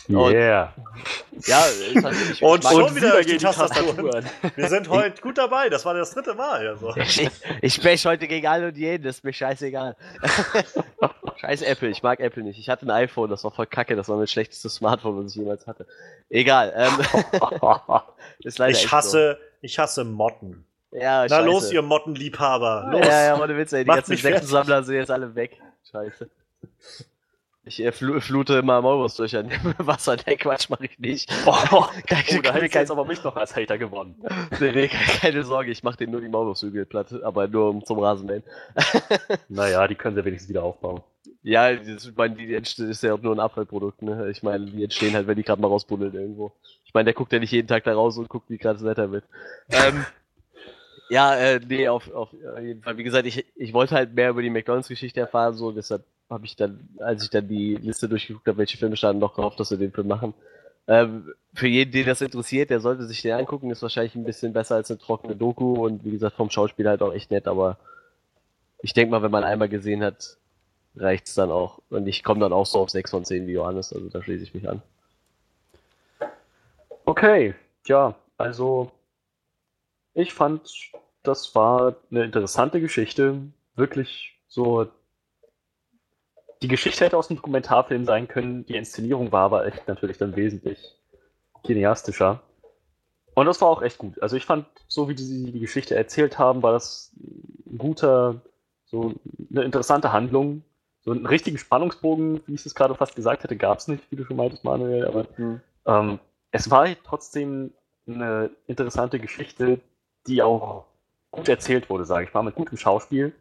yeah. 0.10 0.74
Ja, 1.46 1.66
ist 1.66 2.04
halt 2.04 2.16
ich, 2.32 2.42
Und 2.42 2.64
schon 2.64 2.96
wieder 2.96 3.12
durch 3.12 3.26
die 3.26 3.38
Tastaturen. 3.38 4.26
Wir 4.56 4.68
sind 4.68 4.90
heute 4.90 5.22
gut 5.22 5.38
dabei, 5.38 5.70
das 5.70 5.86
war 5.86 5.94
das 5.94 6.12
dritte 6.14 6.34
Mal. 6.34 6.68
Also. 6.68 6.96
Ich, 6.98 7.30
ich 7.62 7.74
spreche 7.74 8.10
heute 8.10 8.28
gegen 8.28 8.46
alle 8.48 8.68
und 8.68 8.78
jeden, 8.78 9.04
das 9.04 9.18
ist 9.18 9.24
mir 9.24 9.34
scheißegal. 9.34 9.96
Scheiß 11.38 11.62
Apple, 11.64 11.90
ich 11.90 12.04
mag 12.04 12.20
Apple 12.20 12.44
nicht. 12.44 12.60
Ich 12.60 12.70
hatte 12.70 12.86
ein 12.86 12.92
iPhone, 12.92 13.30
das 13.30 13.44
war 13.44 13.52
voll 13.52 13.66
kacke, 13.68 13.96
das 13.96 14.08
war 14.08 14.18
mein 14.18 14.28
schlechtestes 14.28 14.76
Smartphone, 14.76 15.24
was 15.24 15.32
ich 15.32 15.38
jemals 15.38 15.68
hatte. 15.68 15.88
Egal. 16.30 16.74
Ähm, 16.76 16.94
ich 18.70 18.92
hasse, 18.92 19.38
so. 19.40 19.46
ich 19.62 19.80
hasse 19.80 20.04
Motten. 20.04 20.66
Ja, 20.94 21.24
Na 21.24 21.30
scheiße. 21.30 21.46
los, 21.46 21.72
ihr 21.72 21.82
Mottenliebhaber. 21.82 22.90
Los. 22.92 23.06
Ja, 23.08 23.26
ja, 23.26 23.42
ohne 23.42 23.58
Witz, 23.58 23.74
ey. 23.74 23.84
Die 23.84 23.88
Macht 23.88 23.98
ganzen 24.00 24.14
Insektensammler 24.14 24.84
sind 24.84 24.96
jetzt 24.96 25.12
alle 25.12 25.34
weg. 25.36 25.60
Scheiße. 25.92 26.30
Ich 27.66 27.82
äh, 27.82 27.92
fl 27.94 28.20
flute 28.20 28.56
immer 28.56 28.82
Maulwurst 28.82 29.18
durch 29.20 29.36
ein 29.38 29.50
Wasser. 29.78 30.18
Nee, 30.28 30.36
Quatsch, 30.36 30.70
mach 30.70 30.82
ich 30.82 31.00
nicht. 31.00 31.32
Oh, 31.46 31.56
oh 31.72 31.86
da 32.10 32.16
hätte 32.54 32.78
jetzt 32.80 32.92
aber 32.92 33.06
mich 33.06 33.24
noch 33.24 33.36
als 33.36 33.56
Hater 33.56 33.78
gewonnen. 33.78 34.16
nee, 34.60 34.72
nee, 34.72 34.88
keine 34.88 35.44
Sorge, 35.44 35.72
ich 35.72 35.82
mach 35.82 35.96
den 35.96 36.12
nur 36.12 36.22
die 36.22 36.28
Maulwursthügel 36.28 36.86
platt, 36.86 37.14
aber 37.24 37.48
nur 37.48 37.70
um 37.70 37.86
zum 37.86 38.00
Rasenmähen. 38.00 38.44
naja, 39.50 39.88
die 39.88 39.96
können 39.96 40.16
sie 40.16 40.26
wenigstens 40.26 40.50
wieder 40.50 40.64
aufbauen. 40.64 41.02
Ja, 41.42 41.74
das, 41.74 42.06
ich 42.06 42.16
meine, 42.16 42.36
die 42.36 42.54
ist 42.54 43.04
ja 43.04 43.14
auch 43.14 43.22
nur 43.22 43.36
ein 43.36 43.40
Abfallprodukt, 43.40 44.02
ne? 44.02 44.30
Ich 44.30 44.44
meine, 44.44 44.66
die 44.66 44.84
entstehen 44.84 45.14
halt, 45.14 45.28
wenn 45.28 45.36
die 45.36 45.44
gerade 45.44 45.62
mal 45.62 45.68
rausbuddeln 45.70 46.14
irgendwo. 46.14 46.52
Ich 46.86 46.94
meine, 46.94 47.06
der 47.06 47.14
guckt 47.14 47.32
ja 47.34 47.40
nicht 47.40 47.52
jeden 47.52 47.68
Tag 47.68 47.84
da 47.86 47.94
raus 47.94 48.18
und 48.18 48.30
guckt, 48.30 48.50
wie 48.50 48.58
gerade 48.58 48.76
das 48.80 48.86
Wetter 48.88 49.12
wird. 49.12 49.24
ähm, 49.70 50.06
ja, 51.10 51.36
äh, 51.36 51.60
nee, 51.68 51.88
auf, 51.88 52.12
auf 52.12 52.30
jeden 52.62 52.82
Fall. 52.82 52.98
Wie 52.98 53.04
gesagt, 53.04 53.26
ich, 53.28 53.46
ich 53.56 53.74
wollte 53.74 53.96
halt 53.96 54.14
mehr 54.14 54.30
über 54.30 54.42
die 54.42 54.50
McDonalds-Geschichte 54.50 55.20
erfahren, 55.20 55.54
so 55.54 55.72
deshalb 55.72 56.04
habe 56.30 56.46
ich 56.46 56.56
dann, 56.56 56.90
als 57.00 57.24
ich 57.24 57.30
dann 57.30 57.48
die 57.48 57.76
Liste 57.76 58.10
durchgeguckt 58.10 58.48
habe, 58.48 58.58
welche 58.58 58.78
Filme 58.78 58.98
standen, 58.98 59.20
noch 59.20 59.36
gehofft, 59.36 59.60
dass 59.60 59.72
wir 59.72 59.78
den 59.78 59.92
Film 59.92 60.08
machen. 60.08 60.34
Ähm, 60.88 61.34
für 61.54 61.68
jeden, 61.68 61.92
den 61.92 62.06
das 62.06 62.22
interessiert, 62.22 62.70
der 62.70 62.80
sollte 62.80 63.06
sich 63.06 63.22
den 63.22 63.34
angucken, 63.34 63.72
ist 63.72 63.82
wahrscheinlich 63.82 64.16
ein 64.16 64.26
bisschen 64.26 64.54
besser 64.54 64.76
als 64.76 64.90
eine 64.92 65.00
trockene 65.00 65.36
Doku 65.36 65.86
und 65.86 66.04
wie 66.04 66.12
gesagt, 66.12 66.36
vom 66.36 66.50
Schauspiel 66.50 66.88
halt 66.88 67.02
auch 67.02 67.14
echt 67.14 67.32
nett, 67.32 67.48
aber 67.48 67.78
ich 68.82 68.94
denke 68.94 69.12
mal, 69.12 69.22
wenn 69.22 69.32
man 69.32 69.44
einmal 69.46 69.70
gesehen 69.70 70.04
hat, 70.04 70.38
reicht's 70.96 71.36
dann 71.36 71.52
auch. 71.52 71.80
Und 71.90 72.08
ich 72.08 72.24
komme 72.24 72.42
dann 72.42 72.52
auch 72.54 72.66
so 72.66 72.80
auf 72.80 72.90
6 72.90 73.12
von 73.12 73.26
10 73.26 73.48
wie 73.48 73.54
Johannes, 73.54 73.94
also 73.94 74.10
da 74.10 74.22
schließe 74.22 74.44
ich 74.44 74.54
mich 74.54 74.68
an. 74.68 74.82
Okay, 77.06 77.54
ja, 77.86 78.16
also 78.38 78.92
ich 80.14 80.34
fand 80.34 80.70
das 81.24 81.56
war 81.56 81.96
eine 82.12 82.26
interessante 82.26 82.80
Geschichte. 82.82 83.42
Wirklich 83.76 84.40
so. 84.48 84.88
Die 86.62 86.68
Geschichte 86.68 87.04
hätte 87.04 87.18
aus 87.18 87.30
einem 87.30 87.38
Dokumentarfilm 87.38 88.06
sein 88.06 88.28
können. 88.28 88.66
Die 88.66 88.76
Inszenierung 88.76 89.32
war 89.32 89.46
aber 89.46 89.66
echt 89.66 89.88
natürlich 89.88 90.18
dann 90.18 90.36
wesentlich 90.36 90.80
cineastischer. 91.66 92.42
Und 93.36 93.48
das 93.48 93.60
war 93.62 93.70
auch 93.70 93.82
echt 93.82 93.98
gut. 93.98 94.22
Also 94.22 94.38
ich 94.38 94.46
fand, 94.46 94.66
so 94.88 95.10
wie 95.10 95.18
sie 95.18 95.52
die 95.52 95.60
Geschichte 95.60 95.96
erzählt 95.96 96.38
haben, 96.38 96.62
war 96.62 96.72
das 96.72 97.12
ein 97.66 97.78
guter, 97.78 98.42
so 98.86 99.14
eine 99.50 99.64
interessante 99.64 100.14
Handlung. 100.14 100.64
So 101.02 101.12
einen 101.12 101.26
richtigen 101.26 101.58
Spannungsbogen, 101.58 102.42
wie 102.46 102.54
ich 102.54 102.66
es 102.66 102.76
gerade 102.76 102.96
fast 102.96 103.16
gesagt 103.16 103.44
hätte, 103.44 103.58
gab 103.58 103.80
es 103.80 103.90
nicht, 103.90 104.10
wie 104.10 104.16
du 104.16 104.24
schon 104.24 104.38
meintest, 104.38 104.64
Manuel. 104.64 105.06
Aber 105.06 105.26
mhm. 105.36 105.62
ähm, 105.86 106.20
es 106.52 106.70
war 106.70 106.88
trotzdem 107.04 107.74
eine 108.08 108.52
interessante 108.68 109.20
Geschichte, 109.20 109.82
die 110.28 110.42
auch 110.42 110.86
gut 111.32 111.50
erzählt 111.50 111.90
wurde, 111.90 112.06
sage 112.06 112.26
ich 112.26 112.34
mal, 112.34 112.44
mit 112.44 112.56
gutem 112.56 112.78
Schauspiel. 112.78 113.34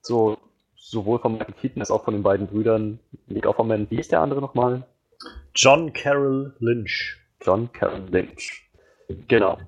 So, 0.00 0.38
sowohl 0.76 1.18
von 1.18 1.32
Michael 1.32 1.54
Keaton 1.54 1.82
als 1.82 1.90
auch 1.90 2.04
von 2.04 2.14
den 2.14 2.22
beiden 2.22 2.46
Brüdern 2.46 2.98
Nick 3.26 3.46
Offerman. 3.46 3.86
Wie 3.90 3.98
ist 3.98 4.12
der 4.12 4.20
andere 4.20 4.40
nochmal? 4.40 4.86
John 5.54 5.92
Carroll 5.92 6.54
Lynch. 6.60 7.16
John 7.42 7.70
Carroll 7.72 8.06
Lynch. 8.10 8.70
Genau. 9.28 9.58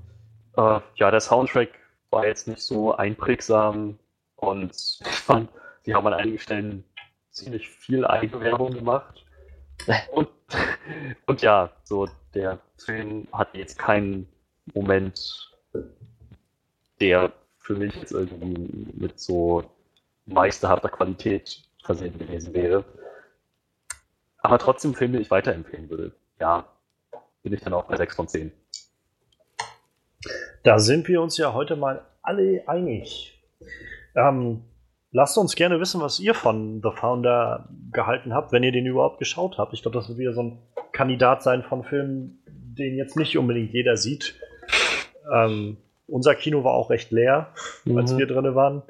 Äh, 0.57 0.81
ja, 0.97 1.11
der 1.11 1.21
Soundtrack 1.21 1.71
war 2.11 2.27
jetzt 2.27 2.49
nicht 2.49 2.61
so 2.61 2.95
einprägsam 2.95 3.99
und 4.37 4.73
ich 4.73 5.17
fand, 5.17 5.49
sie 5.83 5.95
haben 5.95 6.07
an 6.07 6.15
einigen 6.15 6.39
Stellen 6.39 6.85
ziemlich 7.31 7.69
viel 7.69 8.07
Eigenwerbung 8.07 8.73
gemacht. 8.73 9.25
Und, 10.13 10.29
und 11.27 11.43
ja, 11.43 11.71
so 11.85 12.09
der 12.35 12.59
Film 12.77 13.27
hat 13.33 13.55
jetzt 13.55 13.79
keinen 13.79 14.29
Moment, 14.75 15.51
der 17.01 17.33
für 17.59 17.75
mich 17.75 17.95
jetzt 17.95 18.13
irgendwie 18.13 18.89
mit 18.95 19.21
so 19.21 19.65
meisterhafter 20.27 20.89
Qualität 20.89 21.63
versehen 21.83 22.19
gewesen 22.19 22.55
wäre. 22.55 22.85
Aber 24.39 24.59
trotzdem 24.59 24.95
Film, 24.95 25.13
den 25.13 25.23
ich 25.23 25.31
weiterempfehlen 25.31 25.91
würde. 25.91 26.13
Ja, 26.39 26.67
bin 27.43 27.53
ich 27.53 27.61
dann 27.61 27.75
auch 27.75 27.85
bei 27.85 27.97
6 27.97 28.17
von 28.17 28.29
10. 28.29 28.53
Da 30.63 30.79
sind 30.79 31.09
wir 31.09 31.23
uns 31.23 31.37
ja 31.39 31.53
heute 31.53 31.77
mal 31.77 32.05
alle 32.23 32.63
einig. 32.67 33.41
Ähm, 34.15 34.63
lasst 35.11 35.39
uns 35.39 35.55
gerne 35.55 35.81
wissen, 35.81 36.01
was 36.01 36.21
ihr 36.21 36.35
von 36.35 36.83
The 36.83 36.91
Founder 36.95 37.69
gehalten 37.93 38.35
habt, 38.35 38.53
wenn 38.53 38.63
ihr 38.63 38.73
den 38.73 38.87
überhaupt 38.87 39.19
geschaut 39.19 39.59
habt. 39.59 39.73
Ich 39.73 39.83
glaube, 39.83 39.99
das 39.99 40.09
wird 40.09 40.19
wieder 40.19 40.35
so 40.35 40.43
ein 40.43 40.59
Kandidat 40.93 41.43
sein 41.43 41.63
von 41.63 41.85
Filmen, 41.85 42.43
den 42.47 42.97
jetzt 42.97 43.17
nicht 43.17 43.37
unbedingt 43.39 43.73
jeder 43.73 43.97
sieht. 43.97 44.35
Ähm, 45.33 45.79
unser 46.11 46.35
Kino 46.35 46.65
war 46.65 46.75
auch 46.75 46.91
recht 46.91 47.11
leer, 47.11 47.49
mhm. 47.85 47.99
als 47.99 48.17
wir 48.17 48.27
drin 48.27 48.55
waren 48.55 48.83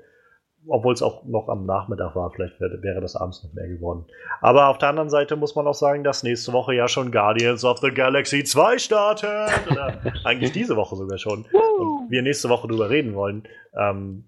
obwohl 0.66 0.92
es 0.92 1.02
auch 1.02 1.24
noch 1.24 1.48
am 1.48 1.64
Nachmittag 1.64 2.14
war, 2.14 2.30
vielleicht 2.30 2.60
wäre, 2.60 2.82
wäre, 2.82 3.01
das 3.01 3.16
abends 3.16 3.42
noch 3.42 3.52
mehr 3.55 3.68
geworden. 3.68 4.05
Aber 4.40 4.68
auf 4.68 4.78
der 4.78 4.90
anderen 4.90 5.09
Seite 5.10 5.36
muss 5.36 5.55
man 5.55 5.66
auch 5.66 5.74
sagen, 5.74 6.05
dass 6.05 6.22
nächste 6.22 6.52
Woche 6.52 6.74
ja 6.74 6.86
schon 6.88 7.10
Guardians 7.10 7.64
of 7.64 7.78
the 7.78 7.90
Galaxy 7.90 8.44
2 8.44 8.78
startet. 8.78 9.51
Oder 9.70 10.01
eigentlich 10.24 10.52
diese 10.52 10.76
Woche 10.76 10.97
sogar 10.97 11.18
schon. 11.18 11.47
Und 11.78 12.10
wir 12.10 12.22
nächste 12.22 12.48
Woche 12.48 12.68
drüber 12.68 12.90
reden 12.90 13.14
wollen. 13.14 13.44
Ähm, 13.74 14.24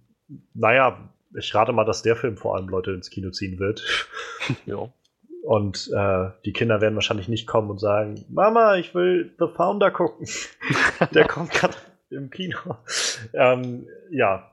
naja, 0.54 0.98
ich 1.38 1.54
rate 1.54 1.72
mal, 1.72 1.84
dass 1.84 2.02
der 2.02 2.16
Film 2.16 2.36
vor 2.36 2.56
allem 2.56 2.68
Leute 2.68 2.92
ins 2.92 3.10
Kino 3.10 3.30
ziehen 3.30 3.58
wird. 3.58 3.82
ja. 4.66 4.88
Und 5.42 5.90
äh, 5.94 6.30
die 6.44 6.52
Kinder 6.52 6.80
werden 6.80 6.94
wahrscheinlich 6.94 7.28
nicht 7.28 7.48
kommen 7.48 7.68
und 7.68 7.78
sagen, 7.78 8.24
Mama, 8.28 8.76
ich 8.76 8.94
will 8.94 9.34
The 9.38 9.46
Founder 9.54 9.90
gucken. 9.90 10.26
der 11.14 11.26
kommt 11.26 11.50
gerade 11.50 11.74
im 12.12 12.30
Kino. 12.30 12.58
Ähm, 13.34 13.86
ja, 14.10 14.52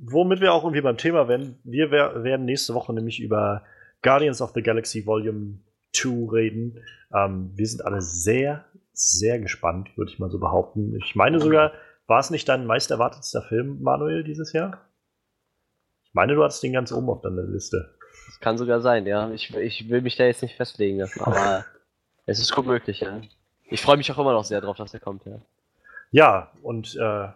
womit 0.00 0.40
wir 0.40 0.54
auch 0.54 0.64
irgendwie 0.64 0.80
beim 0.80 0.96
Thema 0.96 1.28
werden. 1.28 1.58
Wir 1.64 1.90
werden 1.90 2.46
nächste 2.46 2.74
Woche 2.74 2.92
nämlich 2.92 3.20
über 3.20 3.62
Guardians 4.02 4.40
of 4.40 4.52
the 4.54 4.62
Galaxy 4.62 5.04
Volume 5.04 5.58
2 5.92 6.32
reden. 6.32 6.82
Ähm, 7.12 7.50
wir 7.54 7.66
sind 7.66 7.84
alle 7.84 8.00
sehr, 8.00 8.64
sehr 8.92 9.38
gespannt, 9.38 9.96
würde 9.96 10.10
ich 10.10 10.18
mal 10.18 10.30
so 10.30 10.38
behaupten. 10.38 10.96
Ich 11.04 11.14
meine 11.14 11.40
sogar, 11.40 11.72
war 12.06 12.20
es 12.20 12.30
nicht 12.30 12.48
dein 12.48 12.66
meist 12.66 12.90
erwartetster 12.90 13.42
Film, 13.42 13.82
Manuel, 13.82 14.24
dieses 14.24 14.52
Jahr? 14.52 14.80
Ich 16.04 16.14
meine, 16.14 16.34
du 16.34 16.42
hattest 16.42 16.62
den 16.62 16.72
ganz 16.72 16.92
oben 16.92 17.08
auf 17.08 17.20
deiner 17.20 17.42
Liste. 17.42 17.94
Das 18.26 18.40
kann 18.40 18.58
sogar 18.58 18.80
sein, 18.80 19.06
ja. 19.06 19.30
Ich, 19.30 19.54
ich 19.54 19.88
will 19.88 20.02
mich 20.02 20.16
da 20.16 20.24
jetzt 20.24 20.42
nicht 20.42 20.56
festlegen 20.56 20.98
lassen, 20.98 21.20
aber 21.20 21.64
es 22.26 22.40
ist 22.40 22.52
gut 22.52 22.66
möglich, 22.66 23.00
ja. 23.00 23.20
Ich 23.64 23.80
freue 23.82 23.96
mich 23.96 24.10
auch 24.10 24.18
immer 24.18 24.32
noch 24.32 24.44
sehr 24.44 24.60
drauf, 24.60 24.76
dass 24.76 24.92
er 24.92 25.00
kommt, 25.00 25.24
ja. 25.24 25.40
Ja, 26.10 26.50
und 26.62 26.96
äh, 26.96 27.28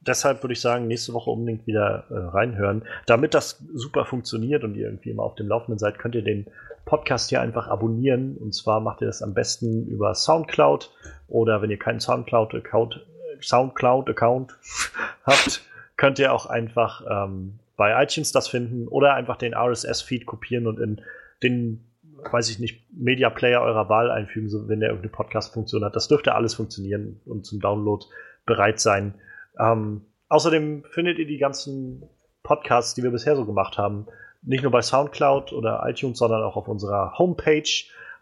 deshalb 0.00 0.42
würde 0.42 0.52
ich 0.52 0.60
sagen, 0.60 0.86
nächste 0.86 1.12
Woche 1.12 1.30
unbedingt 1.30 1.66
wieder 1.66 2.04
äh, 2.10 2.14
reinhören. 2.14 2.82
Damit 3.06 3.34
das 3.34 3.62
super 3.74 4.04
funktioniert 4.04 4.64
und 4.64 4.74
ihr 4.74 4.86
irgendwie 4.86 5.10
immer 5.10 5.22
auf 5.22 5.34
dem 5.34 5.48
Laufenden 5.48 5.78
seid, 5.78 5.98
könnt 5.98 6.14
ihr 6.14 6.24
den 6.24 6.46
Podcast 6.84 7.28
hier 7.30 7.40
einfach 7.40 7.68
abonnieren. 7.68 8.36
Und 8.36 8.54
zwar 8.54 8.80
macht 8.80 9.00
ihr 9.02 9.06
das 9.06 9.22
am 9.22 9.34
besten 9.34 9.86
über 9.86 10.14
Soundcloud 10.14 10.90
oder 11.28 11.62
wenn 11.62 11.70
ihr 11.70 11.78
keinen 11.78 12.00
Soundcloud-Account 12.00 13.06
Soundcloud 13.42 14.10
Account 14.10 14.58
habt, 15.24 15.62
könnt 15.96 16.18
ihr 16.18 16.32
auch 16.32 16.46
einfach 16.46 17.02
ähm, 17.08 17.58
bei 17.76 18.02
iTunes 18.02 18.32
das 18.32 18.48
finden 18.48 18.88
oder 18.88 19.14
einfach 19.14 19.36
den 19.36 19.54
RSS-Feed 19.54 20.26
kopieren 20.26 20.66
und 20.66 20.78
in 20.78 21.00
den, 21.42 21.89
weiß 22.30 22.50
ich 22.50 22.58
nicht, 22.58 22.84
Media 22.92 23.30
Player 23.30 23.60
eurer 23.60 23.88
Wahl 23.88 24.10
einfügen, 24.10 24.48
so 24.48 24.68
wenn 24.68 24.80
der 24.80 24.90
irgendeine 24.90 25.12
Podcast-Funktion 25.12 25.84
hat. 25.84 25.96
Das 25.96 26.08
dürfte 26.08 26.34
alles 26.34 26.54
funktionieren 26.54 27.20
und 27.26 27.46
zum 27.46 27.60
Download 27.60 28.04
bereit 28.46 28.80
sein. 28.80 29.14
Ähm, 29.58 30.02
außerdem 30.28 30.84
findet 30.90 31.18
ihr 31.18 31.26
die 31.26 31.38
ganzen 31.38 32.02
Podcasts, 32.42 32.94
die 32.94 33.02
wir 33.02 33.10
bisher 33.10 33.36
so 33.36 33.44
gemacht 33.44 33.78
haben, 33.78 34.06
nicht 34.42 34.62
nur 34.62 34.72
bei 34.72 34.82
Soundcloud 34.82 35.52
oder 35.52 35.82
iTunes, 35.86 36.18
sondern 36.18 36.42
auch 36.42 36.56
auf 36.56 36.68
unserer 36.68 37.18
Homepage 37.18 37.68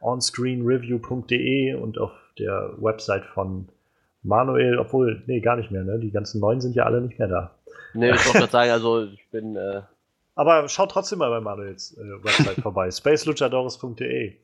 onscreenreview.de 0.00 1.74
und 1.74 1.98
auf 1.98 2.12
der 2.38 2.74
Website 2.78 3.24
von 3.24 3.68
Manuel, 4.22 4.78
obwohl, 4.78 5.22
nee, 5.26 5.40
gar 5.40 5.56
nicht 5.56 5.70
mehr, 5.70 5.84
ne? 5.84 5.98
Die 5.98 6.10
ganzen 6.10 6.40
neuen 6.40 6.60
sind 6.60 6.74
ja 6.74 6.84
alle 6.84 7.00
nicht 7.00 7.18
mehr 7.18 7.28
da. 7.28 7.54
Nee, 7.94 8.10
ich 8.10 8.26
wollte 8.26 8.38
gerade 8.38 8.52
sagen, 8.52 8.70
also 8.72 9.04
ich 9.04 9.28
bin. 9.30 9.56
Äh 9.56 9.82
Aber 10.38 10.68
schaut 10.68 10.92
trotzdem 10.92 11.18
mal 11.18 11.30
bei 11.30 11.40
Manuels 11.40 11.98
äh, 11.98 12.24
Website 12.24 12.60
vorbei, 12.62 12.88
spaceluchadores.de. 12.92 14.34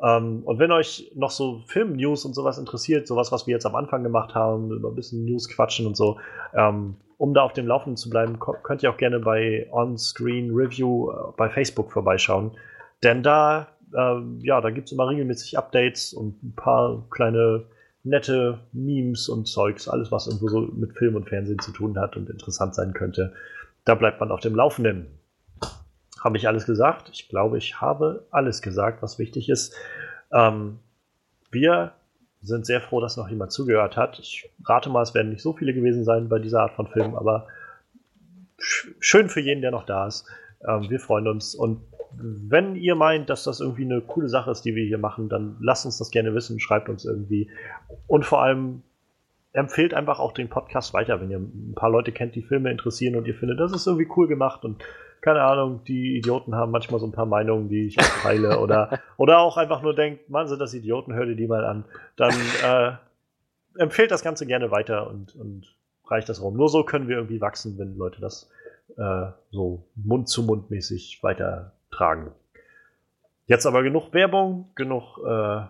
Ähm, 0.00 0.42
und 0.44 0.58
wenn 0.60 0.70
euch 0.70 1.10
noch 1.16 1.32
so 1.32 1.64
Film-News 1.66 2.24
und 2.24 2.34
sowas 2.34 2.58
interessiert, 2.58 3.08
sowas, 3.08 3.32
was 3.32 3.48
wir 3.48 3.54
jetzt 3.54 3.66
am 3.66 3.74
Anfang 3.74 4.04
gemacht 4.04 4.36
haben, 4.36 4.70
über 4.70 4.90
ein 4.90 4.94
bisschen 4.94 5.24
News 5.24 5.48
quatschen 5.48 5.88
und 5.88 5.96
so, 5.96 6.20
ähm, 6.54 6.94
um 7.18 7.34
da 7.34 7.42
auf 7.42 7.54
dem 7.54 7.66
Laufenden 7.66 7.96
zu 7.96 8.08
bleiben, 8.08 8.38
könnt 8.38 8.84
ihr 8.84 8.90
auch 8.90 8.96
gerne 8.96 9.18
bei 9.18 9.66
On-Screen 9.72 10.52
Review 10.54 11.10
äh, 11.10 11.32
bei 11.36 11.50
Facebook 11.50 11.90
vorbeischauen. 11.90 12.52
Denn 13.02 13.24
da, 13.24 13.66
äh, 13.92 14.20
ja, 14.42 14.60
da 14.60 14.70
gibt 14.70 14.86
es 14.86 14.92
immer 14.92 15.08
regelmäßig 15.08 15.58
Updates 15.58 16.14
und 16.14 16.40
ein 16.40 16.54
paar 16.54 17.04
kleine 17.10 17.64
nette 18.04 18.60
Memes 18.72 19.28
und 19.28 19.48
Zeugs, 19.48 19.88
alles, 19.88 20.12
was 20.12 20.28
irgendwo 20.28 20.46
so 20.46 20.60
mit 20.60 20.96
Film 20.96 21.16
und 21.16 21.28
Fernsehen 21.28 21.58
zu 21.58 21.72
tun 21.72 21.98
hat 21.98 22.16
und 22.16 22.30
interessant 22.30 22.76
sein 22.76 22.92
könnte. 22.92 23.32
Da 23.84 23.96
bleibt 23.96 24.20
man 24.20 24.30
auf 24.30 24.38
dem 24.38 24.54
Laufenden. 24.54 25.18
Habe 26.22 26.36
ich 26.36 26.46
alles 26.46 26.66
gesagt? 26.66 27.10
Ich 27.12 27.28
glaube, 27.28 27.58
ich 27.58 27.80
habe 27.80 28.26
alles 28.30 28.62
gesagt, 28.62 29.02
was 29.02 29.18
wichtig 29.18 29.48
ist. 29.48 29.74
Ähm, 30.32 30.78
wir 31.50 31.92
sind 32.40 32.66
sehr 32.66 32.80
froh, 32.80 33.00
dass 33.00 33.16
noch 33.16 33.28
jemand 33.28 33.52
zugehört 33.52 33.96
hat. 33.96 34.18
Ich 34.18 34.50
rate 34.64 34.88
mal, 34.88 35.02
es 35.02 35.14
werden 35.14 35.30
nicht 35.30 35.42
so 35.42 35.52
viele 35.52 35.74
gewesen 35.74 36.04
sein 36.04 36.28
bei 36.28 36.38
dieser 36.38 36.60
Art 36.60 36.74
von 36.74 36.86
Film, 36.86 37.14
aber 37.14 37.46
schön 38.58 39.28
für 39.28 39.40
jeden, 39.40 39.62
der 39.62 39.70
noch 39.70 39.84
da 39.84 40.06
ist. 40.06 40.26
Ähm, 40.66 40.88
wir 40.88 41.00
freuen 41.00 41.26
uns. 41.26 41.54
Und 41.54 41.82
wenn 42.18 42.76
ihr 42.76 42.94
meint, 42.94 43.30
dass 43.30 43.44
das 43.44 43.60
irgendwie 43.60 43.84
eine 43.84 44.00
coole 44.00 44.28
Sache 44.28 44.50
ist, 44.50 44.62
die 44.62 44.74
wir 44.74 44.84
hier 44.84 44.98
machen, 44.98 45.28
dann 45.28 45.56
lasst 45.60 45.86
uns 45.86 45.98
das 45.98 46.10
gerne 46.10 46.34
wissen, 46.34 46.60
schreibt 46.60 46.88
uns 46.88 47.04
irgendwie. 47.04 47.50
Und 48.06 48.24
vor 48.24 48.42
allem 48.42 48.82
empfehlt 49.52 49.94
einfach 49.94 50.18
auch 50.18 50.32
den 50.32 50.48
Podcast 50.48 50.94
weiter, 50.94 51.20
wenn 51.20 51.30
ihr 51.30 51.38
ein 51.38 51.74
paar 51.74 51.90
Leute 51.90 52.12
kennt, 52.12 52.34
die 52.34 52.42
Filme 52.42 52.70
interessieren 52.70 53.16
und 53.16 53.26
ihr 53.26 53.34
findet, 53.34 53.60
das 53.60 53.72
ist 53.72 53.86
irgendwie 53.86 54.08
cool 54.16 54.26
gemacht 54.26 54.64
und 54.64 54.82
keine 55.22 55.42
Ahnung, 55.42 55.84
die 55.84 56.18
Idioten 56.18 56.54
haben 56.56 56.72
manchmal 56.72 57.00
so 57.00 57.06
ein 57.06 57.12
paar 57.12 57.26
Meinungen, 57.26 57.68
die 57.68 57.86
ich 57.86 57.98
auch 57.98 58.22
teile 58.22 58.58
oder, 58.58 58.98
oder 59.16 59.38
auch 59.38 59.56
einfach 59.56 59.80
nur 59.80 59.94
denkt, 59.94 60.28
man 60.28 60.48
sind 60.48 60.58
das 60.58 60.74
Idioten, 60.74 61.14
hör 61.14 61.24
dir 61.24 61.36
die 61.36 61.46
mal 61.46 61.64
an. 61.64 61.84
Dann 62.16 62.34
äh, 62.64 62.92
empfehlt 63.80 64.10
das 64.10 64.24
Ganze 64.24 64.46
gerne 64.46 64.72
weiter 64.72 65.08
und, 65.08 65.34
und 65.36 65.76
reicht 66.08 66.28
das 66.28 66.42
rum. 66.42 66.56
Nur 66.56 66.68
so 66.68 66.82
können 66.82 67.06
wir 67.06 67.16
irgendwie 67.16 67.40
wachsen, 67.40 67.78
wenn 67.78 67.96
Leute 67.96 68.20
das 68.20 68.50
äh, 68.98 69.26
so 69.52 69.84
Mund 69.94 70.28
zu 70.28 70.42
Mund 70.42 70.70
mäßig 70.70 71.20
weitertragen. 71.22 72.32
Jetzt 73.46 73.64
aber 73.64 73.84
genug 73.84 74.12
Werbung, 74.12 74.70
genug 74.74 75.18
äh, 75.24 75.60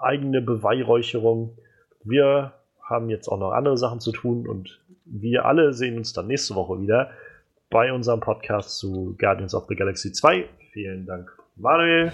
eigene 0.00 0.40
Beweihräucherung. 0.40 1.58
Wir 2.04 2.52
haben 2.80 3.10
jetzt 3.10 3.26
auch 3.26 3.38
noch 3.38 3.50
andere 3.50 3.76
Sachen 3.76 3.98
zu 3.98 4.12
tun 4.12 4.46
und 4.46 4.80
wir 5.04 5.46
alle 5.46 5.72
sehen 5.72 5.96
uns 5.96 6.12
dann 6.12 6.28
nächste 6.28 6.54
Woche 6.54 6.80
wieder 6.80 7.10
bei 7.72 7.92
unserem 7.92 8.20
Podcast 8.20 8.78
zu 8.78 9.16
Guardians 9.18 9.54
of 9.54 9.64
the 9.68 9.74
Galaxy 9.74 10.12
2. 10.12 10.44
Vielen 10.72 11.06
Dank, 11.06 11.28
Manuel. 11.56 12.12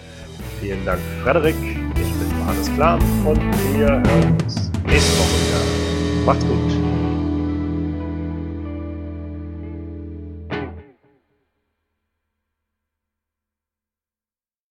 Vielen 0.61 0.85
Dank, 0.87 1.01
Frederik. 1.23 1.57
Ich 1.61 2.13
bin 2.15 2.39
Johannes 2.39 2.73
Klam 2.75 3.01
und 3.27 3.41
wir 3.77 3.89
hören 3.89 4.33
uns 4.41 4.71
nächste 4.87 5.19
Woche 5.19 5.37
wieder. 5.43 6.25
Macht's 6.25 6.47
gut. 6.47 6.78